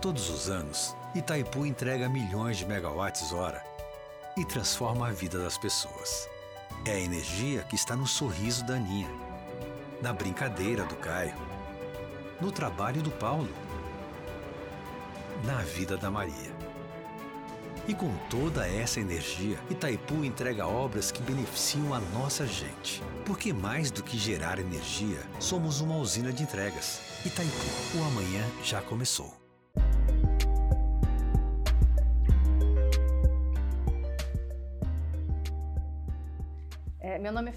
Todos 0.00 0.30
os 0.30 0.48
anos, 0.48 0.94
Itaipu 1.12 1.66
entrega 1.66 2.08
milhões 2.08 2.56
de 2.56 2.64
megawatts-hora 2.64 3.60
e 4.36 4.44
transforma 4.44 5.08
a 5.08 5.10
vida 5.10 5.42
das 5.42 5.58
pessoas. 5.58 6.28
É 6.86 6.92
a 6.92 7.00
energia 7.00 7.64
que 7.64 7.74
está 7.74 7.96
no 7.96 8.06
sorriso 8.06 8.64
da 8.64 8.74
Aninha, 8.74 9.10
na 10.00 10.12
brincadeira 10.12 10.84
do 10.84 10.94
Caio, 10.94 11.34
no 12.40 12.52
trabalho 12.52 13.02
do 13.02 13.10
Paulo, 13.10 13.52
na 15.44 15.62
vida 15.62 15.96
da 15.96 16.12
Maria. 16.12 16.56
E 17.88 17.92
com 17.92 18.14
toda 18.30 18.68
essa 18.68 19.00
energia, 19.00 19.58
Itaipu 19.68 20.24
entrega 20.24 20.68
obras 20.68 21.10
que 21.10 21.22
beneficiam 21.22 21.92
a 21.92 21.98
nossa 21.98 22.46
gente. 22.46 23.02
Porque 23.26 23.52
mais 23.52 23.90
do 23.90 24.04
que 24.04 24.16
gerar 24.16 24.60
energia, 24.60 25.18
somos 25.40 25.80
uma 25.80 25.96
usina 25.96 26.32
de 26.32 26.44
entregas. 26.44 27.00
Itaipu, 27.26 27.98
o 27.98 28.04
amanhã 28.04 28.44
já 28.62 28.80
começou. 28.80 29.47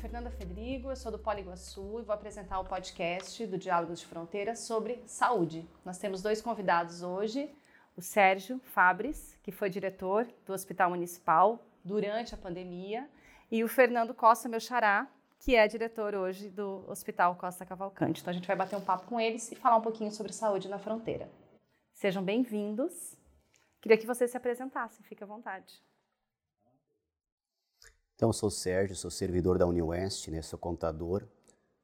Fernanda 0.01 0.31
Fedrigo, 0.31 0.89
eu 0.89 0.95
sou 0.95 1.11
do 1.11 1.19
Polo 1.19 1.37
Iguaçu 1.37 1.99
e 1.99 2.01
vou 2.01 2.11
apresentar 2.11 2.59
o 2.59 2.65
podcast 2.65 3.45
do 3.45 3.55
Diálogos 3.55 3.99
de 3.99 4.07
Fronteira 4.07 4.55
sobre 4.55 4.99
saúde. 5.05 5.63
Nós 5.85 5.99
temos 5.99 6.23
dois 6.23 6.41
convidados 6.41 7.03
hoje, 7.03 7.47
o 7.95 8.01
Sérgio 8.01 8.59
Fabres, 8.73 9.37
que 9.43 9.51
foi 9.51 9.69
diretor 9.69 10.27
do 10.43 10.53
Hospital 10.53 10.89
Municipal 10.89 11.63
durante 11.85 12.33
a 12.33 12.37
pandemia, 12.37 13.07
e 13.51 13.63
o 13.63 13.67
Fernando 13.67 14.11
Costa, 14.11 14.49
meu 14.49 14.59
xará, 14.59 15.07
que 15.39 15.55
é 15.55 15.67
diretor 15.67 16.15
hoje 16.15 16.49
do 16.49 16.83
Hospital 16.89 17.35
Costa 17.35 17.63
Cavalcante. 17.63 18.21
Então 18.21 18.31
a 18.31 18.33
gente 18.33 18.47
vai 18.47 18.55
bater 18.55 18.75
um 18.75 18.81
papo 18.81 19.05
com 19.05 19.19
eles 19.19 19.51
e 19.51 19.55
falar 19.55 19.77
um 19.77 19.81
pouquinho 19.81 20.11
sobre 20.11 20.33
saúde 20.33 20.67
na 20.67 20.79
fronteira. 20.79 21.29
Sejam 21.93 22.23
bem-vindos. 22.23 23.15
Queria 23.79 23.99
que 23.99 24.07
vocês 24.07 24.31
se 24.31 24.37
apresentassem, 24.37 25.05
fique 25.05 25.23
à 25.23 25.27
vontade. 25.27 25.79
Então, 28.21 28.29
eu 28.29 28.33
sou 28.33 28.49
o 28.49 28.51
Sérgio, 28.51 28.95
sou 28.95 29.09
servidor 29.09 29.57
da 29.57 29.65
UniOeste, 29.65 30.29
né, 30.29 30.43
sou 30.43 30.59
contador, 30.59 31.27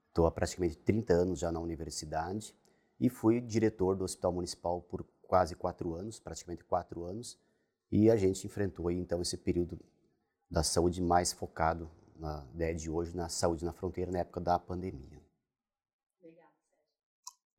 estou 0.09 0.27
há 0.27 0.31
praticamente 0.31 0.77
30 0.77 1.11
anos 1.11 1.39
já 1.39 1.52
na 1.52 1.59
universidade 1.59 2.55
e 2.99 3.09
fui 3.09 3.41
diretor 3.41 3.95
do 3.95 4.03
Hospital 4.03 4.33
Municipal 4.33 4.80
por 4.83 5.03
quase 5.23 5.55
quatro 5.55 5.95
anos, 5.95 6.19
praticamente 6.19 6.63
quatro 6.63 7.05
anos, 7.05 7.39
e 7.91 8.08
a 8.11 8.15
gente 8.15 8.45
enfrentou 8.45 8.88
aí, 8.88 8.99
então 8.99 9.19
esse 9.19 9.35
período 9.35 9.80
da 10.47 10.61
saúde 10.61 11.02
mais 11.02 11.33
focado 11.33 11.89
na 12.15 12.45
ideia 12.53 12.75
de 12.75 12.88
hoje 12.88 13.17
na 13.17 13.30
saúde 13.30 13.65
na 13.65 13.73
fronteira 13.73 14.11
na 14.11 14.19
época 14.19 14.39
da 14.39 14.59
pandemia. 14.59 15.19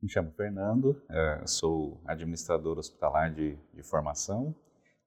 Me 0.01 0.07
chamo 0.07 0.31
Fernando, 0.31 1.03
é, 1.09 1.45
sou 1.45 1.99
administrador 2.05 2.79
hospitalar 2.79 3.29
de, 3.29 3.57
de 3.73 3.83
formação, 3.83 4.55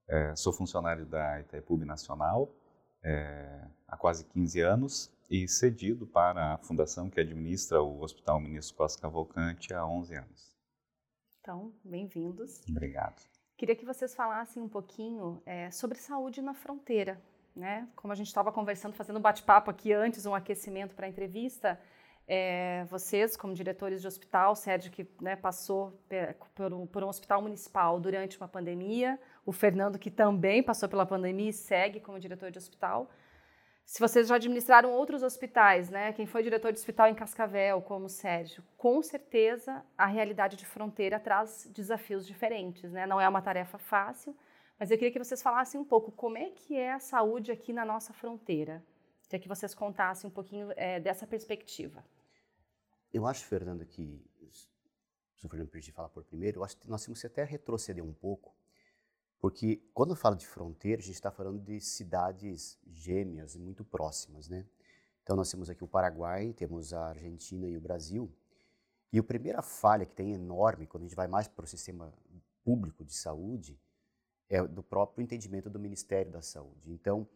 é, 0.06 0.36
sou 0.36 0.52
funcionário 0.52 1.06
da 1.06 1.40
Itaipu 1.40 1.78
Nacional 1.78 2.54
é, 3.02 3.64
há 3.88 3.96
quase 3.96 4.24
15 4.24 4.60
anos 4.60 5.12
e 5.30 5.48
cedido 5.48 6.06
para 6.06 6.54
a 6.54 6.58
fundação 6.58 7.08
que 7.08 7.20
administra 7.20 7.82
o 7.82 8.02
Hospital 8.02 8.40
Ministro 8.40 8.76
Costa 8.76 9.00
Cavalcante 9.00 9.72
há 9.72 9.86
11 9.86 10.14
anos. 10.16 10.56
Então, 11.40 11.72
bem-vindos. 11.84 12.60
Obrigado. 12.68 13.22
Queria 13.56 13.74
que 13.74 13.84
vocês 13.84 14.14
falassem 14.14 14.62
um 14.62 14.68
pouquinho 14.68 15.42
é, 15.44 15.70
sobre 15.70 15.98
saúde 15.98 16.40
na 16.40 16.54
fronteira. 16.54 17.20
Né? 17.54 17.88
Como 17.96 18.12
a 18.12 18.16
gente 18.16 18.28
estava 18.28 18.50
conversando, 18.50 18.94
fazendo 18.94 19.18
um 19.18 19.22
bate-papo 19.22 19.70
aqui 19.70 19.92
antes, 19.92 20.24
um 20.24 20.34
aquecimento 20.34 20.94
para 20.94 21.06
a 21.06 21.08
entrevista, 21.08 21.78
é, 22.26 22.84
vocês, 22.84 23.36
como 23.36 23.52
diretores 23.52 24.00
de 24.00 24.06
hospital, 24.06 24.54
Sérgio, 24.54 24.90
que 24.90 25.06
né, 25.20 25.36
passou 25.36 26.00
por 26.54 26.72
um, 26.72 26.86
por 26.86 27.02
um, 27.04 27.08
hospital 27.08 27.42
municipal 27.42 27.98
durante 28.00 28.36
uma 28.38 28.48
pandemia, 28.48 29.18
o 29.44 29.52
Fernando, 29.52 29.98
que 29.98 30.10
também 30.10 30.62
passou 30.62 30.88
pela 30.88 31.06
pandemia 31.06 31.50
e 31.50 31.52
segue 31.52 32.00
como 32.00 32.20
diretor 32.20 32.50
de 32.50 32.58
hospital. 32.58 33.10
Se 33.84 33.98
vocês 33.98 34.28
já 34.28 34.36
administraram 34.36 34.92
outros 34.92 35.22
hospitais, 35.22 35.90
né, 35.90 36.12
quem 36.12 36.24
foi 36.24 36.42
diretor 36.42 36.72
de 36.72 36.78
hospital 36.78 37.08
em 37.08 37.14
Cascavel, 37.14 37.82
como 37.82 38.06
o 38.06 38.08
Sérgio, 38.08 38.62
com 38.76 39.02
certeza 39.02 39.84
a 39.98 40.06
realidade 40.06 40.56
de 40.56 40.64
fronteira 40.64 41.18
traz 41.18 41.68
desafios 41.74 42.26
diferentes. 42.26 42.92
Né? 42.92 43.06
Não 43.06 43.20
é 43.20 43.28
uma 43.28 43.42
tarefa 43.42 43.78
fácil, 43.78 44.36
mas 44.78 44.90
eu 44.90 44.96
queria 44.96 45.12
que 45.12 45.18
vocês 45.18 45.42
falassem 45.42 45.80
um 45.80 45.84
pouco 45.84 46.12
como 46.12 46.38
é 46.38 46.50
que 46.50 46.76
é 46.76 46.92
a 46.92 47.00
saúde 47.00 47.50
aqui 47.50 47.72
na 47.72 47.84
nossa 47.84 48.12
fronteira. 48.12 48.82
Queria 49.28 49.42
que 49.42 49.48
vocês 49.48 49.74
contassem 49.74 50.28
um 50.28 50.32
pouquinho 50.32 50.70
é, 50.76 51.00
dessa 51.00 51.26
perspectiva. 51.26 52.04
Eu 53.12 53.26
acho, 53.26 53.44
Fernando, 53.46 53.84
que, 53.86 54.22
se 55.34 55.46
o 55.46 55.48
Fernando 55.48 55.70
permitir 55.70 55.92
falar 55.92 56.10
por 56.10 56.22
primeiro, 56.22 56.60
eu 56.60 56.64
acho 56.64 56.76
que 56.76 56.88
nós 56.88 57.02
temos 57.02 57.20
que 57.20 57.26
até 57.26 57.42
retroceder 57.42 58.04
um 58.04 58.12
pouco, 58.12 58.54
porque 59.42 59.82
quando 59.92 60.10
eu 60.10 60.16
falo 60.16 60.36
de 60.36 60.46
fronteira, 60.46 61.02
a 61.02 61.04
gente 61.04 61.16
está 61.16 61.32
falando 61.32 61.60
de 61.60 61.80
cidades 61.80 62.78
gêmeas, 62.92 63.56
muito 63.56 63.84
próximas, 63.84 64.48
né? 64.48 64.64
Então 65.20 65.34
nós 65.34 65.50
temos 65.50 65.68
aqui 65.68 65.82
o 65.82 65.88
Paraguai, 65.88 66.52
temos 66.52 66.94
a 66.94 67.08
Argentina 67.08 67.66
e 67.66 67.76
o 67.76 67.80
Brasil, 67.80 68.32
e 69.12 69.18
a 69.18 69.22
primeira 69.22 69.60
falha 69.60 70.06
que 70.06 70.14
tem 70.14 70.32
enorme, 70.32 70.86
quando 70.86 71.02
a 71.02 71.06
gente 71.06 71.16
vai 71.16 71.26
mais 71.26 71.48
para 71.48 71.64
o 71.64 71.66
sistema 71.66 72.14
público 72.62 73.04
de 73.04 73.12
saúde, 73.12 73.76
é 74.48 74.62
do 74.62 74.80
próprio 74.80 75.24
entendimento 75.24 75.68
do 75.68 75.78
Ministério 75.80 76.30
da 76.30 76.40
Saúde. 76.40 76.92
Então, 76.92 77.26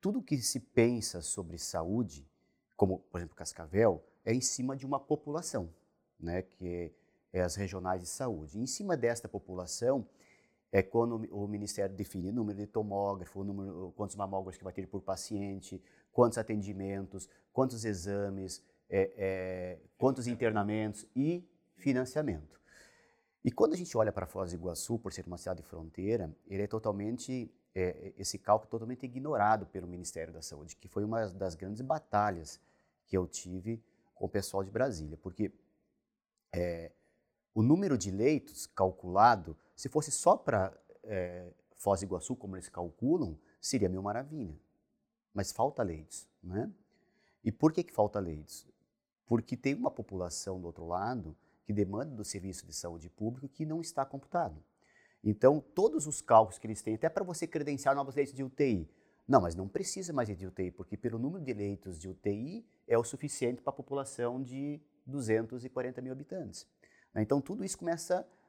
tudo 0.00 0.22
que 0.22 0.38
se 0.38 0.60
pensa 0.60 1.20
sobre 1.20 1.58
saúde, 1.58 2.30
como, 2.76 3.00
por 3.10 3.18
exemplo, 3.18 3.34
Cascavel, 3.34 4.04
é 4.24 4.32
em 4.32 4.40
cima 4.40 4.76
de 4.76 4.86
uma 4.86 5.00
população, 5.00 5.68
né, 6.18 6.42
que 6.42 6.94
é 7.32 7.40
as 7.40 7.56
regionais 7.56 8.00
de 8.02 8.08
saúde. 8.08 8.56
E 8.56 8.62
em 8.62 8.66
cima 8.66 8.96
desta 8.96 9.28
população 9.28 10.06
é 10.72 10.82
quando 10.82 11.16
o 11.32 11.46
Ministério 11.48 11.94
define 11.94 12.28
o 12.28 12.32
número 12.32 12.58
de 12.58 12.66
tomógrafo, 12.66 13.40
o 13.40 13.44
número, 13.44 13.92
quantos 13.96 14.16
mamógrafos 14.16 14.56
que 14.56 14.64
vai 14.64 14.72
ter 14.72 14.86
por 14.86 15.02
paciente, 15.02 15.82
quantos 16.12 16.38
atendimentos, 16.38 17.28
quantos 17.52 17.84
exames, 17.84 18.62
é, 18.88 19.12
é, 19.16 19.78
quantos 19.98 20.26
internamentos 20.26 21.06
e 21.14 21.44
financiamento. 21.76 22.60
E 23.44 23.50
quando 23.50 23.72
a 23.72 23.76
gente 23.76 23.96
olha 23.96 24.12
para 24.12 24.26
Foz 24.26 24.52
do 24.52 24.56
Iguaçu, 24.56 24.98
por 24.98 25.12
ser 25.12 25.26
uma 25.26 25.38
cidade 25.38 25.62
de 25.62 25.68
fronteira, 25.68 26.34
ele 26.46 26.62
é 26.62 26.66
totalmente 26.66 27.52
é, 27.74 28.12
esse 28.18 28.38
cálculo 28.38 28.68
é 28.68 28.70
totalmente 28.70 29.04
ignorado 29.04 29.66
pelo 29.66 29.86
Ministério 29.86 30.32
da 30.32 30.42
Saúde, 30.42 30.76
que 30.76 30.88
foi 30.88 31.04
uma 31.04 31.26
das 31.28 31.54
grandes 31.54 31.80
batalhas 31.80 32.60
que 33.06 33.16
eu 33.16 33.26
tive 33.26 33.82
com 34.14 34.26
o 34.26 34.28
pessoal 34.28 34.62
de 34.62 34.70
Brasília, 34.70 35.16
porque 35.16 35.52
é, 36.52 36.92
o 37.54 37.62
número 37.62 37.96
de 37.96 38.10
leitos 38.10 38.66
calculado, 38.66 39.56
se 39.80 39.88
fosse 39.88 40.10
só 40.10 40.36
para 40.36 40.78
é, 41.04 41.50
Foz 41.74 42.00
do 42.00 42.04
Iguaçu, 42.04 42.36
como 42.36 42.54
eles 42.54 42.68
calculam, 42.68 43.38
seria 43.58 43.88
mil 43.88 44.02
maravilha. 44.02 44.54
Mas 45.32 45.50
falta 45.50 45.82
leitos, 45.82 46.28
né? 46.42 46.70
E 47.42 47.50
por 47.50 47.72
que, 47.72 47.82
que 47.82 47.90
falta 47.90 48.20
leitos? 48.20 48.66
Porque 49.24 49.56
tem 49.56 49.72
uma 49.74 49.90
população 49.90 50.60
do 50.60 50.66
outro 50.66 50.86
lado 50.86 51.34
que 51.64 51.72
demanda 51.72 52.14
do 52.14 52.22
serviço 52.22 52.66
de 52.66 52.74
saúde 52.74 53.08
público 53.08 53.48
que 53.48 53.64
não 53.64 53.80
está 53.80 54.04
computado. 54.04 54.62
Então, 55.24 55.64
todos 55.74 56.06
os 56.06 56.20
cálculos 56.20 56.58
que 56.58 56.66
eles 56.66 56.82
têm, 56.82 56.96
até 56.96 57.08
para 57.08 57.24
você 57.24 57.46
credenciar 57.46 57.94
novos 57.94 58.14
leitos 58.14 58.34
de 58.34 58.44
UTI, 58.44 58.86
não, 59.26 59.40
mas 59.40 59.54
não 59.54 59.66
precisa 59.66 60.12
mais 60.12 60.28
de 60.28 60.46
UTI, 60.46 60.72
porque 60.72 60.94
pelo 60.94 61.18
número 61.18 61.42
de 61.42 61.54
leitos 61.54 61.98
de 61.98 62.06
UTI 62.06 62.66
é 62.86 62.98
o 62.98 63.04
suficiente 63.04 63.62
para 63.62 63.70
a 63.70 63.76
população 63.76 64.42
de 64.42 64.78
240 65.06 66.02
mil 66.02 66.12
habitantes. 66.12 66.66
Então, 67.16 67.40
tudo 67.40 67.64
isso 67.64 67.78
começa 67.78 68.18
a 68.20 68.39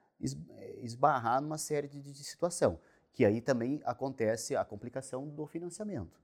esbarrar 0.81 1.41
numa 1.41 1.57
série 1.57 1.87
de, 1.87 2.01
de 2.01 2.23
situação, 2.23 2.79
que 3.13 3.25
aí 3.25 3.41
também 3.41 3.81
acontece 3.85 4.55
a 4.55 4.63
complicação 4.63 5.27
do 5.27 5.45
financiamento. 5.45 6.19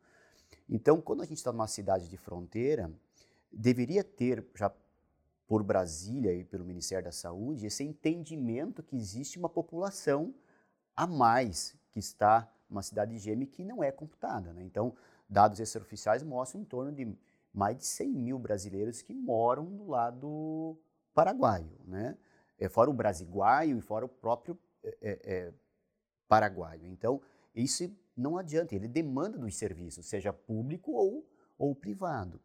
Então, 0.70 1.02
quando 1.02 1.22
a 1.22 1.26
gente 1.26 1.38
está 1.38 1.52
numa 1.52 1.68
cidade 1.68 2.08
de 2.10 2.18
fronteira, 2.18 2.92
deveria 3.52 4.04
ter 4.04 4.46
já 4.56 4.72
por 5.48 5.64
Brasília 5.64 6.34
e 6.34 6.44
pelo 6.44 6.66
Ministério 6.66 7.06
da 7.06 7.12
Saúde 7.12 7.66
esse 7.66 7.84
entendimento 7.84 8.84
que 8.84 8.98
existe 8.98 9.40
uma 9.40 9.48
população 9.48 10.34
a 10.96 11.08
mais 11.08 11.76
que 11.92 12.00
está 12.00 12.52
numa 12.70 12.82
cidade 12.82 13.18
gêmea 13.18 13.48
que 13.48 13.64
não 13.64 13.82
é 13.82 13.92
computada. 13.92 14.52
Né? 14.52 14.64
Então, 14.64 14.94
dados 15.30 15.60
extraoficiais 15.60 16.22
mostram 16.22 16.62
em 16.62 16.66
torno 16.66 16.92
de 16.92 17.16
mais 17.54 17.78
de 17.78 17.86
100 17.86 18.10
mil 18.10 18.38
brasileiros 18.38 19.02
que 19.02 19.14
moram 19.14 19.66
do 19.66 19.88
lado 19.88 20.78
paraguaio, 21.14 21.80
né? 21.86 22.16
É, 22.60 22.68
fora 22.68 22.90
o 22.90 22.94
brasiguaio 22.94 23.78
e 23.78 23.82
fora 23.82 24.06
o 24.06 24.10
próprio 24.10 24.58
é, 24.84 24.98
é, 25.02 25.20
é, 25.24 25.54
paraguaio. 26.28 26.86
Então, 26.86 27.22
isso 27.54 27.90
não 28.16 28.38
adianta, 28.38 28.76
ele 28.76 28.88
demanda 28.88 29.38
dos 29.38 29.56
serviços, 29.56 30.06
seja 30.08 30.34
público 30.34 30.92
ou, 30.92 31.28
ou 31.58 31.76
privado. 31.76 32.40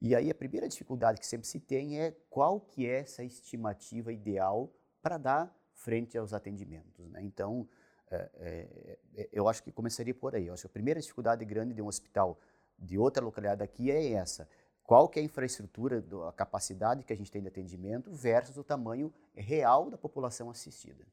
E 0.00 0.14
aí 0.14 0.30
a 0.30 0.34
primeira 0.34 0.68
dificuldade 0.68 1.18
que 1.18 1.26
sempre 1.26 1.46
se 1.46 1.58
tem 1.58 2.00
é 2.00 2.12
qual 2.30 2.60
que 2.60 2.86
é 2.86 3.00
essa 3.00 3.24
estimativa 3.24 4.12
ideal 4.12 4.72
para 5.02 5.18
dar 5.18 5.56
frente 5.72 6.16
aos 6.16 6.32
atendimentos. 6.32 7.08
Né? 7.08 7.22
Então, 7.22 7.68
é, 8.10 8.30
é, 8.36 8.98
é, 9.16 9.28
eu 9.32 9.48
acho 9.48 9.62
que 9.62 9.72
começaria 9.72 10.14
por 10.14 10.34
aí. 10.34 10.46
Eu 10.46 10.54
acho 10.54 10.62
que 10.62 10.66
a 10.68 10.70
primeira 10.70 11.00
dificuldade 11.00 11.44
grande 11.44 11.74
de 11.74 11.82
um 11.82 11.86
hospital 11.86 12.38
de 12.78 12.96
outra 12.96 13.24
localidade 13.24 13.62
aqui 13.62 13.90
é 13.90 14.12
essa. 14.12 14.48
Qual 14.88 15.06
que 15.06 15.18
é 15.18 15.22
a 15.22 15.24
infraestrutura, 15.26 16.02
a 16.26 16.32
capacidade 16.32 17.04
que 17.04 17.12
a 17.12 17.16
gente 17.16 17.30
tem 17.30 17.42
de 17.42 17.48
atendimento 17.48 18.10
versus 18.10 18.56
o 18.56 18.64
tamanho 18.64 19.12
real 19.36 19.90
da 19.90 19.98
população 19.98 20.48
assistida. 20.48 21.04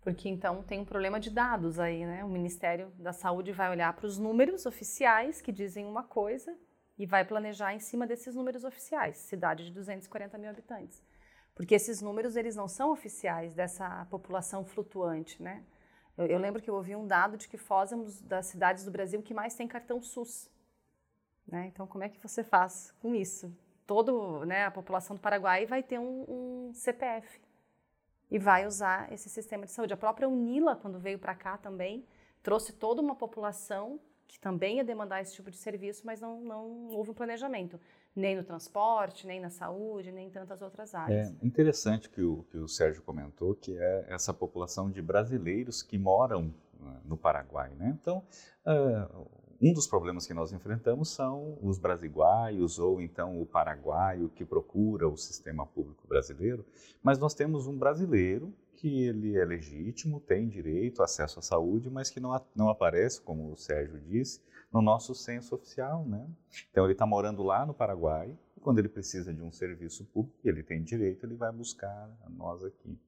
Porque 0.00 0.30
então 0.30 0.62
tem 0.62 0.80
um 0.80 0.84
problema 0.86 1.20
de 1.20 1.28
dados 1.28 1.78
aí, 1.78 2.06
né? 2.06 2.24
O 2.24 2.28
Ministério 2.30 2.90
da 2.98 3.12
Saúde 3.12 3.52
vai 3.52 3.68
olhar 3.68 3.92
para 3.92 4.06
os 4.06 4.16
números 4.16 4.64
oficiais 4.64 5.42
que 5.42 5.52
dizem 5.52 5.84
uma 5.84 6.04
coisa 6.04 6.56
e 6.96 7.04
vai 7.04 7.22
planejar 7.22 7.74
em 7.74 7.80
cima 7.80 8.06
desses 8.06 8.34
números 8.34 8.64
oficiais, 8.64 9.18
cidade 9.18 9.66
de 9.66 9.72
240 9.72 10.38
mil 10.38 10.48
habitantes. 10.48 11.02
Porque 11.54 11.74
esses 11.74 12.00
números 12.00 12.34
eles 12.34 12.56
não 12.56 12.66
são 12.66 12.90
oficiais 12.90 13.52
dessa 13.52 14.06
população 14.06 14.64
flutuante, 14.64 15.42
né? 15.42 15.62
Eu, 16.16 16.24
eu 16.24 16.38
lembro 16.38 16.62
que 16.62 16.70
eu 16.70 16.74
ouvi 16.74 16.96
um 16.96 17.06
dado 17.06 17.36
de 17.36 17.46
que 17.46 17.58
Foz 17.58 17.92
é 17.92 17.94
uma 17.94 18.06
das 18.22 18.46
cidades 18.46 18.86
do 18.86 18.90
Brasil 18.90 19.22
que 19.22 19.34
mais 19.34 19.54
tem 19.54 19.68
cartão 19.68 20.00
SUS. 20.00 20.48
Né? 21.46 21.70
Então, 21.72 21.86
como 21.86 22.04
é 22.04 22.08
que 22.08 22.20
você 22.20 22.42
faz 22.42 22.92
com 23.00 23.14
isso? 23.14 23.52
Todo, 23.86 24.44
né, 24.44 24.64
a 24.64 24.70
população 24.70 25.14
do 25.14 25.22
Paraguai 25.22 25.64
vai 25.64 25.82
ter 25.82 25.98
um, 25.98 26.24
um 26.28 26.70
CPF 26.74 27.40
e 28.30 28.38
vai 28.38 28.66
usar 28.66 29.12
esse 29.12 29.28
sistema 29.28 29.64
de 29.64 29.70
saúde. 29.70 29.92
A 29.92 29.96
própria 29.96 30.28
Unila, 30.28 30.74
quando 30.74 30.98
veio 30.98 31.18
para 31.18 31.34
cá 31.34 31.56
também, 31.56 32.04
trouxe 32.42 32.72
toda 32.72 33.00
uma 33.00 33.14
população 33.14 34.00
que 34.26 34.40
também 34.40 34.78
ia 34.78 34.84
demandar 34.84 35.22
esse 35.22 35.34
tipo 35.34 35.50
de 35.50 35.56
serviço, 35.56 36.02
mas 36.04 36.20
não, 36.20 36.40
não 36.40 36.88
houve 36.88 37.10
um 37.10 37.14
planejamento, 37.14 37.80
nem 38.14 38.34
no 38.34 38.42
transporte, 38.42 39.24
nem 39.26 39.38
na 39.38 39.50
saúde, 39.50 40.10
nem 40.10 40.26
em 40.26 40.30
tantas 40.30 40.60
outras 40.62 40.94
áreas. 40.94 41.30
É 41.30 41.46
interessante 41.46 42.10
que 42.10 42.22
o 42.22 42.44
que 42.50 42.58
o 42.58 42.66
Sérgio 42.66 43.02
comentou, 43.02 43.54
que 43.54 43.78
é 43.78 44.06
essa 44.08 44.34
população 44.34 44.90
de 44.90 45.00
brasileiros 45.00 45.80
que 45.82 45.96
moram 45.96 46.52
né, 46.80 47.00
no 47.04 47.16
Paraguai, 47.16 47.70
né? 47.76 47.96
Então, 48.00 48.24
uh, 48.66 49.26
um 49.60 49.72
dos 49.72 49.86
problemas 49.86 50.26
que 50.26 50.34
nós 50.34 50.52
enfrentamos 50.52 51.10
são 51.10 51.58
os 51.62 51.78
brasiguaios 51.78 52.78
ou 52.78 53.00
então 53.00 53.40
o 53.40 53.46
paraguaio 53.46 54.28
que 54.28 54.44
procura 54.44 55.08
o 55.08 55.16
sistema 55.16 55.66
público 55.66 56.06
brasileiro, 56.06 56.64
mas 57.02 57.18
nós 57.18 57.34
temos 57.34 57.66
um 57.66 57.76
brasileiro 57.76 58.52
que 58.76 59.04
ele 59.04 59.36
é 59.36 59.44
legítimo, 59.44 60.20
tem 60.20 60.48
direito, 60.48 61.02
acesso 61.02 61.38
à 61.38 61.42
saúde, 61.42 61.90
mas 61.90 62.10
que 62.10 62.20
não, 62.20 62.38
não 62.54 62.68
aparece, 62.68 63.20
como 63.22 63.50
o 63.50 63.56
Sérgio 63.56 63.98
disse, 64.00 64.40
no 64.72 64.82
nosso 64.82 65.14
censo 65.14 65.54
oficial, 65.54 66.04
né? 66.04 66.28
Então 66.70 66.84
ele 66.84 66.92
está 66.92 67.06
morando 67.06 67.42
lá 67.42 67.64
no 67.64 67.72
Paraguai, 67.72 68.36
e 68.56 68.60
quando 68.60 68.78
ele 68.78 68.88
precisa 68.88 69.32
de 69.32 69.42
um 69.42 69.50
serviço 69.50 70.04
público, 70.04 70.36
ele 70.44 70.62
tem 70.62 70.82
direito, 70.82 71.24
ele 71.24 71.34
vai 71.34 71.50
buscar 71.50 72.10
nós 72.28 72.62
aqui. 72.62 72.98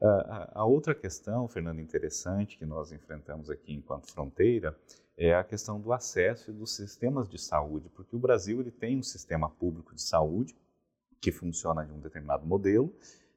Uh, 0.00 0.48
a 0.54 0.64
outra 0.64 0.94
questão, 0.94 1.46
Fernando, 1.46 1.80
interessante 1.80 2.56
que 2.56 2.64
nós 2.64 2.90
enfrentamos 2.90 3.50
aqui 3.50 3.74
enquanto 3.74 4.10
fronteira 4.10 4.74
é 5.16 5.34
a 5.34 5.44
questão 5.44 5.78
do 5.78 5.92
acesso 5.92 6.50
e 6.50 6.54
dos 6.54 6.74
sistemas 6.74 7.28
de 7.28 7.38
saúde, 7.38 7.90
porque 7.90 8.16
o 8.16 8.18
Brasil 8.18 8.60
ele 8.60 8.70
tem 8.70 8.96
um 8.96 9.02
sistema 9.02 9.50
público 9.50 9.94
de 9.94 10.00
saúde 10.00 10.56
que 11.20 11.30
funciona 11.30 11.84
de 11.84 11.92
um 11.92 12.00
determinado 12.00 12.46
modelo 12.46 12.90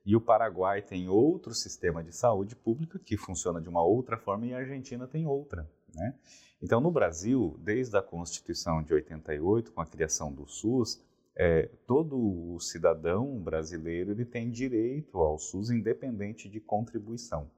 e 0.06 0.16
o 0.16 0.22
Paraguai 0.22 0.82
tem 0.82 1.10
outro 1.10 1.54
sistema 1.54 2.02
de 2.02 2.16
saúde 2.16 2.56
pública 2.56 2.98
que 2.98 3.18
funciona 3.18 3.60
de 3.60 3.68
uma 3.68 3.84
outra 3.84 4.18
forma 4.18 4.46
e 4.46 4.54
a 4.54 4.60
Argentina 4.60 5.06
tem 5.06 5.26
outra. 5.26 5.70
Né? 5.94 6.16
Então, 6.62 6.80
no 6.80 6.92
Brasil, 6.92 7.58
desde 7.60 7.98
a 7.98 8.02
Constituição 8.02 8.82
de 8.82 8.94
88, 8.94 9.74
com 9.74 9.82
a 9.82 9.86
criação 9.86 10.32
do 10.32 10.48
SUS, 10.48 11.02
é, 11.36 11.70
todo 11.88 12.60
cidadão 12.60 13.40
brasileiro 13.40 14.12
ele 14.12 14.26
tem 14.26 14.50
direito 14.50 15.18
ao 15.20 15.38
SUS 15.38 15.72
independente 15.72 16.48
de 16.48 16.60
contribuição. 16.60 17.50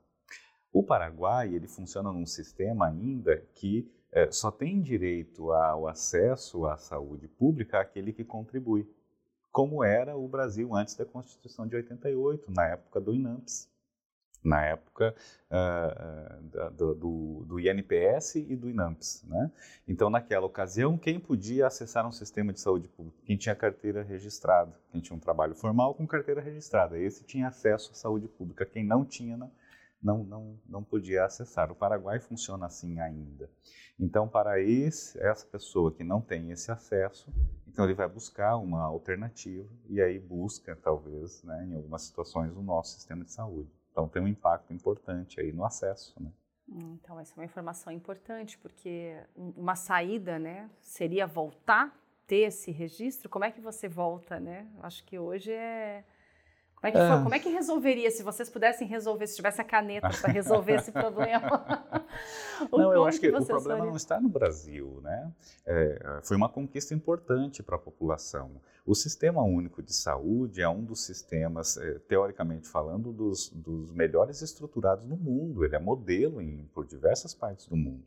O 0.72 0.84
Paraguai 0.84 1.54
ele 1.54 1.68
funciona 1.68 2.12
num 2.12 2.26
sistema 2.26 2.88
ainda 2.88 3.38
que 3.54 3.90
é, 4.12 4.32
só 4.32 4.50
tem 4.50 4.82
direito 4.82 5.52
ao 5.52 5.88
acesso 5.88 6.66
à 6.66 6.78
saúde 6.78 7.28
pública 7.28 7.80
aquele 7.80 8.14
que 8.14 8.24
contribui, 8.24 8.90
como 9.52 9.84
era 9.84 10.18
o 10.18 10.28
Brasil 10.28 10.74
antes 10.76 10.96
da 10.96 11.06
Constituição 11.06 11.68
de 11.68 11.76
88, 11.76 12.52
na 12.52 12.68
época 12.68 13.00
do 13.00 13.14
INAMPS, 13.14 13.70
na 14.46 14.64
época 14.64 15.16
uh, 15.50 16.72
do, 16.72 16.96
do, 16.96 17.46
do, 17.46 17.60
INPS 17.60 18.36
e 18.36 18.56
do 18.56 18.70
INAMPS. 18.70 19.26
Né? 19.28 19.52
Então, 19.88 20.10
naquela 20.10 20.46
ocasião, 20.46 20.98
quem 20.98 21.20
podia 21.20 21.66
acessar 21.68 22.08
um 22.08 22.12
sistema 22.12 22.54
de 22.54 22.60
saúde 22.60 22.88
pública? 22.88 23.18
Quem 23.26 23.36
tinha 23.36 23.56
carteira 23.56 24.04
registrada, 24.04 24.80
quem 24.92 25.02
tinha 25.02 25.18
um 25.18 25.20
trabalho 25.20 25.56
formal 25.56 25.96
com 25.96 26.06
carteira 26.06 26.42
registrada. 26.42 26.98
Esse 26.98 27.24
tinha 27.24 27.48
acesso 27.48 27.92
à 27.92 27.96
saúde 27.96 28.28
pública. 28.28 28.66
Quem 28.66 28.86
não 28.86 29.04
tinha, 29.04 29.36
não, 29.36 29.52
não, 30.24 30.60
não, 30.70 30.84
podia 30.84 31.26
acessar. 31.26 31.72
O 31.72 31.76
Paraguai 31.76 32.20
funciona 32.20 32.68
assim 32.68 33.00
ainda. 33.00 33.50
Então, 34.00 34.28
para 34.28 34.60
esse, 34.62 35.18
essa 35.20 35.46
pessoa 35.48 35.92
que 35.92 36.04
não 36.04 36.22
tem 36.22 36.52
esse 36.52 36.72
acesso, 36.72 37.34
então 37.68 37.86
ele 37.86 37.94
vai 37.94 38.08
buscar 38.08 38.58
uma 38.58 38.84
alternativa 38.84 39.70
e 39.90 40.02
aí 40.02 40.20
busca, 40.20 40.76
talvez, 40.76 41.42
né, 41.44 41.66
em 41.68 41.76
algumas 41.76 42.04
situações, 42.04 42.56
o 42.56 42.62
nosso 42.62 42.94
sistema 42.94 43.24
de 43.24 43.32
saúde. 43.32 43.72
Então, 43.96 44.10
tem 44.10 44.22
um 44.22 44.28
impacto 44.28 44.74
importante 44.74 45.40
aí 45.40 45.54
no 45.54 45.64
acesso, 45.64 46.22
né? 46.22 46.30
Então, 46.68 47.18
essa 47.18 47.32
é 47.32 47.36
uma 47.40 47.46
informação 47.46 47.94
importante, 47.94 48.58
porque 48.58 49.16
uma 49.38 49.74
saída, 49.78 50.38
né, 50.38 50.70
seria 50.82 51.26
voltar, 51.26 51.98
ter 52.28 52.48
esse 52.48 52.72
registro. 52.72 53.30
Como 53.30 53.46
é 53.46 53.52
que 53.52 53.62
você 53.62 53.88
volta, 53.88 54.38
né? 54.38 54.68
Acho 54.82 55.02
que 55.06 55.18
hoje 55.18 55.54
é 55.54 56.04
como 56.76 56.88
é, 56.88 56.92
que 56.92 56.98
é. 56.98 57.24
Como 57.24 57.36
é 57.36 57.40
que 57.40 57.50
resolveria, 57.50 58.12
se 58.12 58.22
vocês 58.22 58.50
pudessem 58.50 58.88
resolver, 58.88 59.28
se 59.28 59.36
tivesse 59.36 59.60
a 59.62 59.64
caneta 59.64 60.10
para 60.10 60.32
resolver 60.32 60.76
esse 60.76 60.92
problema? 60.94 62.06
não, 62.72 62.94
eu 62.94 63.06
acho 63.06 63.20
que, 63.20 63.32
que 63.32 63.36
o 63.36 63.46
problema 63.46 63.78
faria? 63.78 63.90
não 63.90 63.98
está 63.98 64.20
no 64.20 64.30
Brasil, 64.30 65.00
né? 65.02 65.32
É, 65.66 66.20
foi 66.24 66.38
uma 66.38 66.50
conquista 66.50 66.94
importante 66.94 67.64
para 67.64 67.76
a 67.76 67.80
população. 67.80 68.62
O 68.86 68.94
Sistema 68.94 69.42
Único 69.42 69.82
de 69.82 69.94
Saúde 69.94 70.62
é 70.62 70.70
um 70.70 70.84
dos 70.84 71.04
sistemas, 71.04 71.76
é, 71.78 71.98
teoricamente 72.08 72.68
falando, 72.68 73.12
dos, 73.12 73.50
dos 73.50 73.92
melhores 73.92 74.44
estruturados 74.44 75.08
no 75.08 75.18
mundo. 75.18 75.66
Ele 75.66 75.76
é 75.76 75.80
modelo 75.80 76.40
em, 76.40 76.70
por 76.74 76.86
diversas 76.86 77.34
partes 77.34 77.68
do 77.68 77.76
mundo. 77.76 78.06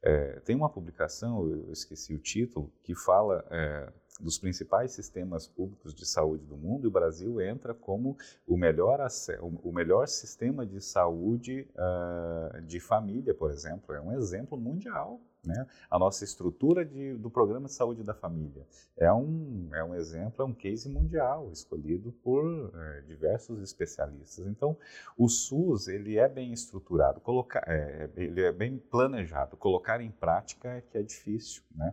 É, 0.00 0.40
tem 0.40 0.54
uma 0.54 0.68
publicação, 0.68 1.48
eu 1.48 1.72
esqueci 1.72 2.14
o 2.14 2.18
título, 2.18 2.72
que 2.82 2.94
fala 2.94 3.44
é, 3.50 3.92
dos 4.20 4.38
principais 4.38 4.92
sistemas 4.92 5.46
públicos 5.46 5.94
de 5.94 6.06
saúde 6.06 6.44
do 6.44 6.56
mundo, 6.56 6.84
e 6.84 6.88
o 6.88 6.90
Brasil 6.90 7.40
entra 7.40 7.74
como 7.74 8.16
o 8.46 8.56
melhor, 8.56 9.06
o 9.40 9.72
melhor 9.72 10.06
sistema 10.06 10.64
de 10.66 10.80
saúde 10.80 11.68
uh, 11.74 12.62
de 12.62 12.78
família, 12.78 13.34
por 13.34 13.50
exemplo. 13.50 13.94
É 13.94 14.00
um 14.00 14.12
exemplo 14.12 14.58
mundial. 14.58 15.20
Né? 15.44 15.66
A 15.90 15.98
nossa 15.98 16.22
estrutura 16.22 16.84
de, 16.84 17.14
do 17.14 17.28
programa 17.28 17.66
de 17.66 17.72
saúde 17.72 18.04
da 18.04 18.14
família 18.14 18.64
é 18.96 19.12
um, 19.12 19.68
é 19.74 19.82
um 19.82 19.92
exemplo, 19.92 20.40
é 20.40 20.44
um 20.44 20.54
case 20.54 20.88
mundial, 20.88 21.50
escolhido 21.50 22.12
por 22.22 22.72
é, 22.72 23.00
diversos 23.00 23.60
especialistas. 23.60 24.46
Então, 24.46 24.76
o 25.18 25.28
SUS 25.28 25.88
ele 25.88 26.16
é 26.16 26.28
bem 26.28 26.52
estruturado, 26.52 27.20
é, 27.66 28.08
ele 28.16 28.40
é 28.40 28.52
bem 28.52 28.78
planejado. 28.78 29.56
Colocar 29.56 30.00
em 30.00 30.12
prática 30.12 30.68
é 30.68 30.80
que 30.80 30.96
é 30.96 31.02
difícil. 31.02 31.64
Né? 31.74 31.92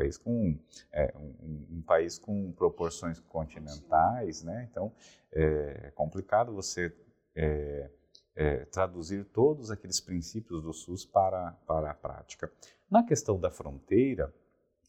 País 0.00 0.16
com 0.16 0.58
é, 0.92 1.12
um, 1.16 1.66
um, 1.78 1.82
país 1.82 2.18
com 2.18 2.50
proporções 2.52 3.20
continentais, 3.20 4.42
né? 4.42 4.66
Então 4.70 4.92
é, 5.32 5.88
é 5.88 5.90
complicado 5.90 6.54
você 6.54 6.94
é, 7.34 7.90
é, 8.34 8.64
traduzir 8.66 9.26
todos 9.26 9.70
aqueles 9.70 10.00
princípios 10.00 10.62
do 10.62 10.72
SUS 10.72 11.04
para 11.04 11.52
para 11.66 11.90
a 11.90 11.94
prática. 11.94 12.50
Na 12.90 13.02
questão 13.04 13.38
da 13.38 13.50
fronteira, 13.50 14.32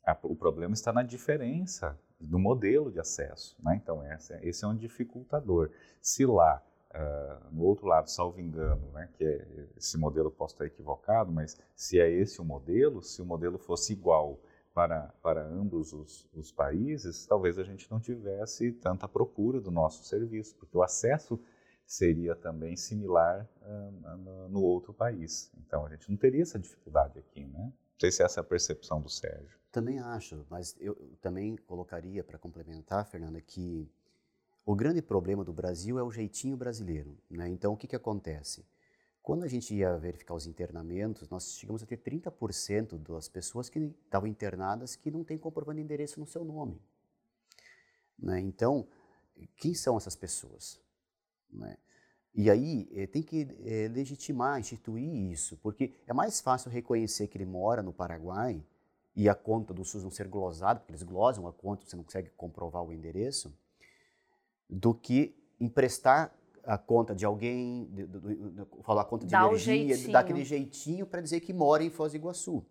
a, 0.06 0.18
o 0.24 0.36
problema 0.36 0.74
está 0.74 0.94
na 0.94 1.04
diferença 1.04 2.00
do 2.20 2.40
modelo 2.40 2.92
de 2.92 3.00
acesso, 3.00 3.58
né? 3.62 3.80
Então 3.82 4.02
esse, 4.42 4.64
é 4.64 4.68
um 4.68 4.76
dificultador. 4.76 5.70
Se 6.02 6.26
lá 6.26 6.64
Uh, 6.94 7.56
no 7.56 7.64
outro 7.64 7.88
lado, 7.88 8.10
salvo 8.10 8.38
engano, 8.42 8.92
né, 8.92 9.08
que 9.14 9.24
é, 9.24 9.66
esse 9.78 9.98
modelo 9.98 10.30
posso 10.30 10.56
estar 10.56 10.66
equivocado, 10.66 11.32
mas 11.32 11.58
se 11.74 11.98
é 11.98 12.12
esse 12.12 12.42
o 12.42 12.44
modelo, 12.44 13.02
se 13.02 13.22
o 13.22 13.26
modelo 13.26 13.58
fosse 13.58 13.94
igual 13.94 14.38
para, 14.74 15.14
para 15.22 15.46
ambos 15.46 15.94
os, 15.94 16.28
os 16.34 16.52
países, 16.52 17.26
talvez 17.26 17.60
a 17.60 17.64
gente 17.64 17.90
não 17.92 18.00
tivesse 18.00 18.72
tanta 18.72 19.08
procura 19.08 19.60
do 19.60 19.72
nosso 19.72 20.04
serviço, 20.06 20.56
porque 20.56 20.78
o 20.78 20.84
acesso 20.84 21.40
seria 21.86 22.36
também 22.36 22.78
similar 22.78 23.50
uh, 23.62 24.48
no, 24.48 24.62
outro 24.62 24.94
país. 24.94 25.52
Então 25.58 25.86
a 25.86 25.90
gente 25.90 26.10
não 26.10 26.16
teria 26.16 26.42
essa 26.42 26.58
dificuldade 26.58 27.20
aqui, 27.20 27.46
né? 27.46 27.66
Não 27.66 28.00
sei 28.00 28.12
se 28.12 28.24
essa 28.24 28.40
é 28.40 28.42
a 28.42 28.46
percepção 28.46 29.02
do 29.02 29.10
Sérgio. 29.10 29.60
Também 29.72 30.00
acho, 30.00 30.46
mas 30.50 30.76
eu 30.80 30.96
também 31.22 31.56
colocaria 31.56 32.24
para 32.24 32.38
complementar, 32.38 33.06
Fernanda, 33.06 33.40
que 33.42 33.92
o 34.66 34.76
grande 34.76 35.02
problema 35.02 35.44
do 35.44 35.54
Brasil 35.54 36.00
é 36.00 36.04
o 36.04 36.12
jeitinho 36.12 36.56
brasileiro. 36.56 37.18
Né? 37.30 37.50
Então 37.50 37.74
o 37.74 37.78
que, 37.78 37.88
que 37.88 37.96
acontece? 37.96 38.66
Quando 39.22 39.44
a 39.44 39.48
gente 39.48 39.74
ia 39.76 39.98
verificar 39.98 40.34
os 40.34 40.48
internamentos, 40.48 41.30
nós 41.30 41.54
chegamos 41.54 41.84
a 41.84 41.86
ter 41.86 41.98
30% 41.98 42.98
das 42.98 43.30
pessoas 43.30 43.70
que 43.70 43.80
estavam 43.80 44.28
internadas 44.28 44.96
que 44.96 45.12
não 45.12 45.24
têm 45.24 45.38
comprovando 45.38 45.78
de 45.78 45.84
endereço 45.84 46.20
no 46.20 46.26
seu 46.26 46.44
nome. 46.44 46.82
Né? 48.18 48.40
Então, 48.40 48.88
quem 49.58 49.74
são 49.76 49.96
essas 49.96 50.16
pessoas? 50.16 50.82
Né? 51.52 51.78
E 52.34 52.50
aí 52.50 52.90
eh, 52.94 53.06
tem 53.06 53.22
que 53.22 53.48
eh, 53.64 53.90
legitimar, 53.90 54.60
instituir 54.60 55.32
isso, 55.32 55.58
porque 55.58 55.94
é 56.08 56.14
mais 56.14 56.40
fácil 56.42 56.72
reconhecer 56.72 57.28
que 57.28 57.38
ele 57.38 57.46
mora 57.46 57.84
no 57.84 57.94
Paraguai 57.94 58.64
e 59.16 59.28
a 59.28 59.36
conta 59.36 59.74
do 59.74 59.84
SUS 59.84 60.04
não 60.04 60.12
ser 60.12 60.28
glosada, 60.28 60.80
porque 60.80 60.92
eles 60.92 61.04
glosam 61.04 61.46
a 61.46 61.54
conta, 61.54 61.86
você 61.86 61.96
não 61.96 62.04
consegue 62.04 62.30
comprovar 62.32 62.84
o 62.84 62.94
endereço, 62.94 63.54
do 64.70 64.94
que 64.94 65.36
emprestar 65.60 66.34
a 66.66 66.78
conta 66.78 67.16
de 67.16 67.26
alguém, 67.26 67.86
de, 67.92 68.06
de, 68.06 68.20
de, 68.20 68.66
falar 68.84 69.02
a 69.02 69.06
conta 69.06 69.26
de 69.26 69.32
Dá 69.32 69.46
energia, 69.48 69.76
jeitinho. 69.76 70.12
dá 70.12 70.20
aquele 70.20 70.44
jeitinho 70.44 71.06
para 71.06 71.22
dizer 71.22 71.40
que 71.40 71.54
mora 71.54 71.84
em 71.84 71.90
Foz 71.90 72.12
do 72.12 72.16
Iguaçu, 72.16 72.66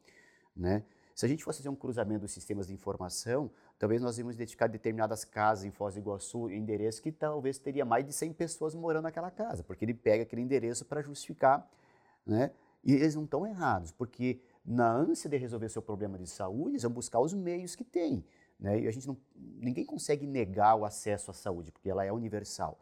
né? 0.56 0.82
Se 1.14 1.26
a 1.26 1.28
gente 1.28 1.44
fosse 1.44 1.58
fazer 1.58 1.68
um 1.68 1.76
cruzamento 1.76 2.22
dos 2.22 2.32
sistemas 2.32 2.66
de 2.66 2.72
informação, 2.72 3.50
talvez 3.78 4.00
nós 4.00 4.16
íamos 4.16 4.36
identificar 4.36 4.68
determinadas 4.68 5.22
casas 5.22 5.64
em 5.64 5.70
Foz 5.70 5.94
do 5.94 6.00
Iguaçu, 6.00 6.48
endereço 6.50 7.02
que 7.02 7.12
talvez 7.12 7.58
teria 7.58 7.84
mais 7.84 8.06
de 8.06 8.12
100 8.12 8.32
pessoas 8.32 8.74
morando 8.74 9.02
naquela 9.02 9.30
casa, 9.30 9.62
porque 9.62 9.84
ele 9.84 9.92
pega 9.92 10.22
aquele 10.22 10.40
endereço 10.40 10.84
para 10.84 11.02
justificar, 11.02 11.68
né? 12.26 12.50
E 12.82 12.94
eles 12.94 13.14
não 13.14 13.24
estão 13.24 13.46
errados, 13.46 13.92
porque 13.92 14.40
na 14.64 14.90
ânsia 14.90 15.28
de 15.28 15.36
resolver 15.36 15.68
seu 15.68 15.82
problema 15.82 16.16
de 16.16 16.26
saúde, 16.26 16.70
eles 16.70 16.82
vão 16.82 16.92
buscar 16.92 17.20
os 17.20 17.34
meios 17.34 17.74
que 17.74 17.84
têm, 17.84 18.24
né? 18.58 18.80
E 18.80 18.88
a 18.88 18.90
gente 18.90 19.06
não, 19.06 19.16
ninguém 19.36 19.84
consegue 19.84 20.26
negar 20.26 20.74
o 20.76 20.84
acesso 20.84 21.30
à 21.30 21.34
saúde, 21.34 21.70
porque 21.70 21.90
ela 21.90 22.04
é 22.04 22.10
universal. 22.10 22.78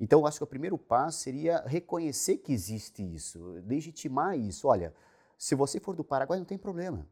Então, 0.00 0.20
eu 0.20 0.26
acho 0.26 0.38
que 0.38 0.44
o 0.44 0.46
primeiro 0.46 0.78
passo 0.78 1.18
seria 1.18 1.60
reconhecer 1.66 2.38
que 2.38 2.52
existe 2.52 3.02
isso, 3.02 3.40
legitimar 3.66 4.38
isso. 4.38 4.68
Olha, 4.68 4.94
se 5.36 5.54
você 5.54 5.80
for 5.80 5.94
do 5.94 6.04
Paraguai, 6.04 6.38
não 6.38 6.46
tem 6.46 6.58
problema. 6.58 7.06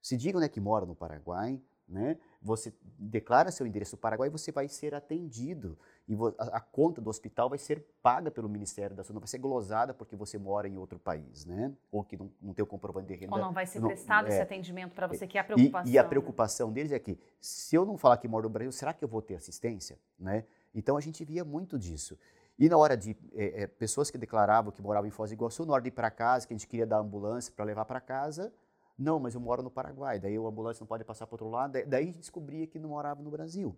Se 0.00 0.16
diga 0.16 0.38
onde 0.38 0.46
é 0.46 0.48
que 0.48 0.60
mora 0.60 0.86
no 0.86 0.94
Paraguai, 0.94 1.60
né? 1.92 2.16
Você 2.40 2.72
declara 2.98 3.50
seu 3.52 3.66
endereço 3.66 3.96
no 3.96 4.00
Paraguai, 4.00 4.30
você 4.30 4.50
vai 4.50 4.66
ser 4.66 4.94
atendido 4.94 5.78
e 6.08 6.14
a, 6.38 6.56
a, 6.56 6.60
conta 6.60 7.00
do 7.00 7.10
hospital 7.10 7.48
vai 7.48 7.58
ser 7.58 7.86
paga 8.02 8.30
pelo 8.30 8.48
Ministério 8.48 8.96
da 8.96 9.04
Saúde, 9.04 9.14
não 9.14 9.20
vai 9.20 9.28
ser 9.28 9.38
glosada 9.38 9.92
porque 9.94 10.16
você 10.16 10.38
mora 10.38 10.66
em 10.66 10.76
outro 10.76 10.98
país, 10.98 11.44
né? 11.44 11.72
Ou 11.90 12.02
que 12.02 12.16
não, 12.16 12.30
não 12.40 12.54
tem 12.54 12.62
o 12.62 12.66
comprovante 12.66 13.08
de 13.08 13.14
renda. 13.14 13.34
Ou 13.34 13.40
não 13.40 13.52
vai 13.52 13.66
ser 13.66 13.80
não, 13.80 13.88
prestado 13.88 14.26
é, 14.26 14.30
esse 14.30 14.40
atendimento 14.40 14.94
para 14.94 15.06
você, 15.06 15.26
que 15.26 15.36
é 15.36 15.40
a 15.40 15.44
preocupação. 15.44 15.92
E, 15.92 15.94
e, 15.94 15.98
a 15.98 16.04
preocupação 16.04 16.72
deles 16.72 16.92
é 16.92 16.98
que, 16.98 17.18
se 17.40 17.76
eu 17.76 17.84
não 17.84 17.98
falar 17.98 18.16
que 18.16 18.26
moro 18.26 18.48
no 18.48 18.52
Brasil, 18.52 18.72
será 18.72 18.92
que 18.92 19.04
eu 19.04 19.08
vou 19.08 19.22
ter 19.22 19.34
assistência, 19.34 19.98
né? 20.18 20.44
Então 20.74 20.96
a 20.96 21.00
gente 21.00 21.24
via 21.24 21.44
muito 21.44 21.78
disso. 21.78 22.18
E 22.58 22.68
na 22.68 22.76
hora 22.76 22.96
de 22.96 23.16
é, 23.32 23.62
é, 23.62 23.66
pessoas 23.66 24.10
que 24.10 24.18
declaravam 24.18 24.70
que 24.70 24.82
moravam 24.82 25.08
em 25.08 25.10
Foz 25.10 25.30
do 25.30 25.34
Iguaçu, 25.34 25.64
na 25.64 25.72
hora 25.72 25.82
de 25.82 25.88
ir 25.88 25.92
para 25.92 26.10
casa, 26.10 26.46
que 26.46 26.52
a 26.52 26.56
gente 26.56 26.66
queria 26.66 26.86
dar 26.86 26.98
ambulância 26.98 27.52
para 27.54 27.64
levar 27.64 27.84
para 27.84 28.00
casa, 28.00 28.52
não, 28.96 29.18
mas 29.18 29.34
eu 29.34 29.40
moro 29.40 29.62
no 29.62 29.70
Paraguai, 29.70 30.20
daí 30.20 30.36
a 30.36 30.40
ambulância 30.40 30.82
não 30.82 30.86
pode 30.86 31.04
passar 31.04 31.26
para 31.26 31.34
outro 31.34 31.48
lado, 31.48 31.72
daí 31.86 32.04
a 32.04 32.06
gente 32.06 32.18
descobria 32.18 32.66
que 32.66 32.78
não 32.78 32.90
morava 32.90 33.22
no 33.22 33.30
Brasil, 33.30 33.76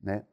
né? 0.00 0.26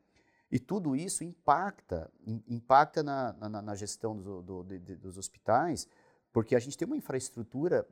E 0.52 0.60
tudo 0.60 0.96
isso 0.96 1.24
impacta, 1.24 2.12
impacta 2.48 3.04
na, 3.04 3.34
na, 3.34 3.62
na 3.62 3.76
gestão 3.76 4.18
do, 4.18 4.42
do, 4.42 4.64
dos 4.64 5.18
hospitais, 5.18 5.88
porque 6.34 6.56
a 6.56 6.60
gente 6.60 6.78
tem 6.78 6.88
uma 6.88 6.98
infraestrutura, 6.98 7.88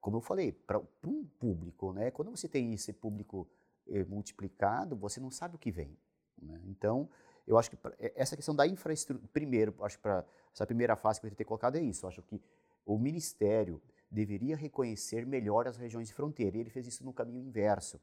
como 0.00 0.16
eu 0.16 0.20
falei, 0.20 0.52
para 0.52 0.80
um 1.06 1.24
público, 1.38 1.92
né? 1.92 2.10
Quando 2.10 2.30
você 2.30 2.48
tem 2.48 2.72
esse 2.72 2.94
público 2.94 3.46
eh, 3.86 4.04
multiplicado, 4.04 4.96
você 4.96 5.20
não 5.20 5.30
sabe 5.30 5.56
o 5.56 5.58
que 5.58 5.70
vem. 5.70 5.98
Né? 6.40 6.60
Então, 6.64 7.10
eu 7.48 7.56
acho 7.56 7.70
que 7.70 7.78
essa 8.14 8.36
questão 8.36 8.54
da 8.54 8.66
infraestrutura, 8.66 9.26
primeiro, 9.32 9.74
acho 9.80 9.96
que 9.96 10.02
para 10.02 10.24
essa 10.52 10.66
primeira 10.66 10.94
fase 10.94 11.18
que 11.18 11.26
eu 11.26 11.34
ter 11.34 11.44
colocado 11.44 11.76
é 11.76 11.80
isso. 11.80 12.04
Eu 12.04 12.10
acho 12.10 12.22
que 12.22 12.40
o 12.84 12.98
Ministério 12.98 13.80
deveria 14.10 14.54
reconhecer 14.54 15.26
melhor 15.26 15.66
as 15.66 15.76
regiões 15.76 16.08
de 16.08 16.14
fronteira. 16.14 16.56
E 16.56 16.60
ele 16.60 16.70
fez 16.70 16.86
isso 16.86 17.04
no 17.04 17.12
caminho 17.12 17.40
inverso. 17.40 17.98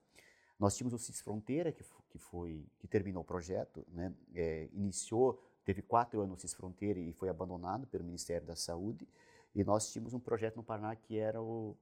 Nós 0.60 0.76
tínhamos 0.76 0.94
o 0.94 0.98
CIS 0.98 1.22
Fronteira, 1.22 1.72
que, 1.72 1.84
que, 2.10 2.18
foi, 2.18 2.66
que 2.80 2.88
terminou 2.88 3.22
o 3.22 3.26
projeto, 3.26 3.86
né? 3.90 4.14
É, 4.34 4.70
iniciou, 4.74 5.42
teve 5.64 5.82
quatro 5.82 6.22
anos 6.22 6.38
o 6.38 6.42
CIS 6.42 6.54
Fronteira 6.54 7.00
e 7.00 7.12
foi 7.14 7.30
abandonado 7.30 7.86
pelo 7.88 8.04
Ministério 8.04 8.48
da 8.48 8.56
Saúde. 8.56 9.08
E 9.54 9.64
nós 9.64 9.92
tínhamos 9.92 10.14
um 10.14 10.20
projeto 10.20 10.56
no 10.56 10.64
Paraná 10.64 10.96
que 10.96 11.18
era 11.18 11.42
o, 11.42 11.76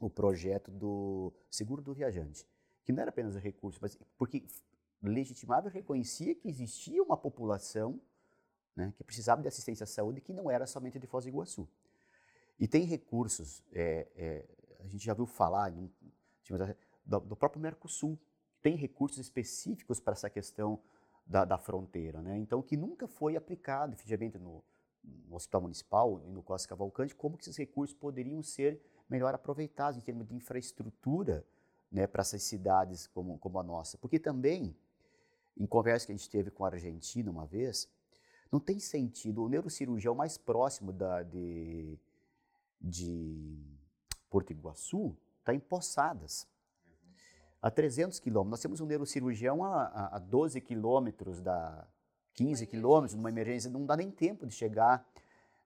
o 0.00 0.10
projeto 0.10 0.70
do 0.70 1.32
Seguro 1.48 1.80
do 1.80 1.94
Viajante, 1.94 2.46
que 2.84 2.92
não 2.92 3.00
era 3.00 3.10
apenas 3.10 3.36
recurso, 3.36 3.78
mas 3.80 3.96
porque 4.18 4.44
legitimava 5.08 5.68
reconhecia 5.68 6.34
que 6.34 6.48
existia 6.48 7.02
uma 7.02 7.16
população 7.16 8.00
né, 8.74 8.92
que 8.96 9.04
precisava 9.04 9.42
de 9.42 9.48
assistência 9.48 9.84
à 9.84 9.86
saúde 9.86 10.20
que 10.20 10.32
não 10.32 10.50
era 10.50 10.66
somente 10.66 10.98
de 10.98 11.06
Foz 11.06 11.24
do 11.24 11.28
Iguaçu. 11.28 11.68
E 12.58 12.66
tem 12.66 12.84
recursos, 12.84 13.62
é, 13.72 14.08
é, 14.16 14.44
a 14.80 14.86
gente 14.86 15.04
já 15.04 15.14
viu 15.14 15.26
falar 15.26 15.72
do, 17.04 17.20
do, 17.20 17.36
próprio 17.36 17.60
Mercosul, 17.60 18.18
tem 18.62 18.76
recursos 18.76 19.18
específicos 19.18 20.00
para 20.00 20.12
essa 20.12 20.30
questão 20.30 20.80
da, 21.26 21.44
da, 21.44 21.58
fronteira, 21.58 22.22
né? 22.22 22.38
Então, 22.38 22.62
que 22.62 22.76
nunca 22.76 23.08
foi 23.08 23.36
aplicado, 23.36 23.94
efetivamente, 23.94 24.38
no, 24.38 24.62
no 25.02 25.36
Hospital 25.36 25.62
Municipal 25.62 26.22
e 26.24 26.30
no 26.30 26.42
Costa 26.42 26.68
Cavalcante, 26.68 27.14
como 27.14 27.36
que 27.36 27.44
esses 27.44 27.56
recursos 27.56 27.96
poderiam 27.96 28.42
ser 28.42 28.80
melhor 29.08 29.34
aproveitados 29.34 29.98
em 29.98 30.00
termos 30.00 30.26
de 30.26 30.34
infraestrutura 30.34 31.44
né, 31.90 32.06
para 32.06 32.22
essas 32.22 32.42
cidades 32.42 33.06
como, 33.06 33.38
como 33.38 33.58
a 33.58 33.62
nossa. 33.62 33.98
Porque 33.98 34.18
também, 34.18 34.76
em 35.56 35.66
conversa 35.66 36.06
que 36.06 36.12
a 36.12 36.16
gente 36.16 36.28
teve 36.28 36.50
com 36.50 36.64
a 36.64 36.68
Argentina 36.68 37.30
uma 37.30 37.46
vez, 37.46 37.88
não 38.50 38.60
tem 38.60 38.78
sentido, 38.78 39.42
o 39.42 39.48
neurocirurgião 39.48 40.14
mais 40.14 40.38
próximo 40.38 40.92
da, 40.92 41.22
de, 41.22 41.98
de 42.80 43.58
Porto 44.30 44.52
Iguaçu 44.52 45.16
está 45.40 45.54
em 45.54 45.60
Poçadas, 45.60 46.46
a 47.60 47.70
300 47.70 48.20
quilômetros. 48.20 48.50
Nós 48.50 48.60
temos 48.60 48.80
um 48.80 48.86
neurocirurgião 48.86 49.64
a, 49.64 50.16
a 50.16 50.18
12 50.18 50.60
quilômetros, 50.60 51.40
da 51.40 51.86
15 52.34 52.66
quilômetros, 52.66 53.14
numa 53.14 53.28
emergência, 53.28 53.70
não 53.70 53.86
dá 53.86 53.96
nem 53.96 54.10
tempo 54.10 54.46
de 54.46 54.54
chegar. 54.54 55.06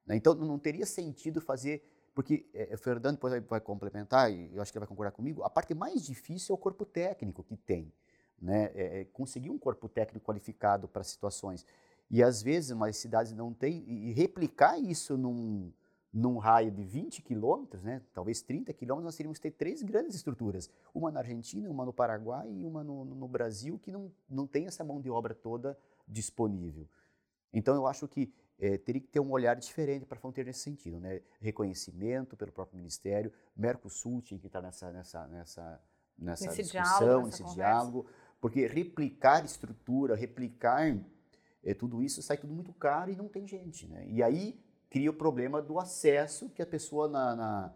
Né? 0.06 0.16
Então, 0.16 0.34
não 0.34 0.58
teria 0.58 0.86
sentido 0.86 1.40
fazer, 1.40 1.82
porque 2.14 2.48
é, 2.54 2.74
o 2.74 2.78
Fernando 2.78 3.16
depois 3.16 3.32
vai, 3.32 3.40
vai, 3.40 3.60
complementar, 3.60 4.32
e 4.32 4.54
eu 4.54 4.62
acho 4.62 4.70
que 4.70 4.78
ele 4.78 4.84
vai 4.84 4.88
concordar 4.88 5.12
comigo, 5.12 5.42
a 5.42 5.50
parte 5.50 5.74
mais 5.74 6.04
difícil 6.04 6.54
é 6.54 6.56
o 6.56 6.58
corpo 6.58 6.84
técnico 6.84 7.42
que 7.42 7.56
tem. 7.56 7.92
Né? 8.40 8.70
É, 8.74 9.00
é 9.00 9.04
conseguir 9.04 9.50
um 9.50 9.58
corpo 9.58 9.88
técnico 9.88 10.26
qualificado 10.26 10.86
para 10.88 11.02
situações. 11.02 11.64
E 12.10 12.22
às 12.22 12.42
vezes, 12.42 12.70
umas 12.70 12.96
cidades 12.96 13.32
não 13.32 13.52
têm, 13.52 13.84
e 13.86 14.12
replicar 14.12 14.78
isso 14.78 15.16
num, 15.16 15.70
num 16.12 16.38
raio 16.38 16.70
de 16.70 16.82
20 16.82 17.22
quilômetros, 17.22 17.82
né, 17.82 18.00
talvez 18.14 18.40
30 18.40 18.72
quilômetros, 18.72 19.04
nós 19.04 19.16
teríamos 19.16 19.38
que 19.38 19.42
ter 19.42 19.50
três 19.50 19.82
grandes 19.82 20.14
estruturas. 20.14 20.70
Uma 20.94 21.10
na 21.10 21.20
Argentina, 21.20 21.68
uma 21.68 21.84
no 21.84 21.92
Paraguai 21.92 22.50
e 22.50 22.64
uma 22.64 22.82
no, 22.82 23.04
no 23.04 23.28
Brasil, 23.28 23.78
que 23.78 23.92
não, 23.92 24.10
não 24.28 24.46
tem 24.46 24.66
essa 24.66 24.82
mão 24.82 25.00
de 25.00 25.10
obra 25.10 25.34
toda 25.34 25.78
disponível. 26.06 26.88
Então, 27.52 27.74
eu 27.74 27.86
acho 27.86 28.08
que 28.08 28.32
é, 28.58 28.76
teria 28.76 29.00
que 29.00 29.08
ter 29.08 29.20
um 29.20 29.30
olhar 29.30 29.54
diferente 29.54 30.04
para 30.04 30.16
a 30.16 30.20
fronteira 30.20 30.48
nesse 30.48 30.60
sentido. 30.60 30.98
Né? 30.98 31.20
Reconhecimento 31.40 32.36
pelo 32.36 32.52
próprio 32.52 32.76
Ministério, 32.78 33.32
Mercosul 33.56 34.20
tinha 34.20 34.40
que 34.40 34.46
estar 34.46 34.60
nessa, 34.60 34.90
nessa, 34.90 35.26
nessa, 35.28 35.80
nessa 36.18 36.46
nesse 36.46 36.62
discussão, 36.62 36.98
diálogo, 36.98 37.26
nesse 37.26 37.42
conversa. 37.42 37.54
diálogo, 37.54 38.06
porque 38.40 38.66
replicar 38.66 39.44
estrutura, 39.44 40.14
replicar 40.14 40.96
é, 41.64 41.74
tudo 41.74 42.02
isso, 42.02 42.22
sai 42.22 42.36
tudo 42.36 42.54
muito 42.54 42.72
caro 42.72 43.10
e 43.10 43.16
não 43.16 43.28
tem 43.28 43.46
gente. 43.46 43.86
Né? 43.86 44.06
E 44.08 44.22
aí 44.22 44.58
cria 44.90 45.10
o 45.10 45.14
problema 45.14 45.60
do 45.60 45.78
acesso, 45.78 46.48
que 46.50 46.62
a 46.62 46.66
pessoa 46.66 47.08
na, 47.08 47.36
na, 47.36 47.74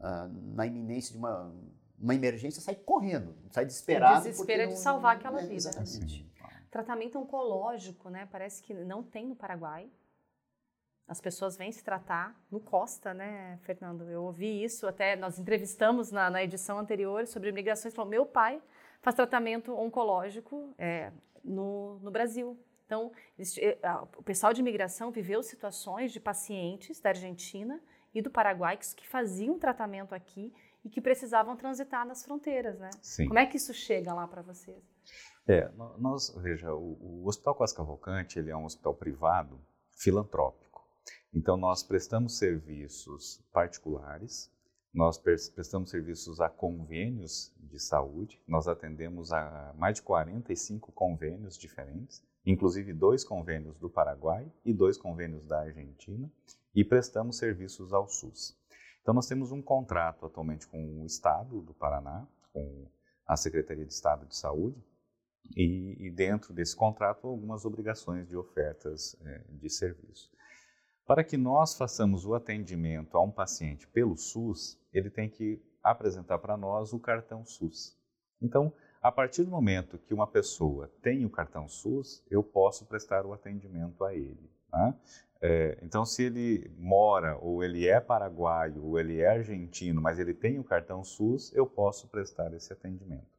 ah, 0.00 0.28
na 0.30 0.66
iminência 0.66 1.12
de 1.12 1.18
uma, 1.18 1.52
uma 1.98 2.14
emergência 2.14 2.60
sai 2.62 2.74
correndo, 2.74 3.34
sai 3.50 3.66
desespero 3.66 4.62
é 4.62 4.66
de 4.66 4.78
salvar 4.78 5.16
aquela 5.16 5.40
é, 5.40 5.42
vida. 5.42 5.54
Exatamente. 5.54 6.28
Tratamento 6.70 7.18
oncológico, 7.18 8.10
né? 8.10 8.28
Parece 8.30 8.62
que 8.62 8.74
não 8.74 9.02
tem 9.02 9.26
no 9.26 9.34
Paraguai. 9.34 9.90
As 11.06 11.20
pessoas 11.20 11.56
vêm 11.56 11.72
se 11.72 11.82
tratar 11.82 12.38
no 12.50 12.60
Costa, 12.60 13.14
né, 13.14 13.58
Fernando? 13.62 14.02
Eu 14.10 14.24
ouvi 14.24 14.62
isso, 14.62 14.86
até 14.86 15.16
nós 15.16 15.38
entrevistamos 15.38 16.12
na, 16.12 16.28
na 16.28 16.44
edição 16.44 16.78
anterior 16.78 17.26
sobre 17.26 17.50
migrações. 17.50 17.94
Falou, 17.94 18.10
meu 18.10 18.26
pai 18.26 18.62
faz 19.00 19.14
tratamento 19.14 19.74
oncológico 19.74 20.74
é, 20.78 21.12
no, 21.44 21.98
no 22.00 22.10
Brasil. 22.10 22.58
Então, 22.86 23.12
eh, 23.60 23.78
o 24.16 24.22
pessoal 24.22 24.54
de 24.54 24.60
imigração 24.60 25.10
viveu 25.10 25.42
situações 25.42 26.10
de 26.10 26.18
pacientes 26.18 26.98
da 27.00 27.10
Argentina 27.10 27.78
e 28.14 28.22
do 28.22 28.30
Paraguai 28.30 28.78
que 28.78 29.06
faziam 29.06 29.58
tratamento 29.58 30.14
aqui 30.14 30.52
e 30.82 30.88
que 30.88 31.00
precisavam 31.00 31.54
transitar 31.54 32.06
nas 32.06 32.24
fronteiras, 32.24 32.78
né? 32.78 32.88
Sim. 33.02 33.26
Como 33.26 33.38
é 33.38 33.44
que 33.44 33.58
isso 33.58 33.74
chega 33.74 34.14
lá 34.14 34.26
para 34.26 34.40
vocês? 34.40 34.82
É, 35.46 35.70
nós, 35.98 36.34
veja, 36.38 36.72
o, 36.74 36.96
o 37.00 37.26
Hospital 37.26 37.54
Cavalcante, 37.54 38.38
ele 38.38 38.50
é 38.50 38.56
um 38.56 38.64
hospital 38.64 38.94
privado 38.94 39.60
filantrópico. 39.90 40.86
Então, 41.34 41.56
nós 41.58 41.82
prestamos 41.82 42.38
serviços 42.38 43.42
particulares, 43.52 44.50
nós 44.98 45.16
prestamos 45.16 45.90
serviços 45.90 46.40
a 46.40 46.48
convênios 46.48 47.54
de 47.60 47.78
saúde, 47.78 48.42
nós 48.48 48.66
atendemos 48.66 49.32
a 49.32 49.72
mais 49.78 49.94
de 49.94 50.02
45 50.02 50.90
convênios 50.90 51.56
diferentes, 51.56 52.20
inclusive 52.44 52.92
dois 52.92 53.22
convênios 53.22 53.78
do 53.78 53.88
Paraguai 53.88 54.50
e 54.64 54.74
dois 54.74 54.98
convênios 54.98 55.46
da 55.46 55.60
Argentina, 55.60 56.28
e 56.74 56.84
prestamos 56.84 57.38
serviços 57.38 57.92
ao 57.92 58.08
SUS. 58.08 58.58
Então, 59.00 59.14
nós 59.14 59.28
temos 59.28 59.52
um 59.52 59.62
contrato 59.62 60.26
atualmente 60.26 60.66
com 60.66 61.00
o 61.00 61.06
Estado 61.06 61.62
do 61.62 61.72
Paraná, 61.72 62.26
com 62.52 62.90
a 63.24 63.36
Secretaria 63.36 63.86
de 63.86 63.92
Estado 63.92 64.26
de 64.26 64.36
Saúde, 64.36 64.84
e, 65.56 66.08
e 66.08 66.10
dentro 66.10 66.52
desse 66.52 66.74
contrato, 66.74 67.28
algumas 67.28 67.64
obrigações 67.64 68.26
de 68.26 68.36
ofertas 68.36 69.16
é, 69.24 69.44
de 69.48 69.70
serviço. 69.70 70.28
Para 71.08 71.24
que 71.24 71.38
nós 71.38 71.74
façamos 71.74 72.26
o 72.26 72.34
atendimento 72.34 73.16
a 73.16 73.22
um 73.22 73.30
paciente 73.30 73.86
pelo 73.86 74.14
SUS, 74.14 74.78
ele 74.92 75.08
tem 75.08 75.26
que 75.26 75.58
apresentar 75.82 76.38
para 76.38 76.54
nós 76.54 76.92
o 76.92 77.00
cartão 77.00 77.46
SUS. 77.46 77.98
Então, 78.42 78.70
a 79.00 79.10
partir 79.10 79.42
do 79.42 79.50
momento 79.50 79.96
que 79.96 80.12
uma 80.12 80.26
pessoa 80.26 80.92
tem 81.00 81.24
o 81.24 81.30
cartão 81.30 81.66
SUS, 81.66 82.22
eu 82.30 82.42
posso 82.42 82.84
prestar 82.84 83.24
o 83.24 83.32
atendimento 83.32 84.04
a 84.04 84.14
ele. 84.14 84.50
Né? 84.70 84.94
É, 85.40 85.78
então, 85.82 86.04
se 86.04 86.24
ele 86.24 86.70
mora, 86.76 87.38
ou 87.38 87.64
ele 87.64 87.88
é 87.88 87.98
paraguaio, 88.00 88.84
ou 88.84 89.00
ele 89.00 89.18
é 89.18 89.28
argentino, 89.28 90.02
mas 90.02 90.18
ele 90.18 90.34
tem 90.34 90.58
o 90.58 90.64
cartão 90.64 91.02
SUS, 91.02 91.50
eu 91.54 91.66
posso 91.66 92.06
prestar 92.08 92.52
esse 92.52 92.70
atendimento. 92.70 93.37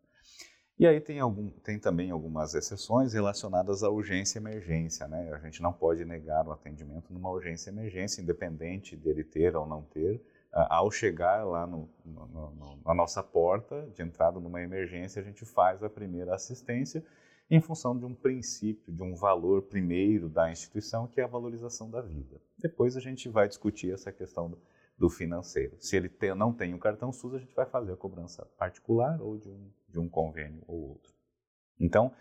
E 0.79 0.87
aí 0.87 1.01
tem, 1.01 1.19
algum, 1.19 1.49
tem 1.49 1.77
também 1.77 2.09
algumas 2.09 2.55
exceções 2.55 3.11
relacionadas 3.11 3.83
à 3.83 3.89
urgência 3.89 4.39
e 4.39 4.41
emergência. 4.41 5.05
Né? 5.09 5.29
A 5.33 5.37
gente 5.39 5.61
não 5.61 5.73
pode 5.73 6.05
negar 6.05 6.47
o 6.47 6.53
atendimento 6.53 7.13
numa 7.13 7.29
urgência 7.29 7.69
e 7.69 7.73
emergência, 7.73 8.21
independente 8.21 8.95
dele 8.95 9.25
ter 9.25 9.57
ou 9.57 9.67
não 9.67 9.81
ter. 9.81 10.23
Ao 10.53 10.89
chegar 10.89 11.43
lá 11.43 11.67
no, 11.67 11.89
no, 12.05 12.27
no, 12.27 12.79
na 12.83 12.93
nossa 12.93 13.21
porta 13.21 13.87
de 13.93 14.01
entrada 14.01 14.39
numa 14.39 14.61
emergência, 14.61 15.21
a 15.21 15.25
gente 15.25 15.45
faz 15.45 15.83
a 15.83 15.89
primeira 15.89 16.33
assistência 16.33 17.03
em 17.51 17.59
função 17.59 17.97
de 17.97 18.05
um 18.05 18.15
princípio, 18.15 18.93
de 18.93 19.03
um 19.03 19.15
valor 19.15 19.63
primeiro 19.63 20.29
da 20.29 20.49
instituição, 20.49 21.07
que 21.07 21.19
é 21.19 21.25
a 21.25 21.27
valorização 21.27 21.89
da 21.89 22.01
vida. 22.01 22.39
Depois 22.57 22.95
a 22.95 23.01
gente 23.01 23.27
vai 23.27 23.49
discutir 23.49 23.91
essa 23.91 24.11
questão 24.11 24.49
do, 24.49 24.57
do 24.99 25.09
financeiro. 25.09 25.77
Se 25.79 25.95
ele 25.95 26.09
tem, 26.09 26.35
não 26.35 26.53
tem 26.53 26.73
o 26.73 26.79
cartão 26.79 27.11
SUS, 27.13 27.35
a 27.35 27.39
gente 27.39 27.55
vai 27.55 27.65
fazer 27.65 27.93
a 27.93 27.97
cobrança 27.97 28.45
particular 28.57 29.21
ou 29.21 29.37
de 29.37 29.47
um, 29.47 29.71
de 29.87 29.97
um 29.97 30.09
convênio 30.09 30.61
ou 30.67 30.89
outro. 30.89 31.13
Então, 31.79 32.11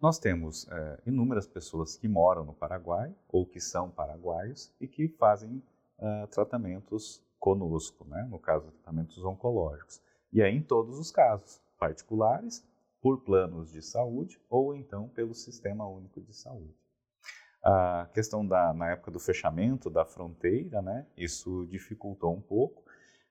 nós 0.00 0.18
temos 0.18 0.66
é, 0.70 1.02
inúmeras 1.06 1.48
pessoas 1.48 1.96
que 1.96 2.06
moram 2.06 2.44
no 2.44 2.54
Paraguai 2.54 3.12
ou 3.28 3.44
que 3.44 3.60
são 3.60 3.90
paraguaios 3.90 4.72
e 4.80 4.86
que 4.86 5.08
fazem 5.08 5.62
uh, 5.98 6.26
tratamentos 6.28 7.20
conosco, 7.38 8.06
né? 8.08 8.26
no 8.30 8.38
caso, 8.38 8.70
tratamentos 8.70 9.22
oncológicos. 9.24 10.00
E 10.32 10.40
aí, 10.40 10.54
em 10.54 10.62
todos 10.62 10.98
os 10.98 11.10
casos, 11.10 11.60
particulares 11.78 12.64
por 13.02 13.22
planos 13.22 13.72
de 13.72 13.82
saúde 13.82 14.40
ou 14.48 14.74
então 14.74 15.08
pelo 15.08 15.34
Sistema 15.34 15.86
Único 15.86 16.20
de 16.20 16.34
Saúde. 16.34 16.79
A 17.62 18.08
questão 18.14 18.46
da, 18.46 18.72
na 18.72 18.90
época 18.92 19.10
do 19.10 19.20
fechamento 19.20 19.90
da 19.90 20.04
fronteira, 20.04 20.80
né, 20.80 21.06
isso 21.16 21.66
dificultou 21.70 22.32
um 22.34 22.40
pouco. 22.40 22.82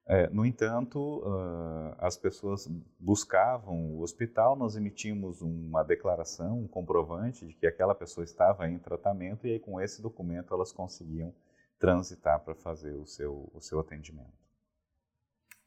É, 0.05 0.27
no 0.29 0.43
entanto, 0.43 1.19
uh, 1.19 1.95
as 1.99 2.17
pessoas 2.17 2.67
buscavam 2.99 3.91
o 3.91 4.01
hospital, 4.01 4.55
nós 4.55 4.75
emitimos 4.75 5.39
uma 5.41 5.83
declaração, 5.83 6.61
um 6.61 6.67
comprovante 6.67 7.45
de 7.45 7.53
que 7.53 7.67
aquela 7.67 7.93
pessoa 7.93 8.23
estava 8.23 8.67
em 8.67 8.79
tratamento 8.79 9.45
e 9.45 9.51
aí 9.51 9.59
com 9.59 9.79
esse 9.79 10.01
documento 10.01 10.51
elas 10.51 10.71
conseguiam 10.71 11.31
transitar 11.77 12.39
para 12.39 12.55
fazer 12.55 12.93
o 12.93 13.05
seu, 13.05 13.51
o 13.53 13.61
seu 13.61 13.79
atendimento. 13.79 14.48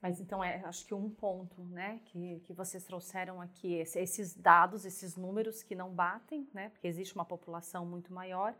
Mas 0.02 0.20
então 0.20 0.42
é, 0.42 0.60
acho 0.64 0.84
que 0.84 0.92
um 0.92 1.08
ponto, 1.08 1.62
né, 1.66 2.00
que, 2.06 2.40
que 2.40 2.52
vocês 2.52 2.82
trouxeram 2.82 3.40
aqui, 3.40 3.74
esses 3.74 4.34
dados, 4.34 4.84
esses 4.84 5.16
números 5.16 5.62
que 5.62 5.76
não 5.76 5.90
batem, 5.90 6.48
né, 6.52 6.70
porque 6.70 6.88
existe 6.88 7.14
uma 7.14 7.24
população 7.24 7.86
muito 7.86 8.12
maior, 8.12 8.52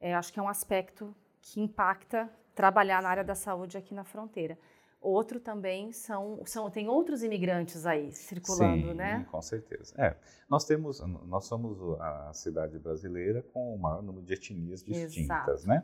é, 0.00 0.14
acho 0.14 0.32
que 0.32 0.38
é 0.38 0.42
um 0.42 0.48
aspecto 0.48 1.12
que 1.40 1.60
impacta 1.60 2.30
trabalhar 2.54 3.02
na 3.02 3.08
área 3.08 3.24
da 3.24 3.34
saúde 3.34 3.76
aqui 3.76 3.92
na 3.92 4.04
fronteira. 4.04 4.56
Outro 5.02 5.40
também 5.40 5.90
são, 5.90 6.40
são 6.46 6.70
tem 6.70 6.88
outros 6.88 7.24
imigrantes 7.24 7.84
aí 7.84 8.12
circulando, 8.12 8.90
Sim, 8.90 8.94
né? 8.94 9.26
com 9.30 9.42
certeza. 9.42 9.94
É, 9.98 10.16
nós 10.48 10.64
temos, 10.64 11.00
nós 11.26 11.44
somos 11.44 11.78
a 12.00 12.32
cidade 12.32 12.78
brasileira 12.78 13.42
com 13.52 13.74
o 13.74 13.78
maior 13.78 14.00
número 14.00 14.24
de 14.24 14.34
etnias 14.34 14.82
distintas, 14.84 15.64
Exato. 15.64 15.66
né? 15.66 15.82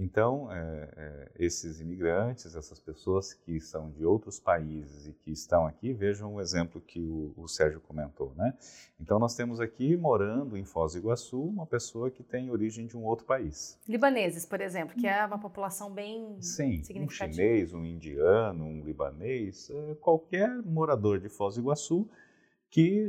Então, 0.00 0.50
é, 0.50 0.88
é, 0.96 1.30
esses 1.38 1.78
imigrantes, 1.78 2.56
essas 2.56 2.80
pessoas 2.80 3.34
que 3.34 3.60
são 3.60 3.90
de 3.90 4.04
outros 4.04 4.40
países 4.40 5.06
e 5.06 5.12
que 5.12 5.30
estão 5.30 5.66
aqui, 5.66 5.92
vejam 5.92 6.34
o 6.34 6.40
exemplo 6.40 6.80
que 6.80 7.00
o, 7.00 7.34
o, 7.36 7.46
Sérgio 7.46 7.80
comentou, 7.80 8.32
né? 8.34 8.54
Então, 8.98 9.18
nós 9.18 9.34
temos 9.34 9.60
aqui, 9.60 9.96
morando 9.98 10.56
em 10.56 10.64
Foz 10.64 10.94
do 10.94 11.00
Iguaçu, 11.00 11.42
uma 11.42 11.66
pessoa 11.66 12.10
que 12.10 12.22
tem 12.22 12.50
origem 12.50 12.86
de 12.86 12.96
um 12.96 13.04
outro 13.04 13.26
país. 13.26 13.78
Libaneses, 13.86 14.46
por 14.46 14.60
exemplo, 14.62 14.96
que 14.96 15.06
é 15.06 15.24
uma 15.24 15.38
população 15.38 15.92
bem 15.92 16.40
Sim, 16.40 16.82
um 16.96 17.08
chinês, 17.08 17.74
um 17.74 17.84
indiano, 17.84 18.59
um 18.60 18.84
libanês, 18.84 19.70
é, 19.70 19.94
qualquer 19.96 20.50
morador 20.62 21.18
de 21.18 21.28
Foz 21.28 21.54
do 21.54 21.62
Iguaçu 21.62 22.08
que, 22.70 23.08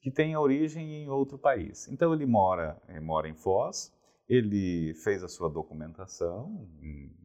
que 0.00 0.10
tenha 0.10 0.40
origem 0.40 1.02
em 1.02 1.08
outro 1.08 1.38
país. 1.38 1.88
Então, 1.88 2.12
ele 2.12 2.26
mora, 2.26 2.80
ele 2.88 3.00
mora 3.00 3.28
em 3.28 3.34
Foz, 3.34 3.92
ele 4.28 4.94
fez 4.94 5.22
a 5.22 5.28
sua 5.28 5.50
documentação, 5.50 6.66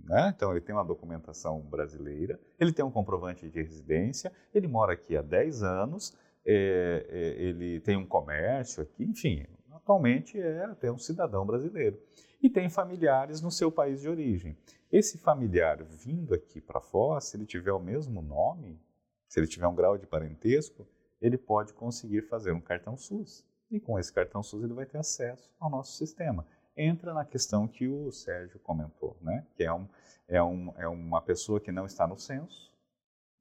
né? 0.04 0.34
então 0.36 0.52
ele 0.52 0.62
tem 0.62 0.76
uma 0.76 0.84
documentação 0.84 1.62
brasileira, 1.62 2.40
ele 2.60 2.74
tem 2.74 2.84
um 2.84 2.92
comprovante 2.92 3.50
de 3.50 3.62
residência, 3.62 4.32
ele 4.54 4.68
mora 4.68 4.94
aqui 4.94 5.16
há 5.16 5.22
10 5.22 5.64
anos, 5.64 6.18
é, 6.46 7.06
é, 7.10 7.42
ele 7.42 7.80
tem 7.80 7.96
um 7.96 8.06
comércio 8.06 8.84
aqui, 8.84 9.04
enfim, 9.04 9.46
atualmente 9.72 10.40
é 10.40 10.66
até 10.66 10.92
um 10.92 10.98
cidadão 10.98 11.46
brasileiro. 11.46 11.98
E 12.42 12.50
tem 12.50 12.70
familiares 12.70 13.42
no 13.42 13.52
seu 13.52 13.72
país 13.72 14.02
de 14.02 14.10
origem. 14.10 14.56
Esse 14.92 15.18
familiar 15.18 15.84
vindo 15.84 16.34
aqui 16.34 16.62
para 16.62 16.80
Foz, 16.80 17.26
se 17.26 17.38
ele 17.38 17.46
tiver 17.46 17.74
o 17.74 17.80
mesmo 17.80 18.22
nome, 18.22 18.80
se 19.28 19.40
ele 19.40 19.48
tiver 19.48 19.68
um 19.68 19.76
grau 19.76 19.98
de 19.98 20.08
parentesco, 20.08 20.88
ele 21.22 21.38
pode 21.38 21.74
conseguir 21.74 22.22
fazer 22.24 22.52
um 22.52 22.62
cartão 22.62 22.96
SUS. 22.96 23.46
E 23.70 23.80
com 23.80 24.00
esse 24.00 24.14
cartão 24.14 24.42
SUS 24.42 24.64
ele 24.64 24.74
vai 24.74 24.86
ter 24.86 24.98
acesso 24.98 25.54
ao 25.60 25.70
nosso 25.70 25.98
sistema 25.98 26.46
entra 26.78 27.14
na 27.14 27.26
questão 27.26 27.68
que 27.68 27.88
o 27.88 28.12
Sérgio 28.12 28.60
comentou, 28.60 29.18
né? 29.22 29.46
que 29.56 29.64
é, 29.64 29.74
um, 29.74 29.88
é, 30.28 30.42
um, 30.42 30.74
é 30.78 30.88
uma 30.88 31.22
pessoa 31.22 31.60
que 31.60 31.72
não 31.72 31.86
está 31.86 32.08
no 32.08 32.18
censo, 32.18 32.72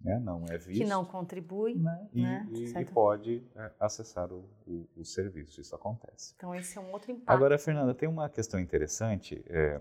né? 0.00 0.18
não 0.18 0.46
é 0.48 0.56
visto. 0.56 0.80
Que 0.80 0.88
não 0.88 1.04
contribui. 1.04 1.74
Né? 1.74 2.08
E, 2.14 2.22
né? 2.22 2.48
e, 2.50 2.64
e, 2.64 2.84
pode 2.86 3.46
é, 3.54 3.70
acessar 3.78 4.32
o, 4.32 4.48
o, 4.66 4.88
o, 4.96 5.04
serviço, 5.04 5.60
isso 5.60 5.74
acontece. 5.74 6.32
Então 6.36 6.54
esse 6.54 6.78
é 6.78 6.80
um 6.80 6.90
outro 6.90 7.12
impacto. 7.12 7.30
Agora, 7.30 7.58
Fernanda, 7.58 7.94
tem 7.94 8.08
uma 8.08 8.28
questão 8.30 8.58
interessante, 8.58 9.44
é, 9.48 9.80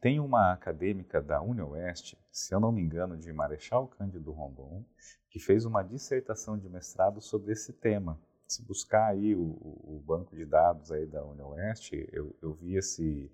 tem 0.00 0.20
uma 0.20 0.52
acadêmica 0.52 1.20
da 1.20 1.40
UniOeste, 1.42 2.18
se 2.30 2.54
eu 2.54 2.60
não 2.60 2.72
me 2.72 2.82
engano, 2.82 3.16
de 3.16 3.32
Marechal 3.32 3.88
Cândido 3.88 4.32
Rondon, 4.32 4.84
que 5.30 5.38
fez 5.38 5.64
uma 5.64 5.82
dissertação 5.82 6.58
de 6.58 6.68
mestrado 6.68 7.20
sobre 7.20 7.52
esse 7.52 7.72
tema, 7.72 8.20
se 8.46 8.64
buscar 8.64 9.06
aí 9.06 9.34
o, 9.34 9.42
o, 9.42 10.02
banco 10.04 10.34
de 10.34 10.44
dados 10.44 10.90
aí 10.90 11.06
da 11.06 11.24
UniOeste, 11.24 12.08
eu, 12.12 12.36
eu 12.42 12.52
vi 12.54 12.76
esse, 12.76 13.30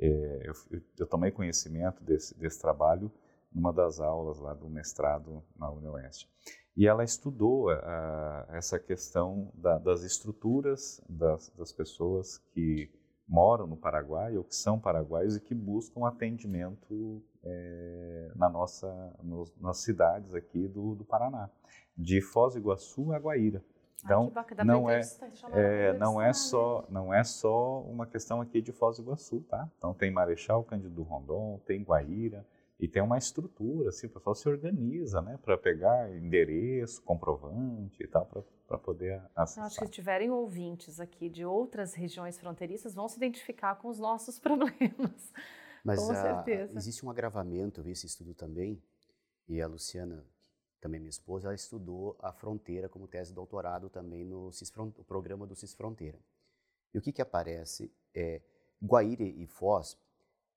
é, 0.00 0.42
eu, 0.44 0.80
eu, 0.98 1.06
tomei 1.06 1.30
conhecimento 1.30 2.02
desse, 2.02 2.36
desse 2.38 2.58
trabalho 2.58 3.12
numa 3.52 3.72
das 3.72 4.00
aulas 4.00 4.38
lá 4.38 4.54
do 4.54 4.68
mestrado 4.68 5.44
na 5.56 5.70
UniOeste. 5.70 6.28
E 6.74 6.86
ela 6.86 7.04
estudou 7.04 7.68
a, 7.70 8.48
essa 8.52 8.78
questão 8.78 9.52
da, 9.54 9.78
das 9.78 10.02
estruturas 10.02 11.02
das, 11.08 11.50
das 11.50 11.72
pessoas 11.72 12.38
que 12.52 12.90
moram 13.28 13.66
no 13.66 13.76
Paraguai 13.76 14.36
ou 14.36 14.44
que 14.44 14.54
são 14.54 14.78
paraguaios 14.78 15.36
e 15.36 15.40
que 15.40 15.54
buscam 15.54 16.06
atendimento 16.06 17.22
é, 17.42 18.30
na 18.36 18.48
nossa, 18.48 18.86
nos, 19.22 19.52
nas 19.60 19.78
cidades 19.78 20.34
aqui 20.34 20.68
do, 20.68 20.94
do 20.94 21.04
Paraná, 21.04 21.50
de 21.96 22.20
Foz 22.20 22.54
do 22.54 22.60
Iguaçu 22.60 23.12
a 23.12 23.18
Guaíra. 23.18 23.64
Então, 24.04 24.30
ah, 24.36 24.64
não 24.64 24.88
é, 24.88 25.00
é 25.52 25.92
não 25.94 26.22
é 26.22 26.32
só 26.32 26.84
não 26.88 27.12
é 27.12 27.24
só 27.24 27.80
uma 27.80 28.06
questão 28.06 28.40
aqui 28.40 28.60
de 28.60 28.70
Foz 28.70 28.98
do 28.98 29.02
Iguaçu, 29.02 29.40
tá? 29.48 29.68
Então 29.78 29.92
tem 29.92 30.12
Marechal 30.12 30.62
Cândido 30.62 31.02
Rondon, 31.02 31.60
tem 31.66 31.82
Guaíra 31.82 32.46
e 32.78 32.86
tem 32.86 33.02
uma 33.02 33.16
estrutura, 33.16 33.88
assim, 33.88 34.06
o 34.06 34.10
pessoal 34.10 34.34
se 34.34 34.46
organiza, 34.48 35.22
né, 35.22 35.38
para 35.42 35.56
pegar 35.56 36.14
endereço, 36.14 37.02
comprovante 37.02 38.02
e 38.02 38.06
tal, 38.06 38.26
para 38.66 38.78
poder 38.78 39.22
acessar. 39.34 39.64
acho 39.64 39.78
que 39.78 39.86
se 39.86 39.90
tiverem 39.90 40.30
ouvintes 40.30 41.00
aqui 41.00 41.30
de 41.30 41.44
outras 41.44 41.94
regiões 41.94 42.38
fronteiriças, 42.38 42.94
vão 42.94 43.08
se 43.08 43.16
identificar 43.16 43.76
com 43.76 43.88
os 43.88 43.98
nossos 43.98 44.38
problemas. 44.40 45.32
Mas 45.82 46.04
com 46.04 46.12
a, 46.12 46.14
certeza. 46.16 46.76
existe 46.76 47.06
um 47.06 47.10
agravamento, 47.10 47.80
eu 47.80 47.84
vi 47.84 47.92
esse 47.92 48.06
estudo 48.06 48.34
também, 48.34 48.82
e 49.48 49.62
a 49.62 49.66
Luciana 49.66 50.26
também 50.80 51.00
minha 51.00 51.10
esposa, 51.10 51.48
ela 51.48 51.54
estudou 51.54 52.16
a 52.20 52.32
fronteira 52.32 52.88
como 52.88 53.08
tese 53.08 53.30
de 53.30 53.34
doutorado 53.34 53.88
também 53.88 54.24
no 54.24 54.50
o 54.98 55.04
programa 55.04 55.46
do 55.46 55.54
CIS 55.56 55.72
Fronteira. 55.72 56.18
E 56.92 56.98
o 56.98 57.02
que, 57.02 57.12
que 57.12 57.22
aparece? 57.22 57.90
É, 58.14 58.42
Guaíra 58.82 59.22
e 59.22 59.46
Foz 59.46 59.98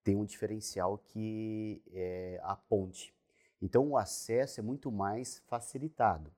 tem 0.09 0.15
um 0.15 0.25
diferencial 0.25 0.97
que 0.97 1.83
é 1.93 2.39
a 2.41 2.55
ponte. 2.55 3.13
Então, 3.61 3.89
o 3.89 3.95
acesso 3.95 4.59
é 4.59 4.63
muito 4.63 4.91
mais 4.91 5.37
facilitado. 5.45 6.33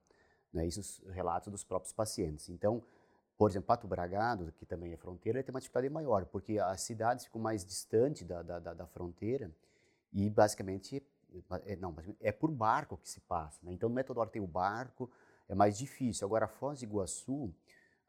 Né? 0.52 0.66
Isso 0.66 1.02
é 1.08 1.10
relato 1.10 1.50
dos 1.50 1.64
próprios 1.64 1.90
pacientes. 1.90 2.50
Então, 2.50 2.82
por 3.38 3.48
exemplo, 3.48 3.68
Pato 3.68 3.88
Bragado, 3.88 4.52
que 4.58 4.66
também 4.66 4.92
é 4.92 4.96
fronteira, 4.98 5.42
tem 5.42 5.54
uma 5.54 5.58
dificuldade 5.58 5.88
maior, 5.88 6.26
porque 6.26 6.58
as 6.58 6.82
cidades 6.82 7.24
ficam 7.24 7.40
mais 7.40 7.64
distantes 7.64 8.26
da, 8.26 8.42
da, 8.42 8.74
da, 8.74 8.86
fronteira 8.86 9.50
e, 10.12 10.28
basicamente, 10.28 11.02
é, 11.64 11.74
não, 11.76 11.96
é 12.20 12.30
por 12.30 12.50
barco 12.50 12.98
que 12.98 13.08
se 13.08 13.20
passa. 13.20 13.58
Né? 13.62 13.72
Então, 13.72 13.88
no 13.88 13.94
Metodoro 13.94 14.28
tem 14.28 14.42
o 14.42 14.46
barco, 14.46 15.10
é 15.48 15.54
mais 15.54 15.78
difícil. 15.78 16.26
Agora, 16.26 16.46
Foz 16.46 16.80
do 16.80 16.84
Iguaçu, 16.84 17.50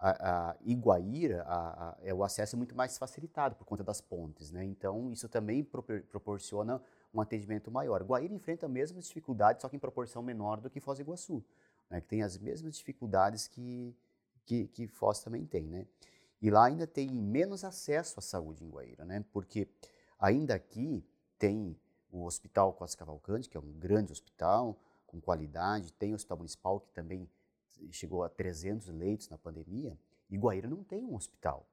a, 0.09 0.49
a 0.49 0.55
Iguaíra, 0.65 1.43
a, 1.43 1.89
a, 1.89 1.97
é, 2.01 2.13
o 2.13 2.23
acesso 2.23 2.55
é 2.55 2.57
muito 2.57 2.75
mais 2.75 2.97
facilitado 2.97 3.55
por 3.55 3.65
conta 3.65 3.83
das 3.83 4.01
pontes. 4.01 4.51
Né? 4.51 4.63
Então, 4.65 5.11
isso 5.11 5.29
também 5.29 5.63
pro, 5.63 5.83
proporciona 5.83 6.81
um 7.13 7.21
atendimento 7.21 7.71
maior. 7.71 8.03
Guaíra 8.03 8.33
enfrenta 8.33 8.65
as 8.65 8.71
mesmas 8.71 9.07
dificuldades, 9.07 9.61
só 9.61 9.69
que 9.69 9.75
em 9.75 9.79
proporção 9.79 10.21
menor 10.21 10.59
do 10.59 10.69
que 10.69 10.79
Foz 10.79 10.97
do 10.97 11.01
Iguaçu, 11.03 11.43
né? 11.89 12.01
que 12.01 12.07
tem 12.07 12.23
as 12.23 12.37
mesmas 12.37 12.77
dificuldades 12.77 13.47
que, 13.47 13.95
que, 14.45 14.67
que 14.67 14.87
Foz 14.87 15.19
também 15.19 15.45
tem. 15.45 15.67
Né? 15.67 15.85
E 16.41 16.49
lá 16.49 16.65
ainda 16.65 16.85
tem 16.85 17.09
menos 17.09 17.63
acesso 17.63 18.19
à 18.19 18.21
saúde 18.21 18.63
em 18.63 18.69
Guaíra, 18.69 19.05
né? 19.05 19.23
porque 19.31 19.67
Ainda 20.23 20.55
aqui 20.55 21.05
tem 21.37 21.77
o 22.09 22.23
Hospital 22.23 22.71
Costa 22.71 22.97
Cavalcante, 22.97 23.49
que 23.49 23.57
é 23.57 23.59
um 23.59 23.73
grande 23.73 24.13
hospital, 24.13 24.79
com 25.05 25.19
qualidade, 25.19 25.91
tem 25.91 26.13
o 26.13 26.15
Hospital 26.15 26.37
Municipal, 26.37 26.79
que 26.79 26.89
também 26.93 27.29
chegou 27.91 28.23
a 28.23 28.29
300 28.29 28.87
leitos 28.89 29.29
na 29.29 29.37
pandemia, 29.37 29.97
e 30.29 30.37
Guaíra 30.37 30.67
não 30.67 30.83
tem 30.83 31.03
um 31.03 31.15
hospital. 31.15 31.67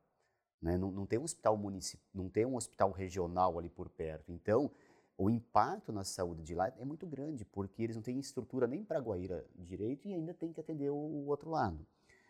Né? 0.60 0.76
Não, 0.76 0.90
não, 0.90 1.06
tem 1.06 1.18
um 1.18 1.24
hospital 1.24 1.56
municipal, 1.56 2.06
não 2.12 2.28
tem 2.28 2.44
um 2.44 2.56
hospital 2.56 2.90
regional 2.90 3.58
ali 3.58 3.70
por 3.70 3.88
perto. 3.88 4.30
Então, 4.32 4.70
o 5.16 5.30
impacto 5.30 5.92
na 5.92 6.04
saúde 6.04 6.42
de 6.42 6.54
lá 6.54 6.68
é 6.78 6.84
muito 6.84 7.06
grande, 7.06 7.44
porque 7.44 7.82
eles 7.82 7.96
não 7.96 8.02
têm 8.02 8.18
estrutura 8.18 8.66
nem 8.66 8.84
para 8.84 9.00
Guaíra 9.00 9.46
direito 9.54 10.08
e 10.08 10.14
ainda 10.14 10.34
tem 10.34 10.52
que 10.52 10.60
atender 10.60 10.90
o, 10.90 10.96
o 10.96 11.26
outro 11.26 11.50
lado. 11.50 11.86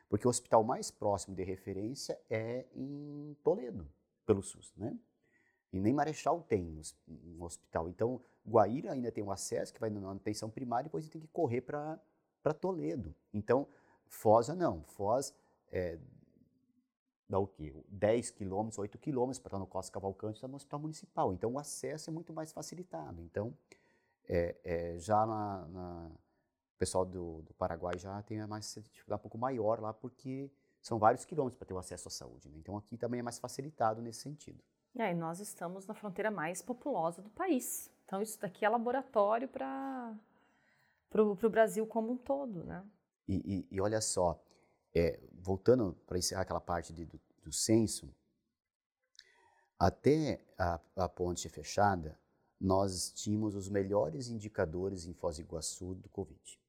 Porque 0.08 0.26
o 0.26 0.30
hospital 0.30 0.64
mais 0.64 0.90
próximo 0.90 1.36
de 1.36 1.44
referência 1.44 2.20
é 2.28 2.66
em 2.74 3.36
Toledo, 3.44 3.88
pelo 4.26 4.42
SUS, 4.42 4.74
né? 4.76 4.98
E 5.72 5.78
nem 5.78 5.92
Marechal 5.92 6.42
tem 6.42 6.82
um 7.08 7.42
hospital. 7.44 7.88
Então, 7.88 8.20
Guaíra 8.44 8.92
ainda 8.92 9.12
tem 9.12 9.22
um 9.22 9.30
acesso 9.30 9.72
que 9.72 9.80
vai 9.80 9.88
na 9.88 10.10
atenção 10.10 10.50
primária 10.50 10.86
e 10.86 10.88
depois 10.88 11.08
tem 11.08 11.20
que 11.20 11.28
correr 11.28 11.60
para 11.60 12.00
Toledo. 12.58 13.14
Então, 13.32 13.66
Foz 14.06 14.48
não. 14.48 14.82
Foz 14.84 15.34
é, 15.70 15.98
dá 17.30 17.38
o 17.38 17.46
quê? 17.46 17.72
10 17.88 18.30
quilômetros, 18.30 18.78
8 18.78 18.98
quilômetros 18.98 19.38
para 19.38 19.48
estar 19.48 19.58
no 19.58 19.66
Costa 19.66 19.92
Cavalcante, 19.92 20.36
está 20.36 20.48
no 20.48 20.56
hospital 20.56 20.80
municipal. 20.80 21.32
Então, 21.32 21.52
o 21.52 21.58
acesso 21.58 22.10
é 22.10 22.12
muito 22.12 22.32
mais 22.32 22.52
facilitado. 22.52 23.22
Então, 23.22 23.54
é, 24.28 24.56
é, 24.64 24.98
já 24.98 25.24
na, 25.24 25.66
na, 25.68 26.10
o 26.74 26.78
pessoal 26.78 27.04
do, 27.04 27.42
do, 27.42 27.54
Paraguai 27.54 27.98
já 27.98 28.20
tem 28.22 28.44
mais 28.46 28.74
dificuldade 28.82 29.20
um 29.20 29.22
pouco 29.22 29.38
maior 29.38 29.80
lá, 29.80 29.92
porque 29.92 30.50
são 30.82 30.98
vários 30.98 31.24
quilômetros 31.24 31.56
para 31.56 31.66
ter 31.66 31.74
o 31.74 31.78
acesso 31.78 32.08
à 32.08 32.10
saúde. 32.10 32.48
Né? 32.48 32.58
Então, 32.58 32.76
aqui 32.76 32.96
também 32.96 33.20
é 33.20 33.22
mais 33.22 33.38
facilitado 33.38 34.02
nesse 34.02 34.20
sentido. 34.20 34.62
É, 34.98 35.12
e 35.12 35.14
nós 35.14 35.38
estamos 35.38 35.86
na 35.86 35.94
fronteira 35.94 36.32
mais 36.32 36.60
populosa 36.60 37.22
do 37.22 37.30
país. 37.30 37.88
Então, 38.04 38.20
isso 38.20 38.40
daqui 38.40 38.64
é 38.64 38.68
laboratório 38.68 39.46
para 39.46 40.12
o 41.12 41.50
Brasil 41.50 41.86
como 41.86 42.12
um 42.12 42.16
todo, 42.16 42.64
né? 42.64 42.84
E, 43.26 43.66
e, 43.70 43.76
e 43.76 43.80
olha 43.80 44.00
só, 44.00 44.42
é, 44.94 45.20
voltando 45.32 45.94
para 46.06 46.18
encerrar 46.18 46.42
aquela 46.42 46.60
parte 46.60 46.92
de, 46.92 47.04
do, 47.04 47.20
do 47.42 47.52
censo, 47.52 48.14
até 49.78 50.44
a, 50.58 50.80
a 50.96 51.08
ponte 51.08 51.48
fechada, 51.48 52.18
nós 52.60 53.10
tínhamos 53.12 53.54
os 53.54 53.68
melhores 53.68 54.28
indicadores 54.28 55.06
em 55.06 55.14
Foz 55.14 55.36
do 55.36 55.42
Iguaçu 55.42 55.94
do 55.94 56.08
Covid. 56.10 56.60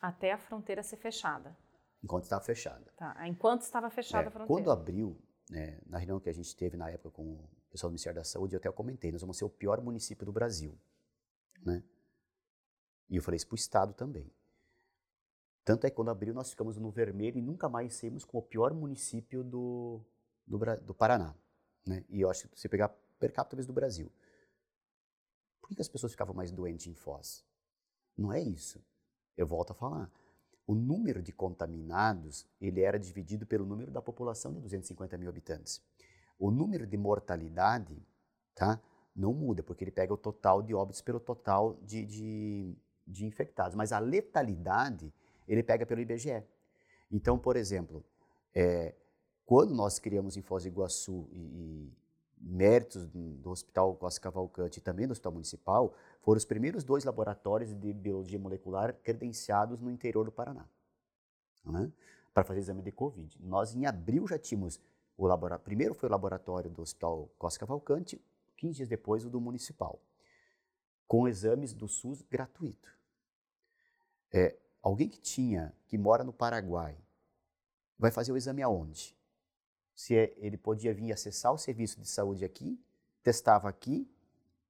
Até 0.00 0.32
a 0.32 0.38
fronteira 0.38 0.82
ser 0.82 0.96
fechada. 0.96 1.56
Enquanto 2.02 2.24
estava 2.24 2.42
fechada. 2.42 2.92
Tá. 2.96 3.28
Enquanto 3.28 3.62
estava 3.62 3.90
fechada 3.90 4.24
é, 4.24 4.28
a 4.28 4.30
fronteira. 4.30 4.46
Quando 4.46 4.70
abriu, 4.70 5.18
né, 5.50 5.78
na 5.86 5.98
reunião 5.98 6.20
que 6.20 6.30
a 6.30 6.32
gente 6.32 6.56
teve 6.56 6.76
na 6.76 6.88
época 6.90 7.10
com 7.10 7.34
o 7.34 7.48
pessoal 7.70 7.90
do 7.90 7.92
Ministério 7.92 8.16
da 8.16 8.24
Saúde, 8.24 8.54
eu 8.54 8.58
até 8.58 8.70
comentei, 8.70 9.12
nós 9.12 9.20
vamos 9.20 9.36
ser 9.36 9.44
o 9.44 9.50
pior 9.50 9.80
município 9.82 10.24
do 10.24 10.32
Brasil. 10.32 10.78
Né? 11.62 11.82
E 13.08 13.16
eu 13.16 13.22
falei 13.22 13.36
isso 13.36 13.46
para 13.46 13.54
o 13.54 13.58
Estado 13.58 13.94
também. 13.94 14.30
Tanto 15.64 15.86
é 15.86 15.90
que 15.90 15.96
quando 15.96 16.10
abriu, 16.10 16.32
nós 16.32 16.50
ficamos 16.50 16.76
no 16.76 16.90
vermelho 16.90 17.38
e 17.38 17.42
nunca 17.42 17.68
mais 17.68 17.94
saímos 17.94 18.24
com 18.24 18.38
o 18.38 18.42
pior 18.42 18.72
município 18.72 19.42
do, 19.42 20.00
do, 20.46 20.58
do 20.82 20.94
Paraná. 20.94 21.34
Né? 21.86 22.04
E 22.08 22.20
eu 22.20 22.30
acho 22.30 22.48
que 22.48 22.58
se 22.58 22.68
pegar 22.68 22.88
per 23.18 23.32
capita 23.32 23.50
talvez 23.50 23.66
do 23.66 23.72
Brasil. 23.72 24.10
Por 25.60 25.74
que 25.74 25.80
as 25.80 25.88
pessoas 25.88 26.12
ficavam 26.12 26.34
mais 26.34 26.52
doentes 26.52 26.86
em 26.86 26.94
Foz? 26.94 27.44
Não 28.16 28.32
é 28.32 28.40
isso. 28.40 28.80
Eu 29.36 29.46
volto 29.46 29.72
a 29.72 29.74
falar 29.74 30.10
o 30.66 30.74
número 30.74 31.22
de 31.22 31.32
contaminados 31.32 32.46
ele 32.60 32.80
era 32.80 32.98
dividido 32.98 33.46
pelo 33.46 33.64
número 33.64 33.90
da 33.90 34.02
população 34.02 34.52
de 34.52 34.60
250 34.60 35.16
mil 35.16 35.28
habitantes. 35.28 35.80
O 36.38 36.50
número 36.50 36.86
de 36.86 36.96
mortalidade 36.96 37.96
tá, 38.54 38.80
não 39.14 39.32
muda, 39.32 39.62
porque 39.62 39.84
ele 39.84 39.92
pega 39.92 40.12
o 40.12 40.18
total 40.18 40.60
de 40.62 40.74
óbitos 40.74 41.00
pelo 41.00 41.20
total 41.20 41.78
de, 41.82 42.04
de, 42.04 42.76
de 43.06 43.24
infectados. 43.24 43.74
Mas 43.74 43.92
a 43.92 43.98
letalidade 43.98 45.12
ele 45.46 45.62
pega 45.62 45.86
pelo 45.86 46.00
IBGE. 46.00 46.42
Então, 47.10 47.38
por 47.38 47.56
exemplo, 47.56 48.04
é, 48.54 48.94
quando 49.44 49.74
nós 49.74 49.98
criamos 49.98 50.36
em 50.36 50.42
Foz 50.42 50.64
do 50.64 50.68
Iguaçu 50.68 51.28
e, 51.30 51.38
e 51.38 51.92
méritos 52.38 53.06
do 53.06 53.50
Hospital 53.50 53.94
Costa 53.96 54.20
Cavalcante 54.20 54.78
e 54.78 54.82
também 54.82 55.06
do 55.06 55.12
Hospital 55.12 55.32
Municipal, 55.32 55.94
foram 56.20 56.36
os 56.36 56.44
primeiros 56.44 56.84
dois 56.84 57.04
laboratórios 57.04 57.72
de 57.74 57.92
biologia 57.92 58.38
molecular 58.38 58.94
credenciados 59.02 59.80
no 59.80 59.90
interior 59.90 60.24
do 60.24 60.32
Paraná, 60.32 60.66
né, 61.64 61.90
para 62.34 62.44
fazer 62.44 62.60
exame 62.60 62.82
de 62.82 62.92
Covid. 62.92 63.38
Nós, 63.40 63.74
em 63.74 63.86
abril, 63.86 64.26
já 64.26 64.38
tínhamos 64.38 64.80
o 65.16 65.26
laboratório. 65.26 65.64
Primeiro 65.64 65.94
foi 65.94 66.08
o 66.08 66.12
laboratório 66.12 66.70
do 66.70 66.82
Hospital 66.82 67.30
Costa 67.38 67.60
Cavalcante, 67.60 68.20
15 68.56 68.74
dias 68.74 68.88
depois 68.88 69.24
o 69.24 69.30
do 69.30 69.40
Municipal, 69.40 70.00
com 71.06 71.26
exames 71.26 71.72
do 71.72 71.88
SUS 71.88 72.22
gratuito. 72.22 72.95
É, 74.32 74.56
alguém 74.82 75.08
que 75.08 75.20
tinha, 75.20 75.74
que 75.86 75.96
mora 75.96 76.24
no 76.24 76.32
Paraguai, 76.32 76.96
vai 77.98 78.10
fazer 78.10 78.32
o 78.32 78.36
exame 78.36 78.62
aonde? 78.62 79.16
se 79.96 80.14
é, 80.14 80.34
ele 80.36 80.58
podia 80.58 80.92
vir 80.92 81.10
acessar 81.10 81.52
o 81.52 81.58
serviço 81.58 81.98
de 81.98 82.06
saúde 82.06 82.44
aqui, 82.44 82.78
testava 83.22 83.66
aqui, 83.66 84.08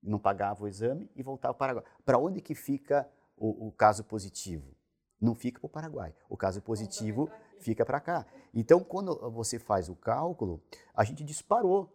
não 0.01 0.21
pagava 0.21 0.63
o 0.63 0.69
exame 0.69 1.11
e 1.17 1.23
voltava 1.23 1.53
para 1.53 1.57
o 1.57 1.59
Paraguai. 1.59 1.85
Para 2.05 2.19
onde 2.19 2.41
que 2.41 2.55
fica 2.55 3.07
o, 3.37 3.67
o 3.67 3.73
caso 3.73 4.05
positivo? 4.05 4.73
Não 5.21 5.35
fica 5.35 5.59
para 5.59 5.67
o 5.67 5.71
Paraguai. 5.71 6.15
O 6.29 6.37
caso 6.37 6.63
positivo 6.63 7.29
fica 7.59 7.85
para 7.85 7.99
cá. 8.01 8.25
Então, 8.55 8.79
quando 8.85 9.19
você 9.31 9.59
faz 9.59 9.89
o 9.89 9.97
cálculo, 9.97 10.63
a 10.95 11.03
gente 11.03 11.25
disparou. 11.25 11.93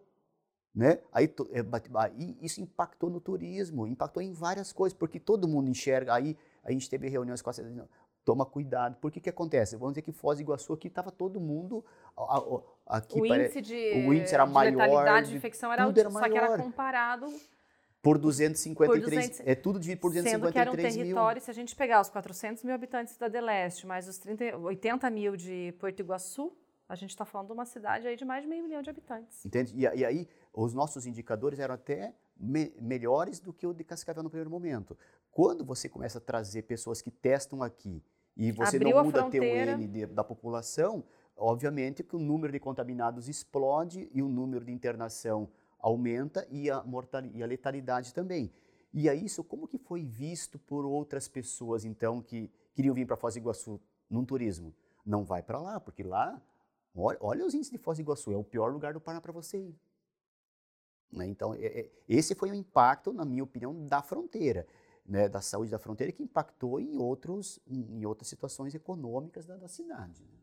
Né? 0.74 1.02
Aí, 1.10 1.32
é, 1.52 1.60
aí 1.94 2.38
isso 2.42 2.60
impactou 2.60 3.08
no 3.08 3.20
turismo, 3.20 3.86
impactou 3.86 4.22
em 4.22 4.32
várias 4.32 4.72
coisas, 4.72 4.96
porque 4.96 5.18
todo 5.18 5.48
mundo 5.48 5.70
enxerga. 5.70 6.14
Aí 6.14 6.36
a 6.62 6.70
gente 6.70 6.88
teve 6.88 7.08
reuniões 7.08 7.42
com 7.42 7.50
a 7.50 7.52
toma 8.24 8.46
cuidado. 8.46 8.96
Por 8.96 9.10
que 9.10 9.20
que 9.20 9.30
acontece? 9.30 9.76
Vamos 9.76 9.94
dizer 9.94 10.02
que 10.02 10.12
Foz 10.12 10.38
do 10.38 10.42
Iguaçu 10.42 10.72
aqui 10.72 10.88
estava 10.88 11.10
todo 11.10 11.40
mundo 11.40 11.84
aqui 12.86 13.20
o 13.20 13.26
índice 13.26 13.60
de 13.60 14.04
o 14.06 14.14
índice 14.14 14.34
era 14.34 14.44
de 14.44 14.52
maior, 14.52 14.76
letalidade 14.76 15.30
de 15.30 15.36
infecção 15.36 15.72
era, 15.72 15.82
era 15.82 16.10
só 16.10 16.28
que 16.28 16.36
era 16.36 16.58
comparado 16.58 17.26
por 18.02 18.18
253, 18.18 19.04
por 19.04 19.10
200, 19.10 19.40
é 19.46 19.54
tudo 19.54 19.78
dividido 19.78 20.00
por 20.00 20.10
253 20.10 20.42
Sendo 20.42 20.52
que 20.52 20.58
era 20.58 20.70
um 20.70 20.74
território, 20.74 21.40
mil. 21.40 21.44
se 21.44 21.50
a 21.50 21.54
gente 21.54 21.76
pegar 21.76 22.00
os 22.00 22.10
400 22.10 22.64
mil 22.64 22.74
habitantes 22.74 23.16
da 23.16 23.28
Deleste, 23.28 23.86
mais 23.86 24.08
os 24.08 24.18
30, 24.18 24.56
80 24.58 25.08
mil 25.10 25.36
de 25.36 25.72
Porto 25.78 26.00
Iguaçu, 26.00 26.52
a 26.88 26.96
gente 26.96 27.10
está 27.10 27.24
falando 27.24 27.46
de 27.46 27.52
uma 27.52 27.64
cidade 27.64 28.08
aí 28.08 28.16
de 28.16 28.24
mais 28.24 28.42
de 28.42 28.48
meio 28.48 28.64
milhão 28.64 28.82
de 28.82 28.90
habitantes. 28.90 29.46
Entende? 29.46 29.72
E, 29.76 29.82
e 29.82 30.04
aí, 30.04 30.28
os 30.52 30.74
nossos 30.74 31.06
indicadores 31.06 31.60
eram 31.60 31.74
até 31.74 32.12
me, 32.36 32.74
melhores 32.80 33.38
do 33.38 33.52
que 33.52 33.66
o 33.66 33.72
de 33.72 33.84
Cascavel 33.84 34.22
no 34.22 34.28
primeiro 34.28 34.50
momento. 34.50 34.98
Quando 35.32 35.64
você 35.64 35.88
começa 35.88 36.18
a 36.18 36.20
trazer 36.20 36.62
pessoas 36.62 37.00
que 37.00 37.10
testam 37.10 37.62
aqui 37.62 38.04
e 38.36 38.52
você 38.52 38.76
Abriu 38.76 38.96
não 38.96 39.04
muda 39.04 39.30
teu 39.30 39.42
N 39.42 39.88
de, 39.88 40.06
da 40.06 40.22
população, 40.22 41.02
obviamente 41.34 42.04
que 42.04 42.14
o 42.14 42.18
número 42.18 42.52
de 42.52 42.60
contaminados 42.60 43.28
explode 43.28 44.10
e 44.12 44.22
o 44.22 44.28
número 44.28 44.62
de 44.62 44.70
internação 44.70 45.48
aumenta 45.78 46.46
e 46.50 46.70
a, 46.70 46.82
mortalidade, 46.82 47.38
e 47.38 47.42
a 47.42 47.46
letalidade 47.46 48.12
também. 48.12 48.52
E 48.92 49.08
aí, 49.08 49.24
isso 49.24 49.42
como 49.42 49.66
que 49.66 49.78
foi 49.78 50.04
visto 50.04 50.58
por 50.58 50.84
outras 50.84 51.28
pessoas, 51.28 51.86
então, 51.86 52.20
que 52.20 52.50
queriam 52.74 52.94
vir 52.94 53.06
para 53.06 53.16
Foz 53.16 53.32
do 53.32 53.38
Iguaçu 53.38 53.80
num 54.10 54.26
turismo? 54.26 54.74
Não 55.04 55.24
vai 55.24 55.42
para 55.42 55.58
lá, 55.58 55.80
porque 55.80 56.02
lá, 56.02 56.40
olha, 56.94 57.18
olha, 57.22 57.46
os 57.46 57.54
índices 57.54 57.72
de 57.72 57.78
Foz 57.78 57.96
do 57.96 58.02
Iguaçu, 58.02 58.32
é 58.32 58.36
o 58.36 58.44
pior 58.44 58.70
lugar 58.70 58.92
do 58.92 59.00
Paraná 59.00 59.22
para 59.22 59.32
você 59.32 59.56
ir. 59.56 59.80
Né? 61.10 61.26
Então, 61.26 61.54
é, 61.54 61.64
é, 61.64 61.90
esse 62.06 62.34
foi 62.34 62.50
o 62.50 62.54
impacto, 62.54 63.14
na 63.14 63.24
minha 63.24 63.42
opinião, 63.42 63.86
da 63.86 64.02
fronteira 64.02 64.66
né, 65.04 65.28
da 65.28 65.40
saúde 65.40 65.70
da 65.70 65.78
fronteira 65.78 66.12
que 66.12 66.22
impactou 66.22 66.80
em, 66.80 66.96
outros, 66.98 67.60
em 67.66 68.04
outras 68.06 68.28
situações 68.28 68.74
econômicas 68.74 69.46
da, 69.46 69.56
da 69.56 69.68
cidade. 69.68 70.22
Né. 70.22 70.42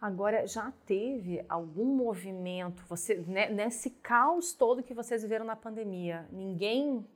Agora, 0.00 0.46
já 0.46 0.70
teve 0.84 1.44
algum 1.48 1.94
movimento, 1.94 2.84
você, 2.86 3.16
né, 3.20 3.48
nesse 3.48 3.90
caos 3.90 4.52
todo 4.52 4.82
que 4.82 4.92
vocês 4.92 5.22
viveram 5.22 5.44
na 5.44 5.56
pandemia, 5.56 6.28
ninguém 6.30 7.06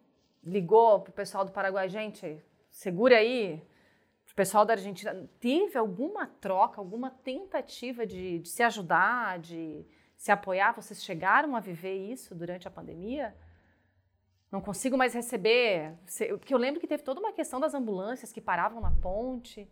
ligou 0.42 1.00
para 1.00 1.10
o 1.10 1.14
pessoal 1.14 1.44
do 1.44 1.52
Paraguai, 1.52 1.88
gente, 1.88 2.42
segura 2.70 3.16
aí, 3.16 3.62
o 4.30 4.34
pessoal 4.34 4.64
da 4.64 4.74
Argentina, 4.74 5.28
teve 5.40 5.76
alguma 5.76 6.26
troca, 6.26 6.80
alguma 6.80 7.10
tentativa 7.10 8.06
de, 8.06 8.38
de 8.38 8.48
se 8.48 8.62
ajudar, 8.62 9.38
de 9.38 9.84
se 10.16 10.30
apoiar? 10.30 10.72
Vocês 10.72 11.02
chegaram 11.02 11.56
a 11.56 11.60
viver 11.60 11.94
isso 11.94 12.34
durante 12.34 12.68
a 12.68 12.70
pandemia? 12.70 13.36
Não 14.50 14.60
consigo 14.60 14.96
mais 14.96 15.14
receber. 15.14 15.94
Porque 16.38 16.52
eu 16.52 16.58
lembro 16.58 16.80
que 16.80 16.86
teve 16.86 17.02
toda 17.02 17.20
uma 17.20 17.32
questão 17.32 17.60
das 17.60 17.74
ambulâncias 17.74 18.32
que 18.32 18.40
paravam 18.40 18.80
na 18.80 18.90
ponte. 18.90 19.68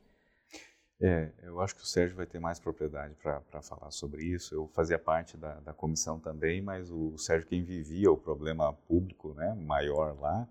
É, 1.00 1.30
eu 1.42 1.60
acho 1.60 1.76
que 1.76 1.82
o 1.82 1.86
Sérgio 1.86 2.16
vai 2.16 2.24
ter 2.24 2.38
mais 2.38 2.58
propriedade 2.58 3.14
para 3.16 3.60
falar 3.62 3.90
sobre 3.90 4.24
isso. 4.24 4.54
Eu 4.54 4.66
fazia 4.68 4.98
parte 4.98 5.36
da, 5.36 5.60
da, 5.60 5.72
comissão 5.74 6.18
também, 6.18 6.62
mas 6.62 6.90
o 6.90 7.18
Sérgio 7.18 7.48
quem 7.48 7.62
vivia 7.62 8.10
o 8.10 8.16
problema 8.16 8.72
público 8.72 9.34
né, 9.34 9.54
maior 9.54 10.18
lá. 10.18 10.48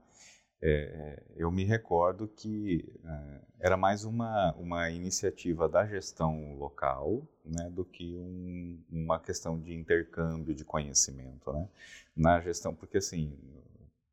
é, 0.61 1.23
eu 1.35 1.51
me 1.51 1.63
recordo 1.63 2.27
que 2.27 2.85
é, 3.03 3.41
era 3.59 3.75
mais 3.75 4.05
uma, 4.05 4.53
uma 4.53 4.89
iniciativa 4.91 5.67
da 5.67 5.85
gestão 5.87 6.55
local 6.55 7.23
né, 7.43 7.69
do 7.71 7.83
que 7.83 8.15
um, 8.15 8.79
uma 8.91 9.19
questão 9.19 9.59
de 9.59 9.73
intercâmbio 9.73 10.53
de 10.53 10.63
conhecimento. 10.63 11.51
Né? 11.51 11.67
Na 12.15 12.39
gestão, 12.39 12.73
porque 12.73 12.97
assim, 12.97 13.35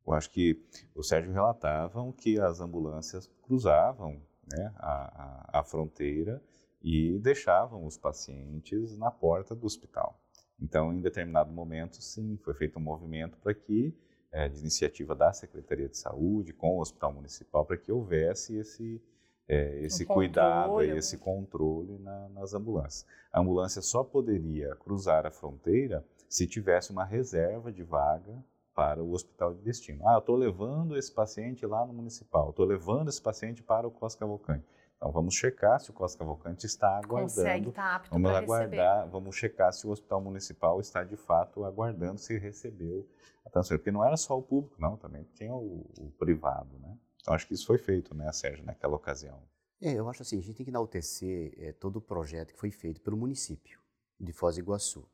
eu 0.07 0.13
acho 0.13 0.31
que 0.31 0.61
o 0.95 1.03
Sérgio 1.03 1.33
relatavam 1.33 2.13
que 2.13 2.39
as 2.41 2.61
ambulâncias 2.61 3.31
cruzavam 3.43 4.21
né, 4.51 4.73
a, 4.77 5.51
a, 5.53 5.61
a 5.61 5.65
fronteira 5.65 6.43
e 6.83 7.19
deixavam 7.21 7.87
os 7.87 7.97
pacientes 7.97 8.99
na 8.99 9.11
porta 9.11 9.55
do 9.55 9.67
hospital. 9.67 10.19
Então, 10.61 10.93
em 10.93 11.01
determinado 11.01 11.53
momento, 11.53 12.03
sim, 12.03 12.37
foi 12.43 12.55
feito 12.55 12.79
um 12.79 12.83
movimento 12.83 13.39
para 13.39 13.55
que 13.55 13.95
é, 14.33 14.49
de 14.49 14.61
iniciativa 14.61 15.15
da 15.15 15.33
Secretaria 15.33 15.89
de 15.89 15.97
Saúde 15.97 16.53
com 16.53 16.77
o 16.77 16.81
Hospital 16.81 17.13
Municipal 17.13 17.65
para 17.65 17.77
que 17.77 17.93
houvesse 17.93 18.57
esse, 18.57 19.03
é, 19.47 19.85
esse 19.85 20.05
um 20.05 20.07
cuidado, 20.07 20.83
e 20.83 20.91
esse 20.91 21.19
controle 21.19 21.99
na, 21.99 22.29
nas 22.31 22.55
ambulâncias. 22.55 23.07
A 23.33 23.41
ambulância 23.41 23.83
só 23.83 24.03
poderia 24.03 24.75
cruzar 24.77 25.27
a 25.27 25.31
fronteira 25.31 26.05
se 26.29 26.47
tivesse 26.47 26.91
uma 26.91 27.05
reserva 27.05 27.71
de 27.71 27.83
vaga 27.83 28.43
para 28.75 29.03
o 29.03 29.13
hospital 29.13 29.55
de 29.55 29.63
destino. 29.63 30.07
Ah, 30.09 30.15
eu 30.15 30.19
estou 30.19 30.37
levando 30.37 30.97
esse 30.97 31.13
paciente 31.13 31.67
lá 31.67 31.85
no 31.87 31.93
municipal, 31.93 32.51
estou 32.51 32.65
levando 32.65 33.09
esse 33.09 33.21
paciente 33.21 33.63
para 33.63 33.87
o 33.87 33.91
Costa 33.91 34.21
Cavalcante. 34.21 34.65
Então 34.97 35.11
vamos 35.11 35.35
checar 35.35 35.81
se 35.81 35.91
o 35.91 35.93
Costa 35.93 36.19
Cavalcante 36.19 36.65
está 36.65 36.97
aguardando. 36.99 37.35
Consegue, 37.35 37.69
está 37.71 37.97
apto 37.97 38.11
vamos 38.11 38.31
aguardar, 38.31 38.95
receber. 38.99 39.11
vamos 39.11 39.37
checar 39.37 39.73
se 39.73 39.87
o 39.87 39.91
hospital 39.91 40.21
municipal 40.21 40.81
está 40.81 41.03
de 41.03 41.17
fato 41.17 41.65
aguardando 41.65 42.19
se 42.19 42.39
recebeu 42.39 43.09
a 43.45 43.51
transferência, 43.51 43.79
porque 43.79 43.91
não 43.91 44.05
era 44.05 44.17
só 44.17 44.39
o 44.39 44.43
público, 44.43 44.77
não, 44.81 44.97
também 44.97 45.25
tinha 45.35 45.53
o, 45.53 45.91
o 45.99 46.13
privado, 46.19 46.79
né? 46.79 46.97
Então 47.21 47.35
acho 47.35 47.47
que 47.47 47.55
isso 47.55 47.67
foi 47.67 47.79
feito, 47.79 48.15
né, 48.15 48.31
Sérgio, 48.33 48.65
naquela 48.65 48.95
ocasião. 48.95 49.43
É, 49.81 49.93
eu 49.93 50.09
acho 50.09 50.23
assim, 50.23 50.39
a 50.39 50.41
gente 50.41 50.55
tem 50.55 50.65
que 50.65 50.71
enaltecer 50.71 51.53
é, 51.59 51.73
todo 51.73 51.97
o 51.97 52.01
projeto 52.01 52.53
que 52.55 52.61
foi 52.61 52.71
feito 52.71 53.01
pelo 53.01 53.17
município 53.17 53.81
de 54.21 54.33
Foz 54.33 54.55
do 54.55 54.61
Iguaçu, 54.61 55.05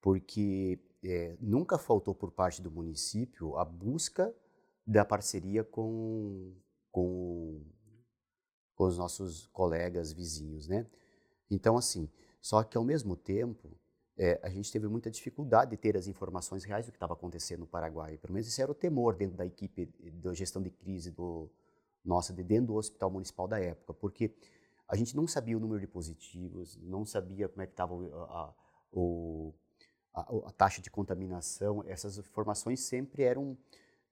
porque 0.00 0.78
é, 1.04 1.36
nunca 1.40 1.78
faltou 1.78 2.14
por 2.14 2.30
parte 2.32 2.60
do 2.62 2.70
município 2.70 3.56
a 3.56 3.64
busca 3.64 4.34
da 4.86 5.04
parceria 5.04 5.64
com, 5.64 6.54
com 6.90 7.62
com 8.76 8.84
os 8.84 8.98
nossos 8.98 9.46
colegas 9.48 10.12
vizinhos, 10.12 10.68
né? 10.68 10.86
Então, 11.50 11.76
assim, 11.76 12.08
só 12.40 12.62
que 12.62 12.76
ao 12.76 12.84
mesmo 12.84 13.16
tempo, 13.16 13.76
é, 14.18 14.38
a 14.42 14.50
gente 14.50 14.70
teve 14.70 14.86
muita 14.86 15.10
dificuldade 15.10 15.70
de 15.70 15.76
ter 15.76 15.96
as 15.96 16.06
informações 16.06 16.62
reais 16.62 16.86
do 16.86 16.92
que 16.92 16.96
estava 16.96 17.14
acontecendo 17.14 17.60
no 17.60 17.66
Paraguai. 17.66 18.18
Pelo 18.18 18.34
menos 18.34 18.46
esse 18.46 18.60
era 18.60 18.70
o 18.70 18.74
temor 18.74 19.16
dentro 19.16 19.36
da 19.36 19.46
equipe 19.46 19.86
de 19.86 20.34
gestão 20.34 20.62
de 20.62 20.70
crise 20.70 21.10
do 21.10 21.50
nossa, 22.04 22.32
de 22.32 22.44
dentro 22.44 22.68
do 22.68 22.74
hospital 22.76 23.10
municipal 23.10 23.48
da 23.48 23.58
época, 23.58 23.92
porque 23.92 24.32
a 24.86 24.94
gente 24.94 25.16
não 25.16 25.26
sabia 25.26 25.56
o 25.56 25.60
número 25.60 25.80
de 25.80 25.88
positivos, 25.88 26.78
não 26.80 27.04
sabia 27.04 27.48
como 27.48 27.62
é 27.62 27.66
que 27.66 27.72
estava 27.72 27.94
a, 27.94 28.44
a, 28.44 28.54
a, 30.16 30.48
a, 30.48 30.50
taxa 30.50 30.80
de 30.80 30.90
contaminação. 30.90 31.84
Essas 31.86 32.16
informações 32.16 32.80
sempre 32.80 33.22
eram 33.22 33.56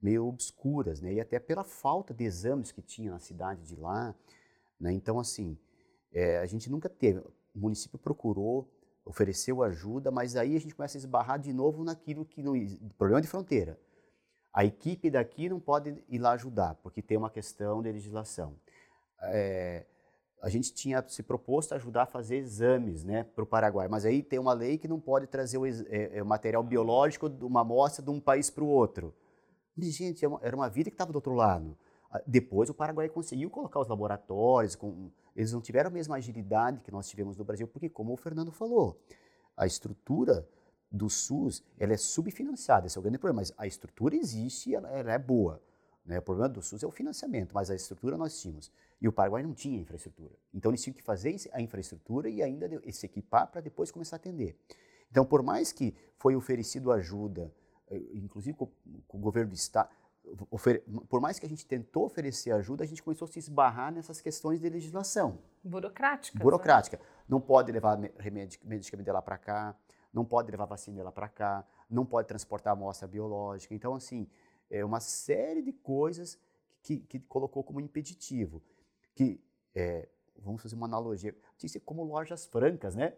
meio 0.00 0.26
obscuras, 0.26 1.00
né? 1.00 1.14
E 1.14 1.20
até 1.20 1.38
pela 1.38 1.64
falta 1.64 2.12
de 2.12 2.24
exames 2.24 2.70
que 2.70 2.82
tinha 2.82 3.10
na 3.10 3.18
cidade 3.18 3.62
de 3.62 3.74
lá, 3.74 4.14
né? 4.78 4.92
Então, 4.92 5.18
assim, 5.18 5.56
é, 6.12 6.38
a 6.38 6.46
gente 6.46 6.70
nunca 6.70 6.90
teve. 6.90 7.20
O 7.54 7.58
município 7.58 7.98
procurou, 7.98 8.68
ofereceu 9.04 9.62
ajuda, 9.62 10.10
mas 10.10 10.36
aí 10.36 10.54
a 10.54 10.60
gente 10.60 10.74
começa 10.74 10.98
a 10.98 11.00
esbarrar 11.00 11.38
de 11.38 11.52
novo 11.52 11.82
naquilo 11.82 12.24
que 12.24 12.42
não. 12.42 12.52
problema 12.98 13.22
de 13.22 13.28
fronteira. 13.28 13.78
A 14.52 14.64
equipe 14.64 15.10
daqui 15.10 15.48
não 15.48 15.58
pode 15.58 15.96
ir 16.08 16.18
lá 16.18 16.32
ajudar, 16.32 16.74
porque 16.76 17.02
tem 17.02 17.16
uma 17.16 17.30
questão 17.30 17.82
de 17.82 17.90
legislação. 17.90 18.54
É, 19.22 19.86
a 20.44 20.50
gente 20.50 20.74
tinha 20.74 21.02
se 21.09 21.22
proposto 21.22 21.72
a 21.72 21.76
ajudar 21.76 22.02
a 22.02 22.07
fazer 22.07 22.37
exames 22.37 23.02
né, 23.02 23.24
para 23.24 23.42
o 23.42 23.46
Paraguai, 23.46 23.88
mas 23.88 24.04
aí 24.04 24.22
tem 24.22 24.38
uma 24.38 24.52
lei 24.52 24.76
que 24.76 24.87
não 24.87 25.00
pode 25.00 25.26
trazer 25.26 25.57
o, 25.57 25.64
é, 25.64 26.18
é, 26.18 26.22
o 26.22 26.26
material 26.26 26.62
biológico 26.62 27.30
de 27.30 27.46
uma 27.46 27.62
amostra 27.62 28.04
de 28.04 28.11
um 28.11 28.20
país 28.20 28.50
para 28.50 28.62
o 28.62 28.66
outro. 28.66 29.14
gente, 29.78 30.22
é 30.22 30.28
era 30.42 30.54
uma 30.54 30.68
vida 30.68 30.90
que 30.90 30.94
estava 30.94 31.11
do 31.11 31.16
outro 31.16 31.33
lado. 31.33 31.74
Ah, 32.11 32.20
depois 32.26 32.68
o 32.68 32.74
Paraguai 32.74 33.09
conseguiu 33.09 33.48
colocar 33.48 33.80
os 33.80 33.88
laboratórios, 33.88 34.76
com, 34.76 35.11
eles 35.35 35.50
não 35.50 35.62
tiveram 35.62 35.88
a 35.88 35.90
mesma 35.90 36.16
agilidade 36.16 36.80
que 36.80 36.92
nós 36.92 37.09
tivemos 37.09 37.38
no 37.38 37.44
Brasil, 37.44 37.66
porque, 37.66 37.88
como 37.88 38.12
o 38.12 38.16
Fernando 38.16 38.52
falou, 38.52 39.00
a 39.57 39.64
estrutura 39.64 40.46
do 40.92 41.09
SUS 41.09 41.64
ela 41.78 41.94
é 41.94 41.96
subfinanciada, 41.96 42.87
esse 42.87 42.98
é 42.98 43.00
o 43.00 43.02
grande 43.02 43.16
problema, 43.16 43.40
mas 43.40 43.54
a 43.57 43.66
estrutura 43.66 44.14
existe 44.14 44.70
e 44.70 44.74
ela, 44.74 44.90
ela, 44.90 45.11
é 45.11 45.18
boa. 45.18 45.59
Né? 46.04 46.18
O 46.18 46.22
problema 46.22 46.50
do 46.50 46.61
SUS 46.61 46.83
é 46.83 46.87
o 46.87 46.90
financiamento, 46.90 47.54
mas 47.54 47.70
a 47.70 47.74
estrutura 47.74 48.18
nós 48.18 48.38
tínhamos. 48.38 48.70
E 49.00 49.09
o 49.09 49.12
Paraguai 49.12 49.42
não 49.42 49.52
tinha 49.52 49.78
infraestrutura. 49.80 50.35
Então 50.52 50.70
eles 50.70 50.83
tinham 50.83 50.94
que 50.94 51.02
fazer 51.02 51.37
a 51.52 51.61
infraestrutura 51.61 52.28
e 52.28 52.42
ainda 52.42 52.68
se 52.92 53.07
equipar 53.07 53.50
para 53.50 53.61
depois 53.61 53.90
começar 53.90 54.16
a 54.16 54.18
atender. 54.18 54.57
Então, 55.11 55.24
por 55.24 55.42
mais 55.42 55.72
que 55.72 55.94
foi 56.16 56.35
oferecido 56.35 56.90
ajuda, 56.90 57.52
eh, 57.88 57.98
inclusive 58.14 58.57
com, 58.57 58.68
o 59.09 59.18
governo 59.18 59.50
do 59.50 59.54
Estado, 59.54 59.88
por 61.09 61.20
mais 61.20 61.38
que 61.38 61.46
a 61.46 61.48
gente 61.48 61.66
tentou 61.66 62.07
oferecer 62.07 62.50
ajuda, 62.50 62.83
a 62.83 62.87
gente 62.87 63.02
começou 63.02 63.26
a 63.26 63.28
se 63.30 63.38
esbarrar 63.38 63.92
nessas 63.92 64.20
questões 64.20 64.61
de 64.61 64.68
legislação. 64.68 65.38
Burocrática. 65.62 66.38
Burocrática. 66.38 66.96
Né? 66.96 67.02
Não 67.28 67.40
pode 67.40 67.70
levar 67.70 67.98
remédio, 68.18 68.59
medicamento 68.64 69.12
lá 69.12 69.20
para 69.20 69.37
cá, 69.37 69.76
não 70.12 70.24
pode 70.24 70.50
levar 70.50 70.64
vacina 70.64 71.02
lá 71.02 71.12
para 71.12 71.28
cá, 71.28 71.66
não 71.90 72.07
pode 72.07 72.26
transportar 72.26 72.72
amostra 72.72 73.07
biológica. 73.07 73.74
Então, 73.74 73.94
assim, 73.94 74.26
é 74.70 74.85
uma 74.85 75.00
série 75.00 75.62
de 75.62 75.72
coisas 75.72 76.38
que, 76.83 76.98
que 76.98 77.18
colocou 77.20 77.62
como 77.62 77.80
impeditivo. 77.80 78.62
Que, 79.14 79.40
é, 79.74 80.09
vamos 80.38 80.62
fazer 80.62 80.74
uma 80.74 80.87
analogia, 80.87 81.33
tinha 81.33 81.68
que 81.68 81.68
ser 81.68 81.81
como 81.81 82.03
lojas 82.05 82.46
francas, 82.46 82.94
né? 82.94 83.14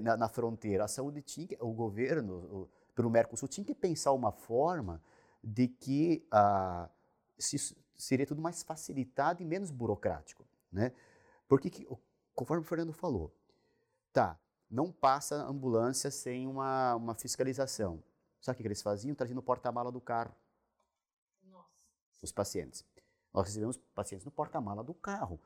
Na, 0.00 0.16
na 0.16 0.28
fronteira. 0.28 0.84
A 0.84 0.88
saúde 0.88 1.22
tinha, 1.22 1.56
o 1.60 1.72
governo, 1.72 2.34
o, 2.34 2.68
pelo 2.94 3.10
Mercosul, 3.10 3.48
tinha 3.48 3.64
que 3.64 3.74
pensar 3.74 4.12
uma 4.12 4.32
forma 4.32 5.02
de 5.42 5.68
que 5.68 6.26
ah, 6.30 6.88
se, 7.38 7.76
seria 7.96 8.26
tudo 8.26 8.40
mais 8.40 8.62
facilitado 8.62 9.42
e 9.42 9.46
menos 9.46 9.70
burocrático. 9.70 10.44
Né? 10.70 10.92
Porque, 11.48 11.70
que, 11.70 11.86
conforme 12.34 12.62
o 12.62 12.66
Fernando 12.66 12.92
falou, 12.92 13.34
tá, 14.12 14.38
não 14.70 14.92
passa 14.92 15.36
ambulância 15.36 16.10
sem 16.10 16.46
uma, 16.46 16.94
uma 16.94 17.14
fiscalização. 17.14 18.02
Sabe 18.40 18.58
o 18.58 18.62
que 18.62 18.68
eles 18.68 18.82
faziam? 18.82 19.14
Traziam 19.14 19.34
no 19.34 19.42
porta-mala 19.42 19.90
do 19.90 20.00
carro. 20.00 20.34
Nossa. 21.44 21.68
Os 22.22 22.32
pacientes. 22.32 22.84
Nós 23.38 23.46
recebemos 23.46 23.76
pacientes 23.94 24.24
no 24.24 24.32
porta-mala 24.32 24.82
do 24.82 24.92
carro 24.92 25.38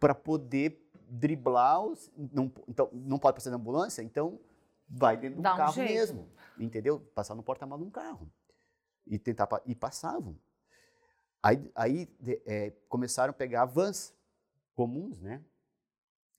para 0.00 0.16
poder 0.16 0.84
driblar 1.08 1.80
os. 1.80 2.10
Não, 2.16 2.52
então, 2.66 2.90
não 2.92 3.20
pode 3.20 3.36
passar 3.36 3.50
na 3.50 3.56
ambulância, 3.56 4.02
então 4.02 4.40
vai 4.88 5.16
dentro 5.16 5.36
do 5.36 5.42
Dá 5.42 5.56
carro 5.56 5.80
um 5.80 5.84
mesmo. 5.84 6.28
Entendeu? 6.58 6.98
Passar 7.14 7.36
no 7.36 7.42
porta-mala 7.44 7.80
de 7.80 7.86
um 7.86 7.90
carro 7.90 8.28
e 9.06 9.16
tentar 9.16 9.48
e 9.64 9.76
passavam. 9.76 10.36
Aí, 11.40 11.70
aí 11.76 12.08
é, 12.46 12.72
começaram 12.88 13.30
a 13.30 13.34
pegar 13.34 13.64
vans 13.64 14.12
comuns, 14.74 15.20
né, 15.20 15.40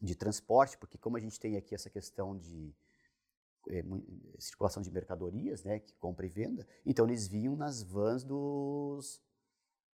de 0.01 0.13
transporte, 0.13 0.77
porque 0.77 0.97
como 0.97 1.15
a 1.15 1.21
gente 1.21 1.39
tem 1.39 1.55
aqui 1.55 1.73
essa 1.73 1.89
questão 1.89 2.38
de 2.38 2.75
é, 3.69 3.81
circulação 4.39 4.83
de 4.83 4.91
mercadorias, 4.91 5.63
né, 5.63 5.79
que 5.79 5.93
compra 5.95 6.25
e 6.25 6.29
venda, 6.29 6.67
então 6.85 7.05
eles 7.05 7.29
vinham 7.29 7.55
nas 7.55 7.81
vans 7.81 8.25
dos 8.25 9.23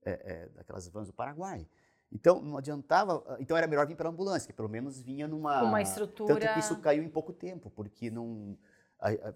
é, 0.04 0.12
é, 0.12 0.50
daquelas 0.50 0.88
vans 0.88 1.08
do 1.08 1.14
Paraguai. 1.14 1.68
Então 2.12 2.42
não 2.42 2.58
adiantava, 2.58 3.38
então 3.40 3.58
era 3.58 3.68
melhor 3.68 3.86
vir 3.86 3.98
pela 3.98 4.10
ambulância, 4.10 4.48
que 4.48 4.54
pelo 4.54 4.70
menos 4.70 5.02
vinha 5.02 5.28
numa 5.28 5.64
uma 5.64 5.82
estrutura. 5.82 6.34
Tanto 6.34 6.54
que 6.54 6.60
isso 6.60 6.80
caiu 6.80 7.04
em 7.04 7.10
pouco 7.10 7.34
tempo, 7.34 7.70
porque 7.70 8.10
não 8.10 8.58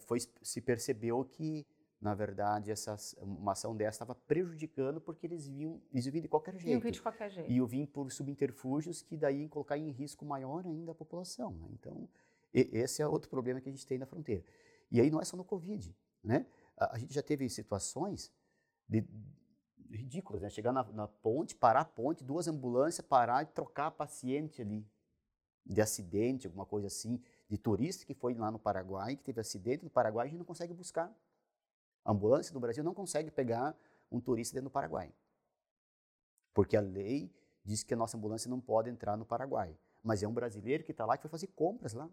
foi 0.08 0.20
se 0.42 0.62
percebeu 0.62 1.24
que 1.26 1.68
na 2.02 2.16
verdade, 2.16 2.72
essa, 2.72 2.98
uma 3.22 3.52
ação 3.52 3.78
dessa 3.78 3.98
estava 3.98 4.16
prejudicando 4.16 5.00
porque 5.00 5.28
eles 5.28 5.48
vinham, 5.48 5.80
eles 5.94 6.08
vinham 6.08 6.24
de 6.24 6.28
qualquer 6.28 6.58
jeito. 6.58 6.82
Vir 6.82 6.92
de 6.92 7.02
qualquer 7.02 7.30
jeito. 7.30 7.52
E 7.52 7.58
eu 7.58 7.68
vim 7.68 7.86
por 7.86 8.12
subterfúgios 8.12 9.04
que 9.04 9.16
daí 9.16 9.48
colocar 9.48 9.78
em 9.78 9.92
risco 9.92 10.26
maior 10.26 10.66
ainda 10.66 10.94
a 10.94 10.96
população. 10.96 11.54
Né? 11.54 11.68
Então, 11.74 12.10
esse 12.52 13.04
é 13.04 13.08
outro 13.08 13.30
problema 13.30 13.62
que 13.62 13.70
a 13.70 13.72
gente 13.72 13.86
tem 13.86 14.00
na 14.00 14.08
fronteira. 14.08 14.44
E 14.92 15.00
aí 15.00 15.12
não 15.12 15.22
é 15.22 15.26
só 15.26 15.38
no 15.38 15.46
Covid, 15.46 15.96
né? 16.24 16.48
A, 16.76 16.96
a 16.96 16.98
gente 16.98 17.14
já 17.14 17.22
teve 17.22 17.48
situações 17.48 18.34
de, 18.90 19.08
ridículas, 19.98 20.42
né? 20.42 20.50
Chegar 20.50 20.72
na, 20.72 20.84
na, 20.84 21.08
ponte, 21.08 21.56
parar 21.56 21.82
a 21.82 21.86
ponte, 21.86 22.24
duas 22.24 22.48
ambulâncias, 22.48 23.06
parar 23.06 23.44
e 23.44 23.46
trocar 23.48 23.92
paciente 23.92 24.62
ali 24.62 24.86
de 25.66 25.82
acidente, 25.82 26.48
alguma 26.48 26.66
coisa 26.66 26.88
assim, 26.88 27.22
de 27.48 27.58
turista 27.58 28.06
que 28.06 28.14
foi 28.14 28.34
lá 28.34 28.50
no 28.50 28.58
Paraguai, 28.58 29.16
que 29.16 29.24
teve 29.24 29.40
acidente 29.40 29.84
no 29.84 29.90
Paraguai, 29.90 30.26
a 30.26 30.30
gente 30.30 30.40
não 30.40 30.46
consegue 30.46 30.74
buscar. 30.74 31.14
A 32.04 32.12
ambulância 32.12 32.54
do 32.54 32.60
Brasil 32.60 32.84
não 32.84 32.94
consegue 32.94 33.30
pegar 33.30 33.78
um 34.12 34.20
turista 34.20 34.56
dentro 34.56 34.70
do 34.70 34.74
Paraguai. 34.74 35.14
Porque 36.54 36.76
a 36.76 36.82
lei 36.82 37.32
diz 37.64 37.84
que 37.84 37.94
a 37.94 37.98
nossa 37.98 38.18
ambulância 38.18 38.50
não 38.50 38.60
pode 38.60 38.90
entrar 38.90 39.16
no 39.16 39.26
Paraguai. 39.26 39.78
Mas 40.04 40.24
é 40.24 40.28
um 40.28 40.34
brasileiro 40.34 40.84
que 40.84 40.92
está 40.92 41.06
lá 41.06 41.16
que 41.16 41.22
foi 41.22 41.30
fazer 41.30 41.48
compras 41.48 41.94
lá. 41.94 42.10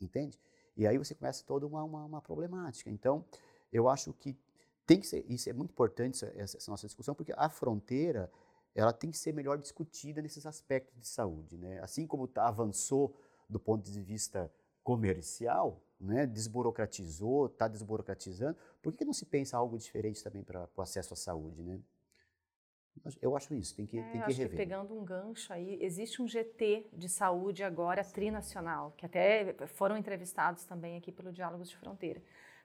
Entende? 0.00 0.40
E 0.76 0.86
aí 0.86 0.96
você 0.96 1.14
começa 1.14 1.44
toda 1.44 1.66
uma, 1.66 1.82
uma, 1.82 2.04
uma 2.04 2.22
problemática. 2.22 2.90
Então, 2.90 3.24
eu 3.72 3.88
acho 3.88 4.12
que 4.12 4.36
tem 4.86 5.00
que 5.00 5.06
ser, 5.06 5.24
isso 5.28 5.48
é 5.48 5.52
muito 5.52 5.70
importante 5.70 6.24
essa, 6.24 6.56
essa, 6.56 6.70
nossa 6.70 6.86
discussão, 6.86 7.14
porque 7.14 7.32
a 7.36 7.48
fronteira 7.48 8.30
ela 8.74 8.92
tem 8.92 9.10
que 9.10 9.16
ser 9.16 9.32
melhor 9.32 9.56
discutida 9.58 10.20
nesses 10.20 10.44
aspectos 10.46 11.00
de 11.00 11.06
saúde, 11.06 11.56
né? 11.56 11.80
Assim 11.80 12.06
como 12.06 12.26
tá, 12.26 12.48
avançou 12.48 13.16
do 13.48 13.58
ponto 13.58 13.90
de 13.90 14.02
vista 14.02 14.52
comercial, 14.82 15.80
né? 15.98 16.26
Desburocratizou, 16.26 17.46
está 17.46 17.68
desburocratizando. 17.68 18.58
Por 18.82 18.92
que 18.92 19.04
não 19.04 19.12
se 19.12 19.24
pensa 19.24 19.56
algo 19.56 19.78
diferente 19.78 20.22
também 20.22 20.42
para 20.42 20.68
o 20.76 20.82
acesso 20.82 21.14
à 21.14 21.16
saúde, 21.16 21.62
né? 21.62 21.80
Eu 23.20 23.36
acho 23.36 23.54
isso, 23.54 23.74
tem 23.74 23.86
que, 23.86 23.98
é, 23.98 24.02
tem 24.12 24.22
que 24.22 24.32
rever. 24.32 24.50
Que 24.50 24.56
pegando 24.56 24.94
um 24.94 25.04
gancho 25.04 25.52
aí, 25.52 25.78
existe 25.82 26.22
um 26.22 26.28
GT 26.28 26.86
de 26.92 27.08
saúde 27.08 27.64
agora 27.64 28.04
trinacional, 28.04 28.92
que 28.96 29.04
até 29.04 29.52
foram 29.66 29.96
entrevistados 29.96 30.64
também 30.64 30.96
aqui 30.96 31.10
pelo 31.10 31.32
Diálogos 31.32 31.68
de 31.68 31.76
Fronteira 31.76 32.22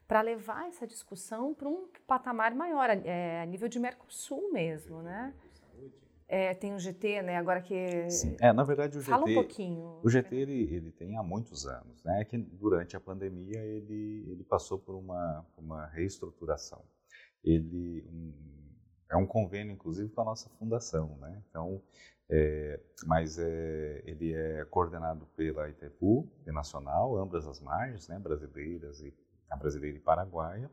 para 0.10 0.22
levar 0.22 0.68
essa 0.68 0.88
discussão 0.88 1.54
para 1.54 1.70
um 1.70 1.88
patamar 2.08 2.56
maior, 2.56 2.90
é, 2.90 3.44
a 3.44 3.46
nível 3.46 3.70
de 3.70 3.78
Mercosul 3.80 4.52
mesmo, 4.52 5.04
né? 5.04 5.32
É, 6.28 6.56
tem 6.56 6.74
o 6.74 6.80
GT, 6.80 7.22
né? 7.22 7.38
Agora 7.38 7.62
que 7.62 8.10
Sim. 8.10 8.36
é 8.42 8.52
na 8.52 8.64
verdade 8.64 8.98
o 8.98 9.04
Fala 9.04 9.20
GT, 9.20 9.32
um 9.32 9.36
pouquinho. 9.36 10.00
O 10.04 10.10
GT 10.10 10.36
ele, 10.36 10.74
ele 10.74 10.92
tem 10.92 11.16
há 11.16 11.22
muitos 11.22 11.68
anos, 11.68 12.04
né? 12.04 12.26
Que 12.26 12.40
durante 12.40 12.98
a 12.98 13.00
pandemia 13.00 13.60
ele 13.60 14.26
ele 14.28 14.44
passou 14.44 14.80
por 14.80 14.96
uma 14.96 15.46
uma 15.56 15.86
reestruturação. 15.86 16.84
Ele 17.44 18.04
um, 18.12 18.34
é 19.12 19.16
um 19.16 19.28
convênio 19.28 19.74
inclusive 19.74 20.10
com 20.10 20.22
a 20.22 20.26
nossa 20.26 20.50
fundação, 20.58 21.18
né? 21.20 21.40
Então 21.48 21.84
é, 22.28 22.80
mas 23.06 23.38
é, 23.38 24.02
ele 24.06 24.34
é 24.34 24.66
coordenado 24.66 25.28
pela 25.36 25.70
Itaipu, 25.70 26.28
nacional, 26.48 27.16
ambas 27.16 27.48
as 27.48 27.60
margens, 27.60 28.08
né, 28.08 28.18
brasileiras 28.20 29.02
e 29.02 29.14
a 29.50 29.56
brasileira 29.56 29.98
e 29.98 30.02
paraguaia, 30.02 30.70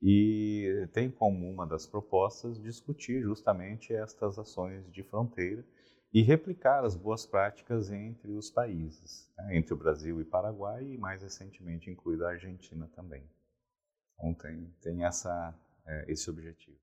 e 0.00 0.88
tem 0.92 1.10
como 1.10 1.48
uma 1.48 1.66
das 1.66 1.86
propostas 1.86 2.60
discutir 2.60 3.22
justamente 3.22 3.94
estas 3.94 4.38
ações 4.38 4.90
de 4.90 5.02
fronteira 5.02 5.64
e 6.12 6.22
replicar 6.22 6.84
as 6.84 6.96
boas 6.96 7.24
práticas 7.24 7.90
entre 7.90 8.32
os 8.32 8.50
países, 8.50 9.30
né, 9.36 9.56
entre 9.56 9.72
o 9.72 9.76
Brasil 9.76 10.20
e 10.20 10.24
Paraguai 10.24 10.84
e 10.84 10.98
mais 10.98 11.22
recentemente 11.22 11.88
incluída 11.88 12.26
a 12.26 12.32
Argentina 12.32 12.90
também. 12.94 13.22
Então 14.14 14.34
tem, 14.34 14.74
tem 14.80 15.04
essa, 15.04 15.54
é, 15.86 16.04
esse 16.08 16.28
objetivo. 16.28 16.76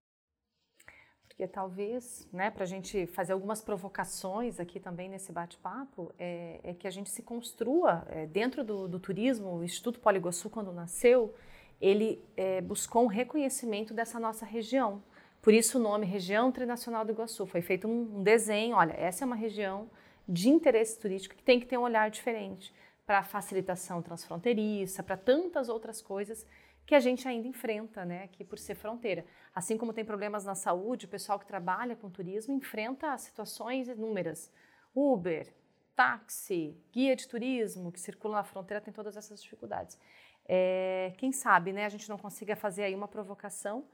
Porque 1.40 1.54
talvez, 1.54 2.28
né, 2.34 2.52
para 2.52 2.64
a 2.64 2.68
gente 2.68 3.08
fazer 3.08 3.32
algumas 3.32 3.62
provocações 3.62 4.60
aqui 4.60 4.78
também 4.78 5.08
nesse 5.08 5.32
bate-papo, 5.32 6.14
é, 6.20 6.60
é, 6.62 6.74
que 6.74 6.86
a 6.86 6.92
gente 6.92 7.10
se 7.10 7.22
construa 7.22 8.06
é, 8.10 8.26
dentro 8.26 8.62
do, 8.62 8.90
do, 8.90 9.00
turismo. 9.00 9.56
O 9.56 9.64
Instituto 9.64 10.02
Poliguaçu, 10.02 10.50
quando 10.50 10.74
nasceu, 10.74 11.34
ele 11.80 12.22
é, 12.36 12.60
buscou 12.60 13.06
um 13.06 13.08
reconhecimento 13.08 13.94
dessa 13.94 14.20
nossa 14.20 14.46
região. 14.46 15.02
Por 15.42 15.54
isso 15.54 15.80
o 15.80 15.82
nome 15.82 16.06
Região 16.06 16.52
Trinacional 16.52 17.06
do 17.06 17.14
Iguaçu. 17.14 17.46
Foi 17.46 17.62
feito 17.62 17.88
um, 17.88 18.18
um 18.18 18.22
desenho, 18.22 18.76
olha, 18.76 18.92
essa 18.92 19.24
é 19.24 19.26
uma 19.26 19.38
região 19.38 19.90
de 20.28 20.50
interesse 20.50 21.00
turístico 21.00 21.36
que 21.36 21.44
tem 21.44 21.58
que 21.58 21.66
ter 21.66 21.78
um 21.78 21.84
olhar 21.84 22.10
diferente 22.10 22.74
para 23.06 23.24
facilitação 23.24 24.02
transfronteiriça, 24.02 25.02
para 25.02 25.16
tantas 25.16 25.70
outras 25.70 26.02
coisas 26.02 26.46
que 26.90 26.96
a 26.96 27.00
gente 27.00 27.28
ainda 27.28 27.48
enfrenta, 27.48 28.04
né, 28.04 28.24
aqui 28.24 28.44
por 28.44 28.58
ser 28.58 28.74
fronteira. 28.74 29.24
Assim 29.54 29.78
como 29.78 29.94
tem 29.94 30.04
problemas 30.04 30.44
na 30.44 30.56
saúde, 30.56 31.06
o 31.06 31.08
pessoal 31.08 31.38
que 31.38 31.46
trabalha 31.46 31.96
com 31.96 32.10
turismo 32.10 32.52
enfrenta 32.52 33.16
situações 33.16 33.88
inúmeras. 33.88 34.52
Uber, 34.96 35.54
táxi, 35.96 36.76
guia 36.92 37.16
de 37.16 37.28
turismo 37.28 37.92
que 37.92 38.00
circula 38.00 38.38
na 38.38 38.44
fronteira 38.44 38.82
tem 38.82 38.92
todas 38.92 39.16
essas 39.16 39.40
dificuldades. 39.40 40.00
É, 40.48 41.14
quem 41.20 41.32
sabe, 41.32 41.72
né, 41.72 41.86
a 41.86 41.90
gente 41.90 42.10
não 42.10 42.18
consiga 42.18 42.56
fazer 42.56 42.82
aí 42.82 42.96
uma 42.96 43.08
provocação 43.08 43.86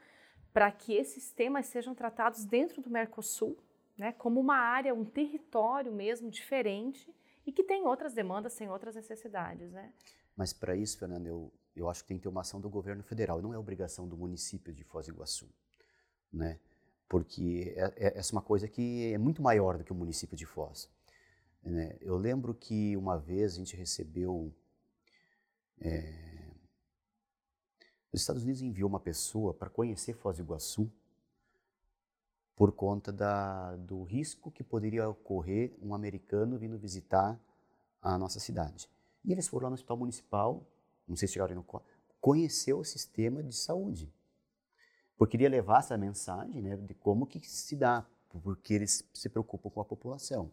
para 0.53 0.71
que 0.71 0.93
esses 0.93 1.33
temas 1.33 1.65
sejam 1.65 1.93
tratados 1.93 2.45
dentro 2.45 2.81
do 2.81 2.89
Mercosul, 2.89 3.57
né, 3.97 4.13
como 4.13 4.39
uma 4.39 4.55
área, 4.55 4.93
um 4.93 5.03
território 5.03 5.91
mesmo 5.91 6.31
diferente 6.31 7.13
e 7.45 7.51
que 7.51 7.61
tem 7.61 7.85
outras 7.85 8.13
demandas, 8.13 8.55
tem 8.55 8.69
outras 8.69 8.95
necessidades, 8.95 9.69
né? 9.73 9.91
Mas 10.33 10.53
para 10.53 10.77
isso, 10.77 10.97
Fernando, 10.97 11.27
eu 11.27 11.51
eu 11.75 11.89
acho 11.89 12.03
que 12.03 12.07
tem 12.07 12.17
que 12.17 12.23
ter 12.23 12.29
uma 12.29 12.41
ação 12.41 12.61
do 12.61 12.69
governo 12.69 13.03
federal, 13.03 13.41
não 13.41 13.53
é 13.53 13.57
obrigação 13.57 14.07
do 14.07 14.15
município 14.15 14.73
de 14.73 14.83
Foz 14.83 15.07
do 15.07 15.13
Iguaçu, 15.13 15.47
né? 16.31 16.59
Porque 17.07 17.73
é, 17.75 17.93
é, 17.97 18.17
essa 18.17 18.31
é 18.31 18.35
uma 18.35 18.41
coisa 18.41 18.67
que 18.67 19.13
é 19.13 19.17
muito 19.17 19.41
maior 19.41 19.77
do 19.77 19.83
que 19.83 19.91
o 19.91 19.95
município 19.95 20.35
de 20.35 20.45
Foz. 20.45 20.89
Né? 21.61 21.97
Eu 22.01 22.17
lembro 22.17 22.53
que 22.53 22.97
uma 22.97 23.17
vez 23.17 23.53
a 23.53 23.57
gente 23.57 23.75
recebeu 23.75 24.51
é, 25.79 26.25
os 28.15 28.21
Estados 28.21 28.43
Unidos 28.43 28.61
enviou 28.61 28.87
uma 28.87 28.99
pessoa 28.99 29.53
para 29.53 29.69
conhecer 29.69 30.13
Foz 30.13 30.37
do 30.37 30.43
Iguaçu 30.43 30.89
por 32.55 32.71
conta 32.71 33.11
da, 33.11 33.75
do 33.75 34.03
risco 34.03 34.49
que 34.49 34.63
poderia 34.63 35.09
ocorrer 35.09 35.73
um 35.81 35.93
americano 35.93 36.57
vindo 36.57 36.77
visitar 36.77 37.37
a 38.01 38.17
nossa 38.17 38.39
cidade. 38.39 38.89
E 39.25 39.33
eles 39.33 39.47
foram 39.49 39.65
lá 39.65 39.69
no 39.71 39.73
hospital 39.73 39.97
municipal 39.97 40.65
não 41.07 41.15
sei 41.15 41.27
se 41.27 41.35
chegaram 41.35 41.55
no 41.55 41.65
conheceu 42.19 42.79
o 42.79 42.83
sistema 42.83 43.43
de 43.43 43.55
saúde. 43.55 44.11
Porque 45.17 45.31
queria 45.31 45.49
levar 45.49 45.79
essa 45.79 45.97
mensagem 45.97 46.61
né, 46.61 46.75
de 46.75 46.93
como 46.95 47.27
que 47.27 47.39
se 47.39 47.75
dá, 47.75 48.05
porque 48.29 48.73
eles 48.73 49.07
se 49.13 49.29
preocupam 49.29 49.69
com 49.69 49.79
a 49.79 49.85
população. 49.85 50.51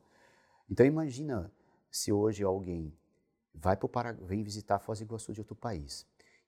Então 0.71 0.87
imagina 0.87 1.51
se 1.91 2.12
hoje 2.12 2.45
alguém 2.45 2.93
vai 3.55 3.77
para 3.77 3.87
o 3.87 3.88
Paraguai, 3.88 4.27
vem 4.27 4.43
visitar 4.43 4.79
Foz 4.79 4.99
do 4.99 5.05
Iguaçu 5.05 5.33
de 5.33 5.41
outro 5.41 5.55
país, 5.55 6.07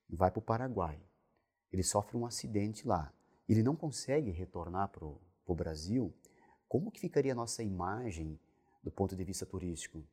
vai 0.09 0.31
para 0.31 0.39
o 0.39 0.41
Paraguai, 0.41 0.99
ele 1.71 1.83
sofre 1.83 2.15
um 2.17 2.25
acidente 2.25 2.87
lá, 2.87 3.11
ele 3.47 3.61
não 3.61 3.75
consegue 3.75 4.31
retornar 4.31 4.89
para 4.89 5.05
o 5.05 5.55
Brasil, 5.55 6.13
como 6.67 6.91
que 6.91 6.99
ficaria 6.99 7.33
a 7.33 7.35
nossa 7.35 7.61
imagem 7.61 8.39
do 8.81 8.91
ponto 8.91 9.15
de 9.15 9.23
vista 9.23 9.45
turístico? 9.45 10.03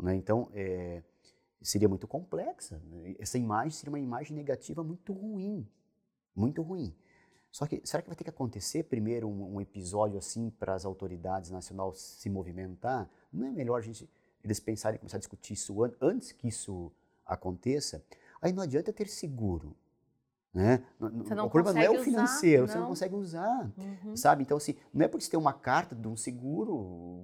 Né? 0.00 0.14
Então, 0.14 0.50
é, 0.54 1.02
seria 1.68 1.88
muito 1.88 2.06
complexa. 2.06 2.80
Né? 2.90 3.16
Essa 3.18 3.38
imagem 3.38 3.70
seria 3.70 3.90
uma 3.90 3.98
imagem 3.98 4.36
negativa 4.36 4.84
muito 4.84 5.12
ruim, 5.12 5.66
muito 6.34 6.62
ruim. 6.62 6.94
Só 7.50 7.66
que 7.66 7.80
será 7.84 8.02
que 8.02 8.08
vai 8.08 8.16
ter 8.16 8.24
que 8.24 8.30
acontecer 8.30 8.84
primeiro 8.84 9.28
um, 9.28 9.54
um 9.54 9.60
episódio 9.60 10.18
assim 10.18 10.50
para 10.50 10.74
as 10.74 10.84
autoridades 10.84 11.50
nacionais 11.50 11.98
se 11.98 12.28
movimentar? 12.28 13.08
Não 13.32 13.46
é 13.46 13.52
melhor 13.52 13.78
a 13.78 13.80
gente 13.80 14.08
eles 14.42 14.60
pensarem 14.60 14.98
começar 14.98 15.16
a 15.16 15.20
discutir 15.20 15.54
isso 15.54 15.82
an 15.82 15.92
antes 16.00 16.32
que 16.32 16.48
isso 16.48 16.92
aconteça? 17.24 18.04
Aí 18.42 18.52
não 18.52 18.62
adianta 18.62 18.92
ter 18.92 19.08
seguro. 19.08 19.74
Né? 20.54 20.84
o 21.00 21.50
problema 21.50 21.72
não 21.72 21.82
é 21.82 21.90
o 21.90 22.04
financeiro, 22.04 22.62
usar, 22.62 22.72
você 22.72 22.78
não 22.78 22.86
consegue 22.86 23.14
usar, 23.16 23.72
uhum. 23.76 24.16
sabe? 24.16 24.44
Então, 24.44 24.56
assim, 24.56 24.76
não 24.92 25.04
é 25.04 25.08
porque 25.08 25.24
você 25.24 25.30
tem 25.32 25.40
uma 25.40 25.52
carta 25.52 25.96
de 25.96 26.06
um 26.06 26.16
seguro, 26.16 26.76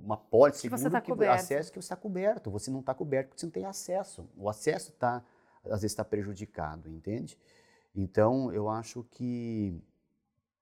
uma 0.03 0.17
pólice 0.17 0.63
seguro, 0.63 0.77
que, 0.77 0.83
você 0.83 0.91
tá 0.91 1.01
que 1.01 1.25
acesso 1.27 1.71
que 1.71 1.81
você 1.81 1.85
está 1.85 1.95
coberto. 1.95 2.51
Você 2.51 2.73
não 2.73 2.81
está 2.81 2.93
coberto 2.93 3.29
porque 3.29 3.41
você 3.41 3.47
não 3.47 3.53
tem 3.53 3.65
acesso. 3.65 4.29
O 4.37 4.49
acesso 4.49 4.91
tá, 4.95 5.23
às 5.67 5.83
vezes 5.83 5.93
está 5.93 6.05
prejudicado, 6.05 6.91
entende? 6.91 7.39
Então, 7.95 8.53
eu 8.53 8.69
acho 8.69 9.05
que 9.13 9.81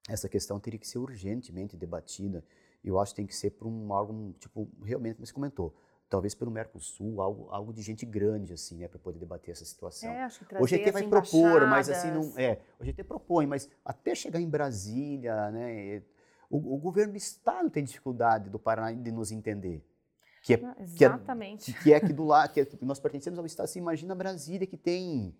essa 0.07 0.29
questão 0.29 0.61
teria 0.61 0.79
que 0.79 0.87
ser 0.87 0.99
urgentemente 0.99 1.75
debatida. 1.75 2.45
Eu 2.85 2.99
acho 2.99 3.13
que 3.13 3.17
tem 3.17 3.27
que 3.27 3.35
ser 3.35 3.53
para 3.53 3.67
um 3.67 3.91
órgão, 3.91 4.35
tipo, 4.39 4.69
realmente, 4.83 5.17
como 5.17 5.27
você 5.27 5.33
comentou, 5.33 5.75
talvez 6.09 6.35
pelo 6.35 6.51
Mercosul, 6.51 7.21
algo, 7.21 7.49
algo 7.51 7.73
de 7.73 7.83
gente 7.83 8.07
grande, 8.07 8.55
assim, 8.55 8.79
né, 8.79 8.89
para 8.89 8.99
poder 8.99 9.19
debater 9.19 9.53
essa 9.53 9.65
situação. 9.65 10.11
É, 10.11 10.23
acho 10.23 10.45
que 10.45 10.57
o 10.57 10.67
GT 10.67 10.91
vai 10.91 11.07
propor, 11.07 11.67
mas 11.67 11.89
assim, 11.89 12.11
não, 12.11 12.33
é, 12.37 12.61
o 12.79 12.85
GT 12.85 13.05
propõe, 13.05 13.47
mas 13.47 13.71
até 13.85 14.15
chegar 14.15 14.41
em 14.41 14.49
Brasília, 14.49 15.51
né, 15.51 16.03
o, 16.49 16.75
o 16.75 16.79
governo 16.79 17.13
do 17.13 17.19
estado 17.19 17.69
tem 17.69 17.85
dificuldade 17.85 18.49
do 18.49 18.59
Paraná 18.59 18.93
de 18.93 19.13
nos 19.13 19.31
entender. 19.31 19.85
Que 20.43 20.55
é, 20.55 20.75
Exatamente. 20.79 21.73
Que 21.73 21.79
é, 21.79 21.83
que 21.83 21.93
é 21.93 21.97
aqui 21.97 22.13
do 22.13 22.25
lado, 22.25 22.53
que, 22.53 22.61
é, 22.61 22.65
que 22.65 22.85
nós 22.85 22.99
pertencemos 22.99 23.39
ao 23.39 23.45
estado, 23.45 23.65
assim, 23.65 23.81
imagina 23.81 24.15
Brasília 24.15 24.67
que 24.67 24.77
tem, 24.77 25.37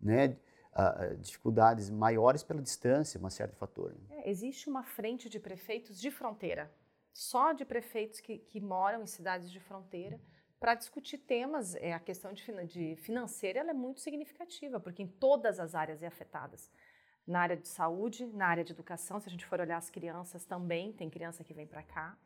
né, 0.00 0.36
Uh, 0.70 1.16
dificuldades 1.16 1.90
maiores 1.90 2.44
pela 2.44 2.62
distância, 2.62 3.18
um 3.20 3.28
certo 3.28 3.56
fator. 3.56 3.90
Né? 3.90 4.22
É, 4.22 4.30
existe 4.30 4.68
uma 4.68 4.84
frente 4.84 5.28
de 5.28 5.40
prefeitos 5.40 5.98
de 6.00 6.08
fronteira 6.08 6.70
só 7.18 7.52
de 7.52 7.64
prefeitos 7.64 8.20
que, 8.20 8.38
que 8.38 8.60
moram 8.60 9.02
em 9.02 9.06
cidades 9.06 9.50
de 9.50 9.58
fronteira 9.58 10.20
para 10.60 10.76
discutir 10.76 11.18
temas. 11.18 11.74
É, 11.74 11.92
a 11.92 11.98
questão 11.98 12.32
de, 12.32 12.44
de 12.66 12.94
financeira 12.94 13.58
é 13.58 13.72
muito 13.72 14.00
significativa, 14.00 14.78
porque 14.78 15.02
em 15.02 15.08
todas 15.08 15.58
as 15.58 15.74
áreas 15.74 16.00
é 16.00 16.06
afetadas. 16.06 16.70
Na 17.26 17.40
área 17.40 17.56
de 17.56 17.66
saúde, 17.66 18.24
na 18.24 18.46
área 18.46 18.62
de 18.62 18.72
educação, 18.72 19.18
se 19.18 19.28
a 19.28 19.32
gente 19.32 19.44
for 19.44 19.60
olhar 19.60 19.78
as 19.78 19.90
crianças 19.90 20.44
também, 20.44 20.92
tem 20.92 21.10
criança 21.10 21.42
que 21.42 21.52
vem 21.52 21.66
para 21.66 21.82
cá. 21.82 22.16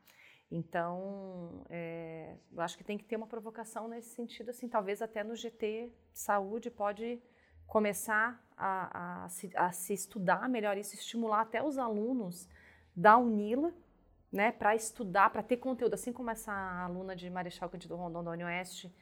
Então, 0.50 1.64
é, 1.70 2.36
eu 2.52 2.60
acho 2.60 2.76
que 2.76 2.84
tem 2.84 2.98
que 2.98 3.04
ter 3.04 3.16
uma 3.16 3.26
provocação 3.26 3.88
nesse 3.88 4.10
sentido, 4.14 4.50
assim, 4.50 4.68
talvez 4.68 5.00
até 5.00 5.24
no 5.24 5.34
GT 5.34 5.90
Saúde 6.12 6.70
pode 6.70 7.18
começar 7.66 8.46
a, 8.54 9.24
a, 9.24 9.28
se, 9.30 9.50
a 9.56 9.72
se 9.72 9.94
estudar 9.94 10.50
melhor 10.50 10.76
isso, 10.76 10.94
estimular 10.94 11.40
até 11.40 11.62
os 11.62 11.78
alunos 11.78 12.46
da 12.94 13.16
UNILA, 13.16 13.72
né, 14.32 14.50
para 14.50 14.74
estudar, 14.74 15.30
para 15.30 15.42
ter 15.42 15.58
conteúdo, 15.58 15.94
assim 15.94 16.12
como 16.12 16.30
essa 16.30 16.52
aluna 16.84 17.14
de 17.14 17.28
Marechal 17.28 17.68
Cândido 17.68 17.94
União 17.96 18.48
Oeste 18.48 18.92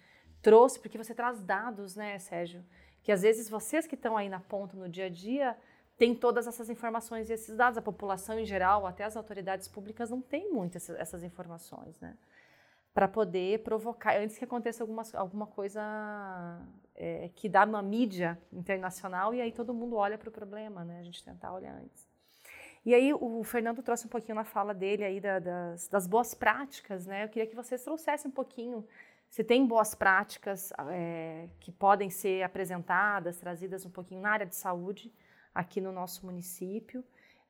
trouxe, 0.43 0.81
porque 0.81 0.99
você 0.99 1.15
traz 1.15 1.41
dados, 1.41 1.95
né, 1.95 2.19
Sérgio, 2.19 2.65
que 3.03 3.13
às 3.13 3.23
vezes 3.23 3.49
vocês 3.49 3.87
que 3.87 3.95
estão 3.95 4.17
aí 4.17 4.29
na 4.29 4.41
ponta 4.41 4.77
no 4.77 4.89
dia 4.89 5.07
a 5.07 5.09
dia 5.09 5.57
tem 5.97 6.15
todas 6.15 6.47
essas 6.47 6.71
informações 6.71 7.29
e 7.29 7.35
esses 7.35 7.57
dados. 7.57 7.77
A 7.77 7.83
população 7.83 8.39
em 8.39 8.45
geral, 8.45 8.87
até 8.87 9.05
as 9.05 9.17
autoridades 9.17 9.69
públicas, 9.69 10.09
não 10.11 10.23
tem 10.23 10.51
muitas 10.51 10.89
essas 10.89 11.23
informações, 11.23 12.01
né? 12.01 12.17
Para 12.95 13.07
poder 13.07 13.63
provocar, 13.63 14.17
antes 14.17 14.39
que 14.39 14.45
aconteça 14.45 14.83
alguma, 14.83 15.03
alguma 15.15 15.47
coisa 15.47 15.81
é, 16.95 17.29
que 17.35 17.49
dá 17.49 17.65
uma 17.65 17.83
mídia 17.83 18.41
internacional 18.51 19.35
e 19.35 19.41
aí 19.41 19.53
todo 19.53 19.75
mundo 19.75 19.97
olha 19.97 20.19
para 20.19 20.29
o 20.29 20.33
problema, 20.33 20.85
né? 20.85 21.01
A 21.01 21.03
gente 21.03 21.23
tentar 21.23 21.53
olhar 21.53 21.75
antes. 21.75 22.10
E 22.85 22.95
aí 22.95 23.13
o 23.13 23.45
Fernando 23.45 23.83
trouxe 23.83 24.07
um 24.07 24.11
pouquinho 24.11 24.35
na 24.35 24.45
fala 24.45 24.73
dele 24.73 25.05
aí 25.05 25.21
da, 25.21 25.39
das, 25.39 25.89
das, 25.89 26.07
boas 26.07 26.33
práticas, 26.35 27.07
né? 27.07 27.25
Eu 27.25 27.29
queria 27.29 27.47
que 27.47 27.55
vocês 27.55 27.83
trouxessem 27.85 28.31
um 28.31 28.35
pouquinho 28.35 28.87
se 29.29 29.45
tem 29.45 29.67
boas 29.67 29.95
práticas 29.95 30.73
é, 30.89 31.49
que 31.61 31.71
podem 31.71 32.11
ser 32.11 32.43
apresentadas, 32.43 33.37
trazidas 33.37 33.85
um 33.85 33.91
pouquinho 33.91 34.21
na 34.21 34.31
área 34.31 34.47
de 34.47 34.57
saúde, 34.57 35.13
aqui 35.55 35.81
no 35.81 35.93
nosso 35.93 36.25
município. 36.25 37.05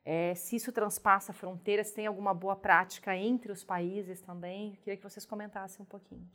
É, 0.05 0.35
se 0.35 0.57
isso 0.57 0.73
transpassa 0.73 1.33
fronteiras, 1.33 1.93
tem 1.93 2.07
alguma 2.07 2.35
boa 2.35 2.57
prática 2.57 3.17
entre 3.17 3.53
os 3.53 3.63
países 3.63 4.21
também, 4.21 4.77
queria 4.83 4.97
que 4.97 5.03
vocês 5.03 5.25
comentassem 5.25 5.83
um 5.83 5.87
pouquinho. 5.87 6.29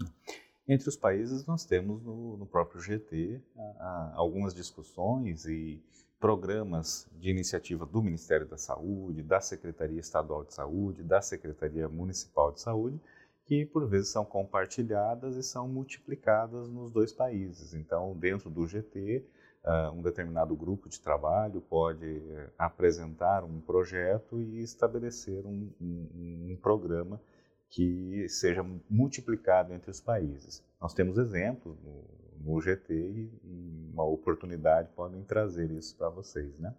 Entre 0.67 0.89
os 0.89 0.95
países, 0.95 1.45
nós 1.45 1.63
temos 1.63 2.01
no, 2.01 2.37
no 2.37 2.45
próprio 2.47 2.81
GT 2.81 3.39
a, 3.55 3.61
a, 3.61 4.13
algumas 4.15 4.53
discussões 4.53 5.45
e 5.45 5.79
programas 6.19 7.07
de 7.19 7.29
iniciativa 7.29 7.85
do 7.85 8.01
Ministério 8.01 8.47
da 8.47 8.57
Saúde, 8.57 9.21
da 9.21 9.39
Secretaria 9.39 9.99
Estadual 9.99 10.43
de 10.43 10.55
Saúde, 10.55 11.03
da 11.03 11.21
Secretaria 11.21 11.87
Municipal 11.87 12.51
de 12.51 12.61
Saúde, 12.61 12.99
que 13.45 13.63
por 13.63 13.87
vezes 13.87 14.09
são 14.09 14.25
compartilhadas 14.25 15.35
e 15.35 15.43
são 15.43 15.67
multiplicadas 15.67 16.67
nos 16.67 16.91
dois 16.91 17.13
países. 17.13 17.75
Então, 17.75 18.17
dentro 18.17 18.49
do 18.49 18.65
GT, 18.65 19.23
uh, 19.63 19.91
um 19.91 20.01
determinado 20.01 20.55
grupo 20.55 20.89
de 20.89 20.99
trabalho 20.99 21.61
pode 21.61 22.07
uh, 22.07 22.49
apresentar 22.57 23.43
um 23.43 23.61
projeto 23.61 24.41
e 24.41 24.63
estabelecer 24.63 25.45
um, 25.45 25.69
um, 25.79 26.47
um 26.53 26.57
programa 26.59 27.21
que 27.69 28.27
seja 28.29 28.63
multiplicado 28.89 29.73
entre 29.73 29.91
os 29.91 29.99
países. 29.99 30.63
Nós 30.79 30.93
temos 30.93 31.17
exemplos 31.17 31.77
no, 31.81 32.03
no 32.39 32.61
GT 32.61 32.93
e, 32.93 33.89
uma 33.93 34.03
oportunidade 34.03 34.89
podem 34.93 35.23
trazer 35.23 35.71
isso 35.71 35.95
para 35.95 36.09
vocês, 36.09 36.59
né? 36.59 36.75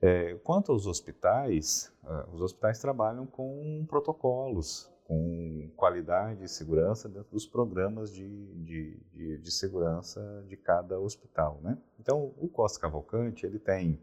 É, 0.00 0.34
quanto 0.42 0.72
aos 0.72 0.86
hospitais, 0.86 1.92
uh, 2.02 2.34
os 2.34 2.40
hospitais 2.40 2.80
trabalham 2.80 3.26
com 3.26 3.84
protocolos 3.86 4.90
com 5.04 5.70
qualidade 5.76 6.44
e 6.44 6.48
segurança 6.48 7.08
dentro 7.08 7.30
dos 7.32 7.46
programas 7.46 8.10
de, 8.12 8.46
de, 8.64 8.96
de, 9.12 9.38
de 9.38 9.50
segurança 9.50 10.44
de 10.48 10.56
cada 10.56 10.98
hospital. 10.98 11.60
Né? 11.62 11.76
Então, 12.00 12.32
o 12.38 12.48
Costa 12.48 12.80
Cavalcante 12.80 13.44
ele 13.44 13.58
tem, 13.58 14.00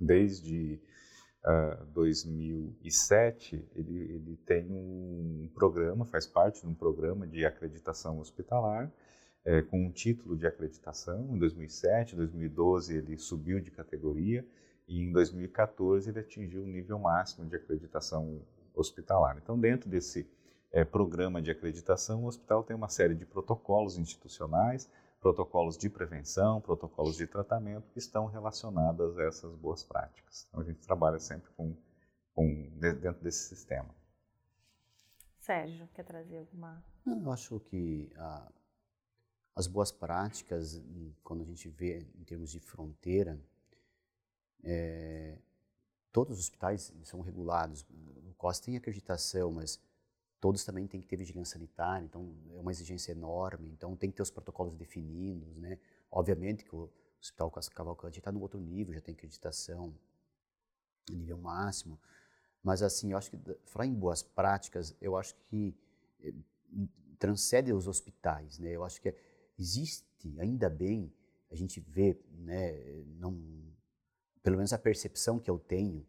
desde 0.00 0.80
uh, 1.44 1.48
ah, 1.48 1.86
2007, 1.94 3.68
ele, 3.74 3.98
ele 3.98 4.36
tem 4.46 4.66
um 4.70 5.48
programa, 5.54 6.04
faz 6.04 6.26
parte 6.26 6.60
de 6.60 6.66
um 6.66 6.74
programa 6.74 7.26
de 7.26 7.44
acreditação 7.44 8.18
hospitalar, 8.18 8.90
é, 9.44 9.60
com 9.62 9.84
um 9.84 9.90
título 9.90 10.36
de 10.36 10.46
acreditação. 10.46 11.28
Em 11.34 11.38
2007, 11.38 12.14
2012 12.14 12.96
ele 12.96 13.18
subiu 13.18 13.60
de 13.60 13.70
categoria 13.70 14.46
e 14.86 15.00
em 15.00 15.12
2014 15.12 16.10
ele 16.10 16.20
atingiu 16.20 16.62
o 16.62 16.66
nível 16.66 16.98
máximo 16.98 17.48
de 17.48 17.56
acreditação 17.56 18.40
hospitalar. 18.74 19.38
Então, 19.42 19.58
dentro 19.58 19.88
desse 19.90 20.28
é, 20.70 20.84
programa 20.84 21.42
de 21.42 21.50
acreditação, 21.50 22.24
o 22.24 22.26
hospital 22.26 22.62
tem 22.62 22.74
uma 22.74 22.88
série 22.88 23.14
de 23.14 23.26
protocolos 23.26 23.98
institucionais, 23.98 24.88
protocolos 25.22 25.78
de 25.78 25.88
prevenção, 25.88 26.60
protocolos 26.60 27.16
de 27.16 27.28
tratamento 27.28 27.88
que 27.92 27.98
estão 28.00 28.26
relacionados 28.26 29.16
a 29.16 29.22
essas 29.22 29.54
boas 29.54 29.84
práticas. 29.84 30.46
Então, 30.48 30.60
a 30.60 30.64
gente 30.64 30.80
trabalha 30.80 31.20
sempre 31.20 31.48
com, 31.52 31.76
com 32.34 32.68
dentro 32.76 33.22
desse 33.22 33.48
sistema. 33.48 33.94
Sérgio, 35.38 35.88
quer 35.94 36.02
trazer 36.02 36.38
alguma? 36.38 36.84
Eu 37.06 37.30
acho 37.30 37.60
que 37.60 38.12
a, 38.16 38.52
as 39.54 39.68
boas 39.68 39.92
práticas, 39.92 40.82
quando 41.22 41.42
a 41.42 41.46
gente 41.46 41.68
vê 41.68 42.04
em 42.16 42.24
termos 42.24 42.50
de 42.50 42.58
fronteira, 42.58 43.40
é, 44.64 45.38
todos 46.10 46.36
os 46.36 46.44
hospitais 46.46 46.92
são 47.04 47.20
regulados. 47.20 47.86
O 48.28 48.34
COS 48.34 48.58
tem 48.58 48.76
acreditação, 48.76 49.52
mas 49.52 49.80
todos 50.42 50.64
também 50.64 50.88
têm 50.88 51.00
que 51.00 51.06
ter 51.06 51.14
vigilância 51.14 51.52
sanitária, 51.52 52.04
então 52.04 52.34
é 52.52 52.58
uma 52.58 52.72
exigência 52.72 53.12
enorme, 53.12 53.70
então 53.70 53.94
tem 53.94 54.10
que 54.10 54.16
ter 54.16 54.22
os 54.22 54.30
protocolos 54.30 54.74
definidos, 54.74 55.56
né? 55.56 55.78
Obviamente 56.10 56.64
que 56.64 56.74
o 56.74 56.90
Hospital 57.20 57.48
Cavalcante 57.72 58.18
está 58.18 58.32
no 58.32 58.40
outro 58.40 58.58
nível, 58.58 58.92
já 58.92 59.00
tem 59.00 59.14
acreditação, 59.14 59.94
nível 61.08 61.38
máximo, 61.38 61.96
mas 62.60 62.82
assim, 62.82 63.12
eu 63.12 63.18
acho 63.18 63.30
que, 63.30 63.38
falar 63.66 63.86
em 63.86 63.94
boas 63.94 64.20
práticas, 64.20 64.96
eu 65.00 65.16
acho 65.16 65.36
que 65.48 65.76
eh, 66.20 66.34
transcende 67.20 67.72
os 67.72 67.86
hospitais, 67.86 68.58
né? 68.58 68.72
Eu 68.72 68.82
acho 68.82 69.00
que 69.00 69.14
existe, 69.56 70.04
ainda 70.40 70.68
bem, 70.68 71.12
a 71.52 71.54
gente 71.54 71.78
vê, 71.78 72.20
né, 72.32 72.72
não 73.16 73.40
pelo 74.42 74.56
menos 74.56 74.72
a 74.72 74.78
percepção 74.78 75.38
que 75.38 75.48
eu 75.48 75.60
tenho, 75.60 76.04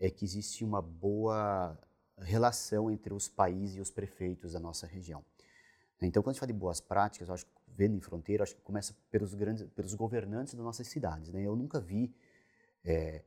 é 0.00 0.10
que 0.10 0.24
existe 0.24 0.64
uma 0.64 0.82
boa 0.82 1.78
relação 2.20 2.90
entre 2.90 3.12
os 3.12 3.28
países 3.28 3.76
e 3.76 3.80
os 3.80 3.90
prefeitos 3.90 4.52
da 4.52 4.60
nossa 4.60 4.86
região. 4.86 5.24
Então, 6.00 6.22
quando 6.22 6.30
a 6.30 6.32
gente 6.34 6.40
fala 6.40 6.52
de 6.52 6.58
boas 6.58 6.80
práticas, 6.80 7.28
eu 7.28 7.34
acho 7.34 7.44
que 7.44 7.52
vendo 7.68 7.96
em 7.96 8.00
fronteira, 8.00 8.42
acho 8.42 8.54
que 8.54 8.60
começa 8.62 8.94
pelos 9.10 9.34
grandes, 9.34 9.64
pelos 9.70 9.94
governantes 9.94 10.54
das 10.54 10.64
nossas 10.64 10.86
cidades. 10.88 11.32
Né? 11.32 11.42
Eu 11.42 11.56
nunca 11.56 11.80
vi 11.80 12.14
é, 12.84 13.22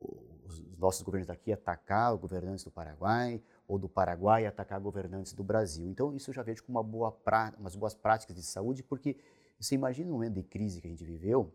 os 0.00 0.78
nossos 0.78 1.02
governantes 1.02 1.30
aqui 1.30 1.52
atacar 1.52 2.14
os 2.14 2.20
governantes 2.20 2.64
do 2.64 2.70
Paraguai 2.70 3.42
ou 3.66 3.78
do 3.78 3.88
Paraguai 3.88 4.46
atacar 4.46 4.80
governantes 4.80 5.32
do 5.32 5.44
Brasil. 5.44 5.86
Então, 5.88 6.14
isso 6.14 6.30
eu 6.30 6.34
já 6.34 6.42
vejo 6.42 6.62
como 6.64 6.78
uma 6.78 6.82
boa 6.82 7.12
pra, 7.12 7.54
umas 7.58 7.76
boas 7.76 7.94
práticas 7.94 8.36
de 8.36 8.42
saúde, 8.42 8.82
porque 8.82 9.16
você 9.58 9.74
imagina 9.74 10.10
um 10.10 10.14
momento 10.14 10.34
de 10.34 10.42
crise 10.42 10.80
que 10.80 10.86
a 10.86 10.90
gente 10.90 11.04
viveu, 11.04 11.52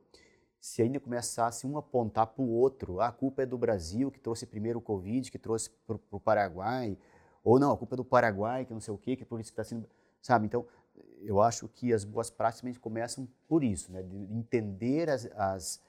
se 0.60 0.82
ainda 0.82 1.00
começasse 1.00 1.66
um 1.66 1.76
a 1.76 1.80
apontar 1.80 2.28
para 2.28 2.42
o 2.42 2.50
outro, 2.50 3.00
ah, 3.00 3.08
a 3.08 3.12
culpa 3.12 3.44
é 3.44 3.46
do 3.46 3.58
Brasil 3.58 4.12
que 4.12 4.20
trouxe 4.20 4.46
primeiro 4.46 4.80
o 4.80 4.82
Covid, 4.82 5.32
que 5.32 5.40
trouxe 5.40 5.70
para 5.86 5.98
o 6.12 6.20
Paraguai, 6.20 6.98
ou 7.44 7.60
não, 7.60 7.72
a 7.72 7.78
culpa 7.78 7.96
é 7.96 7.98
do 7.98 8.06
Paraguai, 8.06 8.66
que 8.66 8.74
não 8.74 8.82
sei 8.82 8.94
o 8.94 8.98
quê, 8.98 9.16
que 9.16 9.24
por 9.24 9.40
isso 9.40 9.52
que 9.52 9.60
está 9.60 9.64
sendo. 9.64 9.88
Sabe? 10.22 10.46
Então, 10.46 10.66
eu 11.22 11.42
acho 11.42 11.68
que 11.68 11.94
as 11.94 12.04
boas 12.04 12.30
práticas 12.30 12.78
começam 12.78 13.28
por 13.48 13.64
isso, 13.64 13.92
né? 13.92 14.04
de 14.04 14.18
entender 14.34 15.10
as, 15.10 15.26
as, 15.36 15.82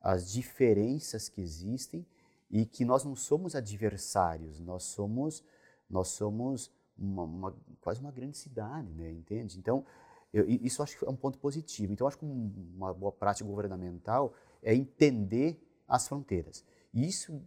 as 0.00 0.30
diferenças 0.30 1.28
que 1.28 1.40
existem 1.40 2.06
e 2.50 2.64
que 2.64 2.84
nós 2.84 3.04
não 3.04 3.14
somos 3.14 3.54
adversários, 3.54 4.60
nós 4.60 4.84
somos, 4.84 5.44
nós 5.88 6.08
somos 6.08 6.70
uma, 6.96 7.24
uma, 7.24 7.56
quase 7.80 8.00
uma 8.00 8.10
grande 8.10 8.36
cidade, 8.36 8.92
né? 8.94 9.10
entende? 9.10 9.58
Então, 9.58 9.84
eu, 10.32 10.48
isso 10.48 10.82
acho 10.82 10.98
que 10.98 11.04
é 11.04 11.08
um 11.08 11.16
ponto 11.16 11.38
positivo. 11.38 11.92
Então, 11.92 12.06
acho 12.06 12.18
que 12.18 12.24
uma 12.24 12.94
boa 12.94 13.12
prática 13.12 13.48
governamental 13.48 14.32
é 14.62 14.74
entender 14.74 15.60
as 15.88 16.06
fronteiras. 16.06 16.64
E 16.94 17.06
isso 17.06 17.42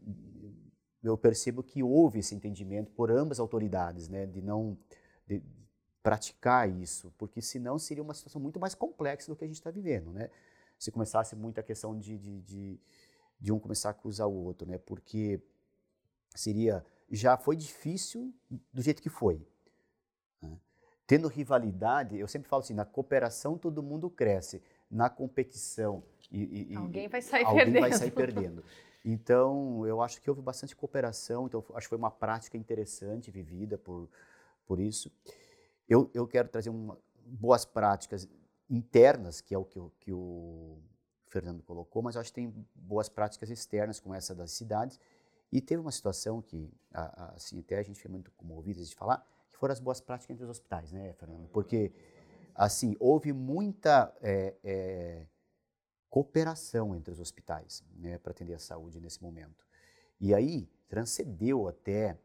eu 1.01 1.17
percebo 1.17 1.61
que 1.61 1.84
houve 1.84 2.19
esse 2.19 2.34
entendimento 2.34 2.91
por 2.91 3.11
ambas 3.11 3.38
as 3.38 3.39
autoridades, 3.39 4.07
né, 4.07 4.25
de 4.25 4.41
não 4.41 4.77
de 5.27 5.41
praticar 6.01 6.69
isso, 6.69 7.13
porque 7.17 7.41
senão 7.41 7.79
seria 7.79 8.03
uma 8.03 8.13
situação 8.13 8.41
muito 8.41 8.59
mais 8.59 8.75
complexa 8.75 9.31
do 9.31 9.36
que 9.38 9.43
a 9.45 9.47
gente 9.47 9.55
está 9.55 9.71
vivendo, 9.71 10.11
né? 10.11 10.29
Se 10.77 10.91
começasse 10.91 11.34
muito 11.34 11.59
a 11.59 11.63
questão 11.63 11.97
de, 11.97 12.17
de, 12.17 12.41
de, 12.41 12.79
de 13.39 13.51
um 13.53 13.59
começar 13.59 13.89
a 13.89 13.91
acusar 13.91 14.27
o 14.27 14.34
outro, 14.34 14.67
né? 14.67 14.77
Porque 14.77 15.41
seria 16.36 16.86
já 17.09 17.38
foi 17.38 17.55
difícil 17.55 18.34
do 18.73 18.81
jeito 18.81 19.01
que 19.01 19.09
foi. 19.09 19.45
Né? 20.41 20.59
Tendo 21.06 21.28
rivalidade, 21.28 22.18
eu 22.18 22.28
sempre 22.28 22.47
falo 22.47 22.62
assim, 22.62 22.74
na 22.74 22.86
cooperação 22.86 23.58
todo 23.58 23.84
mundo 23.84 24.10
cresce, 24.10 24.62
na 24.89 25.10
competição 25.10 26.04
e, 26.32 26.74
e 26.74 26.76
alguém 26.76 27.08
vai 27.08 27.22
sair 27.22 27.45
alguém 27.45 27.66
perdendo. 27.66 27.82
vai 27.82 27.93
sair 27.93 28.12
perdendo. 28.12 28.64
Então, 29.06 29.86
eu 29.86 30.01
acho 30.01 30.22
que 30.22 30.30
houve 30.30 30.41
bastante 30.41 30.76
cooperação, 30.76 31.45
então 31.45 31.64
acho 31.74 31.86
que 31.86 31.89
foi 31.89 31.97
uma 31.97 32.10
prática 32.10 32.58
interessante 32.58 33.30
vivida 33.30 33.78
por, 33.78 34.10
por 34.66 34.80
isso. 34.80 35.12
Eu, 35.89 36.10
eu 36.14 36.26
quero 36.26 36.47
trazer 36.47 36.70
uma, 36.70 36.97
boas 37.26 37.66
práticas 37.66 38.28
internas, 38.70 39.41
que 39.41 39.54
é 39.54 39.58
o 39.58 39.66
que, 39.66 39.78
o 39.78 39.91
que 39.99 40.14
o 40.14 40.78
Fernando 41.28 41.62
colocou, 41.62 42.01
mas 42.01 42.16
acho 42.16 42.30
que 42.30 42.36
tem 42.36 42.66
boas 42.74 43.10
práticas 43.10 43.49
externas, 43.49 43.99
como 43.99 44.16
essa 44.16 44.34
das 44.34 44.51
cidades. 44.51 44.99
E 45.51 45.62
teve 45.62 45.82
uma 45.82 45.91
situação 45.91 46.41
que, 46.41 46.72
assim, 47.36 47.60
até 47.60 47.78
a 47.78 47.84
gente 47.84 48.01
foi 48.01 48.10
muito 48.10 48.32
comovido 48.32 48.84
de 48.84 48.95
falar, 48.95 49.24
que 49.54 49.60
foram 49.60 49.72
as 49.72 49.80
boas 49.80 50.01
práticas 50.01 50.34
entre 50.34 50.43
os 50.43 50.49
hospitais, 50.49 50.91
né, 50.91 51.14
Fernando? 51.14 51.47
Porque, 51.49 51.93
assim, 52.56 52.95
houve 52.99 53.32
muita 53.32 54.14
é, 54.22 54.56
é, 54.64 55.28
cooperação 56.10 56.95
entre 56.95 57.14
os 57.14 57.20
hospitais 57.20 57.84
né, 57.95 58.18
para 58.18 58.32
atender 58.32 58.56
a 58.56 58.60
saúde 58.60 58.99
nesse 58.99 59.22
momento. 59.22 59.66
E 60.20 60.34
aí 60.34 60.68
transcendeu 60.89 61.68
até 61.68 62.18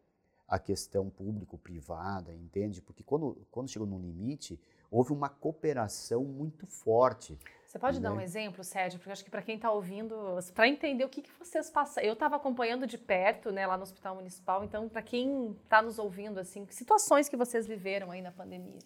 a 0.47 0.59
questão 0.59 1.11
público-privada, 1.11 2.35
entende? 2.35 2.81
Porque 2.81 3.03
quando, 3.03 3.47
quando 3.51 3.69
chegou 3.69 3.87
no 3.87 3.99
limite, 3.99 4.59
houve 4.91 5.13
uma 5.13 5.29
cooperação 5.29 6.25
muito 6.25 6.67
forte 6.67 7.39
Você 7.69 7.79
pode 7.79 8.01
dar 8.01 8.15
um 8.15 8.21
exemplo, 8.21 8.65
Sérgio? 8.65 8.99
Porque 8.99 9.13
acho 9.13 9.23
que 9.23 9.31
para 9.31 9.43
quem 9.43 9.57
está 9.57 9.71
ouvindo, 9.71 10.17
para 10.55 10.67
entender 10.67 11.05
o 11.05 11.09
que, 11.09 11.21
que 11.21 11.31
vocês 11.39 11.69
passam. 11.69 12.03
Eu 12.03 12.15
estava 12.15 12.35
acompanhando 12.35 12.87
de 12.87 12.97
perto, 12.97 13.53
né, 13.53 13.67
lá 13.67 13.77
no 13.77 13.83
Hospital 13.83 14.15
Municipal, 14.15 14.65
então, 14.65 14.89
para 14.89 15.03
quem 15.03 15.51
está 15.65 15.83
nos 15.83 15.99
ouvindo, 15.99 16.41
assim, 16.41 16.65
que 16.65 16.75
situações 16.75 17.29
que 17.29 17.37
vocês 17.37 17.67
viveram 17.67 18.11
aí 18.11 18.23
na 18.23 18.33
pandemia? 18.33 18.79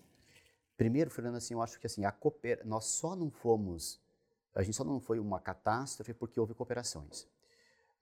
Primeiro, 0.76 1.10
Fernando, 1.10 1.36
assim, 1.36 1.54
eu 1.54 1.62
acho 1.62 1.78
que 1.78 1.86
assim, 1.86 2.04
a 2.04 2.10
cooper... 2.10 2.60
nós 2.64 2.86
só 2.86 3.14
não 3.14 3.30
fomos, 3.30 4.00
a 4.52 4.64
gente 4.64 4.76
só 4.76 4.82
não 4.82 4.98
foi 4.98 5.20
uma 5.20 5.38
catástrofe 5.38 6.12
porque 6.12 6.40
houve 6.40 6.52
cooperações. 6.52 7.28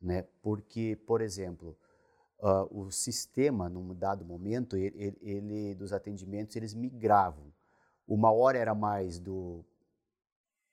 Né? 0.01 0.25
Porque, 0.41 0.97
por 1.07 1.21
exemplo, 1.21 1.77
uh, 2.39 2.67
o 2.71 2.91
sistema, 2.91 3.69
num 3.69 3.95
dado 3.95 4.25
momento, 4.25 4.79
ele, 4.79 5.15
ele, 5.21 5.75
dos 5.75 5.93
atendimentos, 5.93 6.57
eles 6.57 6.73
migravam. 6.73 7.53
Uma 8.09 8.33
hora 8.33 8.57
era 8.57 8.75
mais 8.75 9.19
do 9.19 9.63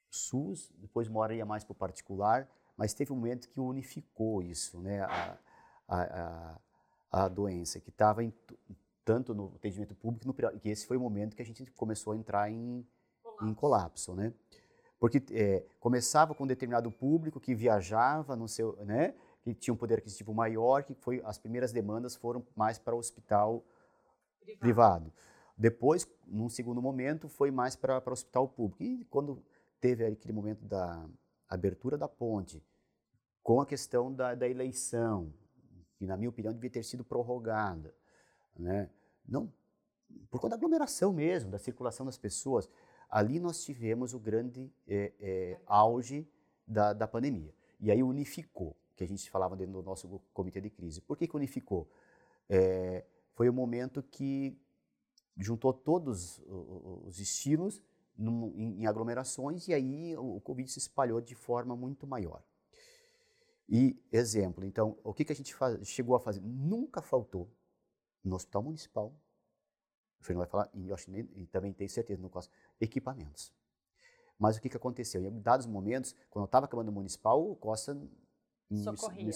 SUS, 0.10 0.72
depois 0.78 1.08
uma 1.08 1.20
hora 1.20 1.34
ia 1.34 1.46
mais 1.46 1.64
para 1.64 1.74
o 1.74 1.76
particular, 1.76 2.50
mas 2.76 2.94
teve 2.94 3.12
um 3.12 3.16
momento 3.16 3.50
que 3.50 3.60
unificou 3.60 4.42
isso, 4.42 4.80
né? 4.80 5.02
a, 5.02 5.38
a, 5.88 6.60
a, 7.12 7.26
a 7.26 7.28
doença, 7.28 7.80
que 7.80 7.90
estava 7.90 8.22
tanto 9.04 9.34
no 9.34 9.54
atendimento 9.56 9.96
público, 9.96 10.28
no, 10.28 10.34
que 10.34 10.70
esse 10.70 10.86
foi 10.86 10.98
o 10.98 11.00
momento 11.00 11.36
que 11.36 11.42
a 11.42 11.46
gente 11.46 11.66
começou 11.72 12.14
a 12.14 12.18
entrar 12.18 12.52
em 12.52 12.86
colapso, 13.24 13.46
em 13.46 13.54
colapso 13.54 14.16
né? 14.16 14.34
Porque 15.00 15.24
é, 15.32 15.64
começava 15.80 16.34
com 16.34 16.44
um 16.44 16.48
determinado 16.48 16.92
público 16.92 17.40
que 17.40 17.54
viajava 17.54 18.36
no 18.36 18.48
seu, 18.48 18.76
né? 18.86 19.14
que 19.44 19.54
tinha 19.54 19.74
um 19.74 19.78
poder 19.78 20.00
aquisitivo 20.00 20.34
maior, 20.34 20.84
que 20.84 20.94
foi 20.94 21.22
as 21.24 21.38
primeiras 21.38 21.72
demandas 21.72 22.16
foram 22.16 22.46
mais 22.56 22.78
para 22.78 22.96
o 22.96 22.98
hospital 22.98 23.64
privado. 24.42 24.60
privado. 24.60 25.14
Depois, 25.58 26.08
num 26.26 26.50
segundo 26.50 26.82
momento, 26.82 27.30
foi 27.30 27.50
mais 27.50 27.76
para 27.76 28.04
o 28.06 28.12
hospital 28.12 28.48
público. 28.48 28.84
E 28.84 29.06
quando 29.06 29.44
teve 29.80 30.06
aquele 30.06 30.34
momento 30.34 30.66
da 30.66 31.08
abertura 31.48 31.98
da 31.98 32.08
ponte, 32.08 32.64
com 33.44 33.62
a 33.62 33.66
questão 33.66 34.14
da, 34.14 34.36
da 34.36 34.48
eleição, 34.48 35.34
que 35.96 36.06
na 36.06 36.18
minha 36.18 36.30
opinião 36.30 36.54
devia 36.54 36.70
ter 36.70 36.84
sido 36.84 37.04
prorrogada, 37.04 37.96
né? 38.58 38.90
Não, 39.28 39.52
por 40.30 40.40
conta 40.40 40.50
da 40.50 40.56
aglomeração 40.56 41.14
mesmo, 41.14 41.52
da 41.52 41.58
circulação 41.58 42.06
das 42.06 42.18
pessoas, 42.18 42.70
ali 43.10 43.40
nós 43.40 43.64
tivemos 43.64 44.14
o 44.14 44.20
grande 44.20 44.72
é, 44.88 45.14
é, 45.20 45.62
auge 45.66 46.28
da, 46.68 46.94
da 46.94 47.08
pandemia. 47.08 47.54
E 47.80 47.92
aí 47.92 48.04
unificou 48.04 48.76
que 48.96 49.04
a 49.04 49.08
gente 49.08 49.30
falava 49.30 49.56
dentro 49.56 49.74
do 49.74 49.84
nosso 49.84 50.22
comitê 50.34 50.60
de 50.60 50.70
crise. 50.70 51.02
Por 51.02 51.16
que, 51.16 51.28
que 51.28 51.36
unificou? 51.36 51.90
É, 52.50 53.06
foi 53.34 53.48
o 53.48 53.54
momento 53.54 54.02
que 54.02 54.60
juntou 55.38 55.72
todos 55.72 56.42
os 57.06 57.20
estilos 57.20 57.82
num, 58.18 58.54
em, 58.56 58.82
em, 58.82 58.88
aglomerações 58.88 59.68
e 59.68 59.74
aí 59.74 60.16
o, 60.18 60.38
o 60.38 60.42
Covid 60.42 60.70
se 60.70 60.80
espalhou 60.80 61.22
de 61.22 61.36
forma 61.36 61.76
muito 61.76 62.08
maior. 62.08 62.44
E, 63.70 64.02
exemplo, 64.12 64.64
então, 64.66 64.98
o 65.04 65.14
que, 65.14 65.26
que 65.26 65.34
a 65.34 65.36
gente 65.36 65.54
faz, 65.54 65.88
chegou 65.88 66.16
a 66.16 66.20
fazer? 66.20 66.42
Nunca 66.42 67.02
faltou 67.02 67.52
no 68.24 68.36
hospital 68.36 68.64
municipal, 68.64 69.14
o 70.20 70.24
Fernando 70.24 70.46
vai 70.46 70.50
falar, 70.50 70.70
e 70.74 70.92
acho, 70.92 71.12
e 71.12 71.46
também 71.48 71.74
tenho 71.74 71.90
certeza 71.90 72.22
no 72.22 72.30
caso, 72.30 72.50
equipamentos. 72.80 73.54
Mas 74.40 74.58
o 74.58 74.62
que, 74.62 74.70
que 74.70 74.78
aconteceu? 74.78 75.24
Em 75.26 75.42
dados 75.42 75.66
momentos, 75.66 76.16
quando 76.30 76.44
eu 76.44 76.48
estava 76.48 76.66
acabando 76.66 76.90
o 76.90 76.92
municipal, 76.92 77.44
o 77.44 77.56
Costa 77.56 77.94
me, 77.94 78.10
me, 78.70 79.34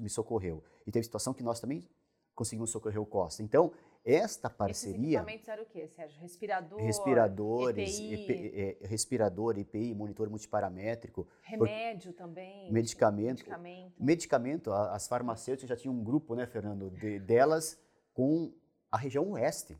me, 0.00 0.10
socorreu. 0.10 0.64
E 0.86 0.90
teve 0.90 1.04
situação 1.04 1.32
que 1.32 1.42
nós 1.42 1.60
também 1.60 1.88
conseguimos 2.34 2.70
socorrer 2.70 3.00
o 3.00 3.06
Costa. 3.06 3.42
Então, 3.42 3.72
esta 4.04 4.50
parceria... 4.50 4.96
Esses 4.96 5.12
equipamentos 5.14 5.48
eram 5.48 5.62
o 5.62 5.66
quê, 5.66 5.88
Sérgio? 5.88 6.20
Respirador, 6.20 6.80
Respiradores, 6.80 7.98
EPI, 7.98 8.78
é, 8.82 8.86
respirador, 8.86 9.58
EPI, 9.58 9.94
monitor 9.94 10.28
multiparamétrico. 10.28 11.26
Remédio 11.42 12.12
por, 12.12 12.18
também. 12.18 12.72
Medicamento. 12.72 13.38
Medicamento. 13.38 14.02
Medicamento, 14.02 14.72
as 14.72 15.06
farmacêuticas 15.06 15.68
já 15.68 15.76
tinham 15.76 15.94
um 15.94 16.02
grupo, 16.02 16.34
né, 16.34 16.46
Fernando, 16.46 16.90
de, 16.90 17.18
delas 17.20 17.78
com 18.12 18.52
a 18.90 18.96
região 18.96 19.30
oeste 19.30 19.78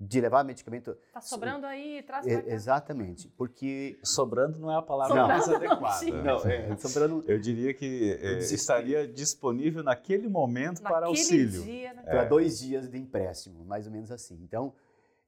de 0.00 0.18
levar 0.18 0.42
medicamento. 0.42 0.96
Está 1.08 1.20
sobrando 1.20 1.66
aí, 1.66 2.02
traz 2.02 2.24
para 2.24 2.42
cá. 2.42 2.50
Exatamente, 2.50 3.28
porque... 3.36 4.00
Sobrando 4.02 4.58
não 4.58 4.72
é 4.72 4.76
a 4.76 4.80
palavra 4.80 5.14
não. 5.14 5.28
mais 5.28 5.46
adequada. 5.46 6.06
Não, 6.22 6.38
é, 6.46 6.76
sobrando... 6.78 7.22
Eu 7.28 7.38
diria 7.38 7.74
que 7.74 8.12
é, 8.14 8.38
estaria 8.38 9.06
disponível 9.06 9.82
naquele 9.82 10.26
momento 10.26 10.80
naquele 10.80 10.94
para 10.94 11.06
auxílio. 11.06 11.62
Dia, 11.62 11.92
né? 11.92 12.02
Para 12.02 12.24
dois 12.24 12.60
dias 12.60 12.88
de 12.88 12.96
empréstimo, 12.96 13.62
mais 13.62 13.86
ou 13.86 13.92
menos 13.92 14.10
assim. 14.10 14.40
Então, 14.42 14.72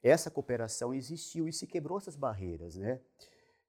essa 0.03 0.31
cooperação 0.31 0.95
existiu 0.95 1.47
e 1.47 1.53
se 1.53 1.67
quebrou 1.67 1.99
essas 1.99 2.17
barreiras, 2.17 2.77
né? 2.77 2.99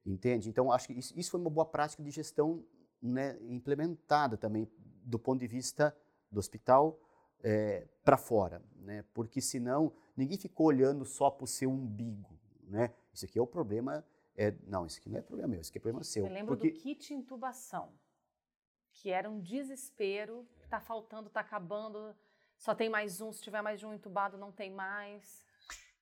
Entende? 0.06 0.48
Então, 0.48 0.72
acho 0.72 0.88
que 0.88 0.94
isso, 0.94 1.14
isso 1.20 1.32
foi 1.32 1.40
uma 1.42 1.50
boa 1.50 1.66
prática 1.66 2.02
de 2.02 2.12
gestão 2.12 2.64
né, 3.02 3.38
implementada 3.42 4.38
também 4.38 4.70
do 5.04 5.20
ponto 5.20 5.42
de 5.42 5.48
vista 5.48 5.94
do 6.32 6.40
hospital 6.40 6.98
é, 7.44 7.86
para 8.06 8.18
fora, 8.18 8.62
né? 8.78 9.04
Porque 9.14 9.42
senão 9.42 9.92
ninguém 10.16 10.38
ficou 10.38 10.68
olhando 10.68 11.06
só 11.06 11.30
para 11.30 11.44
o 11.44 11.48
seu 11.48 11.70
umbigo, 11.70 12.40
né? 12.64 12.94
Isso 13.14 13.26
aqui 13.26 13.38
é 13.38 13.42
o 13.42 13.48
problema. 13.48 14.06
É, 14.36 14.52
não, 14.66 14.86
isso 14.86 15.00
aqui 15.00 15.10
não 15.10 15.20
é 15.20 15.22
problema 15.22 15.50
meu, 15.50 15.62
isso 15.62 15.70
aqui 15.70 15.78
é 15.78 15.82
problema 15.82 16.04
seu. 16.04 16.26
Eu 16.26 16.32
lembro 16.32 16.58
porque... 16.58 16.72
do 16.72 16.80
kit 16.80 17.14
intubação, 17.14 17.94
que 18.92 19.10
era 19.10 19.30
um 19.30 19.40
desespero. 19.40 20.48
Está 20.64 20.80
faltando, 20.80 21.28
está 21.28 21.42
acabando. 21.42 22.16
Só 22.58 22.74
tem 22.74 22.90
mais 22.90 23.22
um. 23.22 23.32
Se 23.32 23.42
tiver 23.42 23.62
mais 23.62 23.80
de 23.80 23.86
um 23.86 23.94
entubado, 23.94 24.38
não 24.38 24.52
tem 24.52 24.72
mais. 24.72 25.46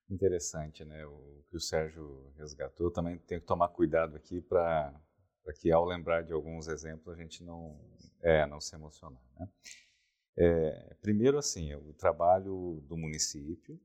Interessante, 0.09 0.86
né? 0.86 1.05
O 1.05 1.43
que 1.49 1.57
o 1.57 1.59
Sérgio 1.59 2.32
resgatou. 2.38 2.91
Também 2.91 3.18
tem 3.18 3.39
que 3.39 3.45
tomar 3.45 3.70
cuidado 3.70 4.16
aqui 4.16 4.41
para 4.41 4.93
que, 5.59 5.72
ao 5.72 5.86
lembrar 5.86 6.24
de 6.24 6.34
alguns 6.34 6.68
exemplos, 6.68 7.14
a 7.14 7.22
gente 7.22 7.43
não, 7.43 7.80
é, 8.22 8.45
não 8.45 8.62
se 8.62 8.76
emocionar, 8.76 9.24
né? 9.39 9.49
É, 10.38 10.95
primeiro, 11.01 11.38
assim, 11.38 11.74
o 11.76 11.93
trabalho 11.93 12.82
do 12.88 12.95
município 12.95 13.80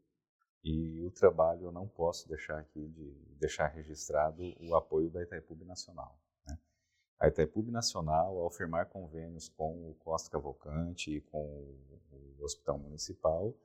e 0.68 1.00
o 1.04 1.12
trabalho, 1.12 1.66
eu 1.66 1.72
não 1.72 1.86
posso 1.86 2.28
deixar 2.28 2.58
aqui 2.58 2.88
de 2.88 3.14
deixar 3.38 3.68
registrado 3.68 4.42
o 4.60 4.74
apoio 4.74 5.08
da 5.08 5.22
Itaipu 5.22 5.54
Nacional. 5.64 6.18
Né? 6.44 6.58
A 7.20 7.28
Itaipu 7.28 7.62
Nacional, 7.70 8.36
ao 8.36 8.50
firmar 8.50 8.88
convênios 8.88 9.48
com 9.48 9.88
o 9.88 9.94
Costa 9.94 10.28
Cavalcante 10.28 11.12
e 11.12 11.20
com 11.20 11.38
o 12.10 12.42
Hospital 12.42 12.80
Municipal, 12.80 13.56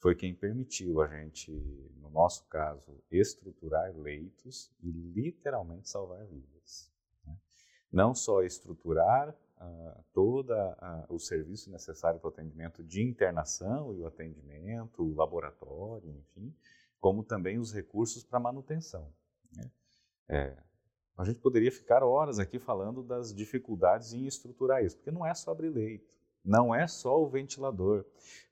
foi 0.00 0.14
quem 0.14 0.34
permitiu 0.34 1.00
a 1.00 1.08
gente, 1.08 1.50
no 1.96 2.10
nosso 2.10 2.44
caso, 2.44 3.02
estruturar 3.10 3.96
leitos 3.96 4.70
e 4.82 4.90
literalmente 4.90 5.88
salvar 5.88 6.26
vidas. 6.26 6.92
Né? 7.24 7.38
Não 7.90 8.14
só 8.14 8.42
estruturar 8.42 9.34
todo 10.12 10.54
o 11.08 11.18
serviço 11.18 11.70
necessário 11.70 12.18
para 12.18 12.28
o 12.28 12.32
atendimento 12.32 12.82
de 12.82 13.02
internação 13.02 13.94
e 13.94 14.00
o 14.00 14.06
atendimento, 14.06 15.02
o 15.02 15.14
laboratório, 15.14 16.10
enfim, 16.10 16.54
como 16.98 17.22
também 17.22 17.58
os 17.58 17.72
recursos 17.72 18.24
para 18.24 18.40
manutenção. 18.40 19.12
Né? 19.52 19.70
É, 20.28 20.56
a 21.16 21.24
gente 21.24 21.40
poderia 21.40 21.70
ficar 21.70 22.02
horas 22.02 22.38
aqui 22.38 22.58
falando 22.58 23.02
das 23.02 23.34
dificuldades 23.34 24.12
em 24.12 24.26
estruturar 24.26 24.82
isso, 24.82 24.96
porque 24.96 25.10
não 25.10 25.26
é 25.26 25.34
só 25.34 25.50
abrir 25.50 25.68
leito. 25.68 26.10
Não 26.44 26.74
é 26.74 26.86
só 26.86 27.22
o 27.22 27.28
ventilador. 27.28 28.04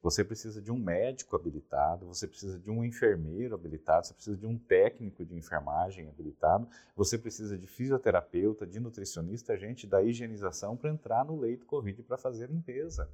Você 0.02 0.22
precisa 0.22 0.60
de 0.60 0.70
um 0.70 0.78
médico 0.78 1.34
habilitado, 1.34 2.06
você 2.06 2.26
precisa 2.26 2.58
de 2.58 2.70
um 2.70 2.84
enfermeiro 2.84 3.54
habilitado, 3.54 4.06
você 4.06 4.14
precisa 4.14 4.36
de 4.36 4.46
um 4.46 4.58
técnico 4.58 5.24
de 5.24 5.34
enfermagem 5.34 6.08
habilitado, 6.08 6.68
você 6.94 7.18
precisa 7.18 7.58
de 7.58 7.66
fisioterapeuta, 7.66 8.66
de 8.66 8.78
nutricionista, 8.78 9.56
gente 9.56 9.86
da 9.86 10.02
higienização 10.02 10.76
para 10.76 10.90
entrar 10.90 11.24
no 11.24 11.38
leito 11.38 11.66
Covid 11.66 12.02
para 12.02 12.16
fazer 12.16 12.48
limpeza. 12.48 13.10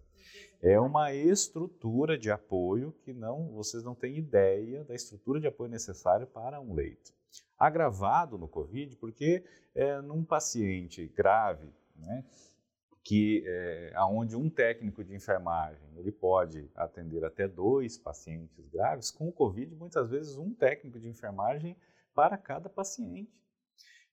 É 0.61 0.79
uma 0.81 1.13
estrutura 1.15 2.19
de 2.19 2.31
apoio 2.31 2.93
que 3.03 3.13
não, 3.13 3.49
vocês 3.53 3.83
não 3.83 3.95
têm 3.95 4.19
ideia 4.19 4.85
da 4.85 4.95
estrutura 4.95 5.41
de 5.41 5.47
apoio 5.47 5.71
necessário 5.71 6.27
para 6.27 6.61
um 6.61 6.75
leito. 6.75 7.13
Agravado 7.59 8.37
no 8.37 8.49
Covid, 8.49 8.97
porque 8.97 9.45
é, 9.75 10.01
num 10.01 10.25
paciente 10.25 11.07
grave, 11.15 11.73
né, 11.97 12.25
que 13.05 13.45
é, 13.47 13.93
aonde 13.97 14.35
um 14.35 14.49
técnico 14.49 15.05
de 15.05 15.15
enfermagem 15.15 15.87
ele 15.95 16.11
pode 16.11 16.71
atender 16.75 17.23
até 17.23 17.47
dois 17.47 17.99
pacientes 17.99 18.67
graves, 18.69 19.11
com 19.11 19.29
o 19.29 19.33
Covid 19.33 19.75
muitas 19.75 20.09
vezes 20.09 20.39
um 20.39 20.55
técnico 20.55 20.99
de 20.99 21.09
enfermagem 21.09 21.77
para 22.15 22.39
cada 22.39 22.71
paciente. 22.71 23.31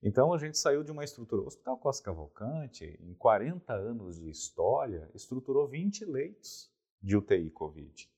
Então 0.03 0.33
a 0.33 0.37
gente 0.37 0.57
saiu 0.57 0.83
de 0.83 0.91
uma 0.91 1.05
estrutura. 1.05 1.41
O 1.41 1.45
Hospital 1.45 1.77
Costa 1.77 2.03
Cavalcante, 2.03 2.99
em 3.01 3.13
40 3.13 3.71
anos 3.71 4.19
de 4.19 4.29
história, 4.29 5.09
estruturou 5.13 5.67
20 5.67 6.03
leitos 6.05 6.69
de 7.01 7.15
UTI 7.15 7.49
Covid. 7.51 8.11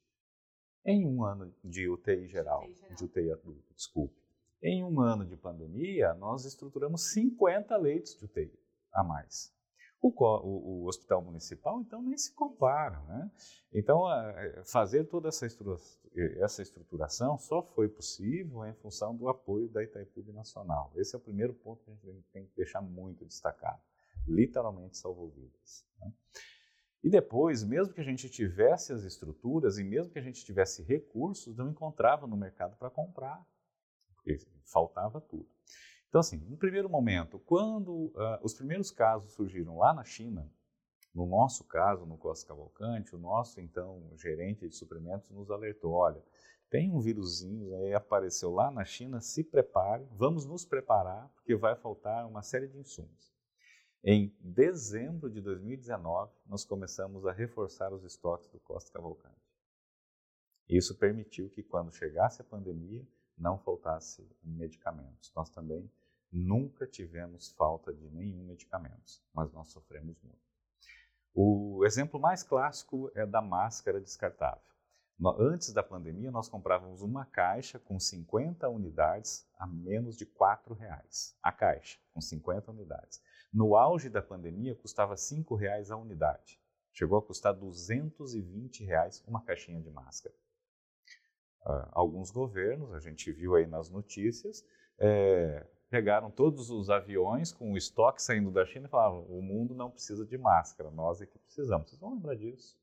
Em 0.86 1.05
um 1.05 1.24
ano 1.24 1.53
de 1.63 1.88
UTI 1.88 2.28
geral, 2.28 2.63
UTI 2.63 2.74
geral. 2.74 2.95
de 2.95 3.03
UTI 3.03 3.32
adulto, 3.32 3.74
desculpe. 3.76 4.24
Em 4.61 4.84
um 4.84 5.01
ano 5.01 5.26
de 5.26 5.36
pandemia, 5.36 6.13
nós 6.15 6.45
estruturamos 6.45 7.11
50 7.11 7.78
leitos 7.78 8.17
de 8.17 8.26
UTI 8.26 8.51
a 8.91 9.03
mais. 9.03 9.53
O, 10.06 10.10
o, 10.10 10.82
o, 10.82 10.86
hospital 10.86 11.22
municipal, 11.22 11.80
então, 11.80 12.01
nem 12.01 12.18
se 12.18 12.34
compara. 12.34 12.99
Né? 13.04 13.32
Então, 13.74 14.01
fazer 14.66 15.06
toda 15.06 15.30
essa, 15.30 15.47
essa 16.41 16.62
estruturação 16.62 17.38
só 17.38 17.64
foi 17.64 17.88
possível 17.88 18.66
em 18.66 18.74
função 18.74 19.16
do 19.16 19.30
apoio 19.30 19.70
da 19.70 19.82
Itaipu 19.82 20.22
Nacional. 20.34 20.91
Esse 20.97 21.16
é 21.16 21.18
o 21.18 21.22
primeiro 21.22 21.54
ponto 21.54 21.86
que 21.86 22.10
a 22.10 22.12
gente 22.12 22.28
tem 22.34 22.45
que 22.45 22.54
deixar 22.54 22.82
muito 22.82 23.24
destacado. 23.24 23.82
Literalmente 24.28 24.97
salvou 24.97 25.30
vidas. 25.30 25.86
Né? 25.97 26.12
E 27.01 27.10
depois, 27.10 27.64
mesmo 27.64 27.93
que 27.93 28.01
a 28.01 28.04
gente 28.04 28.30
tivesse 28.30 28.91
as 28.91 29.04
estruturas 29.04 29.78
e 29.78 29.86
mesmo 29.86 30.12
que 30.12 30.20
a 30.20 30.22
gente 30.22 30.43
tivesse 30.43 30.84
recursos, 30.84 31.56
não 31.56 31.70
encontrava 31.70 32.28
no 32.28 32.36
mercado 32.36 32.76
para 32.76 32.89
comprar, 32.89 33.41
porque 34.16 34.38
faltava 34.66 35.22
tudo. 35.22 35.53
Então, 36.14 36.20
assim, 36.20 36.38
no 36.47 36.55
primeiro 36.55 36.88
momento, 36.88 37.39
quando 37.39 37.89
uh, 37.89 38.38
os 38.43 38.53
primeiros 38.53 38.91
casos 38.91 39.34
surgiram 39.34 39.80
lá 39.80 39.95
na 39.95 40.03
China, 40.03 40.47
no 41.11 41.26
nosso 41.26 41.64
caso, 41.64 42.05
no 42.05 42.20
Costa 42.20 42.49
Cavalcante, 42.49 43.16
o 43.16 43.18
nosso, 43.18 43.59
então, 43.59 44.11
gerente 44.16 44.70
de 44.70 44.76
suprimentos 44.76 45.32
nos 45.32 45.49
alertou, 45.49 45.93
olha, 45.93 46.24
tem 46.70 46.91
um 46.91 46.99
vírusinho 46.99 47.76
aí, 47.78 47.95
apareceu 47.95 48.51
lá 48.51 48.70
na 48.70 48.86
China, 48.86 49.20
se 49.22 49.43
prepare, 49.43 50.05
vamos 50.11 50.45
nos 50.45 50.64
preparar, 50.64 51.28
porque 51.30 51.55
vai 51.55 51.76
faltar 51.76 52.28
uma 52.28 52.43
série 52.43 52.68
de 52.68 52.78
insumos. 52.78 53.34
Em 54.03 54.32
dezembro 54.39 55.32
de 55.32 55.41
2019, 55.41 56.32
nós 56.45 56.64
começamos 56.64 57.26
a 57.26 57.32
reforçar 57.32 57.91
os 57.91 58.03
estoques 58.03 58.47
do 58.49 58.59
Costa 58.59 58.91
Cavalcante. 58.91 59.51
Isso 60.70 60.95
permitiu 60.95 61.49
que, 61.49 61.64
quando 61.64 61.91
chegasse 61.91 62.39
a 62.39 62.45
pandemia, 62.45 63.03
não 63.36 63.57
faltasse 63.57 64.24
medicamentos. 64.43 65.34
Nós 65.36 65.49
também 65.49 65.89
nunca 66.34 66.88
tivemos 66.88 67.52
falta 67.52 67.94
de 67.94 68.10
nenhum 68.10 68.44
medicamento, 68.44 69.22
mas 69.34 69.54
nós 69.54 69.70
sofremos 69.70 70.20
muito. 70.22 70.42
O 71.34 71.86
exemplo 71.86 72.20
mais 72.20 72.44
clássico 72.44 73.12
é 73.16 73.26
da 73.26 73.42
máscara 73.42 74.02
descartável. 74.02 74.62
Antes 75.40 75.72
da 75.72 75.84
pandemia, 75.84 76.32
nós 76.32 76.50
comprávamos 76.50 77.02
uma 77.02 77.26
caixa 77.26 77.80
com 77.80 78.00
50 78.00 78.68
unidades 78.68 79.48
a 79.58 79.66
menos 79.66 80.18
de 80.18 80.26
R$ 80.26 80.76
reais. 80.78 81.38
A 81.42 81.52
caixa, 81.52 81.98
com 82.14 82.20
50 82.20 82.72
unidades. 82.72 83.22
No 83.54 83.76
auge 83.76 84.10
da 84.10 84.22
pandemia, 84.22 84.76
custava 84.76 85.16
R$ 85.16 85.58
reais 85.58 85.92
a 85.92 85.98
unidade. 85.98 86.60
Chegou 86.92 87.18
a 87.18 87.22
custar 87.22 87.54
220 87.54 88.84
reais 88.84 89.24
uma 89.28 89.44
caixinha 89.44 89.82
de 89.82 89.90
máscara. 89.90 90.36
Uh, 91.62 91.88
alguns 91.92 92.30
governos, 92.30 92.94
a 92.94 93.00
gente 93.00 93.32
viu 93.32 93.56
aí 93.56 93.66
nas 93.66 93.90
notícias, 93.90 94.66
é, 95.00 95.66
pegaram 95.94 96.32
todos 96.32 96.72
os 96.72 96.89
aviões 96.89 97.52
com 97.52 97.72
o 97.72 97.78
estoque 97.78 98.20
saindo 98.20 98.50
da 98.50 98.66
China 98.66 98.88
e 98.88 98.89
falavam: 98.89 99.28
o 99.30 99.44
mundo 99.44 99.76
não 99.76 99.91
precisa 99.91 100.26
de 100.26 100.36
máscara, 100.39 100.89
nós 100.89 101.22
é 101.22 101.28
que 101.28 101.38
precisamos. 101.38 101.88
Vocês 101.88 102.02
vão 102.02 102.16
lembrar 102.16 102.34
disso. 102.34 102.76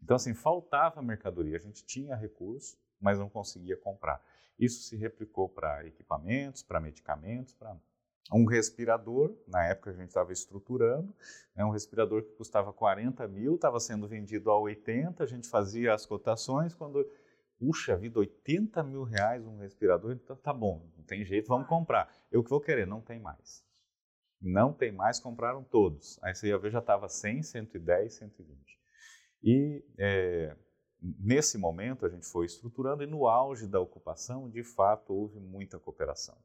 Então, 0.00 0.14
assim, 0.14 0.32
faltava 0.32 1.02
mercadoria. 1.02 1.56
A 1.56 1.60
gente 1.60 1.84
tinha 1.84 2.14
recurso, 2.14 2.78
mas 3.00 3.18
não 3.18 3.28
conseguia 3.28 3.76
comprar. 3.76 4.24
Isso 4.56 4.80
se 4.84 4.96
replicou 4.96 5.48
para 5.48 5.84
equipamentos, 5.84 6.62
para 6.62 6.78
medicamentos, 6.78 7.52
para 7.52 7.76
um 8.32 8.44
respirador. 8.44 9.34
Na 9.48 9.64
época 9.64 9.90
a 9.90 9.94
gente 9.94 10.10
estava 10.10 10.32
estruturando, 10.32 11.12
né, 11.56 11.64
um 11.64 11.70
respirador 11.70 12.22
que 12.22 12.30
custava 12.36 12.72
40 12.72 13.26
mil, 13.26 13.56
estava 13.56 13.80
sendo 13.80 14.06
vendido 14.06 14.52
a 14.52 14.58
80, 14.60 15.20
a 15.20 15.26
gente 15.26 15.48
fazia 15.48 15.92
as 15.94 16.06
cotações. 16.06 16.72
Quando 16.74 17.04
puxa 17.62 17.96
vida, 17.96 18.18
80 18.18 18.82
mil 18.82 19.04
reais 19.04 19.46
um 19.46 19.58
respirador, 19.58 20.10
então 20.10 20.34
tá 20.34 20.52
bom, 20.52 20.90
não 20.96 21.04
tem 21.04 21.24
jeito, 21.24 21.46
vamos 21.46 21.68
comprar. 21.68 22.12
Eu 22.28 22.42
que 22.42 22.50
vou 22.50 22.60
querer, 22.60 22.88
não 22.88 23.00
tem 23.00 23.20
mais. 23.20 23.64
Não 24.40 24.72
tem 24.72 24.90
mais, 24.90 25.20
compraram 25.20 25.62
todos. 25.62 26.18
Aí 26.24 26.34
você 26.34 26.48
ia 26.48 26.58
ver, 26.58 26.72
já 26.72 26.80
estava 26.80 27.08
100, 27.08 27.44
110, 27.44 28.14
120. 28.14 28.80
E 29.44 29.84
é, 29.96 30.56
nesse 31.00 31.56
momento 31.56 32.04
a 32.04 32.08
gente 32.08 32.26
foi 32.26 32.46
estruturando 32.46 33.04
e 33.04 33.06
no 33.06 33.28
auge 33.28 33.68
da 33.68 33.78
ocupação, 33.78 34.50
de 34.50 34.64
fato, 34.64 35.12
houve 35.12 35.38
muita 35.38 35.78
cooperação. 35.78 36.36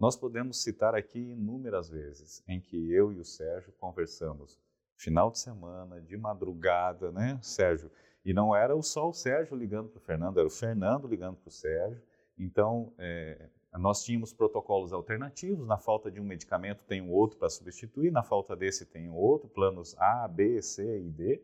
Nós 0.00 0.16
podemos 0.16 0.62
citar 0.62 0.94
aqui 0.94 1.32
inúmeras 1.32 1.90
vezes 1.90 2.42
em 2.48 2.62
que 2.62 2.90
eu 2.90 3.12
e 3.12 3.20
o 3.20 3.24
Sérgio 3.26 3.74
conversamos 3.74 4.58
final 4.96 5.30
de 5.30 5.38
semana, 5.38 6.00
de 6.00 6.16
madrugada, 6.16 7.12
né, 7.12 7.38
Sérgio? 7.42 7.90
E 8.26 8.34
não 8.34 8.56
era 8.56 8.74
só 8.82 9.08
o 9.08 9.12
Sérgio 9.12 9.56
ligando 9.56 9.88
para 9.88 9.98
o 9.98 10.00
Fernando, 10.00 10.38
era 10.38 10.48
o 10.48 10.50
Fernando 10.50 11.06
ligando 11.06 11.36
para 11.36 11.48
o 11.48 11.52
Sérgio. 11.52 12.02
Então, 12.36 12.92
é, 12.98 13.48
nós 13.74 14.02
tínhamos 14.02 14.32
protocolos 14.32 14.92
alternativos. 14.92 15.64
Na 15.64 15.78
falta 15.78 16.10
de 16.10 16.20
um 16.20 16.24
medicamento, 16.24 16.82
tem 16.88 17.00
um 17.00 17.12
outro 17.12 17.38
para 17.38 17.48
substituir. 17.48 18.10
Na 18.10 18.24
falta 18.24 18.56
desse, 18.56 18.84
tem 18.84 19.08
um 19.08 19.14
outro. 19.14 19.48
Planos 19.48 19.96
A, 19.96 20.26
B, 20.26 20.60
C 20.60 21.02
e 21.02 21.08
D. 21.08 21.40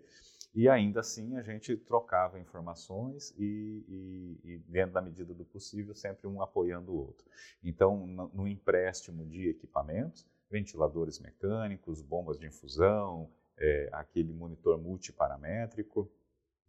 E 0.53 0.69
ainda 0.69 0.99
assim, 0.99 1.37
a 1.37 1.43
gente 1.43 1.77
trocava 1.77 2.41
informações 2.41 3.33
e, 3.39 3.85
e, 3.89 4.41
e 4.43 4.59
dentro 4.67 4.95
da 4.95 5.01
medida 5.01 5.33
do 5.33 5.45
possível, 5.45 5.95
sempre 5.95 6.27
um 6.27 6.43
apoiando 6.43 6.91
o 6.91 6.99
outro. 6.99 7.25
Então, 7.63 8.09
no, 8.09 8.29
no 8.35 8.49
empréstimo 8.49 9.25
de 9.25 9.49
equipamentos, 9.49 10.27
ventiladores 10.51 11.21
mecânicos, 11.21 12.03
bombas 12.03 12.41
de 12.41 12.49
infusão, 12.49 13.31
é, 13.57 13.89
aquele 13.93 14.33
monitor 14.33 14.77
multiparamétrico, 14.77 16.11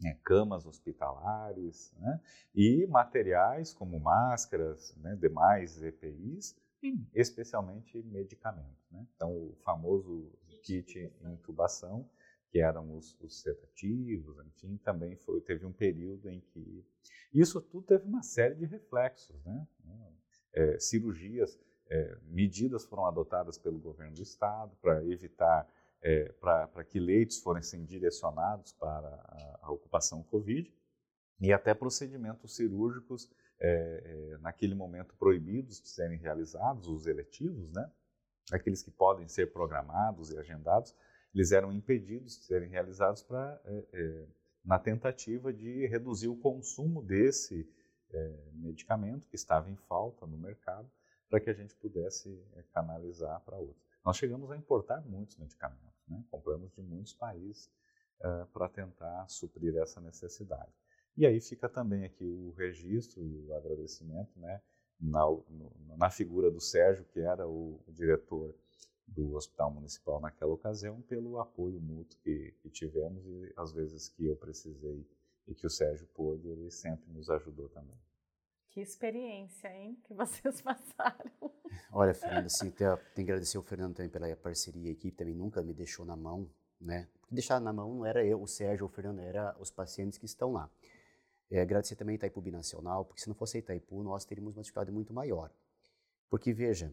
né, 0.04 0.20
camas 0.24 0.66
hospitalares 0.66 1.93
né, 1.97 2.22
e 2.54 2.86
materiais 2.88 3.74
como 3.74 3.99
máscaras, 3.99 4.95
né, 4.97 5.16
demais 5.16 5.82
EPIs 5.82 6.56
especialmente 7.14 8.01
medicamentos. 8.04 8.89
Né? 8.91 9.08
Então, 9.16 9.32
o 9.32 9.56
famoso 9.64 10.32
kit 10.64 11.12
intubação, 11.24 12.10
que 12.49 12.60
eram 12.60 12.95
os, 12.95 13.20
os 13.22 13.41
sedativos, 13.41 14.38
enfim, 14.45 14.78
também 14.78 15.16
foi, 15.16 15.41
teve 15.41 15.66
um 15.66 15.72
período 15.72 16.30
em 16.30 16.39
que 16.39 16.86
isso 17.34 17.60
tudo 17.62 17.86
teve 17.88 18.06
uma 18.06 18.22
série 18.22 18.56
de 18.56 18.66
reflexos. 18.66 19.43
Né? 19.43 19.68
É, 20.54 20.80
cirurgias, 20.80 21.60
é, 21.89 22.18
medidas 22.26 22.86
foram 22.86 23.06
adotadas 23.06 23.58
pelo 23.58 23.80
governo 23.80 24.14
do 24.14 24.22
estado 24.22 24.76
para 24.82 25.04
evitar 25.06 25.68
é, 26.04 26.26
para 26.34 26.84
que 26.84 26.99
leitos 26.99 27.39
fossem 27.39 27.86
direcionados 27.86 28.74
para 28.74 29.08
a, 29.08 29.60
a, 29.62 29.72
ocupação 29.72 30.22
Covid 30.24 30.72
e 31.39 31.54
até 31.54 31.74
procedimentos 31.74 32.56
cirúrgicos 32.56 33.32
é, 33.60 34.04
é, 34.34 34.38
naquele 34.39 34.76
momento 34.76 35.16
proibidos 35.16 35.82
de 35.82 35.88
serem 35.88 36.18
realizados, 36.18 36.88
os 36.88 37.08
eletivos, 37.08 37.72
né? 37.72 37.89
aqueles 38.51 38.84
que 38.84 38.91
podem 38.91 39.28
ser 39.30 39.54
programados 39.54 40.32
e 40.32 40.38
agendados, 40.38 40.93
eles 41.34 41.54
eram 41.54 41.72
impedidos 41.72 42.38
de 42.38 42.45
serem 42.45 42.70
realizados 42.70 43.24
para 43.24 43.62
é, 43.64 43.86
é, 43.93 44.28
na 44.64 44.78
tentativa 44.78 45.54
de 45.54 45.88
reduzir 45.88 46.28
o 46.28 46.36
consumo 46.36 47.01
desse 47.01 47.68
é, 48.12 48.51
medicamento 48.54 49.28
que 49.28 49.36
estava 49.36 49.70
em 49.70 49.76
falta 49.76 50.28
no 50.28 50.38
mercado 50.38 50.89
para 51.30 51.39
que 51.39 51.49
a 51.49 51.54
gente 51.54 51.76
pudesse 51.76 52.30
canalizar 52.74 53.41
para 53.41 53.58
outros. 53.58 53.82
Nós 54.06 54.18
chegamos 54.18 54.51
a 54.51 54.58
importar 54.58 55.01
muitos 55.01 55.38
medicamentos. 55.38 55.93
Né? 56.08 56.24
Compramos 56.30 56.72
de 56.74 56.82
muitos 56.82 57.14
países 57.14 57.70
uh, 58.20 58.45
para 58.47 58.70
tentar 58.70 59.28
suprir 59.28 59.76
essa 59.78 60.01
necessidade. 60.01 60.72
E 61.16 61.26
aí 61.26 61.39
fica 61.39 61.70
também 61.70 62.06
aqui 62.06 62.26
o 62.26 62.51
registro 62.58 63.24
e 63.24 63.45
o 63.45 63.54
agradecimento 63.56 64.38
né, 64.39 64.62
na, 64.99 65.26
no, 65.26 65.97
na 65.97 66.10
figura 66.10 66.49
do 66.49 66.60
Sérgio, 66.60 67.06
que 67.06 67.20
era 67.20 67.47
o, 67.47 67.80
o, 67.88 67.91
diretor 67.91 68.56
do 69.08 69.36
Hospital 69.36 69.72
Municipal 69.72 70.20
naquela 70.20 70.54
ocasião, 70.54 71.01
pelo 71.01 71.39
apoio 71.39 71.80
mútuo 71.80 72.18
que, 72.20 72.56
que 72.62 72.70
tivemos 72.70 73.24
e 73.28 73.54
às 73.56 73.72
vezes 73.74 74.10
que 74.10 74.26
eu 74.26 74.36
precisei 74.36 75.06
e 75.47 75.54
que 75.54 75.68
o 75.68 75.70
Sérgio 75.70 76.08
pôde, 76.08 76.47
ele 76.47 76.72
sempre 76.72 77.12
nos 77.12 77.30
ajudou 77.30 77.70
também. 77.70 77.99
Que 78.72 78.82
experiência, 78.82 79.68
hein, 79.68 80.01
que 80.04 80.14
vocês 80.14 80.62
passaram. 80.64 81.54
Olha, 81.91 82.13
Fernando, 82.13 82.45
assim, 82.45 82.69
tenho, 82.71 82.97
que 83.15 83.21
agradecer 83.21 83.57
ao 83.57 83.63
Fernando 83.63 83.95
também 83.95 84.09
pela 84.09 84.36
parceria 84.36 84.91
aqui, 84.91 85.11
também 85.11 85.34
nunca 85.34 85.61
me 85.61 85.74
deixou 85.74 86.05
na 86.05 86.15
mão, 86.15 86.49
né? 86.80 87.07
Porque 87.19 87.36
deixar 87.36 87.59
na 87.59 87.71
mão 87.71 87.95
não 87.95 88.05
era 88.05 88.26
eu, 88.26 88.41
o 88.41 88.47
Sérgio, 88.47 88.86
o 88.86 88.89
Fernando, 88.89 89.19
era 89.19 89.55
os 89.59 89.69
pacientes 89.69 90.17
que 90.17 90.26
estão 90.26 90.53
lá. 90.53 90.69
É, 91.51 91.61
agradecer 91.61 91.95
também 91.95 92.13
a 92.13 92.15
Itaipu 92.15 92.41
Binacional, 92.41 93.05
porque 93.05 93.21
se 93.21 93.28
não 93.28 93.36
fosse 93.36 93.57
a 93.57 93.59
Itaipu, 93.59 94.01
nós 94.01 94.26
teríamos 94.26 94.55
uma 94.55 94.63
dificuldade 94.63 94.91
muito 94.91 95.13
maior. 95.13 95.51
Porque, 96.30 96.51
veja, 96.51 96.91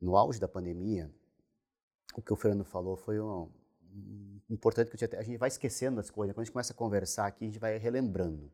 no 0.00 0.16
auge 0.16 0.38
da 0.38 0.46
pandemia, 0.46 1.10
o 2.14 2.22
que 2.22 2.32
o 2.32 2.36
Fernando 2.36 2.64
falou 2.64 2.96
foi 2.96 3.20
um, 3.20 3.50
um 3.92 4.40
importante 4.48 4.90
que 4.90 5.16
a 5.16 5.22
gente 5.22 5.36
vai 5.36 5.48
esquecendo 5.48 5.96
das 5.96 6.10
coisas. 6.10 6.34
Quando 6.34 6.42
a 6.42 6.44
gente 6.44 6.52
começa 6.52 6.72
a 6.72 6.76
conversar 6.76 7.26
aqui, 7.26 7.44
a 7.44 7.48
gente 7.48 7.58
vai 7.58 7.76
relembrando. 7.76 8.52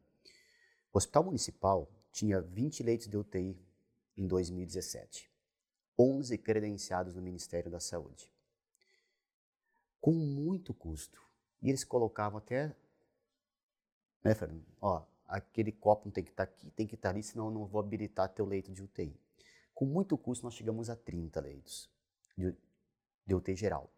O 0.93 0.99
Hospital 0.99 1.25
Municipal 1.25 1.89
tinha 2.11 2.41
20 2.41 2.83
leitos 2.83 3.07
de 3.07 3.17
UTI 3.17 3.59
em 4.17 4.27
2017, 4.27 5.31
11 5.99 6.39
credenciados 6.39 7.15
no 7.15 7.23
Ministério 7.23 7.71
da 7.71 7.81
Saúde. 7.81 8.31
Com 10.01 10.13
muito 10.13 10.75
custo. 10.75 11.23
E 11.63 11.69
eles 11.69 11.85
colocavam 11.85 12.39
até, 12.39 12.75
né, 14.25 14.35
Fernando? 14.35 14.65
Ó, 14.81 15.05
aquele 15.27 15.73
copo 15.73 16.07
não 16.07 16.13
tem 16.13 16.25
que 16.25 16.31
estar 16.31 16.47
tá 16.47 16.53
aqui, 16.53 16.71
tem 16.73 16.87
que 16.87 16.95
estar 16.95 17.09
tá 17.09 17.15
ali, 17.15 17.23
senão 17.23 17.47
eu 17.47 17.51
não 17.53 17.67
vou 17.67 17.81
habilitar 17.81 18.29
teu 18.29 18.45
leito 18.45 18.73
de 18.73 18.83
UTI. 18.83 19.19
Com 19.75 19.87
muito 19.87 20.19
custo, 20.19 20.45
nós 20.45 20.55
chegamos 20.55 20.91
a 20.91 20.97
30 20.97 21.41
leitos 21.41 21.91
de, 22.37 22.55
de 23.27 23.35
UTI 23.35 23.55
geral. 23.55 23.91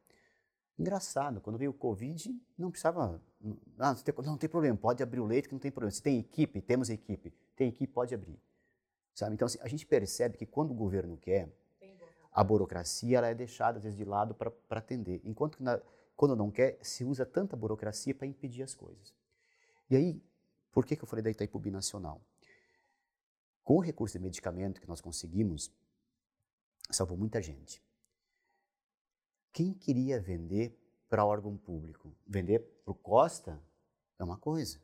Engraçado, 0.79 1.41
quando 1.41 1.59
veio 1.59 1.71
o 1.71 1.75
Covid, 1.75 2.37
não 2.59 2.71
precisava. 2.71 3.21
Ah, 3.79 3.95
não, 3.95 4.03
tem, 4.03 4.15
não 4.25 4.39
tem 4.39 4.51
problema, 4.51 4.77
pode 4.77 5.03
abrir 5.03 5.21
o 5.21 5.27
leito 5.27 5.49
que 5.49 5.55
não 5.55 5.61
tem 5.61 5.71
problema. 5.71 5.93
Se 5.93 6.03
tem 6.03 6.19
equipe, 6.19 6.61
temos 6.61 6.91
equipe. 6.91 7.33
Tem 7.55 7.69
equipe, 7.69 7.93
pode 7.93 8.15
abrir. 8.15 8.39
Sabe? 9.15 9.35
Então, 9.35 9.47
assim, 9.47 9.59
a 9.61 9.69
gente 9.69 9.87
percebe 9.87 10.37
que 10.37 10.45
quando 10.45 10.73
o 10.73 10.75
governo 10.75 11.17
quer, 11.17 11.49
a 12.33 12.43
burocracia 12.43 13.19
ela 13.19 13.29
é 13.29 13.35
deixada, 13.35 13.79
às 13.79 13.85
vezes, 13.85 13.97
de 13.97 14.05
lado 14.05 14.35
para 14.35 14.53
atender. 14.71 15.21
Enquanto 15.25 15.57
que, 15.57 15.63
na, 15.63 15.81
quando 16.17 16.35
não 16.35 16.51
quer, 16.51 16.79
se 16.83 17.05
usa 17.05 17.25
tanta 17.25 17.57
burocracia 17.57 18.13
para 18.13 18.27
impedir 18.27 18.63
as 18.63 18.75
coisas. 18.75 19.15
E 19.89 19.97
aí, 19.97 20.21
por 20.73 20.85
que, 20.85 20.97
que 20.97 21.05
eu 21.05 21.07
falei 21.07 21.23
da 21.23 21.31
Itaipu 21.31 21.61
Nacional? 21.71 22.21
Com 23.63 23.77
o 23.77 23.81
recurso 23.81 24.19
de 24.19 24.23
medicamento 24.23 24.81
que 24.81 24.89
nós 24.89 25.01
conseguimos, 25.01 25.73
salvou 26.91 27.17
muita 27.17 27.41
gente. 27.41 27.81
Quem 29.53 29.73
queria 29.73 30.21
vender 30.21 30.77
para 31.09 31.25
órgão 31.25 31.57
público? 31.57 32.13
Vender 32.27 32.59
para 32.85 32.91
o 32.91 32.95
Costa 32.95 33.63
é 34.19 34.25
uma 34.25 34.37
coisa. 34.37 34.81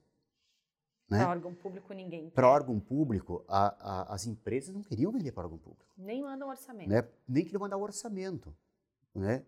Né? 1.10 1.18
Para 1.18 1.30
órgão 1.30 1.54
público, 1.54 1.92
ninguém. 1.92 2.30
Para 2.30 2.48
órgão 2.48 2.78
público, 2.78 3.44
a, 3.48 3.66
a, 3.80 4.14
as 4.14 4.26
empresas 4.26 4.72
não 4.72 4.82
queriam 4.82 5.10
vender 5.10 5.32
para 5.32 5.42
órgão 5.42 5.58
público. 5.58 5.84
Nem 5.98 6.22
mandam 6.22 6.48
orçamento. 6.48 6.88
Né? 6.88 7.08
Nem 7.26 7.44
queriam 7.44 7.60
mandar 7.60 7.76
o 7.76 7.82
orçamento. 7.82 8.54
Né? 9.12 9.44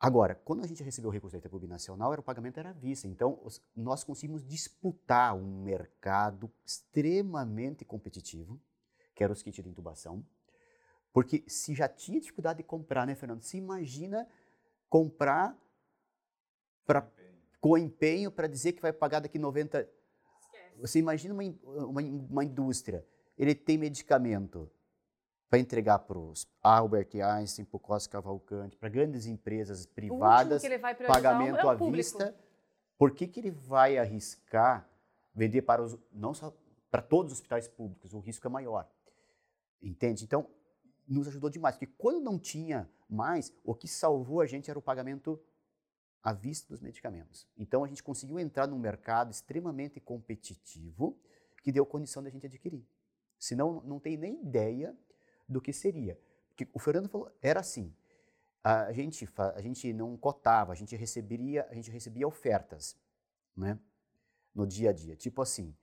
Agora, 0.00 0.34
quando 0.34 0.64
a 0.64 0.66
gente 0.66 0.82
recebeu 0.82 1.08
o 1.08 1.12
recurso 1.12 1.32
da 1.34 1.38
Itaipu 1.38 1.64
Nacional, 1.66 2.12
era, 2.12 2.20
o 2.20 2.24
pagamento 2.24 2.58
era 2.58 2.70
à 2.70 2.72
vista. 2.72 3.06
Então, 3.06 3.40
os, 3.44 3.62
nós 3.76 4.02
conseguimos 4.02 4.44
disputar 4.44 5.36
um 5.36 5.62
mercado 5.62 6.50
extremamente 6.64 7.84
competitivo, 7.84 8.60
que 9.14 9.22
era 9.22 9.32
os 9.32 9.42
kits 9.42 9.62
de 9.62 9.68
intubação, 9.68 10.24
porque 11.12 11.44
se 11.48 11.74
já 11.74 11.88
tinha 11.88 12.20
dificuldade 12.20 12.58
de 12.58 12.62
comprar, 12.64 13.06
né, 13.06 13.14
Fernando? 13.14 13.42
Se 13.42 13.56
imagina 13.56 14.28
comprar 14.88 15.56
pra, 16.86 17.08
com 17.60 17.76
empenho 17.76 18.30
para 18.30 18.46
dizer 18.46 18.72
que 18.72 18.82
vai 18.82 18.92
pagar 18.92 19.20
daqui 19.20 19.38
90. 19.38 19.88
Você 20.80 20.98
imagina 20.98 21.34
uma, 21.34 21.42
uma, 21.84 22.00
uma 22.02 22.44
indústria, 22.44 23.04
ele 23.36 23.54
tem 23.54 23.78
medicamento 23.78 24.70
para 25.48 25.58
entregar 25.58 26.00
para 26.00 26.18
os 26.18 26.46
Albert 26.62 27.08
Einstein, 27.14 27.64
para 27.64 27.76
o 27.76 27.80
Costa 27.80 28.10
Cavalcante, 28.10 28.76
para 28.76 28.88
grandes 28.88 29.26
empresas 29.26 29.86
privadas, 29.86 30.62
pagamento 31.06 31.56
é 31.56 31.60
à 31.60 31.76
público. 31.76 31.96
vista. 31.96 32.34
Por 32.98 33.12
que, 33.12 33.26
que 33.26 33.40
ele 33.40 33.50
vai 33.50 33.96
arriscar 33.96 34.88
vender 35.34 35.62
para 35.62 35.82
os 35.82 35.96
não 36.12 36.34
só 36.34 36.52
para 36.90 37.00
todos 37.00 37.32
os 37.32 37.38
hospitais 37.38 37.68
públicos? 37.68 38.12
O 38.12 38.18
risco 38.18 38.46
é 38.46 38.50
maior. 38.50 38.88
Entende? 39.80 40.24
Então, 40.24 40.46
nos 41.06 41.28
ajudou 41.28 41.48
demais, 41.48 41.76
porque 41.76 41.92
quando 41.96 42.20
não 42.20 42.38
tinha 42.38 42.88
mais, 43.08 43.52
o 43.64 43.74
que 43.74 43.88
salvou 43.88 44.40
a 44.40 44.46
gente 44.46 44.68
era 44.68 44.78
o 44.78 44.82
pagamento 44.82 45.40
à 46.22 46.32
vista 46.32 46.68
dos 46.68 46.80
medicamentos. 46.80 47.48
Então 47.56 47.84
a 47.84 47.88
gente 47.88 48.02
conseguiu 48.02 48.38
entrar 48.38 48.66
num 48.66 48.78
mercado 48.78 49.30
extremamente 49.30 50.00
competitivo 50.00 51.18
que 51.62 51.72
deu 51.72 51.86
condição 51.86 52.22
da 52.22 52.30
gente 52.30 52.46
adquirir. 52.46 52.86
Senão 53.38 53.82
não 53.82 54.00
tem 54.00 54.16
nem 54.16 54.40
ideia 54.42 54.96
do 55.48 55.60
que 55.60 55.72
seria. 55.72 56.18
Porque 56.48 56.68
o 56.72 56.78
Fernando 56.78 57.08
falou, 57.08 57.30
era 57.40 57.60
assim, 57.60 57.94
a 58.62 58.92
gente, 58.92 59.28
a 59.54 59.60
gente 59.60 59.92
não 59.92 60.16
cotava, 60.16 60.72
a 60.72 60.74
gente 60.74 60.96
receberia, 60.96 61.66
a 61.70 61.74
gente 61.74 61.90
recebia 61.90 62.26
ofertas, 62.26 62.98
né, 63.56 63.78
no 64.54 64.66
dia 64.66 64.90
a 64.90 64.92
dia. 64.92 65.14
Tipo 65.14 65.40
assim, 65.40 65.74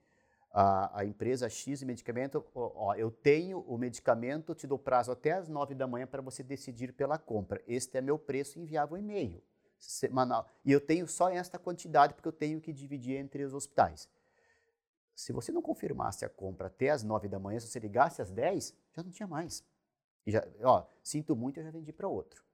a, 0.52 1.00
a 1.00 1.04
empresa 1.04 1.48
X 1.48 1.78
de 1.78 1.86
medicamento, 1.86 2.44
ó, 2.54 2.88
ó, 2.88 2.94
eu 2.94 3.10
tenho 3.10 3.60
o 3.60 3.78
medicamento, 3.78 4.54
te 4.54 4.66
dou 4.66 4.78
prazo 4.78 5.10
até 5.10 5.32
as 5.32 5.48
9 5.48 5.74
da 5.74 5.86
manhã 5.86 6.06
para 6.06 6.20
você 6.20 6.42
decidir 6.42 6.92
pela 6.92 7.18
compra. 7.18 7.62
Este 7.66 7.96
é 7.96 8.00
meu 8.02 8.18
preço, 8.18 8.58
enviava 8.58 8.94
um 8.94 8.98
e-mail 8.98 9.42
semanal. 9.78 10.48
E 10.64 10.72
eu 10.72 10.80
tenho 10.80 11.06
só 11.06 11.28
esta 11.28 11.58
quantidade 11.58 12.14
porque 12.14 12.28
eu 12.28 12.32
tenho 12.32 12.60
que 12.60 12.72
dividir 12.72 13.16
entre 13.16 13.44
os 13.44 13.54
hospitais. 13.54 14.08
Se 15.14 15.32
você 15.32 15.50
não 15.50 15.62
confirmasse 15.62 16.24
a 16.24 16.28
compra 16.28 16.66
até 16.66 16.90
as 16.90 17.02
9 17.02 17.28
da 17.28 17.38
manhã, 17.38 17.58
se 17.58 17.68
você 17.68 17.78
ligasse 17.78 18.20
às 18.20 18.30
10, 18.30 18.74
já 18.94 19.02
não 19.02 19.10
tinha 19.10 19.26
mais. 19.26 19.64
E 20.26 20.32
já, 20.32 20.46
ó, 20.62 20.86
sinto 21.02 21.34
muito, 21.34 21.58
eu 21.58 21.64
já 21.64 21.70
vendi 21.70 21.92
para 21.92 22.08
outro. 22.08 22.44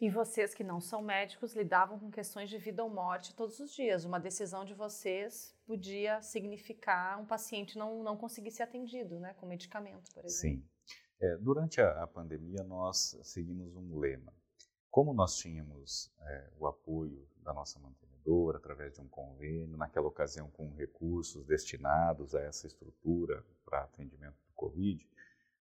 E 0.00 0.10
vocês 0.10 0.54
que 0.54 0.62
não 0.62 0.80
são 0.80 1.00
médicos 1.02 1.54
lidavam 1.54 1.98
com 1.98 2.10
questões 2.10 2.50
de 2.50 2.58
vida 2.58 2.84
ou 2.84 2.90
morte 2.90 3.34
todos 3.34 3.58
os 3.60 3.72
dias. 3.72 4.04
Uma 4.04 4.20
decisão 4.20 4.64
de 4.64 4.74
vocês 4.74 5.54
podia 5.64 6.20
significar 6.20 7.18
um 7.20 7.24
paciente 7.24 7.78
não, 7.78 8.02
não 8.02 8.16
conseguir 8.16 8.50
ser 8.50 8.62
atendido, 8.62 9.18
né, 9.18 9.34
com 9.34 9.46
medicamento, 9.46 10.12
por 10.12 10.24
exemplo. 10.24 10.60
Sim. 10.60 10.68
É, 11.18 11.36
durante 11.38 11.80
a, 11.80 12.02
a, 12.02 12.06
pandemia, 12.06 12.62
nós 12.62 13.18
seguimos 13.22 13.74
um 13.74 13.98
lema. 13.98 14.34
Como 14.96 15.12
nós 15.12 15.36
tínhamos 15.36 16.10
é, 16.22 16.50
o 16.58 16.66
apoio 16.66 17.28
da 17.42 17.52
nossa 17.52 17.78
mantenedora 17.78 18.56
através 18.56 18.94
de 18.94 19.02
um 19.02 19.08
convênio, 19.08 19.76
naquela 19.76 20.06
ocasião 20.06 20.48
com 20.48 20.72
recursos 20.72 21.44
destinados 21.44 22.34
a 22.34 22.40
essa 22.40 22.66
estrutura 22.66 23.44
para 23.62 23.82
atendimento 23.82 24.38
do 24.46 24.54
Covid, 24.54 25.06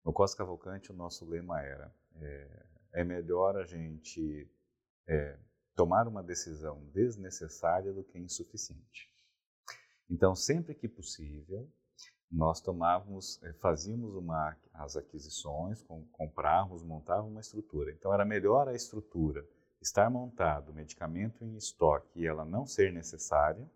no 0.05 0.13
Costa 0.13 0.37
Cavalcante 0.37 0.91
o 0.91 0.95
nosso 0.95 1.27
lema 1.27 1.59
era 1.63 1.91
é, 2.21 2.65
é 2.93 3.03
melhor 3.03 3.57
a 3.57 3.65
gente 3.65 4.47
é, 5.07 5.39
tomar 5.75 6.07
uma 6.07 6.21
decisão 6.21 6.85
desnecessária 6.93 7.91
do 7.91 8.03
que 8.03 8.19
insuficiente. 8.19 9.11
Então, 10.07 10.35
sempre 10.35 10.75
que 10.75 10.87
possível, 10.87 11.67
nós 12.33 12.59
tomávamos, 12.59 13.41
é, 13.43 13.53
fazíamos 13.53 14.15
uma, 14.15 14.57
as 14.73 14.97
aquisições, 14.97 15.83
com, 15.83 16.03
comprávamos, 16.11 16.81
montávamos 16.81 17.31
uma 17.31 17.39
estrutura. 17.39 17.91
Então, 17.91 18.11
era 18.11 18.25
melhor 18.25 18.67
a 18.67 18.73
estrutura 18.73 19.47
estar 19.79 20.09
montado, 20.09 20.69
o 20.69 20.73
medicamento 20.73 21.43
em 21.43 21.55
estoque 21.55 22.21
e 22.21 22.25
ela 22.25 22.43
não 22.43 22.65
ser 22.65 22.91
necessária, 22.91 23.69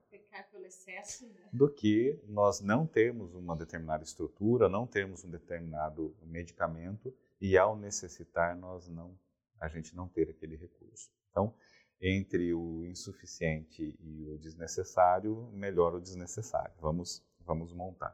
excesso, 0.66 1.26
né? 1.28 1.49
do 1.53 1.70
que 1.70 2.20
nós 2.28 2.60
não 2.60 2.86
termos 2.86 3.34
uma 3.34 3.55
determinada 3.55 4.03
estrutura, 4.03 4.68
não 4.68 4.88
termos 4.88 5.24
um 5.24 5.30
determinado 5.30 6.16
medicamento 6.24 7.14
e 7.39 7.58
ao 7.58 7.78
necessitar 7.78 8.55
nós 8.55 8.88
não 8.88 9.18
a 9.60 9.68
gente 9.68 9.95
não 9.95 10.08
ter 10.08 10.30
aquele 10.30 10.55
recurso. 10.55 11.10
Então, 11.32 11.53
entre 11.99 12.53
o 12.53 12.86
insuficiente 12.86 13.97
e 13.99 14.30
o 14.30 14.38
desnecessário, 14.38 15.49
melhor 15.51 15.95
o 15.95 16.01
desnecessário. 16.01 16.74
Vamos 16.80 17.24
vamos 17.47 17.74
montar. 17.74 18.14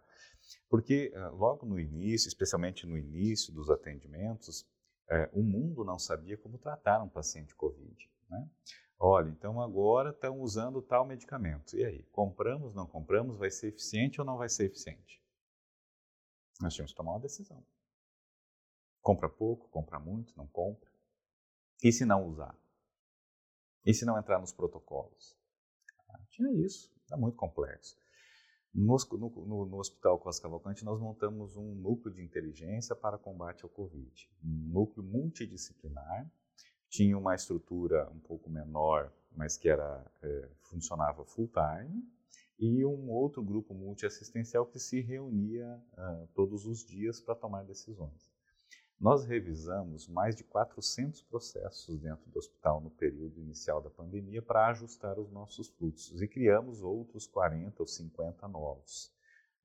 Porque 0.70 1.12
ah, 1.16 1.30
logo 1.30 1.66
no 1.66 1.80
início, 1.80 2.28
especialmente 2.28 2.86
no 2.86 2.98
início 2.98 3.54
dos 3.54 3.70
atendimentos, 3.70 4.66
é, 5.10 5.30
o 5.34 5.44
mundo 5.44 5.84
não 5.84 6.00
sabia 6.00 6.38
como 6.38 6.58
tratar 6.58 7.04
um 7.04 7.10
paciente 7.10 7.56
COVID. 7.56 8.10
Né? 8.30 8.50
Olha, 9.00 9.30
então 9.30 9.62
agora 9.62 10.12
estão 10.12 10.40
usando 10.40 10.82
tal 10.82 11.06
medicamento. 11.06 11.76
E 11.76 11.84
aí, 11.84 12.04
compramos, 12.12 12.74
não 12.74 12.88
compramos? 12.88 13.38
Vai 13.38 13.52
ser 13.52 13.68
eficiente 13.68 14.20
ou 14.20 14.26
não 14.26 14.38
vai 14.38 14.50
ser 14.50 14.66
eficiente? 14.66 15.22
Nós 16.62 16.74
tínhamos 16.74 16.92
que 16.92 16.98
tomar 16.98 17.12
uma 17.12 17.20
decisão. 17.20 17.64
Compra 19.02 19.28
pouco, 19.28 19.68
compra 19.70 20.00
muito, 20.00 20.36
não 20.38 20.48
compra? 20.48 20.90
E 21.84 21.92
se 21.92 22.06
não 22.06 22.26
usar? 22.26 22.58
E 23.86 23.94
se 23.94 24.06
não 24.06 24.18
entrar 24.18 24.40
nos 24.40 24.54
protocolos? 24.54 25.38
Ah, 26.10 26.20
tinha 26.30 26.50
isso, 26.66 26.90
era 27.08 27.18
muito 27.18 27.36
complexo. 27.36 27.98
No, 28.74 28.98
no, 29.12 29.66
no, 29.68 29.78
Hospital 29.78 30.18
Costa 30.18 30.42
Cavalcante, 30.42 30.84
nós 30.84 31.00
montamos 31.00 31.56
um 31.56 31.76
núcleo 31.76 32.14
de 32.14 32.24
inteligência 32.24 32.96
para 32.96 33.20
combate 33.20 33.64
ao 33.64 33.70
Covid. 33.70 34.30
Um 34.44 34.72
núcleo 34.74 35.06
multidisciplinar, 35.06 36.28
tinha 36.90 37.16
uma 37.16 37.36
estrutura 37.36 38.10
um 38.10 38.20
pouco 38.20 38.50
menor, 38.50 39.14
mas 39.36 39.58
que 39.58 39.70
era, 39.70 40.04
é, 40.24 40.50
funcionava 40.62 41.24
full 41.24 41.50
time, 41.50 42.04
e 42.58 42.84
um 42.84 43.12
outro 43.12 43.44
grupo 43.44 43.76
multiassistencial 43.76 44.66
que 44.66 44.80
se 44.80 45.02
reunia 45.02 45.80
uh, 45.94 46.28
todos 46.34 46.66
os 46.66 46.84
dias 46.84 47.20
para 47.20 47.36
tomar 47.36 47.64
decisões. 47.64 48.33
Nós 49.00 49.26
revisamos 49.26 50.08
mais 50.08 50.36
de 50.36 50.44
400 50.44 51.22
processos 51.24 52.00
dentro 52.00 52.30
do 52.30 52.40
hospital 52.40 52.80
no 52.80 52.90
período 52.90 53.40
inicial 53.42 53.82
da 53.82 53.90
pandemia 53.90 54.42
para 54.42 54.68
ajustar 54.68 55.20
os 55.20 55.30
nossos 55.30 55.68
fluxos 55.70 56.22
e 56.22 56.28
criamos 56.28 56.82
outros 56.82 57.28
40 57.28 57.82
ou 57.82 57.88
50 57.88 58.48
novos. 58.48 59.12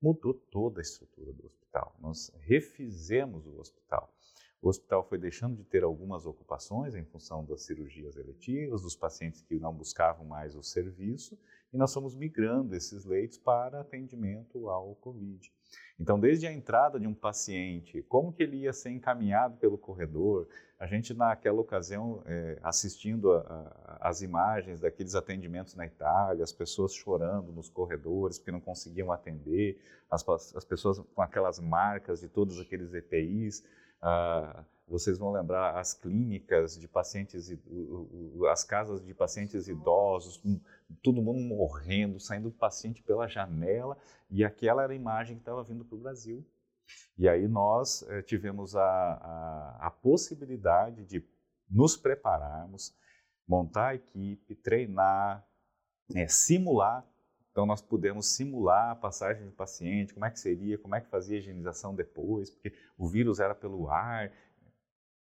Mudou 0.01 0.33
toda 0.33 0.79
a 0.79 0.81
estrutura 0.81 1.31
do 1.33 1.45
hospital. 1.45 1.95
Nós 1.99 2.31
refizemos 2.39 3.45
o 3.45 3.59
hospital. 3.59 4.13
O 4.61 4.67
hospital 4.67 5.07
foi 5.07 5.17
deixando 5.17 5.55
de 5.55 5.63
ter 5.63 5.83
algumas 5.83 6.25
ocupações 6.25 6.93
em 6.93 7.05
função 7.05 7.45
das 7.45 7.63
cirurgias 7.63 8.17
eletivas, 8.17 8.81
dos 8.81 8.95
pacientes 8.95 9.41
que 9.41 9.57
não 9.57 9.73
buscavam 9.73 10.25
mais 10.25 10.53
o 10.53 10.61
serviço, 10.61 11.39
e 11.71 11.77
nós 11.77 11.93
fomos 11.93 12.13
migrando 12.13 12.75
esses 12.75 13.05
leitos 13.05 13.37
para 13.37 13.79
atendimento 13.79 14.69
ao 14.69 14.95
Covid. 14.95 15.49
Então, 15.99 16.19
desde 16.19 16.47
a 16.47 16.51
entrada 16.51 16.99
de 16.99 17.05
um 17.07 17.13
paciente, 17.13 18.01
como 18.03 18.31
que 18.31 18.43
ele 18.43 18.57
ia 18.57 18.73
ser 18.73 18.89
encaminhado 18.89 19.57
pelo 19.57 19.77
corredor, 19.77 20.47
a 20.79 20.87
gente 20.87 21.13
naquela 21.13 21.59
ocasião 21.59 22.23
é, 22.25 22.57
assistindo 22.63 23.31
as 23.99 24.21
imagens 24.21 24.79
daqueles 24.79 25.13
atendimentos 25.13 25.75
na 25.75 25.85
Itália, 25.85 26.43
as 26.43 26.53
pessoas 26.53 26.93
chorando 26.93 27.51
nos 27.51 27.69
corredores 27.69 28.37
porque 28.37 28.51
não 28.51 28.61
conseguiam 28.61 29.11
atender, 29.11 29.77
as, 30.09 30.27
as 30.55 30.63
pessoas 30.63 30.99
com 31.13 31.21
aquelas 31.21 31.59
marcas 31.59 32.21
de 32.21 32.29
todos 32.29 32.59
aqueles 32.59 32.93
EPIs, 32.93 33.63
Ah, 34.01 34.63
vocês 34.87 35.17
vão 35.19 35.31
lembrar 35.31 35.77
as 35.77 35.93
clínicas 35.93 36.79
de 36.79 36.87
pacientes, 36.87 37.51
as 38.49 38.63
casas 38.63 39.05
de 39.05 39.13
pacientes 39.13 39.67
idosos, 39.67 40.41
todo 41.01 41.21
mundo 41.21 41.39
morrendo, 41.39 42.19
saindo 42.19 42.49
do 42.49 42.55
paciente 42.55 43.01
pela 43.01 43.27
janela, 43.27 43.97
e 44.29 44.43
aquela 44.43 44.83
era 44.83 44.93
a 44.93 44.95
imagem 44.95 45.35
que 45.35 45.41
estava 45.41 45.63
vindo 45.63 45.85
para 45.85 45.95
o 45.95 46.01
Brasil. 46.01 46.45
E 47.17 47.27
aí 47.27 47.47
nós 47.47 48.03
eh, 48.09 48.21
tivemos 48.21 48.75
a, 48.75 48.83
a, 48.83 49.87
a 49.87 49.91
possibilidade 49.91 51.05
de 51.05 51.23
nos 51.69 51.95
prepararmos, 51.95 52.95
montar 53.47 53.89
a 53.89 53.95
equipe, 53.95 54.55
treinar, 54.55 55.45
é, 56.15 56.27
simular. 56.27 57.05
Então, 57.51 57.65
nós 57.65 57.81
pudemos 57.81 58.27
simular 58.27 58.91
a 58.91 58.95
passagem 58.95 59.45
do 59.45 59.51
paciente, 59.51 60.13
como 60.13 60.25
é 60.25 60.31
que 60.31 60.39
seria, 60.39 60.77
como 60.77 60.95
é 60.95 61.01
que 61.01 61.09
fazia 61.09 61.37
a 61.37 61.39
higienização 61.39 61.93
depois, 61.93 62.49
porque 62.49 62.73
o 62.97 63.07
vírus 63.07 63.39
era 63.39 63.53
pelo 63.53 63.89
ar. 63.89 64.31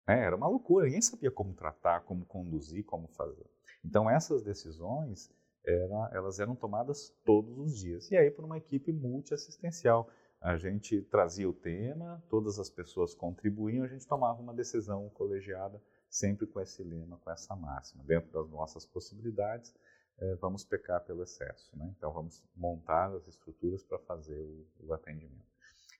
É, 0.07 0.19
era 0.19 0.35
uma 0.35 0.47
loucura, 0.47 0.85
ninguém 0.85 1.01
sabia 1.01 1.31
como 1.31 1.53
tratar, 1.53 2.01
como 2.01 2.25
conduzir, 2.25 2.83
como 2.85 3.07
fazer. 3.07 3.45
Então, 3.85 4.09
essas 4.09 4.41
decisões, 4.41 5.29
era, 5.65 6.09
elas 6.13 6.39
eram 6.39 6.55
tomadas 6.55 7.09
todos 7.23 7.57
os 7.57 7.77
dias. 7.77 8.09
E 8.11 8.17
aí, 8.17 8.29
por 8.29 8.45
uma 8.45 8.57
equipe 8.57 8.91
multiassistencial. 8.91 10.09
A 10.43 10.57
gente 10.57 11.01
trazia 11.03 11.49
o 11.49 11.53
tema, 11.53 12.21
todas 12.29 12.59
as 12.59 12.69
pessoas 12.69 13.13
contribuíam, 13.15 13.85
a 13.85 13.87
gente 13.87 14.05
tomava 14.05 14.41
uma 14.41 14.53
decisão 14.53 15.09
colegiada, 15.11 15.81
sempre 16.09 16.45
com 16.45 16.59
esse 16.59 16.83
lema, 16.83 17.17
com 17.17 17.31
essa 17.31 17.55
máxima. 17.55 18.03
Dentro 18.03 18.29
das 18.29 18.49
nossas 18.49 18.85
possibilidades, 18.85 19.73
é, 20.17 20.35
vamos 20.35 20.65
pecar 20.65 21.01
pelo 21.05 21.23
excesso. 21.23 21.71
Né? 21.77 21.93
Então, 21.97 22.11
vamos 22.11 22.43
montar 22.53 23.13
as 23.13 23.25
estruturas 23.25 23.83
para 23.83 23.97
fazer 23.99 24.37
o, 24.37 24.67
o, 24.81 24.93
atendimento. 24.93 25.47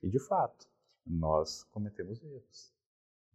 E, 0.02 0.10
de 0.10 0.18
fato, 0.18 0.68
nós 1.06 1.64
cometemos 1.64 2.22
erros. 2.22 2.70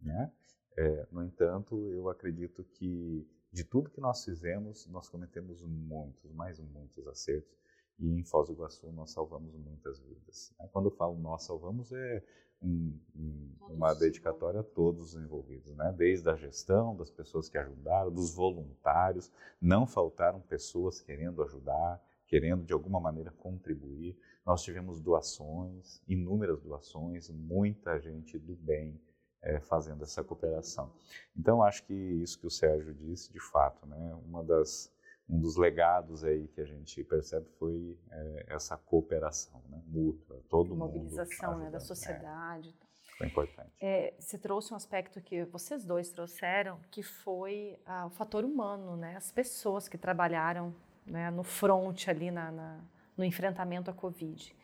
Né? 0.00 0.32
É, 0.76 1.06
no 1.10 1.24
entanto, 1.24 1.90
eu 1.90 2.08
acredito 2.08 2.62
que 2.62 3.28
de 3.52 3.64
tudo 3.64 3.90
que 3.90 4.00
nós 4.00 4.24
fizemos, 4.24 4.86
nós 4.86 5.08
cometemos 5.08 5.60
muitos, 5.62 6.32
mais 6.32 6.58
muitos 6.60 7.06
acertos 7.08 7.58
e 7.98 8.08
em 8.08 8.24
Foz 8.24 8.48
do 8.48 8.54
Iguaçu 8.54 8.90
nós 8.92 9.10
salvamos 9.10 9.54
muitas 9.54 9.98
vidas. 10.00 10.54
Né? 10.58 10.68
Quando 10.72 10.86
eu 10.86 10.90
falo 10.92 11.18
nós 11.18 11.42
salvamos, 11.44 11.92
é 11.92 12.22
um, 12.62 12.98
um, 13.16 13.56
uma 13.70 13.94
dedicatória 13.94 14.60
a 14.60 14.64
todos 14.64 15.14
os 15.14 15.22
envolvidos, 15.22 15.74
né? 15.76 15.94
desde 15.96 16.28
a 16.28 16.36
gestão, 16.36 16.96
das 16.96 17.10
pessoas 17.10 17.48
que 17.48 17.58
ajudaram, 17.58 18.10
dos 18.10 18.34
voluntários, 18.34 19.30
não 19.60 19.86
faltaram 19.86 20.40
pessoas 20.40 21.00
querendo 21.00 21.42
ajudar, 21.42 22.02
querendo 22.26 22.64
de 22.64 22.72
alguma 22.72 23.00
maneira 23.00 23.30
contribuir. 23.32 24.16
Nós 24.46 24.62
tivemos 24.62 25.00
doações, 25.00 26.02
inúmeras 26.06 26.62
doações, 26.62 27.28
muita 27.28 27.98
gente 27.98 28.38
do 28.38 28.54
bem 28.54 29.00
é, 29.42 29.60
fazendo 29.60 30.02
essa 30.02 30.22
cooperação. 30.22 30.92
Então, 31.36 31.62
acho 31.62 31.84
que 31.84 31.94
isso 31.94 32.38
que 32.38 32.46
o 32.46 32.50
Sérgio 32.50 32.94
disse, 32.94 33.32
de 33.32 33.40
fato, 33.40 33.86
né, 33.86 34.16
uma 34.24 34.42
das 34.42 34.92
um 35.30 35.38
dos 35.38 35.56
legados 35.56 36.24
aí 36.24 36.48
que 36.48 36.60
a 36.60 36.64
gente 36.64 37.04
percebe 37.04 37.46
foi 37.56 37.96
é, 38.10 38.46
essa 38.48 38.76
cooperação 38.76 39.62
né, 39.68 39.80
mútua, 39.86 40.42
todo 40.48 40.70
mundo 40.70 40.92
mobilização 40.92 41.56
né, 41.56 41.70
da 41.70 41.76
é. 41.76 41.80
sociedade. 41.80 42.68
É, 42.68 43.16
foi 43.16 43.26
importante. 43.28 43.70
É, 43.80 44.14
você 44.18 44.36
trouxe 44.36 44.72
um 44.72 44.76
aspecto 44.76 45.20
que 45.20 45.44
vocês 45.44 45.84
dois 45.84 46.10
trouxeram, 46.10 46.80
que 46.90 47.02
foi 47.02 47.78
ah, 47.86 48.06
o 48.06 48.10
fator 48.10 48.44
humano, 48.44 48.96
né, 48.96 49.14
as 49.16 49.30
pessoas 49.30 49.88
que 49.88 49.96
trabalharam 49.96 50.74
né, 51.06 51.30
no 51.30 51.44
front 51.44 52.08
ali 52.08 52.30
na, 52.30 52.50
na, 52.50 52.80
no 53.16 53.24
enfrentamento 53.24 53.88
à 53.88 53.94
Covid. 53.94 54.56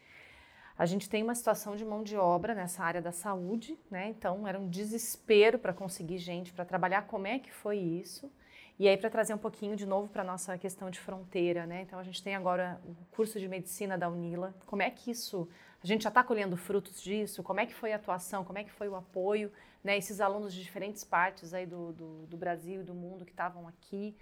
A 0.79 0.85
gente 0.85 1.09
tem 1.09 1.23
uma 1.23 1.35
situação 1.35 1.75
de 1.75 1.85
mão 1.85 2.03
de 2.03 2.17
obra 2.17 2.55
nessa 2.55 2.85
área 2.85 3.01
da 3.01 3.13
saúde, 3.13 3.79
né? 3.91 4.11
Então 4.11 4.47
era 4.47 4.59
um 4.59 4.69
desespero 4.69 5.59
para 5.59 5.73
conseguir 5.73 6.19
gente 6.19 6.53
para 6.53 6.65
trabalhar. 6.65 7.07
Como 7.07 7.27
é 7.27 7.39
que 7.39 7.51
foi 7.51 7.79
isso? 7.79 8.31
E 8.79 8.87
aí, 8.87 8.97
para 8.97 9.09
trazer 9.09 9.33
um 9.33 9.39
pouquinho 9.39 9.75
de 9.75 9.87
novo 9.87 10.07
para 10.07 10.23
nossa 10.23 10.59
questão 10.59 10.91
de 10.91 11.01
fronteira, 11.01 11.65
né? 11.65 11.81
Então, 11.81 11.99
a 11.99 12.03
gente 12.03 12.23
tem 12.23 12.35
agora 12.35 12.79
o 12.85 12.95
curso 13.11 13.41
de 13.41 13.49
medicina 13.49 13.97
da 13.97 14.07
Unila. 14.07 14.55
Como 14.67 14.83
é 14.83 14.91
que 14.91 15.11
isso, 15.11 15.49
a 15.83 15.87
gente 15.87 16.03
já 16.03 16.11
está 16.11 16.23
colhendo 16.23 16.59
frutos 16.59 17.03
disso? 17.03 17.43
Como 17.43 17.59
é 17.59 17.65
que 17.65 17.73
foi 17.73 17.95
a 17.95 17.97
atuação? 17.97 18.45
Como 18.45 18.59
é 18.59 18.65
que 18.65 18.71
foi 18.71 18.87
o 18.87 18.95
apoio? 18.95 19.51
Né? 19.83 19.97
Esses 19.97 20.21
alunos 20.21 20.53
de 20.53 20.63
diferentes 20.63 21.05
partes 21.05 21.55
aí 21.55 21.65
do, 21.65 21.95
do, 21.95 22.27
do 22.27 22.37
Brasil 22.37 22.83
e 22.83 22.85
do 22.85 22.95
mundo 22.95 23.25
que 23.25 23.31
estavam 23.31 23.67
aqui. 23.67 24.15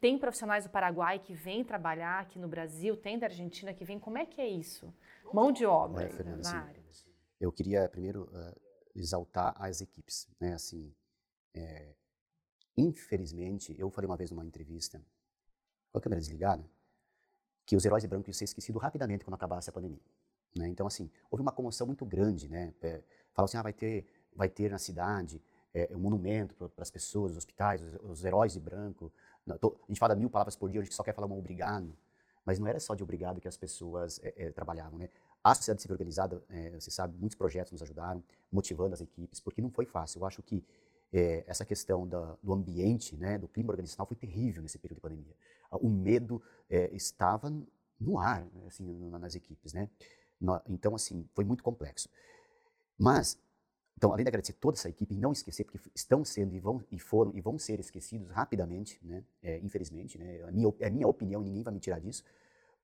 Tem 0.00 0.18
profissionais 0.18 0.64
do 0.64 0.70
Paraguai 0.70 1.18
que 1.18 1.34
vêm 1.34 1.64
trabalhar 1.64 2.20
aqui 2.20 2.38
no 2.38 2.48
Brasil, 2.48 2.96
tem 2.96 3.18
da 3.18 3.26
Argentina 3.26 3.74
que 3.74 3.84
vem. 3.84 3.98
Como 3.98 4.16
é 4.16 4.24
que 4.24 4.40
é 4.40 4.48
isso? 4.48 4.94
Mão 5.32 5.50
de 5.50 5.66
obra 5.66 6.02
Olha, 6.04 6.10
Fernanda, 6.10 6.42
na 6.42 6.62
área. 6.62 6.82
Eu 7.40 7.52
queria 7.52 7.88
primeiro 7.88 8.24
uh, 8.24 8.60
exaltar 8.94 9.54
as 9.60 9.80
equipes, 9.80 10.28
né? 10.40 10.54
Assim, 10.54 10.92
é, 11.54 11.94
Infelizmente, 12.78 13.74
eu 13.76 13.90
falei 13.90 14.08
uma 14.08 14.16
vez 14.16 14.30
numa 14.30 14.44
entrevista, 14.44 15.02
com 15.90 15.98
a 15.98 16.00
câmera 16.00 16.20
desligada, 16.20 16.64
que 17.66 17.74
os 17.74 17.84
heróis 17.84 18.04
de 18.04 18.08
branco 18.08 18.28
iam 18.28 18.32
ser 18.32 18.44
esquecidos 18.44 18.80
rapidamente 18.80 19.24
quando 19.24 19.34
acabasse 19.34 19.68
a 19.68 19.72
pandemia. 19.72 20.00
Né? 20.56 20.68
Então, 20.68 20.86
assim, 20.86 21.10
houve 21.28 21.42
uma 21.42 21.50
comoção 21.50 21.88
muito 21.88 22.06
grande, 22.06 22.48
né? 22.48 22.72
É, 22.80 23.02
Falaram 23.32 23.46
assim, 23.46 23.56
ah, 23.56 23.62
vai 23.62 23.72
ter, 23.72 24.06
vai 24.32 24.48
ter 24.48 24.70
na 24.70 24.78
cidade 24.78 25.42
é, 25.74 25.88
um 25.94 25.98
monumento 25.98 26.54
para 26.54 26.82
as 26.82 26.90
pessoas, 26.90 27.32
os 27.32 27.38
hospitais, 27.38 27.82
os, 27.82 27.94
os 28.00 28.24
heróis 28.24 28.52
de 28.52 28.60
branco. 28.60 29.12
A 29.54 29.88
gente 29.88 29.98
fala 29.98 30.14
mil 30.14 30.30
palavras 30.30 30.56
por 30.56 30.70
dia, 30.70 30.80
a 30.80 30.84
gente 30.84 30.94
só 30.94 31.02
quer 31.02 31.14
falar 31.14 31.26
um 31.26 31.38
obrigado. 31.38 31.92
Mas 32.44 32.58
não 32.58 32.66
era 32.66 32.80
só 32.80 32.94
de 32.94 33.02
obrigado 33.02 33.40
que 33.40 33.48
as 33.48 33.56
pessoas 33.56 34.20
é, 34.22 34.32
é, 34.36 34.50
trabalhavam, 34.50 34.98
né? 34.98 35.10
A 35.44 35.54
sociedade 35.54 35.82
civil 35.82 35.94
organizada, 35.94 36.42
é, 36.48 36.70
você 36.80 36.90
sabe, 36.90 37.16
muitos 37.18 37.36
projetos 37.36 37.72
nos 37.72 37.82
ajudaram, 37.82 38.22
motivando 38.50 38.94
as 38.94 39.00
equipes, 39.00 39.38
porque 39.38 39.60
não 39.60 39.70
foi 39.70 39.84
fácil. 39.84 40.20
Eu 40.20 40.26
acho 40.26 40.42
que 40.42 40.64
é, 41.12 41.44
essa 41.46 41.64
questão 41.64 42.06
da, 42.06 42.36
do 42.42 42.52
ambiente, 42.52 43.16
né, 43.16 43.38
do 43.38 43.48
clima 43.48 43.70
organizacional 43.70 44.06
foi 44.06 44.16
terrível 44.16 44.62
nesse 44.62 44.78
período 44.78 44.96
de 44.96 45.02
pandemia. 45.02 45.34
O 45.72 45.88
medo 45.88 46.42
é, 46.70 46.94
estava 46.94 47.52
no 48.00 48.18
ar, 48.18 48.46
assim, 48.66 48.84
nas 49.10 49.34
equipes, 49.34 49.72
né? 49.72 49.88
Então, 50.68 50.94
assim, 50.94 51.28
foi 51.34 51.44
muito 51.44 51.62
complexo. 51.62 52.08
Mas, 52.96 53.38
então, 53.98 54.12
além 54.12 54.24
de 54.24 54.28
agradecer 54.28 54.52
toda 54.52 54.76
essa 54.76 54.88
equipe, 54.88 55.12
e 55.12 55.18
não 55.18 55.32
esquecer, 55.32 55.64
porque 55.64 55.80
estão 55.92 56.24
sendo 56.24 56.54
e, 56.54 56.60
vão, 56.60 56.80
e 56.92 57.00
foram 57.00 57.32
e 57.34 57.40
vão 57.40 57.58
ser 57.58 57.80
esquecidos 57.80 58.30
rapidamente, 58.30 58.96
né? 59.02 59.24
É, 59.42 59.58
infelizmente, 59.58 60.16
né? 60.16 60.40
A 60.44 60.52
minha, 60.52 60.72
é 60.78 60.86
a 60.86 60.90
minha 60.90 61.08
opinião, 61.08 61.42
ninguém 61.42 61.64
vai 61.64 61.74
me 61.74 61.80
tirar 61.80 61.98
disso, 61.98 62.22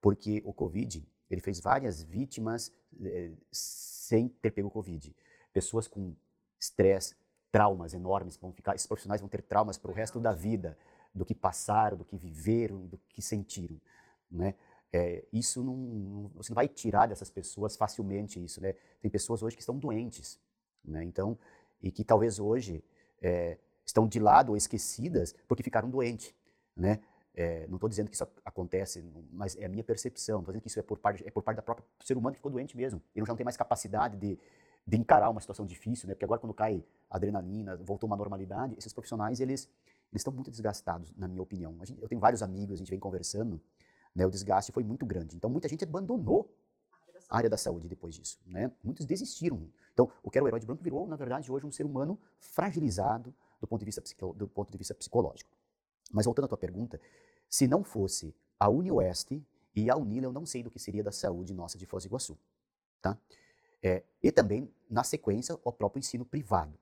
porque 0.01 0.43
o 0.45 0.53
Covid, 0.53 1.07
ele 1.31 1.41
fez 1.41 1.61
várias 1.61 2.03
vítimas 2.03 2.73
é, 3.01 3.31
sem 3.53 4.27
ter 4.27 4.51
pego 4.51 4.69
Covid. 4.69 5.15
Pessoas 5.53 5.87
com 5.87 6.17
estresse, 6.59 7.15
traumas 7.53 7.95
enormes, 7.95 8.37
vão 8.37 8.53
ficar, 8.53 8.75
esses 8.75 8.89
profissionais 8.89 9.21
vão 9.21 9.29
ter 9.29 9.43
traumas 9.43 9.79
para 9.79 9.93
o 9.93 9.95
resto 9.95 10.19
da 10.19 10.33
vida, 10.33 10.77
do 11.15 11.25
que 11.25 11.33
passaram, 11.33 11.97
do 11.97 12.05
que 12.05 12.17
viveram, 12.17 12.89
do 12.89 12.99
que 13.09 13.23
sentiram, 13.23 13.81
né? 14.29 14.57
É, 14.93 15.25
isso 15.33 15.63
não, 15.63 15.77
não, 15.77 16.29
você 16.35 16.51
não 16.51 16.57
vai 16.57 16.67
tirar 16.67 17.07
dessas 17.07 17.31
pessoas 17.31 17.77
facilmente 17.77 18.45
isso, 18.45 18.61
né? 18.61 18.75
Tem 19.01 19.09
pessoas 19.09 19.45
hoje 19.45 19.55
que 19.55 19.63
estão 19.63 19.79
doentes, 19.79 20.41
né? 20.85 21.03
Então, 21.05 21.39
e 21.83 21.91
que 21.91 22.05
talvez 22.05 22.39
hoje 22.39 22.85
é, 23.21 23.59
estão 23.85 24.07
de 24.07 24.19
lado 24.19 24.51
ou 24.51 24.57
esquecidas 24.57 25.35
porque 25.47 25.63
ficaram 25.63 25.89
doentes, 25.89 26.35
né? 26.77 27.01
É, 27.37 27.67
não 27.67 27.77
estou 27.77 27.89
dizendo 27.89 28.09
que 28.09 28.15
isso 28.15 28.27
acontece, 28.45 29.05
mas 29.33 29.57
é 29.57 29.65
a 29.65 29.69
minha 29.69 29.83
percepção. 29.83 30.39
Estou 30.39 30.53
dizendo 30.53 30.63
que 30.63 30.69
isso 30.69 30.79
é 30.79 30.83
por 30.83 30.99
parte 30.99 31.27
é 31.27 31.31
por 31.31 31.43
parte 31.43 31.57
da 31.57 31.63
própria 31.63 31.85
ser 32.01 32.17
humano 32.17 32.35
que 32.35 32.39
ficou 32.39 32.53
doente 32.53 32.77
mesmo. 32.77 33.03
Ele 33.15 33.27
já 33.27 33.33
não 33.33 33.37
tem 33.37 33.45
mais 33.45 33.57
capacidade 33.57 34.17
de 34.17 34.39
de 34.87 34.99
encarar 34.99 35.31
uma 35.31 35.41
situação 35.41 35.65
difícil, 35.65 36.07
né? 36.07 36.15
Porque 36.15 36.25
agora 36.25 36.39
quando 36.39 36.53
cai 36.53 36.85
adrenalina, 37.09 37.77
voltou 37.77 38.07
uma 38.07 38.17
normalidade, 38.17 38.75
esses 38.77 38.93
profissionais 38.93 39.41
eles 39.41 39.69
eles 40.13 40.21
estão 40.21 40.33
muito 40.33 40.49
desgastados, 40.51 41.13
na 41.17 41.27
minha 41.27 41.43
opinião. 41.43 41.77
Gente, 41.85 42.01
eu 42.01 42.09
tenho 42.09 42.21
vários 42.21 42.41
amigos, 42.41 42.75
a 42.75 42.77
gente 42.77 42.91
vem 42.91 43.01
conversando, 43.01 43.61
né? 44.15 44.25
O 44.25 44.31
desgaste 44.31 44.71
foi 44.71 44.85
muito 44.85 45.05
grande. 45.05 45.35
Então 45.37 45.51
muita 45.51 45.69
gente 45.69 45.83
abandonou 45.83 46.55
a 47.29 47.37
área 47.37 47.51
da 47.51 47.57
saúde 47.57 47.89
depois 47.89 48.15
disso, 48.15 48.39
né? 48.47 48.71
Muitos 48.83 49.07
desistiram. 49.07 49.69
Então 49.95 50.11
o 50.23 50.31
que 50.31 50.37
era 50.37 50.45
o 50.45 50.49
herói 50.49 50.61
de 50.61 50.67
branco 50.67 50.83
virou, 50.83 51.07
na 51.07 51.17
verdade, 51.17 51.51
hoje 51.51 51.65
um 51.65 51.73
ser 51.73 51.87
humano 51.87 52.19
fragilizado 52.39 53.35
do 53.61 53.67
ponto 53.67 53.81
de 53.81 53.87
vista 53.87 54.03
do 54.35 54.47
ponto 54.47 54.71
de 54.71 54.77
vista 54.77 54.95
psicológico. 54.95 55.51
Mas 56.13 56.27
voltando 56.27 56.45
à 56.45 56.49
tua 56.49 56.59
pergunta, 56.59 57.01
se 57.49 57.67
não 57.67 57.83
fosse 57.83 58.35
a 58.59 58.69
UniOeste 58.69 59.43
e 59.75 59.91
a 59.91 59.97
Unila, 59.97 60.27
eu 60.27 60.33
não 60.33 60.45
sei 60.45 60.63
do 60.63 60.71
que 60.71 60.79
seria 60.79 61.03
da 61.03 61.11
saúde 61.11 61.55
nossa 61.55 61.79
de 61.79 61.87
Foz 61.87 62.05
do 62.05 62.09
Iguaçu, 62.09 62.39
tá? 63.01 63.19
É, 63.83 64.03
e 64.23 64.33
também, 64.33 64.73
na 64.89 65.05
sequência, 65.05 65.59
o 65.63 65.73
próprio 65.73 66.01
ensino 66.01 66.25
privado. 66.25 66.79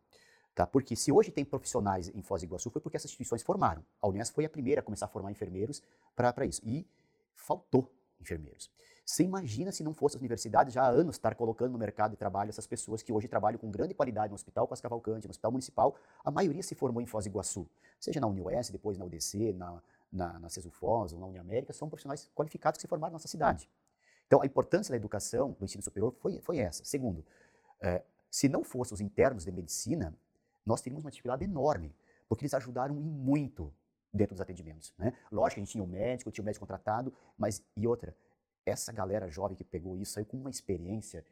Tá? 0.55 0.67
Porque 0.67 0.95
se 0.95 1.11
hoje 1.11 1.31
tem 1.31 1.45
profissionais 1.45 2.09
em 2.09 2.23
Foz 2.23 2.43
do 2.43 2.47
Iguaçu, 2.47 2.71
foi 2.71 2.81
porque 2.81 2.97
essas 2.97 3.11
instituições 3.11 3.43
formaram. 3.43 3.85
A 4.01 4.07
Unesp 4.07 4.35
foi 4.35 4.45
a 4.45 4.49
primeira 4.49 4.81
a 4.81 4.85
começar 4.85 5.07
a 5.07 5.09
formar 5.09 5.31
enfermeiros 5.31 5.83
para 6.15 6.45
isso. 6.45 6.61
E 6.65 6.87
faltou 7.35 7.91
enfermeiros. 8.21 8.71
Você 9.05 9.25
imagina 9.25 9.73
se 9.73 9.83
não 9.83 9.93
fosse 9.93 10.17
as 10.17 10.21
universidades 10.21 10.73
já 10.73 10.83
há 10.83 10.89
anos 10.89 11.17
estar 11.17 11.35
colocando 11.35 11.73
no 11.73 11.79
mercado 11.79 12.13
de 12.13 12.17
trabalho 12.17 12.51
essas 12.51 12.67
pessoas 12.67 13.03
que 13.03 13.13
hoje 13.13 13.27
trabalham 13.27 13.59
com 13.59 13.71
grande 13.71 13.95
qualidade 13.95 14.31
no 14.31 14.37
Hospital 14.37 14.67
Costa 14.69 14.83
Cavalcante, 14.83 15.27
no 15.27 15.31
Hospital 15.31 15.51
Municipal, 15.51 15.97
a 16.25 16.31
maioria 16.31 16.63
se 16.63 16.75
formou 16.75 17.03
em 17.03 17.07
Foz 17.07 17.25
do 17.25 17.29
Iguaçu, 17.29 17.69
seja 17.99 18.21
na 18.21 18.27
UniOS, 18.29 18.71
depois 18.71 18.97
na 18.97 19.05
UDC, 19.05 19.53
na, 19.55 19.83
na, 20.13 20.39
na 20.39 20.49
CESUFOS 20.49 21.13
ou 21.13 21.19
na 21.19 21.27
Uniamérica, 21.27 21.73
são 21.73 21.89
profissionais 21.89 22.31
qualificados 22.35 22.79
que 22.79 22.83
se 22.83 22.89
formaram 22.89 23.13
na 23.13 23.17
nossa 23.17 23.29
cidade. 23.29 23.69
Então, 24.27 24.41
a 24.41 24.47
importância 24.47 24.93
da 24.93 24.97
educação, 24.97 25.57
do 25.59 25.65
ensino 25.65 25.83
superior, 25.83 26.15
foi, 26.21 26.41
foi 26.41 26.59
essa. 26.59 26.85
Segundo, 26.85 27.25
é, 27.81 28.03
se 28.31 28.49
não 28.49 28.65
fossem 28.65 28.95
os 28.95 29.01
internos 29.01 29.45
de 29.45 29.53
medicina, 29.53 30.17
nós 30.65 30.81
teríamos 30.81 31.05
uma 31.05 31.11
dificuldade 31.11 31.45
enorme, 31.45 31.95
porque 32.29 32.45
eles 32.45 32.55
ajudaram 32.55 32.95
muito 32.95 33.75
dentro 34.13 34.35
dos 34.35 34.41
atendimentos. 34.41 34.93
Né? 34.97 35.13
Lógico 35.31 35.61
a 35.61 35.65
gente 35.65 35.73
tinha 35.73 35.85
o 35.85 35.87
um 35.87 35.91
médico, 35.91 36.31
tinha 36.31 36.43
o 36.43 36.45
um 36.45 36.47
médico 36.47 36.65
contratado, 36.65 37.13
mas 37.37 37.63
e 37.77 37.87
outra, 37.87 38.15
essa 38.65 38.93
galera 38.93 39.29
jovem 39.29 39.57
que 39.57 39.65
pegou 39.65 39.97
isso 39.97 40.13
saiu 40.13 40.27
com 40.27 40.37
uma 40.37 40.51
experiência 40.51 41.25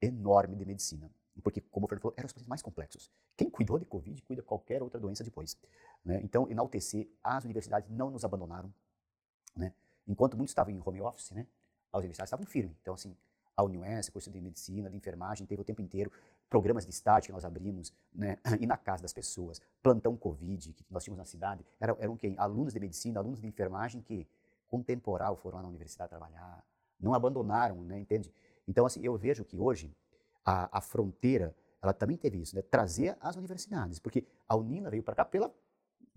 enorme 0.00 0.56
de 0.56 0.64
medicina. 0.64 1.10
Porque, 1.42 1.60
como 1.60 1.84
o 1.84 1.88
Fernando 1.88 2.02
falou, 2.02 2.14
eram 2.16 2.26
os 2.26 2.32
pacientes 2.32 2.48
mais 2.48 2.62
complexos. 2.62 3.10
Quem 3.36 3.50
cuidou 3.50 3.78
de 3.78 3.84
Covid 3.84 4.22
cuida 4.22 4.42
qualquer 4.42 4.82
outra 4.82 4.98
doença 4.98 5.22
depois. 5.22 5.56
Né? 6.04 6.20
Então, 6.22 6.50
enaltecer, 6.50 7.08
as 7.22 7.44
universidades 7.44 7.90
não 7.90 8.10
nos 8.10 8.24
abandonaram. 8.24 8.72
Né? 9.54 9.74
Enquanto 10.06 10.36
muitos 10.36 10.52
estavam 10.52 10.72
em 10.72 10.80
home 10.82 11.02
office, 11.02 11.32
né? 11.32 11.46
as 11.92 11.98
universidades 11.98 12.28
estavam 12.28 12.46
firmes. 12.46 12.78
Então, 12.80 12.94
assim, 12.94 13.14
a 13.56 13.62
UniOS, 13.62 14.10
curso 14.10 14.30
de 14.30 14.40
medicina, 14.40 14.90
de 14.90 14.96
enfermagem, 14.96 15.46
teve 15.46 15.62
o 15.62 15.64
tempo 15.64 15.80
inteiro 15.80 16.12
programas 16.48 16.84
de 16.84 16.90
estágio 16.90 17.28
que 17.28 17.32
nós 17.32 17.44
abrimos, 17.44 17.92
né, 18.14 18.36
e 18.60 18.66
na 18.66 18.76
casa 18.76 19.02
das 19.02 19.12
pessoas, 19.12 19.60
plantão 19.82 20.16
Covid 20.16 20.72
que 20.72 20.84
nós 20.90 21.02
tínhamos 21.02 21.18
na 21.18 21.24
cidade, 21.24 21.64
eram, 21.80 21.96
eram 21.98 22.16
quem? 22.16 22.38
Alunos 22.38 22.72
de 22.72 22.80
medicina, 22.80 23.18
alunos 23.18 23.40
de 23.40 23.46
enfermagem 23.46 24.02
que, 24.02 24.26
com 24.68 24.82
temporal, 24.82 25.36
foram 25.36 25.56
lá 25.56 25.62
na 25.62 25.68
universidade 25.68 26.10
trabalhar, 26.10 26.62
não 26.98 27.14
abandonaram, 27.14 27.82
né, 27.82 27.98
entende? 27.98 28.32
Então, 28.66 28.86
assim, 28.86 29.00
eu 29.02 29.16
vejo 29.16 29.44
que 29.44 29.58
hoje 29.58 29.94
a, 30.44 30.78
a 30.78 30.80
fronteira, 30.80 31.54
ela 31.82 31.92
também 31.92 32.16
teve 32.16 32.40
isso, 32.40 32.54
né, 32.54 32.62
trazer 32.62 33.16
as 33.20 33.36
universidades, 33.36 33.98
porque 33.98 34.26
a 34.48 34.56
Unila 34.56 34.90
veio 34.90 35.02
para 35.02 35.14
cá 35.14 35.24
pela 35.24 35.52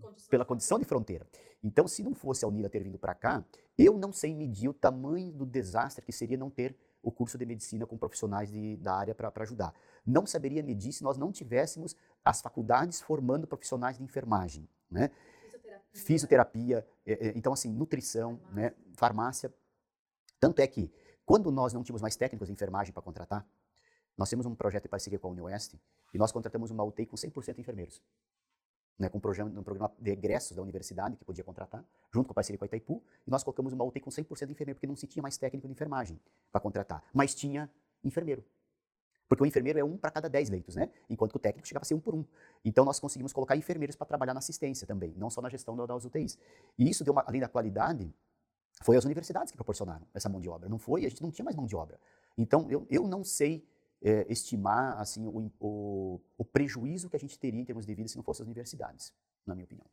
Condição 0.00 0.30
pela 0.30 0.44
condição 0.44 0.78
de 0.78 0.84
fronteira. 0.84 1.26
Então, 1.62 1.86
se 1.86 2.02
não 2.02 2.14
fosse 2.14 2.44
a 2.44 2.48
Unila 2.48 2.68
ter 2.68 2.82
vindo 2.82 2.98
para 2.98 3.14
cá, 3.14 3.44
eu 3.76 3.96
não 3.98 4.12
sei 4.12 4.34
medir 4.34 4.68
o 4.68 4.72
tamanho 4.72 5.30
do 5.32 5.44
desastre 5.44 6.04
que 6.04 6.12
seria 6.12 6.36
não 6.36 6.48
ter 6.48 6.74
o 7.02 7.10
curso 7.10 7.36
de 7.38 7.46
medicina 7.46 7.86
com 7.86 7.96
profissionais 7.96 8.50
de, 8.50 8.76
da 8.78 8.94
área 8.94 9.14
para 9.14 9.32
ajudar. 9.42 9.74
Não 10.04 10.26
saberia 10.26 10.62
medir 10.62 10.92
se 10.92 11.02
nós 11.02 11.18
não 11.18 11.30
tivéssemos 11.30 11.94
as 12.24 12.40
faculdades 12.40 13.00
formando 13.00 13.46
profissionais 13.46 13.98
de 13.98 14.04
enfermagem, 14.04 14.68
né? 14.90 15.10
Fisioterapia. 15.42 15.80
Fisioterapia 15.92 16.86
é, 17.06 17.28
é, 17.28 17.32
então 17.36 17.52
assim, 17.52 17.70
nutrição, 17.70 18.38
farmácia. 18.38 18.54
né? 18.54 18.74
farmácia. 18.94 19.54
Tanto 20.40 20.60
é 20.60 20.66
que, 20.66 20.92
quando 21.24 21.52
nós 21.52 21.72
não 21.72 21.84
tínhamos 21.84 22.02
mais 22.02 22.16
técnicos 22.16 22.48
de 22.48 22.52
enfermagem 22.52 22.92
para 22.92 23.02
contratar, 23.02 23.46
nós 24.18 24.28
temos 24.28 24.46
um 24.46 24.54
projeto 24.54 24.84
de 24.84 24.88
parceria 24.88 25.18
com 25.18 25.28
a 25.28 25.30
UniOeste 25.30 25.80
e 26.12 26.18
nós 26.18 26.32
contratamos 26.32 26.70
uma 26.70 26.82
UTI 26.82 27.06
com 27.06 27.16
100% 27.16 27.58
enfermeiros 27.58 28.02
né, 29.00 29.08
com 29.08 29.16
um 29.16 29.20
programa, 29.20 29.58
um 29.58 29.62
programa 29.62 29.90
de 29.98 30.10
egressos 30.10 30.54
da 30.54 30.62
universidade 30.62 31.16
que 31.16 31.24
podia 31.24 31.42
contratar, 31.42 31.82
junto 32.12 32.26
com 32.26 32.32
a 32.32 32.34
parceria 32.34 32.58
com 32.58 32.64
a 32.64 32.66
Itaipu, 32.66 33.02
e 33.26 33.30
nós 33.30 33.42
colocamos 33.42 33.72
uma 33.72 33.82
UTI 33.82 34.00
com 34.00 34.10
100% 34.10 34.46
de 34.46 34.52
enfermeiro, 34.52 34.76
porque 34.76 34.86
não 34.86 34.94
se 34.94 35.06
tinha 35.06 35.22
mais 35.22 35.38
técnico 35.38 35.66
de 35.66 35.72
enfermagem 35.72 36.20
para 36.52 36.60
contratar, 36.60 37.02
mas 37.12 37.34
tinha 37.34 37.70
enfermeiro. 38.04 38.44
Porque 39.26 39.42
o 39.42 39.46
enfermeiro 39.46 39.78
é 39.78 39.84
um 39.84 39.96
para 39.96 40.10
cada 40.10 40.28
10 40.28 40.50
leitos, 40.50 40.74
né? 40.74 40.90
Enquanto 41.08 41.30
que 41.30 41.36
o 41.36 41.40
técnico 41.40 41.66
chegava 41.66 41.84
a 41.84 41.86
ser 41.86 41.94
um 41.94 42.00
por 42.00 42.14
um. 42.14 42.24
Então 42.64 42.84
nós 42.84 42.98
conseguimos 42.98 43.32
colocar 43.32 43.56
enfermeiros 43.56 43.94
para 43.94 44.04
trabalhar 44.04 44.34
na 44.34 44.38
assistência 44.38 44.86
também, 44.86 45.14
não 45.16 45.30
só 45.30 45.40
na 45.40 45.48
gestão 45.48 45.76
das 45.76 46.04
UTIs. 46.04 46.36
E 46.76 46.90
isso 46.90 47.04
deu 47.04 47.12
uma, 47.12 47.22
além 47.22 47.40
da 47.40 47.48
qualidade, 47.48 48.12
foi 48.82 48.96
as 48.96 49.04
universidades 49.04 49.50
que 49.50 49.56
proporcionaram 49.56 50.06
essa 50.14 50.28
mão 50.28 50.40
de 50.40 50.48
obra. 50.48 50.68
Não 50.68 50.78
foi, 50.78 51.04
a 51.04 51.08
gente 51.08 51.22
não 51.22 51.30
tinha 51.30 51.44
mais 51.44 51.56
mão 51.56 51.66
de 51.66 51.76
obra. 51.76 51.98
Então 52.36 52.70
eu, 52.70 52.86
eu 52.90 53.06
não 53.06 53.22
sei 53.22 53.66
é, 54.02 54.26
estimar 54.30 54.98
assim 54.98 55.26
o, 55.26 55.50
o, 55.60 56.20
o, 56.38 56.44
prejuízo 56.44 57.10
que 57.10 57.16
a 57.16 57.18
gente 57.18 57.38
teria 57.38 57.60
em 57.60 57.64
termos 57.64 57.84
de 57.84 57.94
vida 57.94 58.08
se 58.08 58.16
não 58.16 58.22
fossem 58.22 58.42
as 58.44 58.46
universidades, 58.46 59.12
na 59.46 59.54
minha 59.54 59.64
opinião. 59.64 59.86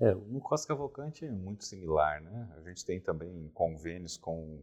É, 0.00 0.14
o 0.14 0.40
Costa 0.40 0.68
Cavalcante 0.68 1.26
é 1.26 1.30
muito 1.30 1.64
similar, 1.64 2.22
né? 2.22 2.54
A 2.56 2.62
gente 2.62 2.84
tem 2.86 2.98
também 2.98 3.50
convênios 3.52 4.16
com, 4.16 4.58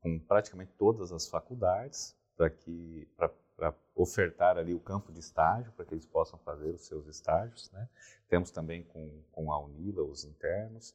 com 0.00 0.18
praticamente 0.18 0.72
todas 0.76 1.12
as 1.12 1.26
faculdades 1.28 2.14
para 2.36 2.50
que 2.50 3.08
para 3.56 3.74
ofertar 3.94 4.58
ali 4.58 4.74
o 4.74 4.80
campo 4.80 5.12
de 5.12 5.20
estágio 5.20 5.72
para 5.72 5.84
que 5.84 5.94
eles 5.94 6.06
possam 6.06 6.38
fazer 6.40 6.70
os 6.70 6.86
seus 6.86 7.06
estágios, 7.06 7.70
né? 7.70 7.88
Temos 8.28 8.50
também 8.50 8.82
com, 8.82 9.22
com 9.30 9.52
a 9.52 9.58
Unila 9.60 10.02
os 10.02 10.24
internos. 10.24 10.94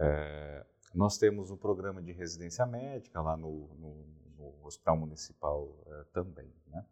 É, 0.00 0.64
nós 0.94 1.18
temos 1.18 1.50
o 1.50 1.56
programa 1.56 2.02
de 2.02 2.12
residência 2.12 2.66
médica 2.66 3.20
lá 3.20 3.36
no, 3.36 3.68
no, 3.74 4.06
no 4.36 4.66
Hospital 4.66 4.96
Municipal 4.96 5.68
é, 5.86 6.04
também, 6.12 6.52
né? 6.66 6.84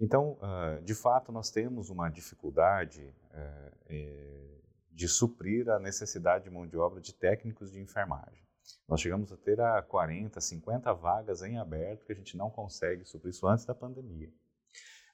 Então, 0.00 0.38
uh, 0.40 0.82
de 0.82 0.94
fato, 0.94 1.30
nós 1.30 1.50
temos 1.50 1.90
uma 1.90 2.08
dificuldade 2.08 3.14
uh, 3.32 4.60
de 4.90 5.06
suprir 5.06 5.68
a 5.68 5.78
necessidade 5.78 6.44
de 6.44 6.50
mão 6.50 6.66
de 6.66 6.76
obra 6.76 7.00
de 7.00 7.14
técnicos 7.14 7.70
de 7.70 7.80
enfermagem. 7.80 8.42
Nós 8.88 9.00
chegamos 9.00 9.32
a 9.32 9.36
ter 9.36 9.60
a 9.60 9.82
40, 9.82 10.40
50 10.40 10.92
vagas 10.94 11.42
em 11.42 11.58
aberto 11.58 12.04
que 12.04 12.12
a 12.12 12.14
gente 12.14 12.36
não 12.36 12.50
consegue 12.50 13.04
suprir 13.04 13.30
isso 13.30 13.46
antes 13.46 13.64
da 13.64 13.74
pandemia. 13.74 14.32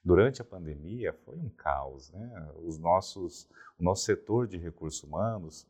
Durante 0.04 0.40
a 0.40 0.44
pandemia 0.44 1.12
foi 1.12 1.36
um 1.36 1.48
caos, 1.50 2.10
né? 2.12 2.52
Os 2.62 2.78
nossos, 2.78 3.48
o 3.78 3.82
nosso 3.82 4.04
setor 4.04 4.46
de 4.46 4.56
recursos 4.56 5.02
humanos, 5.02 5.66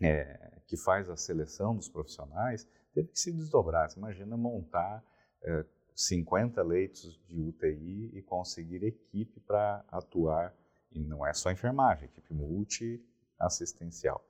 é, 0.00 0.60
que 0.66 0.76
faz 0.76 1.08
a 1.08 1.16
seleção 1.16 1.74
dos 1.74 1.88
profissionais, 1.88 2.68
teve 2.92 3.08
que 3.08 3.18
se 3.18 3.32
desdobrar. 3.32 3.88
Você 3.90 3.98
imagina 3.98 4.36
montar 4.36 5.02
é, 5.42 5.64
50 5.94 6.62
leitos 6.62 7.20
de 7.26 7.40
UTI 7.40 8.10
e 8.14 8.22
conseguir 8.22 8.82
equipe 8.84 9.40
para 9.40 9.84
atuar, 9.88 10.54
e 10.90 11.00
não 11.00 11.26
é 11.26 11.32
só 11.32 11.50
enfermagem, 11.50 12.04
equipe 12.04 12.32
multi-assistencial 12.32 14.24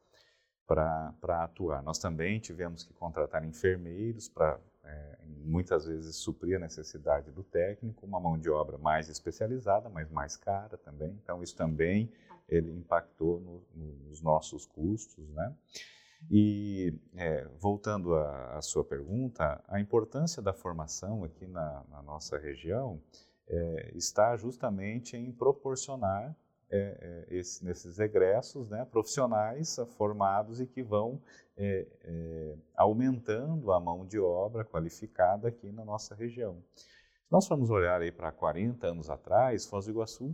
para 0.67 1.45
atuar. 1.45 1.83
Nós 1.83 1.99
também 1.99 2.41
tivemos 2.41 2.83
que 2.83 2.93
contratar 2.95 3.45
enfermeiros 3.45 4.29
para, 4.29 4.59
é, 4.85 5.19
muitas 5.45 5.87
vezes, 5.87 6.17
suprir 6.17 6.57
a 6.57 6.61
necessidade 6.61 7.31
do 7.31 7.43
técnico, 7.43 8.07
uma 8.07 8.21
mão 8.21 8.39
de 8.39 8.49
obra 8.49 8.79
mais 8.79 9.09
especializada, 9.09 9.89
mas 9.89 10.11
mais 10.11 10.37
cara 10.37 10.77
também. 10.79 11.19
Então, 11.23 11.43
isso 11.43 11.57
também 11.57 12.11
ele 12.49 12.71
impactou 12.71 13.41
no, 13.41 13.63
nos 14.09 14.21
nossos 14.21 14.67
custos, 14.67 15.29
né? 15.31 15.55
E 16.31 16.99
é, 17.15 17.47
voltando 17.59 18.15
à, 18.15 18.57
à, 18.57 18.63
sua 18.63 18.85
pergunta, 18.85 19.63
a 19.69 19.81
importância 19.81 20.43
da 20.43 20.53
formação 20.53 21.25
aqui 21.25 21.47
na, 21.47 21.85
na 21.91 22.03
nossa 22.03 22.39
região 22.39 23.01
é, 23.49 23.93
está 23.95 24.37
justamente 24.37 25.17
em 25.17 25.31
proporcionar 25.33 26.35
é, 26.71 27.27
é 27.31 27.37
esse, 27.37 27.63
nesses 27.63 27.99
egressos 27.99 28.71
né, 28.71 28.87
profissionais 28.87 29.77
formados 29.99 30.59
e 30.59 30.67
que 30.67 30.83
vão 30.83 31.21
é, 31.55 31.87
é, 32.03 32.57
aumentando 32.75 33.71
a 33.73 33.79
mão 33.79 34.07
de 34.07 34.19
obra 34.19 34.65
qualificada 34.65 35.49
aqui 35.49 35.71
na 35.71 35.85
nossa 35.85 36.15
região. 36.15 36.63
Se 36.75 37.31
nós 37.31 37.47
formos 37.47 37.69
olhar 37.69 38.01
aí 38.01 38.11
para 38.11 38.33
40 38.33 38.87
anos 38.87 39.11
atrás, 39.11 39.67
Foz 39.67 39.85
do 39.85 39.93
Iguaçu, 39.93 40.33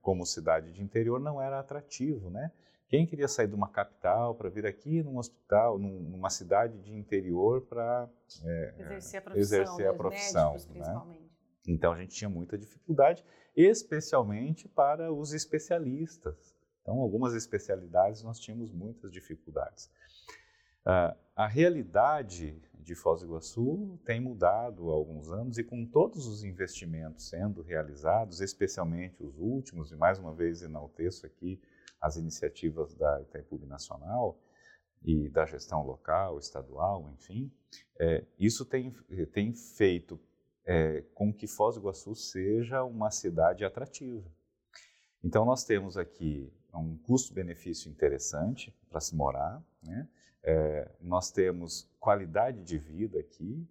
como 0.00 0.26
cidade 0.26 0.72
de 0.72 0.82
interior, 0.82 1.20
não 1.20 1.40
era 1.40 1.60
atrativo, 1.60 2.30
né? 2.30 2.50
Quem 2.88 3.06
queria 3.06 3.28
sair 3.28 3.46
de 3.46 3.54
uma 3.54 3.68
capital 3.68 4.34
para 4.34 4.48
vir 4.48 4.64
aqui 4.64 5.02
num 5.02 5.18
hospital, 5.18 5.78
num, 5.78 6.00
numa 6.00 6.30
cidade 6.30 6.78
de 6.78 6.94
interior 6.94 7.60
para 7.62 8.08
é, 8.42 8.74
exercer 8.78 9.18
a 9.18 9.22
profissão, 9.22 9.40
exercer 9.40 9.86
a 9.88 9.94
profissão 9.94 10.52
médicos, 10.52 10.66
né? 10.68 10.80
principalmente. 10.80 11.30
Então 11.66 11.92
a 11.92 11.98
gente 11.98 12.14
tinha 12.14 12.30
muita 12.30 12.56
dificuldade, 12.56 13.22
especialmente 13.54 14.66
para 14.68 15.12
os 15.12 15.34
especialistas. 15.34 16.56
Então, 16.80 17.00
algumas 17.00 17.34
especialidades 17.34 18.22
nós 18.22 18.40
tínhamos 18.40 18.72
muitas 18.72 19.12
dificuldades. 19.12 19.90
Uh, 20.86 21.14
a 21.36 21.46
realidade 21.46 22.58
de 22.72 22.94
Foz 22.94 23.20
do 23.20 23.26
Iguaçu 23.26 24.00
tem 24.06 24.18
mudado 24.18 24.90
há 24.90 24.94
alguns 24.94 25.30
anos 25.30 25.58
e 25.58 25.64
com 25.64 25.84
todos 25.84 26.26
os 26.26 26.42
investimentos 26.42 27.28
sendo 27.28 27.60
realizados, 27.60 28.40
especialmente 28.40 29.22
os 29.22 29.38
últimos, 29.38 29.92
e 29.92 29.96
mais 29.96 30.18
uma 30.18 30.32
vez 30.32 30.62
enalteço 30.62 31.26
aqui 31.26 31.60
as 32.00 32.16
iniciativas 32.16 32.94
da 32.94 33.20
Itaipu 33.22 33.58
Nacional 33.66 34.38
e 35.02 35.28
da 35.28 35.46
gestão 35.46 35.84
local, 35.84 36.38
estadual, 36.38 37.08
enfim, 37.10 37.50
é, 37.98 38.24
isso 38.38 38.64
tem, 38.64 38.92
tem 39.32 39.52
feito 39.52 40.20
é, 40.64 41.02
com 41.14 41.32
que 41.32 41.46
Foz 41.46 41.76
do 41.76 41.80
Iguaçu 41.80 42.14
seja 42.14 42.84
uma 42.84 43.10
cidade 43.10 43.64
atrativa. 43.64 44.30
Então, 45.22 45.44
nós 45.44 45.64
temos 45.64 45.96
aqui 45.96 46.52
um 46.74 46.96
custo-benefício 46.98 47.90
interessante 47.90 48.74
para 48.88 49.00
se 49.00 49.16
morar, 49.16 49.62
né? 49.82 50.08
É, 50.42 50.90
nós 51.00 51.30
temos 51.30 51.90
qualidade 51.98 52.62
de 52.62 52.78
vida 52.78 53.18
aqui 53.18 53.66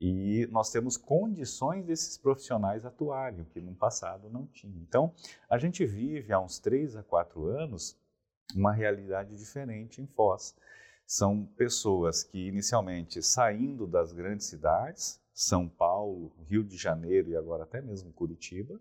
e 0.00 0.46
nós 0.52 0.70
temos 0.70 0.96
condições 0.96 1.84
desses 1.84 2.16
profissionais 2.16 2.84
atuarem, 2.84 3.40
o 3.40 3.44
que 3.46 3.60
no 3.60 3.74
passado 3.74 4.30
não 4.30 4.46
tinha. 4.46 4.80
Então, 4.80 5.12
a 5.50 5.58
gente 5.58 5.84
vive 5.84 6.32
há 6.32 6.40
uns 6.40 6.58
três 6.58 6.94
a 6.94 7.02
quatro 7.02 7.46
anos 7.46 7.98
uma 8.54 8.72
realidade 8.72 9.36
diferente 9.36 10.00
em 10.00 10.06
Foz. 10.06 10.54
São 11.04 11.46
pessoas 11.56 12.22
que 12.22 12.46
inicialmente 12.46 13.22
saindo 13.22 13.86
das 13.86 14.12
grandes 14.12 14.46
cidades, 14.46 15.20
São 15.32 15.68
Paulo, 15.68 16.32
Rio 16.46 16.62
de 16.62 16.76
Janeiro 16.76 17.30
e 17.30 17.36
agora 17.36 17.64
até 17.64 17.80
mesmo 17.80 18.12
Curitiba, 18.12 18.80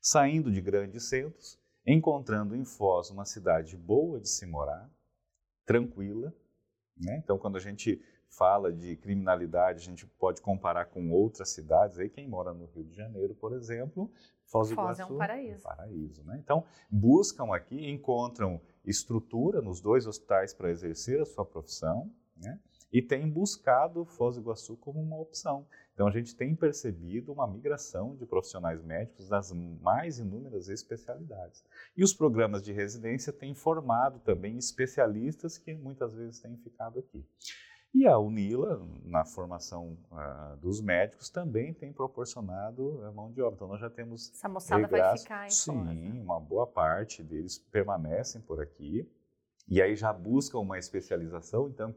saindo 0.00 0.50
de 0.50 0.60
grandes 0.60 1.08
centros, 1.08 1.58
encontrando 1.84 2.54
em 2.54 2.64
Foz 2.64 3.10
uma 3.10 3.24
cidade 3.24 3.76
boa 3.76 4.20
de 4.20 4.28
se 4.28 4.46
morar, 4.46 4.88
tranquila. 5.64 6.32
Né? 6.96 7.20
Então, 7.22 7.38
quando 7.38 7.56
a 7.56 7.60
gente 7.60 8.00
fala 8.32 8.72
de 8.72 8.96
criminalidade, 8.96 9.80
a 9.80 9.84
gente 9.84 10.06
pode 10.06 10.40
comparar 10.40 10.86
com 10.86 11.10
outras 11.10 11.50
cidades. 11.50 11.98
Aí, 11.98 12.08
quem 12.08 12.26
mora 12.26 12.52
no 12.52 12.66
Rio 12.66 12.84
de 12.84 12.94
Janeiro, 12.94 13.34
por 13.34 13.52
exemplo, 13.52 14.10
Foz 14.46 14.70
do 14.70 14.74
Foz 14.74 14.98
Iguaçu 14.98 15.12
é 15.12 15.14
um 15.14 15.18
paraíso. 15.18 15.52
É 15.52 15.72
um 15.72 15.76
paraíso 15.76 16.24
né? 16.24 16.38
Então, 16.42 16.64
buscam 16.90 17.54
aqui, 17.54 17.88
encontram 17.88 18.60
estrutura 18.84 19.60
nos 19.60 19.80
dois 19.80 20.06
hospitais 20.06 20.54
para 20.54 20.70
exercer 20.70 21.20
a 21.20 21.24
sua 21.24 21.44
profissão, 21.44 22.10
né? 22.36 22.58
e 22.92 23.00
têm 23.00 23.28
buscado 23.28 24.04
Foz 24.04 24.36
do 24.36 24.42
Iguaçu 24.42 24.76
como 24.76 25.00
uma 25.00 25.18
opção. 25.18 25.66
Então, 25.94 26.06
a 26.06 26.10
gente 26.10 26.36
tem 26.36 26.54
percebido 26.54 27.32
uma 27.32 27.46
migração 27.46 28.14
de 28.14 28.26
profissionais 28.26 28.82
médicos 28.82 29.28
das 29.28 29.50
mais 29.52 30.18
inúmeras 30.18 30.68
especialidades. 30.68 31.64
E 31.96 32.04
os 32.04 32.12
programas 32.12 32.62
de 32.62 32.72
residência 32.72 33.32
têm 33.32 33.54
formado 33.54 34.18
também 34.20 34.58
especialistas 34.58 35.56
que 35.56 35.74
muitas 35.74 36.14
vezes 36.14 36.40
têm 36.40 36.56
ficado 36.58 36.98
aqui. 36.98 37.24
E 37.94 38.06
a 38.06 38.18
UNILA, 38.18 38.80
na 39.04 39.24
formação 39.24 39.98
uh, 40.10 40.56
dos 40.56 40.80
médicos, 40.80 41.28
também 41.28 41.74
tem 41.74 41.92
proporcionado 41.92 43.04
a 43.04 43.12
mão 43.12 43.30
de 43.30 43.42
obra. 43.42 43.54
Então, 43.54 43.68
nós 43.68 43.80
já 43.80 43.90
temos. 43.90 44.30
Essa 44.30 44.48
moçada 44.48 44.88
vai 44.88 45.18
ficar 45.18 45.46
em 45.46 45.50
Sim, 45.50 45.72
Foz, 45.72 45.96
né? 45.96 46.22
uma 46.22 46.40
boa 46.40 46.66
parte 46.66 47.22
deles 47.22 47.58
permanecem 47.58 48.40
por 48.40 48.60
aqui. 48.62 49.06
E 49.68 49.80
aí 49.80 49.94
já 49.94 50.12
buscam 50.12 50.58
uma 50.58 50.78
especialização, 50.78 51.68
então... 51.68 51.94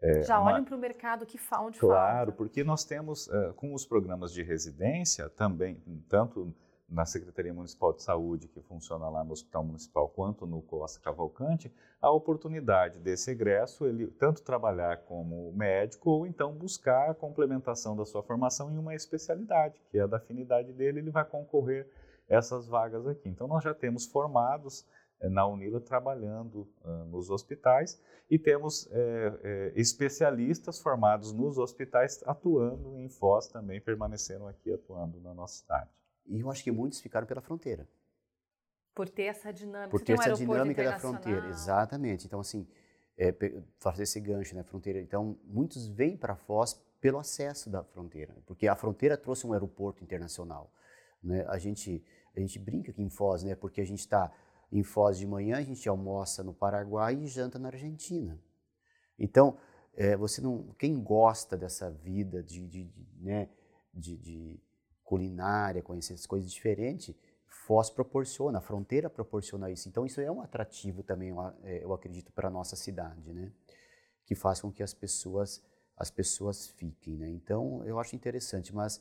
É, 0.00 0.22
já 0.22 0.40
uma... 0.40 0.52
olham 0.52 0.64
para 0.64 0.74
o 0.74 0.78
mercado 0.78 1.26
que 1.26 1.38
falta 1.38 1.66
onde 1.68 1.78
Claro, 1.78 2.16
falta. 2.16 2.32
porque 2.32 2.64
nós 2.64 2.84
temos, 2.84 3.26
uh, 3.28 3.52
com 3.54 3.74
os 3.74 3.84
programas 3.84 4.32
de 4.32 4.42
residência 4.42 5.28
também, 5.28 5.80
tanto 6.08 6.54
na 6.88 7.04
Secretaria 7.04 7.52
Municipal 7.52 7.92
de 7.92 8.02
Saúde, 8.02 8.48
que 8.48 8.60
funciona 8.60 9.08
lá 9.08 9.24
no 9.24 9.32
Hospital 9.32 9.64
Municipal, 9.64 10.08
quanto 10.08 10.46
no 10.46 10.62
Costa 10.62 11.00
Cavalcante, 11.00 11.72
a 12.00 12.10
oportunidade 12.10 12.98
desse 13.00 13.32
egresso, 13.32 13.86
ele 13.86 14.06
tanto 14.06 14.42
trabalhar 14.42 14.98
como 15.04 15.52
médico 15.52 16.10
ou 16.10 16.26
então 16.26 16.52
buscar 16.52 17.10
a 17.10 17.14
complementação 17.14 17.96
da 17.96 18.04
sua 18.04 18.22
formação 18.22 18.70
em 18.70 18.78
uma 18.78 18.94
especialidade, 18.94 19.80
que 19.90 19.98
é 19.98 20.06
da 20.06 20.18
afinidade 20.18 20.72
dele, 20.72 21.00
ele 21.00 21.10
vai 21.10 21.24
concorrer 21.24 21.90
essas 22.28 22.68
vagas 22.68 23.06
aqui. 23.06 23.28
Então, 23.28 23.48
nós 23.48 23.64
já 23.64 23.74
temos 23.74 24.06
formados 24.06 24.86
eh, 25.20 25.28
na 25.28 25.46
Unila 25.46 25.80
trabalhando 25.80 26.68
uh, 26.84 27.04
nos 27.06 27.30
hospitais 27.30 28.00
e 28.28 28.38
temos 28.38 28.88
é, 28.90 29.40
é, 29.42 29.72
especialistas 29.76 30.80
formados 30.80 31.32
nos 31.32 31.58
hospitais 31.58 32.22
atuando 32.26 32.98
em 32.98 33.08
Foz 33.08 33.46
também 33.46 33.80
permaneceram 33.80 34.48
aqui 34.48 34.72
atuando 34.72 35.20
na 35.20 35.32
nossa 35.32 35.60
cidade. 35.60 35.95
E 36.28 36.40
eu 36.40 36.50
acho 36.50 36.62
que 36.62 36.70
muitos 36.70 37.00
ficaram 37.00 37.26
pela 37.26 37.40
fronteira. 37.40 37.88
Por 38.94 39.08
ter 39.08 39.24
essa 39.24 39.52
dinâmica. 39.52 39.90
Por 39.90 40.00
ter 40.00 40.12
um 40.12 40.22
essa 40.22 40.32
dinâmica 40.32 40.82
da 40.82 40.98
fronteira, 40.98 41.48
exatamente. 41.48 42.26
Então, 42.26 42.40
assim, 42.40 42.66
é, 43.16 43.34
fazer 43.78 44.04
esse 44.04 44.18
gancho, 44.20 44.54
né, 44.54 44.62
fronteira. 44.62 45.00
Então, 45.00 45.38
muitos 45.44 45.86
vêm 45.86 46.16
para 46.16 46.36
Foz 46.36 46.74
pelo 47.00 47.18
acesso 47.18 47.70
da 47.70 47.84
fronteira, 47.84 48.34
porque 48.46 48.66
a 48.66 48.74
fronteira 48.74 49.16
trouxe 49.16 49.46
um 49.46 49.52
aeroporto 49.52 50.02
internacional. 50.02 50.72
Né? 51.22 51.44
A 51.48 51.58
gente 51.58 52.02
a 52.36 52.40
gente 52.40 52.58
brinca 52.58 52.90
aqui 52.90 53.02
em 53.02 53.08
Foz, 53.08 53.42
né, 53.42 53.54
porque 53.54 53.80
a 53.80 53.84
gente 53.84 54.00
está 54.00 54.30
em 54.70 54.82
Foz 54.82 55.16
de 55.16 55.26
manhã, 55.26 55.56
a 55.56 55.62
gente 55.62 55.88
almoça 55.88 56.44
no 56.44 56.52
Paraguai 56.52 57.14
e 57.14 57.26
janta 57.26 57.58
na 57.58 57.68
Argentina. 57.68 58.38
Então, 59.18 59.56
é, 59.94 60.14
você 60.16 60.42
não, 60.42 60.74
quem 60.78 61.02
gosta 61.02 61.56
dessa 61.56 61.90
vida 61.90 62.42
de, 62.42 62.66
de, 62.66 62.84
de 62.84 63.06
né, 63.18 63.48
de, 63.94 64.18
de 64.18 64.60
culinária, 65.06 65.82
conhecer 65.82 66.12
essas 66.12 66.26
coisas 66.26 66.52
diferentes, 66.52 67.14
Foz 67.46 67.88
proporciona, 67.88 68.58
a 68.58 68.60
fronteira 68.60 69.08
proporciona 69.08 69.70
isso. 69.70 69.88
Então, 69.88 70.04
isso 70.04 70.20
é 70.20 70.30
um 70.30 70.40
atrativo 70.40 71.02
também, 71.02 71.32
é, 71.62 71.82
eu 71.82 71.92
acredito, 71.92 72.30
para 72.32 72.48
a 72.48 72.50
nossa 72.50 72.76
cidade, 72.76 73.32
né? 73.32 73.50
Que 74.24 74.34
faz 74.34 74.60
com 74.60 74.70
que 74.70 74.82
as 74.82 74.92
pessoas, 74.92 75.64
as 75.96 76.10
pessoas 76.10 76.68
fiquem, 76.68 77.16
né? 77.16 77.28
Então, 77.30 77.84
eu 77.84 77.98
acho 77.98 78.14
interessante, 78.14 78.74
mas, 78.74 79.00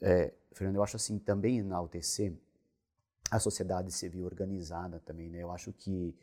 é, 0.00 0.32
Fernando, 0.52 0.76
eu 0.76 0.82
acho 0.82 0.96
assim, 0.96 1.18
também 1.18 1.62
na 1.62 1.80
UTC, 1.80 2.36
a 3.30 3.38
sociedade 3.38 3.90
civil 3.90 4.24
organizada 4.24 5.00
também, 5.00 5.28
né? 5.30 5.38
Eu 5.42 5.50
acho 5.50 5.72
que, 5.72 6.16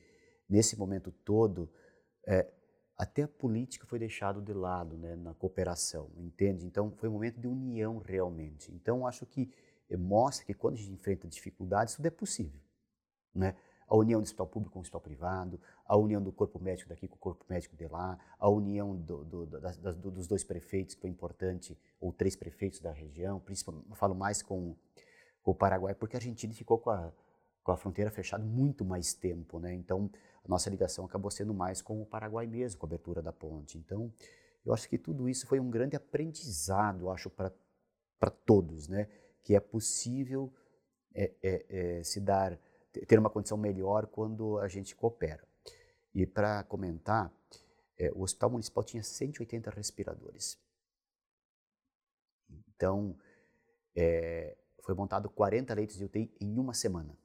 nesse 0.48 0.78
momento 0.78 1.12
todo, 1.12 1.70
é, 2.26 2.48
até 3.02 3.24
a 3.24 3.28
política 3.28 3.88
foi 3.88 3.98
deixado 3.98 4.40
de 4.44 4.54
lado 4.54 4.96
né, 4.96 5.16
na 5.16 5.34
cooperação, 5.34 6.12
entende? 6.18 6.68
Então 6.68 6.92
foi 6.92 7.10
um 7.10 7.14
momento 7.14 7.40
de 7.40 7.48
união 7.48 7.98
realmente. 7.98 8.72
Então 8.72 9.08
acho 9.08 9.26
que 9.26 9.52
eh, 9.90 9.98
mostra 9.98 10.46
que 10.46 10.54
quando 10.54 10.76
a 10.76 10.78
gente 10.78 10.92
enfrenta 10.92 11.28
dificuldades, 11.28 11.96
tudo 11.96 12.06
é 12.06 12.12
possível, 12.12 12.62
né? 13.34 13.56
A 13.88 13.96
união 13.96 14.20
do 14.20 14.24
hospital 14.24 14.46
público 14.46 14.74
com 14.74 14.80
o 14.80 14.82
hospital 14.84 15.02
privado, 15.02 15.60
a 15.84 15.98
união 15.98 16.22
do 16.22 16.32
corpo 16.32 16.60
médico 16.60 16.90
daqui 16.90 17.08
com 17.08 17.16
o 17.16 17.18
corpo 17.18 17.44
médico 17.50 17.76
de 17.76 17.88
lá, 17.88 18.20
a 18.38 18.48
união 18.48 18.96
do, 18.96 19.26
do, 19.26 19.46
das, 19.48 19.80
das, 19.80 19.96
dos 19.98 20.28
dois 20.28 20.44
prefeitos, 20.44 20.94
que 20.94 21.02
foi 21.02 21.10
importante, 21.10 21.76
ou 22.00 22.14
três 22.14 22.36
prefeitos 22.36 22.80
da 22.82 22.92
região, 22.92 23.40
principalmente, 23.40 23.88
falo 23.96 24.14
mais 24.14 24.44
com, 24.44 24.76
com 25.42 25.52
o 25.52 25.56
Paraguai, 25.56 25.96
porque 25.96 26.16
a 26.16 26.20
Argentina 26.20 26.54
ficou 26.54 26.78
com 26.78 26.92
a, 26.92 27.12
com 27.64 27.72
a 27.72 27.78
fronteira 27.78 28.12
fechada 28.12 28.46
muito 28.46 28.86
mais 28.86 29.12
tempo, 29.12 29.58
né? 29.58 29.74
Então, 29.74 30.08
a 30.44 30.48
nossa 30.48 30.70
ligação 30.70 31.06
acabou 31.06 31.30
sendo 31.30 31.54
mais 31.54 31.82
com 31.82 32.02
o 32.02 32.06
Paraguai 32.06 32.48
mesmo, 32.48 32.80
com 32.80 32.86
a 32.86 32.90
abertura 32.90 33.22
da 33.22 33.32
ponte. 33.32 33.78
Então, 33.78 34.12
eu 34.66 34.74
acho 34.74 34.90
que 34.90 34.98
tudo 34.98 35.30
isso 35.30 35.46
foi 35.48 35.60
um 35.60 35.70
grande 35.70 35.96
aprendizado, 35.96 37.10
acho, 37.10 37.30
para 37.30 37.52
todos, 38.46 38.88
né? 38.88 39.08
Que 39.44 39.56
é 39.56 39.60
possível 39.60 40.54
é, 41.14 41.32
é, 41.42 41.66
é, 41.70 42.04
se 42.04 42.20
dar, 42.20 42.60
ter 43.08 43.20
uma 43.20 43.30
condição 43.30 43.58
melhor 43.58 44.08
quando 44.08 44.58
a 44.60 44.68
gente 44.68 44.96
coopera. 44.96 45.48
E 46.14 46.26
para 46.26 46.64
comentar, 46.64 47.32
é, 47.98 48.12
o 48.12 48.22
Hospital 48.22 48.52
Municipal 48.52 48.84
tinha 48.84 49.04
180 49.04 49.70
respiradores. 49.70 50.60
Então, 52.76 53.16
é, 53.96 54.58
foi 54.82 54.96
montado 54.96 55.30
40 55.30 55.74
leitos 55.74 55.98
de 55.98 56.06
UTI 56.06 56.34
em 56.40 56.58
uma 56.58 56.74
semana 56.74 57.16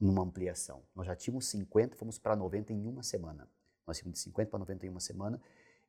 numa 0.00 0.22
ampliação. 0.22 0.82
Nós 0.94 1.06
já 1.06 1.14
tínhamos 1.14 1.46
50, 1.46 1.96
fomos 1.96 2.18
para 2.18 2.36
90 2.36 2.72
em 2.72 2.86
uma 2.86 3.02
semana. 3.02 3.48
Nós 3.86 3.98
tínhamos 3.98 4.18
de 4.18 4.24
50 4.24 4.50
para 4.50 4.58
90 4.58 4.86
em 4.86 4.88
uma 4.88 5.00
semana 5.00 5.40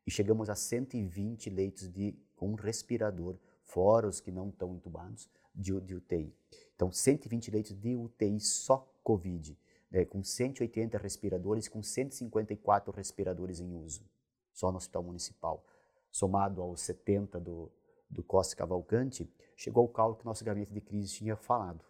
e 0.06 0.12
chegamos 0.12 0.50
a 0.50 0.56
120 0.56 1.50
leitos 1.50 1.92
de, 1.92 2.18
com 2.36 2.54
respirador, 2.54 3.38
fora 3.64 4.08
os 4.08 4.20
que 4.20 4.32
não 4.32 4.50
estão 4.50 4.76
entubados, 4.76 5.30
de, 5.54 5.80
de 5.82 5.96
UTI. 5.96 6.34
Então, 6.76 6.92
120 6.92 7.52
leitos 7.52 7.74
de 7.74 7.96
UTI 7.96 8.40
só 8.40 8.88
Covid, 9.04 9.58
né, 9.90 10.06
com 10.06 10.24
180 10.24 10.98
respiradores, 10.98 11.68
com 11.68 11.82
154 11.82 12.94
respiradores 12.94 13.60
em 13.60 13.74
uso, 13.74 14.04
só 14.52 14.72
no 14.72 14.78
Hospital 14.78 15.04
Municipal. 15.04 15.66
Somado 16.12 16.62
aos 16.62 16.82
70 16.82 17.40
do, 17.40 17.72
do 18.10 18.24
Costa 18.24 18.56
Cavalcante, 18.56 19.30
chegou 19.56 19.84
ao 19.84 19.90
cálculo 19.90 20.20
que 20.20 20.26
nosso 20.26 20.44
gabinete 20.44 20.74
de 20.74 20.82
crise 20.82 21.14
tinha 21.14 21.36
falado 21.36 21.84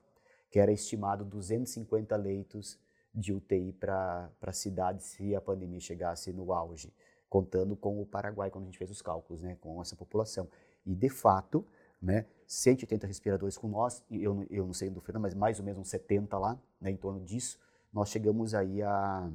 que 0.55 0.59
era 0.59 0.71
estimado 0.71 1.25
250 1.25 2.15
leitos 2.15 2.79
de 3.13 3.33
UTI 3.33 3.73
para 3.73 4.31
a 4.41 4.53
cidade 4.53 5.03
se 5.03 5.35
a 5.35 5.41
pandemia 5.41 5.81
chegasse 5.81 6.31
no 6.31 6.53
auge, 6.53 6.93
contando 7.27 7.75
com 7.75 8.01
o 8.01 8.05
Paraguai, 8.05 8.49
quando 8.49 8.63
a 8.63 8.67
gente 8.67 8.77
fez 8.77 8.89
os 8.89 9.01
cálculos, 9.01 9.41
né, 9.41 9.57
com 9.59 9.81
essa 9.81 9.97
população. 9.97 10.47
E, 10.85 10.95
de 10.95 11.09
fato, 11.09 11.67
né, 12.01 12.25
180 12.47 13.05
respiradores 13.05 13.57
com 13.57 13.67
nós, 13.67 14.01
eu, 14.09 14.47
eu 14.49 14.65
não 14.65 14.73
sei 14.73 14.89
do 14.89 15.01
Fernando, 15.01 15.23
mas 15.23 15.33
mais 15.33 15.59
ou 15.59 15.65
menos 15.65 15.81
uns 15.81 15.89
70 15.89 16.37
lá, 16.37 16.57
né, 16.79 16.89
em 16.89 16.95
torno 16.95 17.19
disso, 17.19 17.59
nós 17.91 18.07
chegamos 18.07 18.53
aí 18.53 18.81
a, 18.81 19.29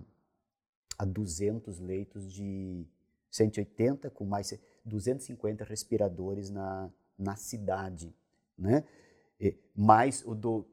a 0.97 1.05
200 1.05 1.81
leitos 1.81 2.33
de 2.33 2.87
180 3.31 4.09
com 4.09 4.25
mais 4.25 4.59
250 4.87 5.65
respiradores 5.65 6.49
na, 6.49 6.91
na 7.19 7.37
cidade, 7.37 8.17
né? 8.57 8.85
E, 9.39 9.55
mais 9.77 10.25
o 10.25 10.35
do 10.35 10.67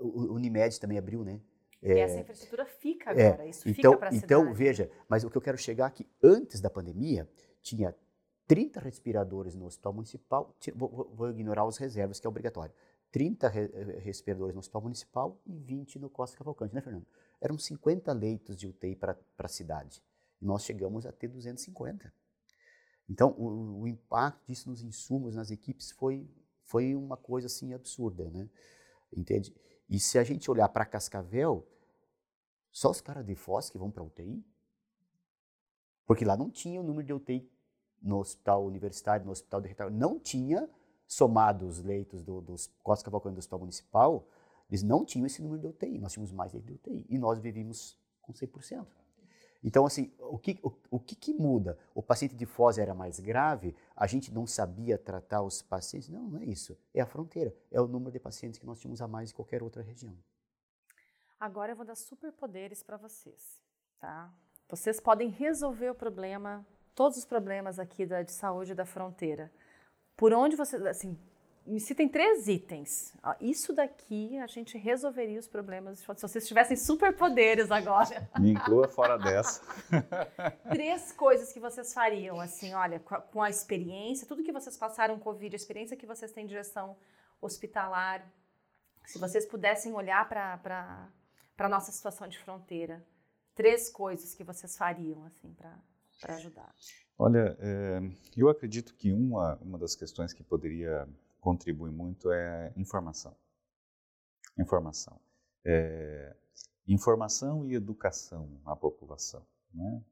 o 0.00 0.34
Unimed 0.34 0.78
também 0.80 0.98
abriu, 0.98 1.24
né? 1.24 1.40
É, 1.82 1.94
e 1.94 1.98
essa 2.00 2.18
infraestrutura 2.18 2.66
fica 2.66 3.10
é, 3.12 3.28
agora, 3.28 3.44
é, 3.44 3.50
isso 3.50 3.68
então, 3.68 3.92
fica 3.92 3.98
para 3.98 4.10
a. 4.10 4.14
Então, 4.14 4.52
veja, 4.52 4.90
mas 5.08 5.22
o 5.24 5.30
que 5.30 5.36
eu 5.36 5.42
quero 5.42 5.56
chegar 5.56 5.86
aqui, 5.86 6.06
antes 6.22 6.60
da 6.60 6.68
pandemia, 6.68 7.28
tinha 7.62 7.94
30 8.48 8.80
respiradores 8.80 9.54
no 9.54 9.66
hospital 9.66 9.92
municipal, 9.92 10.56
vou, 10.74 11.12
vou 11.14 11.30
ignorar 11.30 11.64
os 11.64 11.76
reservas, 11.76 12.18
que 12.18 12.26
é 12.26 12.30
obrigatório. 12.30 12.74
30 13.10 13.48
re, 13.48 13.70
eh, 13.72 13.98
respiradores 14.00 14.54
no 14.54 14.60
hospital 14.60 14.82
municipal 14.82 15.40
e 15.46 15.56
20 15.56 15.98
no 15.98 16.10
Costa 16.10 16.36
Cavalcante, 16.36 16.74
né, 16.74 16.80
Fernando? 16.80 17.06
Eram 17.40 17.58
50 17.58 18.12
leitos 18.12 18.56
de 18.56 18.66
UTI 18.66 18.96
para 18.96 19.16
a 19.38 19.48
cidade. 19.48 20.02
E 20.40 20.44
nós 20.44 20.64
chegamos 20.64 21.06
a 21.06 21.12
ter 21.12 21.28
250. 21.28 22.12
Então, 23.08 23.30
o, 23.38 23.82
o, 23.82 23.88
impacto 23.88 24.46
disso 24.46 24.68
nos 24.68 24.82
insumos, 24.82 25.34
nas 25.34 25.50
equipes, 25.50 25.90
foi, 25.92 26.28
foi 26.64 26.94
uma 26.94 27.16
coisa 27.16 27.46
assim 27.46 27.72
absurda, 27.72 28.28
né? 28.30 28.48
Entende? 29.16 29.54
E 29.88 29.98
se 29.98 30.18
a 30.18 30.24
gente 30.24 30.50
olhar 30.50 30.68
para 30.68 30.84
Cascavel, 30.84 31.66
só 32.70 32.90
os 32.90 33.00
caras 33.00 33.24
de 33.24 33.34
Foz 33.34 33.70
que 33.70 33.78
vão 33.78 33.90
para 33.90 34.02
UTI? 34.02 34.44
Porque 36.06 36.24
lá 36.24 36.36
não 36.36 36.50
tinha 36.50 36.80
o 36.80 36.84
número 36.84 37.06
de 37.06 37.12
UTI 37.12 37.50
no 38.00 38.18
hospital 38.18 38.64
universitário, 38.64 39.24
no 39.24 39.32
hospital 39.32 39.60
de 39.60 39.68
retalho, 39.68 39.90
não 39.90 40.18
tinha, 40.18 40.68
somado 41.06 41.66
os 41.66 41.82
leitos 41.82 42.22
do, 42.22 42.40
dos 42.40 42.66
Costa 42.82 43.04
Cavalcante 43.04 43.34
do 43.34 43.38
hospital 43.38 43.58
municipal, 43.60 44.28
eles 44.68 44.82
não 44.82 45.04
tinham 45.04 45.26
esse 45.26 45.42
número 45.42 45.60
de 45.60 45.66
UTI, 45.66 45.98
nós 45.98 46.12
tínhamos 46.12 46.30
mais 46.30 46.52
de 46.52 46.72
UTI, 46.72 47.06
e 47.08 47.18
nós 47.18 47.38
vivíamos 47.38 47.98
com 48.20 48.32
100%. 48.32 48.86
Então, 49.62 49.84
assim, 49.84 50.12
o 50.18 50.38
que, 50.38 50.58
o, 50.62 50.72
o 50.90 51.00
que, 51.00 51.16
que, 51.16 51.34
muda? 51.34 51.76
O 51.94 52.02
paciente 52.02 52.36
de 52.36 52.46
Foz 52.46 52.78
era 52.78 52.94
mais 52.94 53.18
grave, 53.18 53.74
a 53.96 54.06
gente 54.06 54.32
não 54.32 54.46
sabia 54.46 54.96
tratar 54.96 55.42
os 55.42 55.62
pacientes? 55.62 56.08
Não, 56.08 56.28
não 56.28 56.38
é 56.38 56.44
isso. 56.44 56.78
É 56.94 57.00
a 57.00 57.06
fronteira. 57.06 57.54
É 57.70 57.80
o 57.80 57.88
número 57.88 58.12
de 58.12 58.20
pacientes 58.20 58.58
que 58.58 58.66
nós 58.66 58.78
tínhamos 58.78 59.02
a 59.02 59.08
mais 59.08 59.30
em 59.30 59.34
qualquer 59.34 59.62
outra 59.62 59.82
região. 59.82 60.16
Agora 61.40 61.72
eu 61.72 61.76
vou 61.76 61.84
dar 61.84 61.96
superpoderes 61.96 62.82
para 62.82 62.96
vocês, 62.96 63.60
tá? 63.98 64.32
Vocês 64.68 65.00
podem 65.00 65.28
resolver 65.28 65.90
o 65.90 65.94
problema, 65.94 66.66
todos 66.94 67.16
os 67.16 67.24
problemas 67.24 67.78
aqui 67.78 68.04
da, 68.04 68.22
de 68.22 68.32
saúde 68.32 68.74
da 68.74 68.84
fronteira. 68.84 69.50
Por 70.16 70.32
onde 70.32 70.56
vocês, 70.56 70.84
assim, 70.84 71.16
me 71.68 71.80
citem 71.80 72.08
três 72.08 72.48
itens. 72.48 73.14
Isso 73.40 73.74
daqui 73.74 74.38
a 74.38 74.46
gente 74.46 74.78
resolveria 74.78 75.38
os 75.38 75.46
problemas. 75.46 75.98
Se 75.98 76.06
vocês 76.06 76.48
tivessem 76.48 76.76
superpoderes 76.76 77.70
agora. 77.70 78.28
Me 78.40 78.52
inclua 78.52 78.88
fora 78.88 79.18
dessa. 79.18 79.62
três 80.70 81.12
coisas 81.12 81.52
que 81.52 81.60
vocês 81.60 81.92
fariam, 81.92 82.40
assim, 82.40 82.72
olha, 82.74 82.98
com 83.00 83.42
a 83.42 83.50
experiência, 83.50 84.26
tudo 84.26 84.42
que 84.42 84.52
vocês 84.52 84.76
passaram 84.76 85.18
Covid, 85.18 85.54
a 85.54 85.56
experiência 85.56 85.96
que 85.96 86.06
vocês 86.06 86.32
têm 86.32 86.46
de 86.46 86.54
gestão 86.54 86.96
hospitalar. 87.40 88.26
Se 89.04 89.18
vocês 89.18 89.44
pudessem 89.46 89.92
olhar 89.92 90.28
para 90.28 91.08
a 91.58 91.68
nossa 91.68 91.92
situação 91.92 92.28
de 92.28 92.38
fronteira, 92.38 93.04
três 93.54 93.90
coisas 93.90 94.34
que 94.34 94.44
vocês 94.44 94.76
fariam, 94.76 95.24
assim, 95.24 95.52
para 95.54 96.34
ajudar. 96.34 96.74
Olha, 97.18 97.56
é, 97.60 98.00
eu 98.36 98.48
acredito 98.48 98.94
que 98.94 99.12
uma, 99.12 99.56
uma 99.56 99.76
das 99.76 99.94
questões 99.94 100.32
que 100.32 100.42
poderia 100.42 101.08
contribui 101.40 101.90
muito 101.90 102.30
é 102.30 102.72
informação. 102.76 103.36
Informação. 104.58 105.20
É, 105.64 106.36
informação 106.86 107.66
e 107.66 107.74
educação 107.74 108.60
à 108.64 108.74
população. 108.74 109.46
Né? 109.72 110.02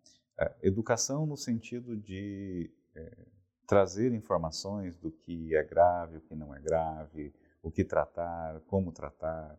Educação 0.63 1.27
no 1.27 1.37
sentido 1.37 1.97
de 1.97 2.71
é, 2.95 3.27
trazer 3.67 4.13
informações 4.13 4.97
do 4.97 5.11
que 5.11 5.55
é 5.55 5.65
grave, 5.65 6.19
o 6.19 6.21
que 6.21 6.35
não 6.35 6.55
é 6.55 6.61
grave, 6.61 7.35
o 7.63 7.71
que 7.71 7.85
tratar, 7.85 8.61
como 8.67 8.93
tratar, 8.93 9.59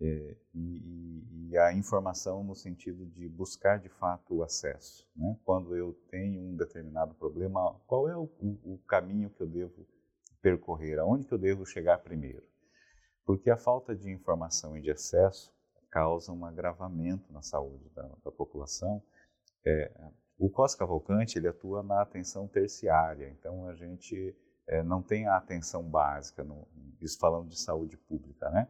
é, 0.00 0.36
e, 0.52 1.50
e, 1.50 1.56
a 1.56 1.72
informação 1.72 2.42
no 2.42 2.54
sentido 2.54 3.06
de 3.06 3.28
buscar 3.28 3.78
de 3.78 3.88
fato 3.88 4.34
o 4.34 4.42
acesso. 4.42 5.06
Né? 5.14 5.38
Quando 5.44 5.76
eu 5.76 5.92
tenho 6.10 6.40
um 6.40 6.56
determinado 6.56 7.14
problema, 7.14 7.78
qual 7.86 8.08
é 8.08 8.16
o, 8.16 8.28
o 8.64 8.78
caminho 8.88 9.30
que 9.30 9.40
eu 9.40 9.46
devo 9.46 9.86
percorrer, 10.44 10.98
aonde 10.98 11.26
que 11.26 11.32
eu 11.32 11.38
devo 11.38 11.64
chegar 11.64 11.96
primeiro. 12.00 12.46
Porque 13.24 13.48
a 13.48 13.56
falta 13.56 13.96
de 13.96 14.10
informação 14.10 14.76
e 14.76 14.82
de 14.82 14.90
acesso 14.90 15.50
causa 15.90 16.30
um 16.30 16.44
agravamento 16.44 17.32
na 17.32 17.40
saúde 17.40 17.88
da, 17.94 18.02
da 18.22 18.30
população. 18.30 19.02
É, 19.64 19.90
o 20.38 20.50
COS 20.50 20.74
Cavalcante 20.74 21.38
ele 21.38 21.48
atua 21.48 21.82
na 21.82 22.02
atenção 22.02 22.46
terciária, 22.46 23.30
então 23.30 23.66
a 23.68 23.74
gente 23.74 24.36
é, 24.66 24.82
não 24.82 25.00
tem 25.00 25.26
a 25.26 25.38
atenção 25.38 25.82
básica, 25.82 26.44
no, 26.44 26.68
isso 27.00 27.18
falando 27.18 27.48
de 27.48 27.58
saúde 27.58 27.96
pública, 27.96 28.50
né? 28.50 28.68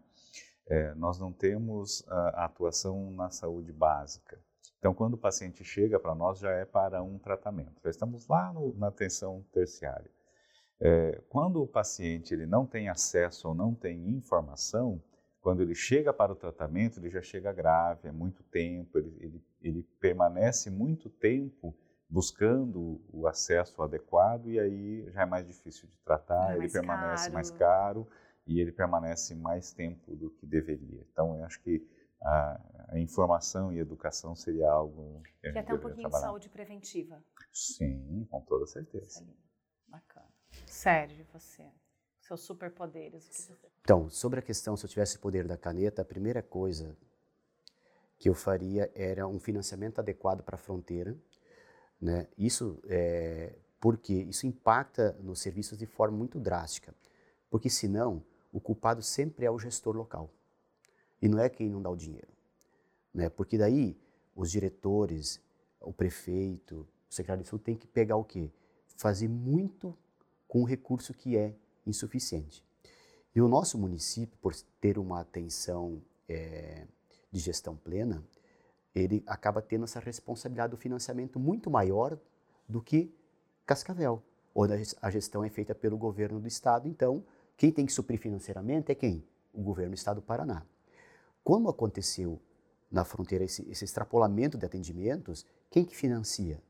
É, 0.68 0.94
nós 0.94 1.18
não 1.18 1.32
temos 1.32 2.06
a, 2.08 2.42
a 2.42 2.44
atuação 2.44 3.10
na 3.10 3.30
saúde 3.30 3.72
básica. 3.72 4.40
Então, 4.78 4.94
quando 4.94 5.14
o 5.14 5.18
paciente 5.18 5.64
chega 5.64 5.98
para 5.98 6.14
nós, 6.14 6.38
já 6.38 6.52
é 6.52 6.64
para 6.64 7.02
um 7.02 7.18
tratamento. 7.18 7.82
Já 7.82 7.90
estamos 7.90 8.28
lá 8.28 8.52
no, 8.52 8.72
na 8.74 8.88
atenção 8.88 9.44
terciária. 9.52 10.13
É, 10.80 11.22
quando 11.28 11.62
o 11.62 11.66
paciente 11.66 12.34
ele 12.34 12.46
não 12.46 12.66
tem 12.66 12.88
acesso 12.88 13.48
ou 13.48 13.54
não 13.54 13.74
tem 13.74 14.08
informação, 14.10 15.02
quando 15.40 15.62
ele 15.62 15.74
chega 15.74 16.12
para 16.12 16.32
o 16.32 16.36
tratamento, 16.36 16.98
ele 16.98 17.10
já 17.10 17.20
chega 17.22 17.52
grave, 17.52 18.08
é 18.08 18.12
muito 18.12 18.42
tempo, 18.44 18.98
ele, 18.98 19.16
ele, 19.20 19.44
ele 19.60 19.82
permanece 20.00 20.70
muito 20.70 21.10
tempo 21.10 21.76
buscando 22.08 23.00
o 23.12 23.26
acesso 23.26 23.82
adequado 23.82 24.48
e 24.48 24.58
aí 24.58 25.10
já 25.10 25.22
é 25.22 25.26
mais 25.26 25.46
difícil 25.46 25.88
de 25.88 25.98
tratar, 25.98 26.54
é 26.54 26.58
ele 26.58 26.68
permanece 26.68 27.24
caro. 27.24 27.34
mais 27.34 27.50
caro 27.50 28.08
e 28.46 28.60
ele 28.60 28.72
permanece 28.72 29.34
mais 29.34 29.72
tempo 29.72 30.14
do 30.14 30.30
que 30.30 30.46
deveria. 30.46 31.04
Então, 31.12 31.36
eu 31.36 31.44
acho 31.44 31.60
que 31.60 31.86
a, 32.22 32.60
a 32.88 32.98
informação 32.98 33.72
e 33.72 33.78
a 33.78 33.82
educação 33.82 34.34
seria 34.34 34.70
algo 34.70 35.22
que, 35.42 35.52
que 35.52 35.58
até 35.58 35.74
um 35.74 35.78
pouquinho 35.78 36.02
trabalhar. 36.02 36.20
de 36.20 36.30
saúde 36.30 36.48
preventiva. 36.48 37.22
Sim, 37.52 38.26
com 38.30 38.40
toda 38.42 38.66
certeza. 38.66 39.22
Bacana. 39.88 40.23
Sérgio, 40.84 41.24
você, 41.32 41.62
seus 42.20 42.42
superpoderes. 42.42 43.50
Então, 43.80 44.10
sobre 44.10 44.38
a 44.38 44.42
questão 44.42 44.76
se 44.76 44.84
eu 44.84 44.90
tivesse 44.90 45.16
o 45.16 45.18
poder 45.18 45.48
da 45.48 45.56
caneta, 45.56 46.02
a 46.02 46.04
primeira 46.04 46.42
coisa 46.42 46.94
que 48.18 48.28
eu 48.28 48.34
faria 48.34 48.92
era 48.94 49.26
um 49.26 49.40
financiamento 49.40 49.98
adequado 49.98 50.42
para 50.42 50.56
a 50.56 50.58
fronteira, 50.58 51.16
né? 51.98 52.28
Isso 52.36 52.82
é 52.86 53.54
porque 53.80 54.12
isso 54.12 54.46
impacta 54.46 55.12
nos 55.22 55.40
serviços 55.40 55.78
de 55.78 55.86
forma 55.86 56.18
muito 56.18 56.38
drástica, 56.38 56.94
porque 57.48 57.70
senão 57.70 58.22
o 58.52 58.60
culpado 58.60 59.00
sempre 59.00 59.46
é 59.46 59.50
o 59.50 59.58
gestor 59.58 59.96
local 59.96 60.28
e 61.22 61.30
não 61.30 61.38
é 61.38 61.48
quem 61.48 61.70
não 61.70 61.80
dá 61.80 61.88
o 61.88 61.96
dinheiro, 61.96 62.28
né? 63.14 63.30
Porque 63.30 63.56
daí 63.56 63.98
os 64.36 64.50
diretores, 64.50 65.40
o 65.80 65.94
prefeito, 65.94 66.86
o 67.08 67.14
secretário 67.14 67.42
de 67.42 67.48
saúde 67.48 67.64
tem 67.64 67.74
que 67.74 67.86
pegar 67.86 68.16
o 68.16 68.24
quê? 68.24 68.52
Fazer 68.98 69.28
muito 69.28 69.96
com 70.54 70.60
um 70.60 70.64
recurso 70.64 71.12
que 71.12 71.36
é 71.36 71.52
insuficiente. 71.84 72.64
E 73.34 73.40
o 73.40 73.48
nosso 73.48 73.76
município, 73.76 74.38
por 74.40 74.54
ter 74.80 75.00
uma 75.00 75.18
atenção 75.18 76.00
é, 76.28 76.86
de 77.28 77.40
gestão 77.40 77.74
plena, 77.76 78.24
ele 78.94 79.24
acaba 79.26 79.60
tendo 79.60 79.82
essa 79.82 79.98
responsabilidade 79.98 80.70
do 80.70 80.76
financiamento 80.76 81.40
muito 81.40 81.68
maior 81.68 82.16
do 82.68 82.80
que 82.80 83.12
Cascavel, 83.66 84.22
onde 84.54 84.74
a 85.02 85.10
gestão 85.10 85.42
é 85.42 85.50
feita 85.50 85.74
pelo 85.74 85.98
governo 85.98 86.38
do 86.38 86.46
estado. 86.46 86.86
Então, 86.86 87.24
quem 87.56 87.72
tem 87.72 87.84
que 87.84 87.92
suprir 87.92 88.20
financeiramente 88.20 88.92
é 88.92 88.94
quem? 88.94 89.26
O 89.52 89.60
governo 89.60 89.90
do 89.90 89.96
estado 89.96 90.20
do 90.20 90.22
Paraná. 90.22 90.64
Como 91.42 91.68
aconteceu 91.68 92.40
na 92.88 93.04
fronteira 93.04 93.44
esse, 93.44 93.68
esse 93.68 93.84
extrapolamento 93.84 94.56
de 94.56 94.64
atendimentos, 94.64 95.44
quem 95.68 95.84
que 95.84 95.96
financia? 95.96 96.62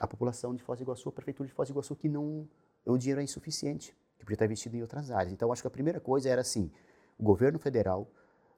A 0.00 0.06
população 0.06 0.54
de 0.54 0.62
Foz 0.62 0.78
do 0.78 0.84
Iguaçu, 0.84 1.08
a 1.08 1.12
prefeitura 1.12 1.48
de 1.48 1.52
Foz 1.52 1.68
do 1.68 1.72
Iguaçu, 1.72 1.96
que 1.96 2.08
não 2.08 2.48
o 2.92 2.98
dinheiro 2.98 3.20
é 3.20 3.24
insuficiente, 3.24 3.96
que 4.18 4.24
podia 4.24 4.34
estar 4.34 4.44
investido 4.44 4.76
em 4.76 4.82
outras 4.82 5.10
áreas. 5.10 5.32
Então, 5.32 5.52
acho 5.52 5.62
que 5.62 5.68
a 5.68 5.70
primeira 5.70 6.00
coisa 6.00 6.28
era 6.28 6.40
assim, 6.40 6.70
o 7.18 7.22
governo 7.22 7.58
federal, 7.58 8.08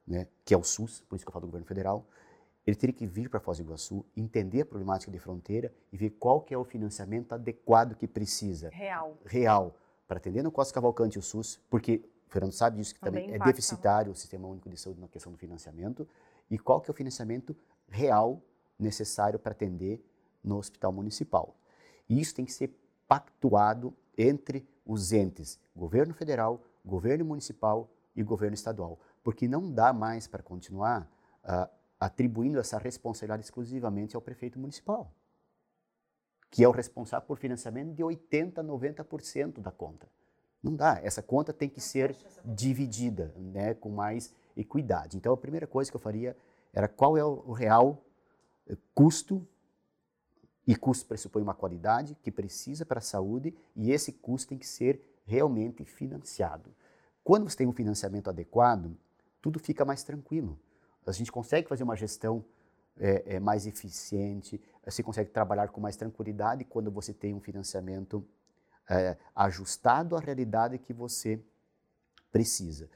né, 0.05 0.27
que 0.45 0.53
é 0.53 0.57
o 0.57 0.63
SUS, 0.63 1.01
por 1.01 1.15
isso 1.15 1.25
que 1.25 1.29
eu 1.29 1.33
falo 1.33 1.45
do 1.45 1.47
governo 1.47 1.67
federal, 1.67 2.05
ele 2.65 2.75
teria 2.75 2.93
que 2.93 3.07
vir 3.07 3.29
para 3.29 3.39
Foz 3.39 3.57
do 3.57 3.63
Iguaçu, 3.63 4.05
entender 4.15 4.61
a 4.61 4.65
problemática 4.65 5.11
de 5.11 5.17
fronteira 5.17 5.73
e 5.91 5.97
ver 5.97 6.11
qual 6.11 6.41
que 6.41 6.53
é 6.53 6.57
o 6.57 6.63
financiamento 6.63 7.33
adequado 7.33 7.95
que 7.95 8.07
precisa. 8.07 8.69
Real. 8.69 9.17
Real. 9.25 9.75
Para 10.07 10.17
atender 10.17 10.43
no 10.43 10.51
Costa 10.51 10.73
Cavalcante 10.73 11.17
o 11.17 11.21
SUS, 11.21 11.59
porque 11.69 12.03
o 12.27 12.31
Fernando 12.31 12.51
sabe 12.51 12.77
disso, 12.77 12.93
que 12.93 12.99
também, 12.99 13.25
também 13.25 13.41
é 13.41 13.43
deficitário 13.43 14.11
o 14.11 14.15
Sistema 14.15 14.47
Único 14.47 14.69
de 14.69 14.77
Saúde 14.77 14.99
na 14.99 15.07
questão 15.07 15.31
do 15.31 15.37
financiamento, 15.37 16.07
e 16.49 16.59
qual 16.59 16.79
que 16.81 16.89
é 16.89 16.93
o 16.93 16.95
financiamento 16.95 17.55
real 17.87 18.41
necessário 18.77 19.39
para 19.39 19.51
atender 19.51 20.03
no 20.43 20.57
hospital 20.57 20.91
municipal. 20.91 21.55
E 22.07 22.19
isso 22.19 22.35
tem 22.35 22.45
que 22.45 22.53
ser 22.53 22.71
pactuado 23.07 23.93
entre 24.19 24.67
os 24.85 25.13
entes, 25.13 25.57
governo 25.73 26.13
federal, 26.13 26.61
governo 26.85 27.23
municipal 27.23 27.89
e 28.13 28.21
governo 28.21 28.53
estadual, 28.53 28.99
porque 29.23 29.47
não 29.47 29.71
dá 29.71 29.93
mais 29.93 30.27
para 30.27 30.43
continuar 30.43 31.09
uh, 31.43 31.69
atribuindo 31.97 32.59
essa 32.59 32.77
responsabilidade 32.77 33.43
exclusivamente 33.43 34.17
ao 34.17 34.21
prefeito 34.21 34.59
municipal, 34.59 35.13
que 36.51 36.63
é 36.63 36.67
o 36.67 36.71
responsável 36.71 37.25
por 37.25 37.37
financiamento 37.37 37.93
de 37.93 38.03
80, 38.03 38.61
90% 38.61 39.61
da 39.61 39.71
conta. 39.71 40.07
Não 40.61 40.75
dá, 40.75 40.99
essa 41.01 41.23
conta 41.23 41.53
tem 41.53 41.69
que 41.69 41.79
ser 41.79 42.13
dividida, 42.43 43.33
né, 43.37 43.73
com 43.73 43.89
mais 43.89 44.33
equidade. 44.57 45.15
Então 45.15 45.31
a 45.31 45.37
primeira 45.37 45.65
coisa 45.65 45.89
que 45.89 45.95
eu 45.95 46.01
faria 46.01 46.35
era 46.73 46.89
qual 46.89 47.17
é 47.17 47.23
o 47.23 47.53
real 47.53 48.03
eh, 48.67 48.75
custo 48.93 49.47
e 50.69 50.75
custo 50.75 51.07
pressupõe 51.07 51.41
uma 51.41 51.55
qualidade 51.55 52.15
que 52.21 52.29
precisa 52.29 52.85
para 52.85 52.99
a 52.99 53.01
saúde 53.01 53.55
e 53.75 53.91
esse 53.91 54.13
custo 54.13 54.49
tem 54.49 54.57
que 54.59 54.67
ser 54.67 55.01
realmente 55.25 55.83
financiado. 55.83 56.71
Quando 57.23 57.49
você 57.49 57.57
tem 57.57 57.65
um 57.65 57.73
financiamento 57.73 58.29
adequado, 58.29 58.95
tudo 59.41 59.57
fica 59.57 59.83
mais 59.83 60.03
tranquilo. 60.03 60.59
A 61.07 61.11
gente 61.11 61.31
consegue 61.31 61.67
fazer 61.67 61.83
uma 61.83 61.95
gestão 61.95 62.45
é, 62.99 63.37
é, 63.37 63.39
mais 63.39 63.65
eficiente, 63.65 64.61
você 64.85 65.01
consegue 65.01 65.31
trabalhar 65.31 65.69
com 65.69 65.81
mais 65.81 65.95
tranquilidade 65.95 66.63
quando 66.63 66.91
você 66.91 67.15
tem 67.15 67.33
um 67.33 67.39
financiamento 67.39 68.23
é, 68.87 69.17
ajustado 69.35 70.15
à 70.15 70.19
realidade 70.19 70.77
que 70.77 70.93
você 70.93 71.41
precisa. 72.31 72.87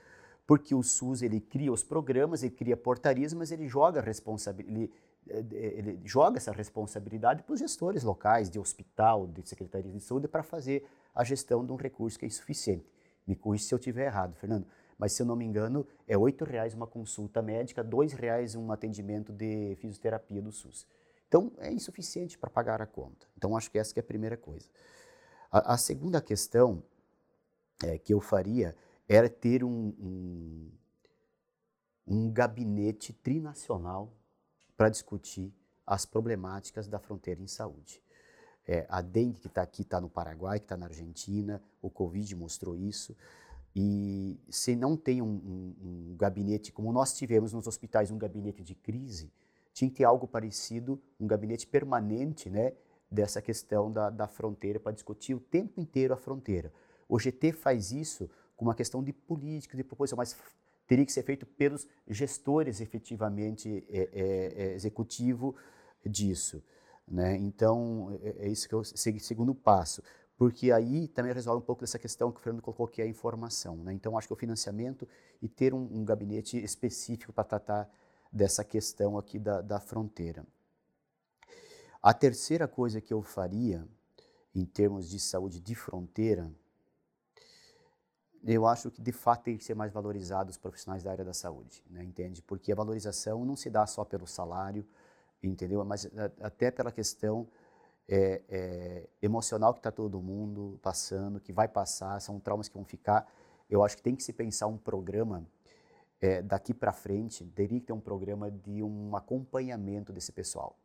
Porque 0.46 0.76
o 0.76 0.84
SUS 0.84 1.24
ele 1.24 1.42
cria 1.42 1.72
os 1.72 1.84
programas, 1.84 2.44
ele 2.44 2.54
cria 2.54 2.78
portarias, 2.78 3.34
mas 3.34 3.52
ele 3.52 3.68
joga 3.68 4.00
responsabilidade, 4.00 4.92
é, 4.92 4.94
é, 4.94 5.13
ele 5.28 6.00
joga 6.04 6.38
essa 6.38 6.52
responsabilidade 6.52 7.44
para 7.44 7.54
os 7.54 7.60
gestores 7.60 8.04
locais, 8.04 8.50
de 8.50 8.60
hospital, 8.60 9.28
de 9.28 9.48
secretaria 9.48 9.92
de 9.92 10.00
saúde, 10.00 10.28
para 10.28 10.44
fazer 10.44 10.86
a 11.14 11.24
gestão 11.24 11.66
de 11.66 11.72
um 11.72 11.76
recurso 11.76 12.18
que 12.20 12.26
é 12.26 12.28
insuficiente. 12.28 12.86
Me 13.26 13.36
corrija 13.36 13.66
se 13.66 13.74
eu 13.74 13.78
estiver 13.78 14.06
errado, 14.06 14.36
Fernando. 14.36 14.68
Mas, 14.98 15.14
se 15.14 15.22
eu 15.22 15.26
não 15.26 15.36
me 15.36 15.46
engano, 15.46 15.88
é 16.08 16.16
R$ 16.16 16.36
reais 16.46 16.74
uma 16.74 16.88
consulta 16.88 17.42
médica, 17.42 17.82
R$ 17.82 18.16
reais 18.16 18.56
um 18.56 18.72
atendimento 18.72 19.32
de 19.32 19.76
fisioterapia 19.78 20.42
do 20.42 20.52
SUS. 20.52 20.88
Então, 21.28 21.52
é 21.58 21.72
insuficiente 21.72 22.38
para 22.38 22.50
pagar 22.50 22.82
a 22.82 22.86
conta. 22.86 23.28
Então, 23.38 23.58
acho 23.58 23.72
que 23.72 23.80
essa 23.80 23.94
que 23.94 24.00
é 24.00 24.04
a 24.04 24.06
primeira 24.06 24.38
coisa. 24.38 24.70
A, 25.52 25.74
a 25.74 25.78
segunda 25.78 26.22
questão 26.22 26.84
é, 27.84 27.98
que 27.98 28.14
eu 28.14 28.20
faria 28.20 28.76
era 29.08 29.30
ter 29.30 29.64
um, 29.64 29.94
um, 30.00 30.72
um 32.08 32.32
gabinete 32.32 33.14
trinacional 33.14 34.14
para 34.76 34.90
discutir 34.90 35.54
as 35.86 36.06
problemáticas 36.06 36.88
da 36.88 37.00
fronteira 37.00 37.42
em 37.42 37.48
saúde. 37.48 38.02
É, 38.66 38.86
a 38.90 39.02
dengue 39.02 39.42
que 39.42 39.48
está 39.48 39.62
aqui 39.62 39.82
está 39.82 40.00
no 40.00 40.10
Paraguai, 40.10 40.60
que 40.60 40.66
está 40.66 40.78
na 40.78 40.86
Argentina, 40.86 41.62
o 41.82 41.90
Covid 41.90 42.36
mostrou 42.36 42.76
isso. 42.76 43.16
E 43.76 44.40
se 44.50 44.76
não 44.76 44.96
tem 44.96 45.22
um, 45.22 45.26
um, 45.26 45.76
um, 45.82 46.16
gabinete, 46.16 46.72
como 46.72 46.92
nós 46.94 47.14
tivemos 47.14 47.52
nos 47.52 47.68
hospitais, 47.68 48.12
um 48.12 48.18
gabinete 48.18 48.64
de 48.64 48.76
crise, 48.76 49.32
tinha 49.74 49.90
que 49.90 49.98
ter 49.98 50.04
algo 50.04 50.28
parecido, 50.28 51.02
um 51.20 51.28
gabinete 51.28 51.66
permanente 51.68 52.50
né, 52.50 52.74
dessa 53.10 53.42
questão 53.42 53.92
da, 53.92 54.10
da 54.10 54.28
fronteira, 54.28 54.80
para 54.80 54.92
discutir 54.92 55.34
o 55.34 55.40
tempo 55.40 55.82
inteiro 55.82 56.14
a 56.14 56.18
fronteira. 56.18 56.72
O 57.10 57.20
GT 57.20 57.52
faz 57.52 57.92
isso 57.92 58.30
com 58.56 58.66
uma 58.66 58.76
questão 58.76 59.04
de 59.04 59.12
política, 59.12 59.76
de 59.76 59.84
proposição, 59.84 60.18
mas 60.18 60.38
teria 60.94 61.06
que 61.08 61.12
ser 61.12 61.24
feito 61.24 61.48
pelos 61.48 61.88
gestores 62.08 62.80
efetivamente 62.80 63.84
é, 63.90 64.10
é, 64.14 64.64
é, 64.64 64.74
executivo 64.76 65.56
disso. 66.06 66.64
Né? 67.08 67.36
Então, 67.38 68.16
é, 68.22 68.46
é 68.46 68.48
isso 68.48 68.70
que 68.70 68.76
eu 68.76 68.84
segui, 68.84 69.20
segundo 69.20 69.56
passo, 69.56 70.04
porque 70.38 70.72
aí 70.72 71.08
também 71.08 71.34
resolve 71.34 71.64
um 71.64 71.66
pouco 71.66 71.82
dessa 71.82 71.98
questão 71.98 72.32
que 72.32 72.40
o 72.40 72.44
Fernando 72.44 72.62
colocou, 72.62 72.88
que 72.88 73.02
é 73.02 73.06
a 73.06 73.08
informação. 73.08 73.78
Né? 73.78 73.92
Então, 73.92 74.16
acho 74.16 74.28
que 74.28 74.34
o 74.34 74.38
financiamento 74.38 75.08
e 75.42 75.48
ter 75.50 75.74
um, 75.74 75.82
um 75.92 76.06
gabinete 76.06 76.64
específico 76.64 77.34
para 77.34 77.44
tratar 77.44 77.90
dessa 78.32 78.64
questão 78.64 79.18
aqui 79.18 79.40
da, 79.40 79.62
da 79.62 79.80
fronteira. 79.80 80.46
A 82.04 82.14
terceira 82.14 82.68
coisa 82.68 83.02
que 83.02 83.12
eu 83.12 83.24
faria, 83.24 83.84
em 84.54 84.64
termos 84.64 85.10
de 85.10 85.20
saúde 85.20 85.60
de 85.60 85.74
fronteira, 85.74 86.52
eu 88.46 88.68
acho 88.68 88.92
que 88.92 89.02
de 89.02 89.12
fato 89.12 89.44
tem 89.44 89.58
que 89.58 89.64
ser 89.64 89.76
mais 89.76 89.92
valorizados 89.92 90.56
os 90.56 90.58
profissionais 90.58 91.04
da 91.04 91.12
área 91.12 91.24
da 91.24 91.34
saúde, 91.34 91.84
né, 91.90 92.04
entende? 92.04 92.42
Porque 92.42 92.72
a 92.72 92.76
valorização 92.76 93.46
não 93.46 93.56
se 93.56 93.70
dá 93.70 93.86
só 93.86 94.04
pelo 94.04 94.28
salário, 94.28 94.86
entendeu? 95.42 95.84
Mas 95.86 96.10
até 96.42 96.70
pela 96.70 96.92
questão 96.92 97.48
é, 98.08 98.42
é, 98.50 99.10
emocional 99.22 99.74
que 99.74 99.80
está 99.80 99.92
todo 99.92 100.22
mundo 100.22 100.80
passando, 100.82 101.40
que 101.40 101.54
vai 101.54 101.68
passar, 101.68 102.20
são 102.20 102.40
traumas 102.40 102.68
que 102.68 102.76
vão 102.76 102.84
ficar. 102.84 103.28
Eu 103.70 103.84
acho 103.84 103.96
que 103.98 104.04
tem 104.04 104.16
que 104.16 104.24
se 104.24 104.34
pensar 104.34 104.68
um 104.68 104.78
programa 104.78 105.46
é, 106.22 106.42
daqui 106.42 106.74
para 106.74 106.92
frente, 106.92 107.46
teria 107.46 107.80
que 107.80 107.86
ter 107.88 107.94
um 107.94 108.00
programa 108.00 108.52
de 108.52 108.84
um 108.84 109.16
acompanhamento 109.16 110.12
desse 110.14 110.32
pessoal. 110.32 110.78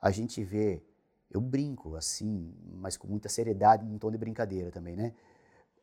A 0.00 0.10
gente 0.10 0.42
vê, 0.42 0.82
eu 1.30 1.40
brinco 1.40 1.94
assim, 1.94 2.52
mas 2.74 2.96
com 2.96 3.06
muita 3.06 3.28
seriedade, 3.28 3.86
em 3.86 3.98
tom 3.98 4.10
de 4.10 4.18
brincadeira 4.18 4.70
também, 4.70 4.96
né? 4.96 5.14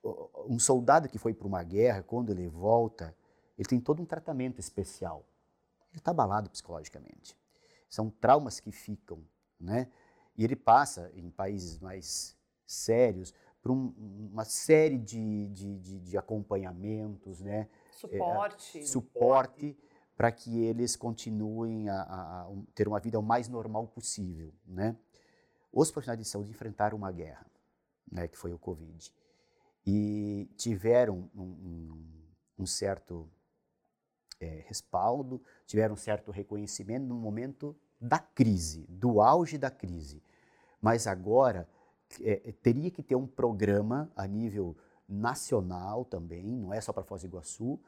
Um 0.04 0.60
soldado 0.60 1.10
que 1.10 1.18
foi 1.18 1.34
para 1.34 1.48
uma 1.48 1.64
guerra, 1.64 2.04
quando 2.04 2.32
ele 2.32 2.48
volta, 2.48 3.16
ele 3.58 3.68
tem 3.68 3.80
todo 3.80 4.02
um 4.02 4.06
tratamento 4.06 4.60
especial. 4.60 5.26
Ele 5.92 6.00
está 6.00 6.12
abalado 6.12 6.50
psicologicamente. 6.50 7.38
São 7.90 8.10
traumas 8.10 8.60
que 8.60 8.72
ficam, 8.72 9.24
né? 9.60 9.90
E 10.38 10.44
ele 10.44 10.56
passa, 10.56 11.12
em 11.14 11.30
países 11.30 11.80
mais 11.80 12.38
sérios, 12.66 13.34
por 13.62 13.72
um, 13.72 13.94
uma 14.32 14.46
série 14.46 14.98
de, 14.98 15.48
de, 15.48 15.80
de, 15.80 16.00
de, 16.00 16.18
acompanhamentos, 16.18 17.42
né? 17.42 17.68
Suporte. 17.92 18.80
É, 18.80 18.86
suporte 18.86 19.78
para 20.16 20.32
que 20.32 20.64
eles 20.64 20.96
continuem 20.96 21.90
a, 21.90 22.02
a, 22.02 22.42
a, 22.44 22.52
ter 22.74 22.88
uma 22.88 23.00
vida 23.00 23.20
o 23.20 23.24
mais 23.24 23.50
normal 23.50 23.88
possível, 23.88 24.54
né? 24.66 24.96
Os 25.72 25.92
profissionais 25.92 26.20
de 26.20 26.30
saúde 26.30 26.52
enfrentaram 26.52 26.98
uma 26.98 27.12
guerra, 27.12 27.46
né? 28.10 28.28
Que 28.28 28.38
foi 28.38 28.54
o 28.54 28.60
Covid 28.60 29.12
e 29.92 30.46
tiveram 30.56 31.28
um, 31.36 31.42
um, 31.42 32.24
um 32.60 32.66
certo 32.68 33.28
é, 34.40 34.64
respaldo, 34.68 35.42
tiveram 35.66 35.96
um 35.96 35.98
certo 35.98 36.30
reconhecimento 36.30 37.08
no 37.08 37.16
momento 37.16 37.76
da 38.00 38.20
crise, 38.20 38.86
do 38.88 39.20
auge 39.20 39.58
da 39.58 39.72
crise. 39.72 40.22
Mas 40.80 41.08
agora 41.08 41.68
é, 42.22 42.52
teria 42.62 42.92
que 42.92 43.02
ter 43.02 43.16
um 43.16 43.26
programa 43.26 44.12
a 44.16 44.28
nível 44.28 44.78
nacional 45.08 46.06
também, 46.06 46.56
não 46.56 46.72
é 46.72 46.80
só 46.80 46.94
para 46.94 47.04
Foz 47.04 47.24
do 47.24 47.28
Iguaçu, 47.28 47.80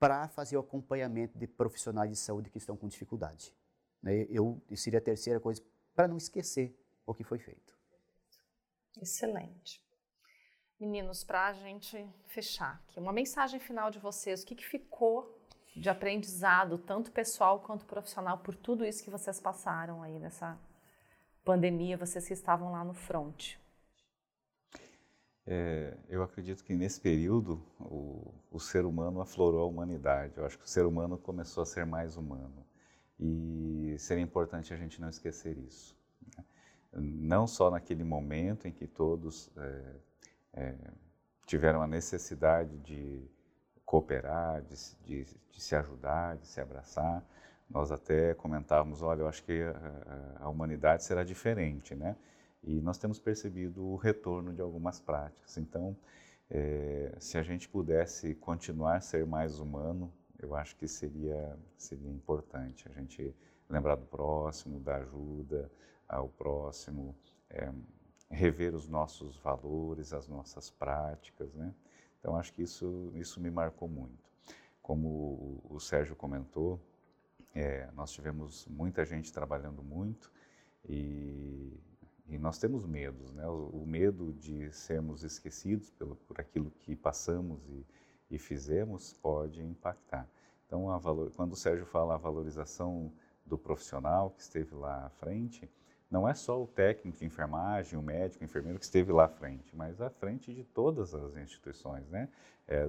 para 0.00 0.26
fazer 0.26 0.56
o 0.56 0.60
acompanhamento 0.60 1.38
de 1.38 1.46
profissionais 1.46 2.10
de 2.10 2.16
saúde 2.16 2.50
que 2.50 2.58
estão 2.58 2.76
com 2.76 2.88
dificuldade. 2.88 3.54
Né? 4.02 4.26
Eu 4.28 4.60
seria 4.74 4.98
a 4.98 5.02
terceira 5.02 5.38
coisa 5.38 5.62
para 5.94 6.08
não 6.08 6.16
esquecer 6.16 6.76
o 7.06 7.14
que 7.14 7.22
foi 7.22 7.38
feito. 7.38 7.72
Excelente. 9.00 9.83
Meninos, 10.84 11.24
para 11.24 11.46
a 11.46 11.52
gente 11.54 12.06
fechar 12.26 12.78
aqui, 12.84 13.00
uma 13.00 13.10
mensagem 13.10 13.58
final 13.58 13.90
de 13.90 13.98
vocês, 13.98 14.42
o 14.42 14.46
que, 14.46 14.54
que 14.54 14.66
ficou 14.66 15.34
de 15.74 15.88
aprendizado, 15.88 16.76
tanto 16.76 17.10
pessoal 17.10 17.58
quanto 17.58 17.86
profissional, 17.86 18.36
por 18.36 18.54
tudo 18.54 18.84
isso 18.84 19.02
que 19.02 19.08
vocês 19.08 19.40
passaram 19.40 20.02
aí 20.02 20.18
nessa 20.18 20.58
pandemia, 21.42 21.96
vocês 21.96 22.26
que 22.26 22.34
estavam 22.34 22.70
lá 22.70 22.84
no 22.84 22.92
front? 22.92 23.54
É, 25.46 25.96
eu 26.06 26.22
acredito 26.22 26.62
que 26.62 26.74
nesse 26.74 27.00
período 27.00 27.62
o, 27.80 28.34
o, 28.50 28.60
ser 28.60 28.84
humano 28.84 29.22
aflorou 29.22 29.62
a 29.62 29.66
humanidade. 29.66 30.36
Eu 30.36 30.44
acho 30.44 30.58
que 30.58 30.66
o 30.66 30.68
ser 30.68 30.84
humano 30.84 31.16
começou 31.16 31.62
a 31.62 31.66
ser 31.66 31.86
mais 31.86 32.18
humano. 32.18 32.62
E 33.18 33.96
seria 33.98 34.22
importante 34.22 34.74
a 34.74 34.76
gente 34.76 35.00
não 35.00 35.08
esquecer 35.08 35.56
isso. 35.56 35.96
Né? 36.36 36.44
Não 36.92 37.46
só 37.46 37.70
naquele 37.70 38.04
momento 38.04 38.68
em 38.68 38.72
que 38.72 38.86
todos 38.86 39.50
é, 39.56 39.94
é, 40.54 40.74
tiveram 41.46 41.82
a 41.82 41.86
necessidade 41.86 42.78
de 42.78 43.22
cooperar, 43.84 44.62
de, 44.62 44.74
de, 45.04 45.24
de, 45.50 45.60
se 45.60 45.74
ajudar, 45.76 46.36
de 46.36 46.46
se 46.46 46.60
abraçar. 46.60 47.24
Nós 47.68 47.90
até 47.92 48.34
comentávamos, 48.34 49.02
olha, 49.02 49.20
eu 49.20 49.28
acho 49.28 49.42
que 49.42 49.62
a, 49.62 50.44
a, 50.44 50.48
humanidade 50.48 51.04
será 51.04 51.24
diferente, 51.24 51.94
né? 51.94 52.16
E 52.62 52.80
nós 52.80 52.96
temos 52.96 53.18
percebido 53.18 53.84
o 53.84 53.96
retorno 53.96 54.52
de 54.52 54.60
algumas 54.60 54.98
práticas. 55.00 55.56
Então, 55.58 55.96
é, 56.50 57.14
se 57.18 57.36
a 57.36 57.42
gente 57.42 57.68
pudesse 57.68 58.34
continuar 58.34 58.96
a 58.96 59.00
ser 59.00 59.26
mais 59.26 59.58
humano, 59.58 60.12
eu 60.38 60.54
acho 60.54 60.76
que 60.76 60.88
seria, 60.88 61.58
seria 61.76 62.10
importante 62.10 62.88
a 62.88 62.92
gente 62.92 63.34
lembrar 63.68 63.96
do 63.96 64.06
próximo, 64.06 64.80
da 64.80 64.96
ajuda 64.96 65.70
ao 66.08 66.28
próximo, 66.28 67.14
é, 67.50 67.70
rever 68.34 68.74
os 68.74 68.88
nossos 68.88 69.36
valores, 69.38 70.12
as 70.12 70.28
nossas 70.28 70.70
práticas, 70.70 71.54
né? 71.54 71.74
Então 72.20 72.36
acho 72.36 72.52
que 72.52 72.62
isso 72.62 73.12
isso 73.14 73.40
me 73.40 73.50
marcou 73.50 73.88
muito. 73.88 74.24
Como 74.82 75.62
o 75.70 75.78
Sérgio 75.80 76.16
comentou, 76.16 76.80
É, 77.54 77.88
nós 77.94 78.10
tivemos 78.12 78.66
muita 78.66 79.04
gente 79.04 79.32
trabalhando 79.32 79.80
muito 79.82 80.28
e, 80.88 81.72
e 82.26 82.36
nós 82.38 82.58
temos 82.58 82.84
medos, 82.84 83.32
né? 83.32 83.46
O, 83.46 83.82
o, 83.82 83.86
medo 83.86 84.32
de 84.32 84.72
sermos 84.72 85.22
esquecidos 85.22 85.88
pelo, 85.90 86.16
por 86.26 86.40
aquilo 86.40 86.70
que 86.80 86.96
passamos 86.96 87.64
e, 87.68 87.86
e 88.28 88.38
fizemos 88.38 89.12
pode 89.12 89.62
impactar. 89.62 90.28
Então, 90.66 90.98
valor, 90.98 91.30
quando 91.36 91.52
o 91.52 91.56
Sérgio 91.56 91.86
fala 91.86 92.14
a 92.14 92.18
valorização 92.18 93.12
do 93.46 93.56
profissional 93.56 94.30
que 94.30 94.42
esteve 94.42 94.74
lá 94.74 95.06
à 95.06 95.10
frente, 95.10 95.70
não 96.10 96.28
é 96.28 96.34
só 96.34 96.62
o 96.62 96.66
técnico 96.66 97.18
de 97.18 97.24
enfermagem, 97.24 97.98
o 97.98 98.02
médico, 98.02 98.42
o 98.42 98.44
enfermeiro 98.44 98.78
que 98.78 98.84
esteve 98.84 99.12
lá 99.12 99.24
à 99.24 99.28
frente, 99.28 99.74
mas 99.74 100.00
à 100.00 100.10
frente 100.10 100.54
de 100.54 100.64
todas 100.64 101.14
as 101.14 101.36
instituições, 101.36 102.08
né? 102.08 102.28
É, 102.68 102.88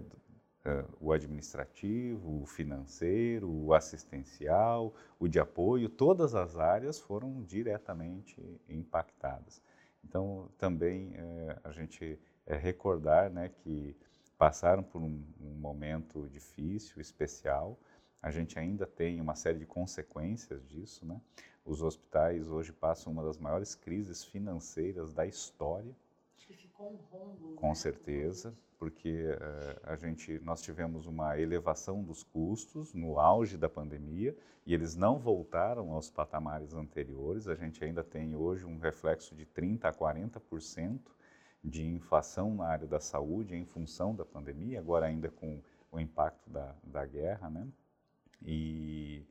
é, 0.65 0.83
o 0.99 1.11
administrativo, 1.11 2.41
o 2.41 2.45
financeiro, 2.45 3.47
o 3.47 3.73
assistencial, 3.73 4.95
o 5.19 5.27
de 5.27 5.39
apoio, 5.39 5.87
todas 5.87 6.33
as 6.33 6.57
áreas 6.57 6.99
foram 6.99 7.43
diretamente 7.43 8.41
impactadas. 8.67 9.61
Então, 10.03 10.49
também 10.57 11.13
é, 11.15 11.59
a 11.63 11.71
gente 11.71 12.19
é, 12.47 12.55
recordar 12.55 13.29
né, 13.29 13.49
que 13.49 13.95
passaram 14.37 14.81
por 14.81 15.01
um, 15.01 15.23
um, 15.39 15.53
momento 15.53 16.27
difícil, 16.29 16.99
especial. 16.99 17.79
A 18.21 18.31
gente 18.31 18.57
ainda 18.57 18.87
tem 18.87 19.21
uma 19.21 19.35
série 19.35 19.59
de 19.59 19.65
consequências 19.65 20.67
disso. 20.67 21.05
Né? 21.05 21.19
Os 21.65 21.81
hospitais 21.81 22.47
hoje 22.47 22.71
passam 22.71 23.11
uma 23.11 23.23
das 23.23 23.37
maiores 23.37 23.75
crises 23.75 24.23
financeiras 24.23 25.13
da 25.13 25.25
história. 25.25 25.95
Que 26.37 26.53
ficou 26.53 26.93
um 26.93 26.97
rombo. 27.11 27.55
Com 27.55 27.69
né? 27.69 27.75
certeza 27.75 28.55
porque 28.77 29.31
uh, 29.31 29.79
a 29.83 29.95
gente, 29.95 30.39
nós 30.43 30.61
tivemos 30.61 31.07
uma 31.07 31.39
elevação 31.39 32.03
dos 32.03 32.23
custos 32.23 32.93
no 32.93 33.19
auge 33.19 33.57
da 33.57 33.69
pandemia 33.69 34.35
e 34.65 34.73
eles 34.73 34.95
não 34.95 35.17
voltaram 35.17 35.91
aos 35.91 36.09
patamares 36.09 36.73
anteriores. 36.73 37.47
A 37.47 37.55
gente 37.55 37.83
ainda 37.83 38.03
tem 38.03 38.35
hoje 38.35 38.65
um 38.65 38.77
reflexo 38.77 39.35
de 39.35 39.45
30% 39.45 39.85
a 39.85 39.93
40% 39.93 40.99
de 41.63 41.83
inflação 41.83 42.53
na 42.53 42.67
área 42.67 42.87
da 42.87 42.99
saúde 42.99 43.55
em 43.55 43.65
função 43.65 44.13
da 44.13 44.23
pandemia, 44.23 44.79
agora 44.79 45.07
ainda 45.07 45.29
com 45.29 45.59
o 45.91 45.99
impacto 45.99 46.47
da, 46.49 46.75
da 46.83 47.05
guerra, 47.05 47.49
né? 47.49 47.67
E 48.45 49.23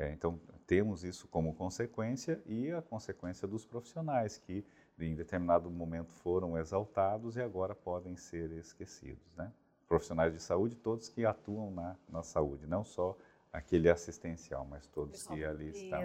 é, 0.00 0.10
então 0.12 0.40
temos 0.66 1.04
isso 1.04 1.28
como 1.28 1.54
consequência 1.54 2.42
e 2.46 2.72
a 2.72 2.80
consequência 2.80 3.46
dos 3.46 3.66
profissionais 3.66 4.38
que 4.38 4.64
em 4.98 5.14
determinado 5.14 5.70
momento 5.70 6.10
foram 6.14 6.56
exaltados 6.56 7.36
e 7.36 7.42
agora 7.42 7.74
podem 7.74 8.16
ser 8.16 8.50
esquecidos. 8.52 9.34
Né? 9.36 9.52
Profissionais 9.86 10.32
de 10.32 10.40
saúde, 10.40 10.74
todos 10.74 11.10
que 11.10 11.26
atuam 11.26 11.70
na, 11.70 11.96
na 12.08 12.22
saúde, 12.22 12.66
não 12.66 12.82
só 12.82 13.14
aquele 13.52 13.90
assistencial, 13.90 14.64
mas 14.64 14.86
todos 14.86 15.26
que 15.26 15.44
ali 15.44 15.68
estão. 15.68 16.00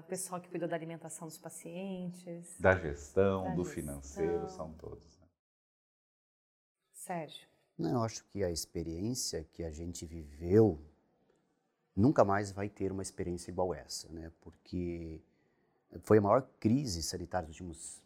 O 0.00 0.02
pessoal 0.02 0.40
que 0.40 0.48
cuida 0.48 0.66
da 0.66 0.74
alimentação 0.74 1.28
dos 1.28 1.38
pacientes. 1.38 2.56
Da 2.58 2.74
gestão, 2.74 3.44
da 3.44 3.54
do 3.54 3.64
gestão. 3.64 3.84
financeiro, 3.84 4.48
são 4.48 4.72
todos. 4.72 5.16
Né? 5.16 5.26
Sérgio. 6.92 7.46
Não, 7.78 7.92
eu 7.92 8.02
acho 8.02 8.24
que 8.24 8.42
a 8.42 8.50
experiência 8.50 9.44
que 9.52 9.62
a 9.62 9.70
gente 9.70 10.04
viveu 10.04 10.84
nunca 11.98 12.24
mais 12.24 12.52
vai 12.52 12.68
ter 12.68 12.92
uma 12.92 13.02
experiência 13.02 13.50
igual 13.50 13.74
essa, 13.74 14.08
né? 14.12 14.30
Porque 14.40 15.20
foi 16.02 16.18
a 16.18 16.20
maior 16.20 16.48
crise 16.60 17.02
sanitária 17.02 17.48
dos 17.48 17.60
últimos 17.60 18.02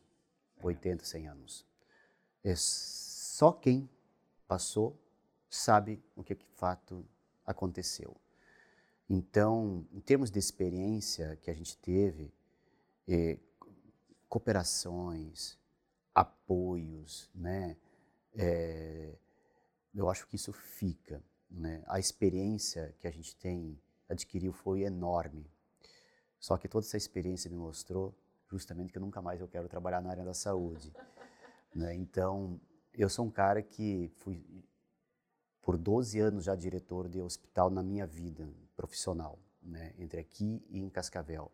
80, 0.62 1.05
100 1.05 1.28
anos. 1.28 1.66
É 2.43 2.55
só 2.56 3.52
quem 3.52 3.89
passou 4.48 4.98
sabe 5.51 6.02
o 6.16 6.24
que 6.24 6.35
de 6.35 6.47
fato 6.56 7.05
aconteceu. 7.44 8.16
Então, 9.09 9.86
em 9.93 10.01
termos 10.01 10.31
de 10.31 10.39
experiência 10.39 11.36
que 11.43 11.51
a 11.51 11.55
gente 11.55 11.77
teve, 11.77 12.32
é, 13.06 13.39
cooperações, 14.28 15.59
apoios, 16.14 17.31
né? 17.35 17.77
É, 18.35 19.14
eu 19.94 20.09
acho 20.09 20.27
que 20.27 20.36
isso 20.36 20.52
fica. 20.52 21.23
Né? 21.53 21.83
A 21.87 21.99
experiência 21.99 22.95
que 22.99 23.07
a 23.07 23.11
gente 23.11 23.37
tem 23.37 23.79
adquiriu 24.09 24.53
foi 24.53 24.83
enorme. 24.83 25.47
Só 26.39 26.57
que 26.57 26.66
toda 26.69 26.85
essa 26.85 26.97
experiência 26.97 27.51
me 27.51 27.57
mostrou 27.57 28.15
justamente 28.51 28.93
que 28.93 28.99
nunca 28.99 29.23
mais 29.23 29.41
eu 29.41 29.49
quero 29.49 29.69
trabalhar 29.69 30.01
na 30.01 30.11
área 30.11 30.24
da 30.24 30.35
saúde. 30.35 30.93
Né? 31.74 31.95
Então, 31.95 32.61
eu 32.93 33.09
sou 33.09 33.24
um 33.24 33.31
cara 33.31 33.62
que 33.62 34.12
fui 34.16 34.45
por 35.62 35.79
12 35.79 36.20
anos 36.20 36.45
já 36.45 36.55
diretor 36.55 37.09
de 37.09 37.19
hospital 37.19 37.70
na 37.70 37.83
minha 37.83 38.07
vida 38.07 38.47
profissional, 38.77 39.39
né? 39.62 39.95
entre 39.99 40.20
aqui 40.20 40.62
e 40.69 40.79
em 40.79 40.91
Cascavel. 40.91 41.51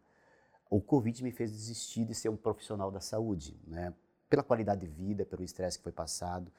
O 0.68 0.80
Covid 0.80 1.22
me 1.22 1.30
fez 1.30 1.52
desistir 1.52 2.04
de 2.04 2.16
ser 2.16 2.30
um 2.30 2.36
profissional 2.36 2.90
da 2.90 3.00
saúde, 3.00 3.56
né? 3.64 3.94
pela 4.28 4.42
qualidade 4.42 4.80
de 4.80 4.88
vida, 4.88 5.24
pelo 5.24 5.44
estresse 5.44 5.78
que 5.78 5.84
foi 5.84 5.92
passado. 5.92 6.50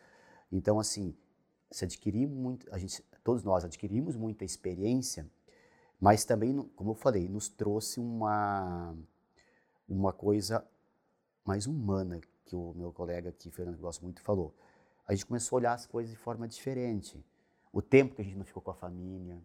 Então, 0.49 0.79
assim, 0.79 1.13
se 1.69 1.85
adquirir 1.85 2.27
muito, 2.27 2.65
a 2.73 2.77
gente, 2.77 3.03
todos 3.23 3.43
nós 3.43 3.63
adquirimos 3.63 4.15
muita 4.15 4.45
experiência, 4.45 5.29
mas 5.99 6.23
também, 6.25 6.57
como 6.75 6.91
eu 6.91 6.95
falei, 6.95 7.27
nos 7.27 7.49
trouxe 7.49 7.99
uma 7.99 8.95
uma 9.87 10.13
coisa 10.13 10.63
mais 11.43 11.65
humana 11.65 12.21
que 12.45 12.55
o 12.55 12.73
meu 12.75 12.93
colega 12.93 13.29
aqui, 13.29 13.49
Fernando, 13.49 13.75
que 13.75 13.81
gosto 13.81 14.03
muito, 14.03 14.21
falou. 14.21 14.55
A 15.07 15.13
gente 15.13 15.25
começou 15.25 15.55
a 15.55 15.59
olhar 15.59 15.73
as 15.73 15.87
coisas 15.87 16.11
de 16.11 16.17
forma 16.17 16.47
diferente. 16.47 17.23
O 17.73 17.81
tempo 17.81 18.15
que 18.15 18.21
a 18.21 18.23
gente 18.25 18.37
não 18.37 18.45
ficou 18.45 18.61
com 18.61 18.71
a 18.71 18.75
família, 18.75 19.41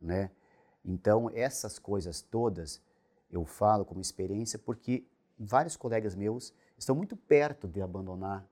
né? 0.00 0.30
Então, 0.84 1.30
essas 1.32 1.78
coisas 1.78 2.20
todas 2.20 2.82
eu 3.30 3.44
falo 3.44 3.84
como 3.84 4.00
experiência 4.00 4.58
porque 4.58 5.06
vários 5.38 5.76
colegas 5.76 6.14
meus 6.14 6.54
estão 6.78 6.94
muito 6.94 7.16
perto 7.16 7.68
de 7.68 7.80
abandonar 7.82 8.48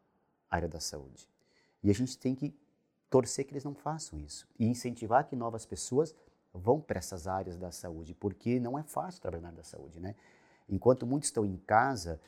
a 0.50 0.56
área 0.56 0.68
da 0.68 0.80
saúde. 0.80 1.28
E 1.82 1.90
a 1.90 1.94
gente 1.94 2.18
tem 2.18 2.34
que 2.34 2.54
torcer 3.10 3.44
que 3.44 3.52
eles 3.52 3.64
não 3.64 3.74
façam 3.74 4.18
isso 4.18 4.46
e 4.58 4.66
incentivar 4.66 5.26
que 5.26 5.36
novas 5.36 5.64
pessoas 5.64 6.14
vão 6.52 6.80
para 6.80 6.98
essas 6.98 7.26
áreas 7.26 7.58
da 7.58 7.70
saúde, 7.70 8.14
porque 8.14 8.60
não 8.60 8.78
é 8.78 8.82
fácil 8.82 9.20
trabalhar 9.20 9.42
na 9.42 9.48
área 9.48 9.58
da 9.58 9.64
saúde, 9.64 9.98
né? 9.98 10.14
Enquanto 10.68 11.06
muitos 11.06 11.28
estão 11.28 11.44
em 11.44 11.56
casa, 11.56 12.20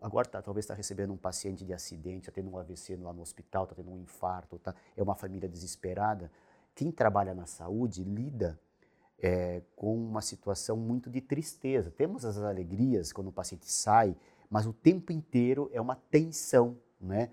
agora 0.00 0.28
tá, 0.28 0.40
talvez 0.40 0.64
está 0.64 0.74
recebendo 0.74 1.12
um 1.12 1.16
paciente 1.16 1.64
de 1.64 1.74
acidente, 1.74 2.28
está 2.28 2.32
tendo 2.32 2.50
um 2.50 2.56
AVC 2.56 2.96
lá 2.96 3.12
no 3.12 3.20
hospital, 3.20 3.64
está 3.64 3.74
tendo 3.74 3.90
um 3.90 3.98
infarto, 3.98 4.58
tá, 4.58 4.74
é 4.96 5.02
uma 5.02 5.14
família 5.14 5.48
desesperada. 5.48 6.30
Quem 6.74 6.90
trabalha 6.90 7.34
na 7.34 7.44
saúde 7.44 8.02
lida 8.02 8.58
é, 9.18 9.62
com 9.76 9.94
uma 9.94 10.20
situação 10.20 10.76
muito 10.76 11.08
de 11.08 11.20
tristeza. 11.20 11.90
Temos 11.90 12.24
as 12.24 12.38
alegrias 12.38 13.12
quando 13.12 13.28
o 13.28 13.32
paciente 13.32 13.70
sai, 13.70 14.16
mas 14.50 14.66
o 14.66 14.72
tempo 14.72 15.12
inteiro 15.12 15.70
é 15.72 15.80
uma 15.80 15.96
tensão, 15.96 16.76
né? 17.00 17.30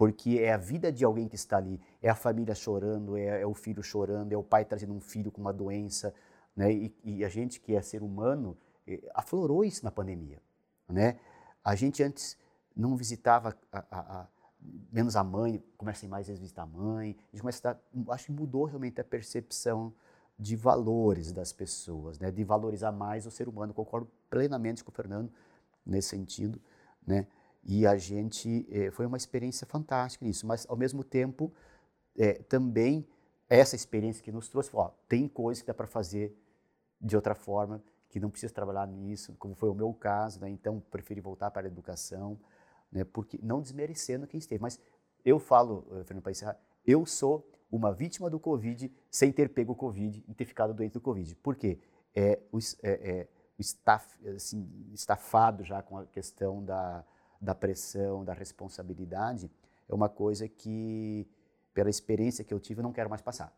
Porque 0.00 0.38
é 0.38 0.50
a 0.50 0.56
vida 0.56 0.90
de 0.90 1.04
alguém 1.04 1.28
que 1.28 1.34
está 1.34 1.58
ali, 1.58 1.78
é 2.00 2.08
a 2.08 2.14
família 2.14 2.54
chorando, 2.54 3.18
é, 3.18 3.42
é 3.42 3.46
o 3.46 3.52
filho 3.52 3.82
chorando, 3.82 4.32
é 4.32 4.36
o 4.38 4.42
pai 4.42 4.64
trazendo 4.64 4.94
um 4.94 4.98
filho 4.98 5.30
com 5.30 5.42
uma 5.42 5.52
doença, 5.52 6.14
né? 6.56 6.72
E, 6.72 6.94
e 7.04 7.22
a 7.22 7.28
gente 7.28 7.60
que 7.60 7.76
é 7.76 7.82
ser 7.82 8.02
humano 8.02 8.56
aflorou 9.14 9.62
isso 9.62 9.84
na 9.84 9.90
pandemia, 9.90 10.40
né? 10.88 11.18
A 11.62 11.74
gente 11.74 12.02
antes 12.02 12.38
não 12.74 12.96
visitava 12.96 13.54
a, 13.70 13.78
a, 13.90 14.20
a, 14.20 14.28
menos 14.90 15.16
a 15.16 15.22
mãe, 15.22 15.62
começa 15.76 16.06
a 16.06 16.08
mais 16.08 16.28
vezes 16.28 16.40
visitar 16.40 16.62
a 16.62 16.66
mãe, 16.66 17.14
a 17.28 17.36
gente 17.36 17.42
começa 17.42 17.70
a, 17.70 18.14
acho 18.14 18.24
que 18.24 18.32
mudou 18.32 18.64
realmente 18.64 18.98
a 19.02 19.04
percepção 19.04 19.92
de 20.38 20.56
valores 20.56 21.30
das 21.30 21.52
pessoas, 21.52 22.18
né? 22.18 22.30
De 22.30 22.42
valorizar 22.42 22.90
mais 22.90 23.26
o 23.26 23.30
ser 23.30 23.50
humano. 23.50 23.74
Concordo 23.74 24.10
plenamente 24.30 24.82
com 24.82 24.90
o 24.90 24.94
Fernando 24.94 25.30
nesse 25.84 26.08
sentido, 26.08 26.58
né? 27.06 27.26
E 27.62 27.86
a 27.86 27.96
gente 27.96 28.66
eh, 28.70 28.90
foi 28.90 29.06
uma 29.06 29.16
experiência 29.16 29.66
fantástica 29.66 30.24
nisso, 30.24 30.46
mas 30.46 30.66
ao 30.68 30.76
mesmo 30.76 31.04
tempo 31.04 31.52
eh, 32.16 32.42
também 32.48 33.06
essa 33.48 33.74
experiência 33.74 34.22
que 34.22 34.30
nos 34.30 34.48
trouxe, 34.48 34.70
ó, 34.74 34.90
tem 35.08 35.26
coisas 35.26 35.60
que 35.60 35.66
dá 35.66 35.74
para 35.74 35.86
fazer 35.86 36.32
de 37.00 37.16
outra 37.16 37.34
forma 37.34 37.82
que 38.08 38.20
não 38.20 38.30
precisa 38.30 38.52
trabalhar 38.52 38.86
nisso, 38.86 39.34
como 39.38 39.54
foi 39.54 39.68
o 39.68 39.74
meu 39.74 39.92
caso, 39.92 40.40
né? 40.40 40.48
então 40.48 40.80
preferi 40.90 41.20
voltar 41.20 41.50
para 41.50 41.66
a 41.66 41.70
educação, 41.70 42.38
né? 42.90 43.04
porque 43.04 43.38
não 43.42 43.60
desmerecendo 43.60 44.26
quem 44.26 44.38
esteve. 44.38 44.60
Mas 44.60 44.80
eu 45.24 45.38
falo, 45.38 45.86
eh, 45.92 46.04
Fernando, 46.04 46.22
para 46.22 46.32
encerrar, 46.32 46.58
eu 46.86 47.04
sou 47.06 47.48
uma 47.70 47.92
vítima 47.92 48.28
do 48.28 48.38
Covid 48.40 48.92
sem 49.10 49.32
ter 49.32 49.48
pego 49.48 49.72
o 49.72 49.76
Covid 49.76 50.24
e 50.26 50.34
ter 50.34 50.44
ficado 50.44 50.74
doente 50.74 50.92
do 50.92 51.00
Covid. 51.00 51.34
Por 51.36 51.54
quê? 51.54 51.78
É, 52.14 52.40
o, 52.50 52.58
é, 52.82 52.90
é, 53.10 53.28
o 53.56 53.60
staff, 53.60 54.16
assim, 54.28 54.68
estafado 54.92 55.62
já 55.62 55.80
com 55.82 55.98
a 55.98 56.06
questão 56.06 56.64
da, 56.64 57.04
da 57.40 57.54
pressão, 57.54 58.24
da 58.24 58.32
responsabilidade, 58.32 59.50
é 59.88 59.94
uma 59.94 60.08
coisa 60.08 60.48
que, 60.48 61.26
pela 61.72 61.88
experiência 61.88 62.44
que 62.44 62.52
eu 62.52 62.60
tive, 62.60 62.80
eu 62.80 62.84
não 62.84 62.92
quero 62.92 63.08
mais 63.08 63.22
passar. 63.22 63.56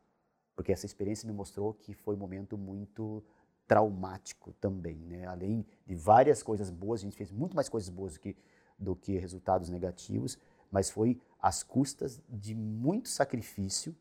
Porque 0.54 0.72
essa 0.72 0.86
experiência 0.86 1.26
me 1.26 1.34
mostrou 1.34 1.74
que 1.74 1.94
foi 1.94 2.14
um 2.14 2.18
momento 2.18 2.56
muito 2.56 3.24
traumático 3.66 4.52
também, 4.54 4.96
né? 4.96 5.26
Além 5.26 5.66
de 5.86 5.94
várias 5.94 6.42
coisas 6.42 6.70
boas, 6.70 7.00
a 7.00 7.04
gente 7.04 7.16
fez 7.16 7.30
muito 7.30 7.56
mais 7.56 7.68
coisas 7.68 7.88
boas 7.88 8.14
do 8.14 8.20
que, 8.20 8.36
do 8.78 8.94
que 8.94 9.18
resultados 9.18 9.68
negativos, 9.68 10.38
mas 10.70 10.90
foi 10.90 11.20
às 11.40 11.62
custas 11.62 12.20
de 12.28 12.54
muito 12.54 13.08
sacrifício, 13.08 13.96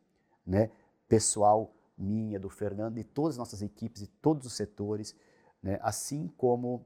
né? 0.46 0.70
Pessoal 1.08 1.74
minha, 1.98 2.40
do 2.40 2.50
Fernando, 2.50 2.96
de 2.96 3.04
todas 3.04 3.36
as 3.36 3.38
nossas 3.38 3.62
equipes, 3.62 4.02
de 4.02 4.08
todos 4.08 4.46
os 4.46 4.54
setores, 4.54 5.16
né? 5.62 5.80
assim 5.82 6.28
como 6.36 6.86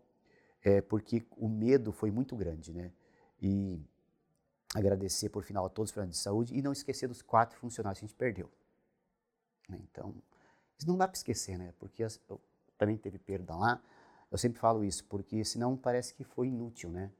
é, 0.65 0.81
porque 0.81 1.23
o 1.37 1.47
medo 1.47 1.91
foi 1.91 2.09
muito 2.09 2.35
grande. 2.35 2.73
Né? 2.73 2.91
E 3.39 3.79
agradecer, 4.73 5.29
por 5.29 5.43
final, 5.43 5.67
a 5.67 5.69
todos 5.69 5.91
os 5.91 5.93
profissionais 5.93 6.17
de 6.17 6.21
saúde 6.21 6.57
e 6.57 6.61
não 6.61 6.71
esquecer 6.71 7.07
dos 7.07 7.21
quatro 7.21 7.57
funcionários 7.59 7.99
que 7.99 8.05
a 8.05 8.07
gente 8.07 8.17
perdeu. 8.17 8.49
Né? 9.69 9.79
Então, 9.89 10.15
isso 10.77 10.87
não 10.87 10.97
dá 10.97 11.07
para 11.07 11.15
esquecer, 11.15 11.57
né? 11.59 11.71
porque 11.77 12.03
as, 12.03 12.19
eu, 12.27 12.41
também 12.79 12.97
teve 12.97 13.19
perda 13.19 13.55
lá. 13.55 13.79
Eu 14.31 14.39
sempre 14.39 14.59
falo 14.59 14.83
isso, 14.83 15.05
porque 15.05 15.45
senão 15.45 15.77
parece 15.77 16.15
que 16.15 16.23
foi 16.23 16.47
inútil. 16.47 16.89
Né? 16.89 17.11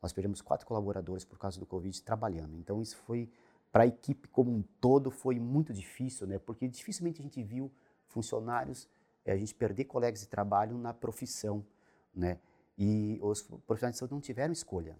Nós 0.00 0.12
perdemos 0.12 0.40
quatro 0.40 0.64
colaboradores 0.64 1.24
por 1.24 1.38
causa 1.38 1.58
do 1.58 1.66
Covid 1.66 2.00
trabalhando. 2.02 2.56
Então, 2.56 2.80
isso 2.80 2.96
foi 2.96 3.28
para 3.72 3.82
a 3.82 3.86
equipe 3.86 4.28
como 4.28 4.52
um 4.52 4.62
todo 4.80 5.10
foi 5.10 5.40
muito 5.40 5.72
difícil, 5.72 6.26
né? 6.26 6.38
Porque 6.38 6.68
dificilmente 6.68 7.20
a 7.20 7.22
gente 7.22 7.42
viu 7.42 7.72
funcionários, 8.06 8.86
é, 9.24 9.32
a 9.32 9.36
gente 9.36 9.54
perder 9.54 9.84
colegas 9.84 10.20
de 10.20 10.28
trabalho 10.28 10.76
na 10.76 10.92
profissão, 10.92 11.64
né? 12.14 12.38
E 12.78 13.18
os 13.22 13.42
profissionais 13.42 13.94
de 13.94 13.98
saúde 13.98 14.14
não 14.14 14.20
tiveram 14.20 14.52
escolha. 14.52 14.98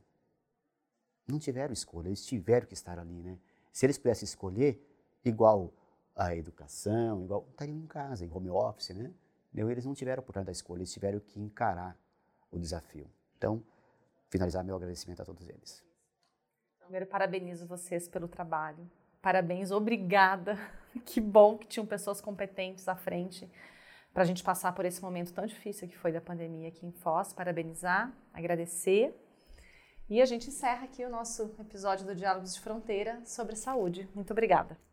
Não 1.27 1.39
tiveram 1.39 1.73
escolha, 1.73 2.09
eles 2.09 2.25
tiveram 2.25 2.67
que 2.67 2.75
estar 2.75 2.99
ali, 2.99 3.23
né? 3.23 3.39
Se 3.73 3.87
eles 3.87 3.97
pudessem 3.97 4.25
escolher, 4.25 4.85
igual 5.25 5.73
a 6.15 6.35
educação, 6.37 7.23
igual, 7.25 7.47
estariam 7.51 7.79
em 7.79 7.87
casa, 7.87 8.25
em 8.25 8.31
home 8.31 8.51
office, 8.51 8.91
né? 8.91 9.13
Eles 9.55 9.85
não 9.85 9.95
tiveram 9.95 10.21
oportunidade 10.21 10.47
da 10.47 10.53
escolha, 10.53 10.81
eles 10.81 10.93
tiveram 10.93 11.21
que 11.21 11.39
encarar 11.41 11.97
o 12.51 12.59
desafio. 12.59 13.09
Então, 13.37 13.63
finalizar 14.29 14.65
meu 14.65 14.77
agradecimento 14.77 15.21
a 15.23 15.25
todos 15.25 15.49
eles. 15.49 15.83
Primeiro, 16.79 17.07
parabenizo 17.07 17.67
vocês 17.67 18.09
pelo 18.09 18.29
trabalho. 18.29 18.91
Parabéns, 19.21 19.71
obrigada. 19.71 20.59
Que 21.07 21.23
bom 21.23 21.57
que 21.57 21.67
tinham 21.67 21.87
pessoas 21.87 22.21
competentes 22.21 22.87
à 22.87 22.95
frente 22.95 23.51
para 24.13 24.23
a 24.23 24.27
gente 24.27 24.43
passar 24.43 24.73
por 24.75 24.85
esse 24.85 25.01
momento 25.03 25.33
tão 25.33 25.47
difícil 25.47 25.89
que 25.89 25.97
foi 25.97 26.13
da 26.13 26.21
pandemia 26.21 26.69
aqui 26.69 26.87
em 26.87 26.93
Foz. 26.93 27.33
Parabenizar, 27.33 28.13
agradecer. 28.33 29.15
E 30.09 30.21
a 30.21 30.27
gente 30.27 30.49
encerra 30.49 30.85
aqui 30.85 31.05
o 31.05 31.11
nosso 31.11 31.55
episódio 31.59 32.07
do 32.07 32.15
Diálogos 32.15 32.55
de 32.55 32.61
Fronteira 32.61 33.23
sobre 33.25 33.57
saúde. 33.57 34.09
Muito 34.15 34.33
obrigada. 34.33 34.92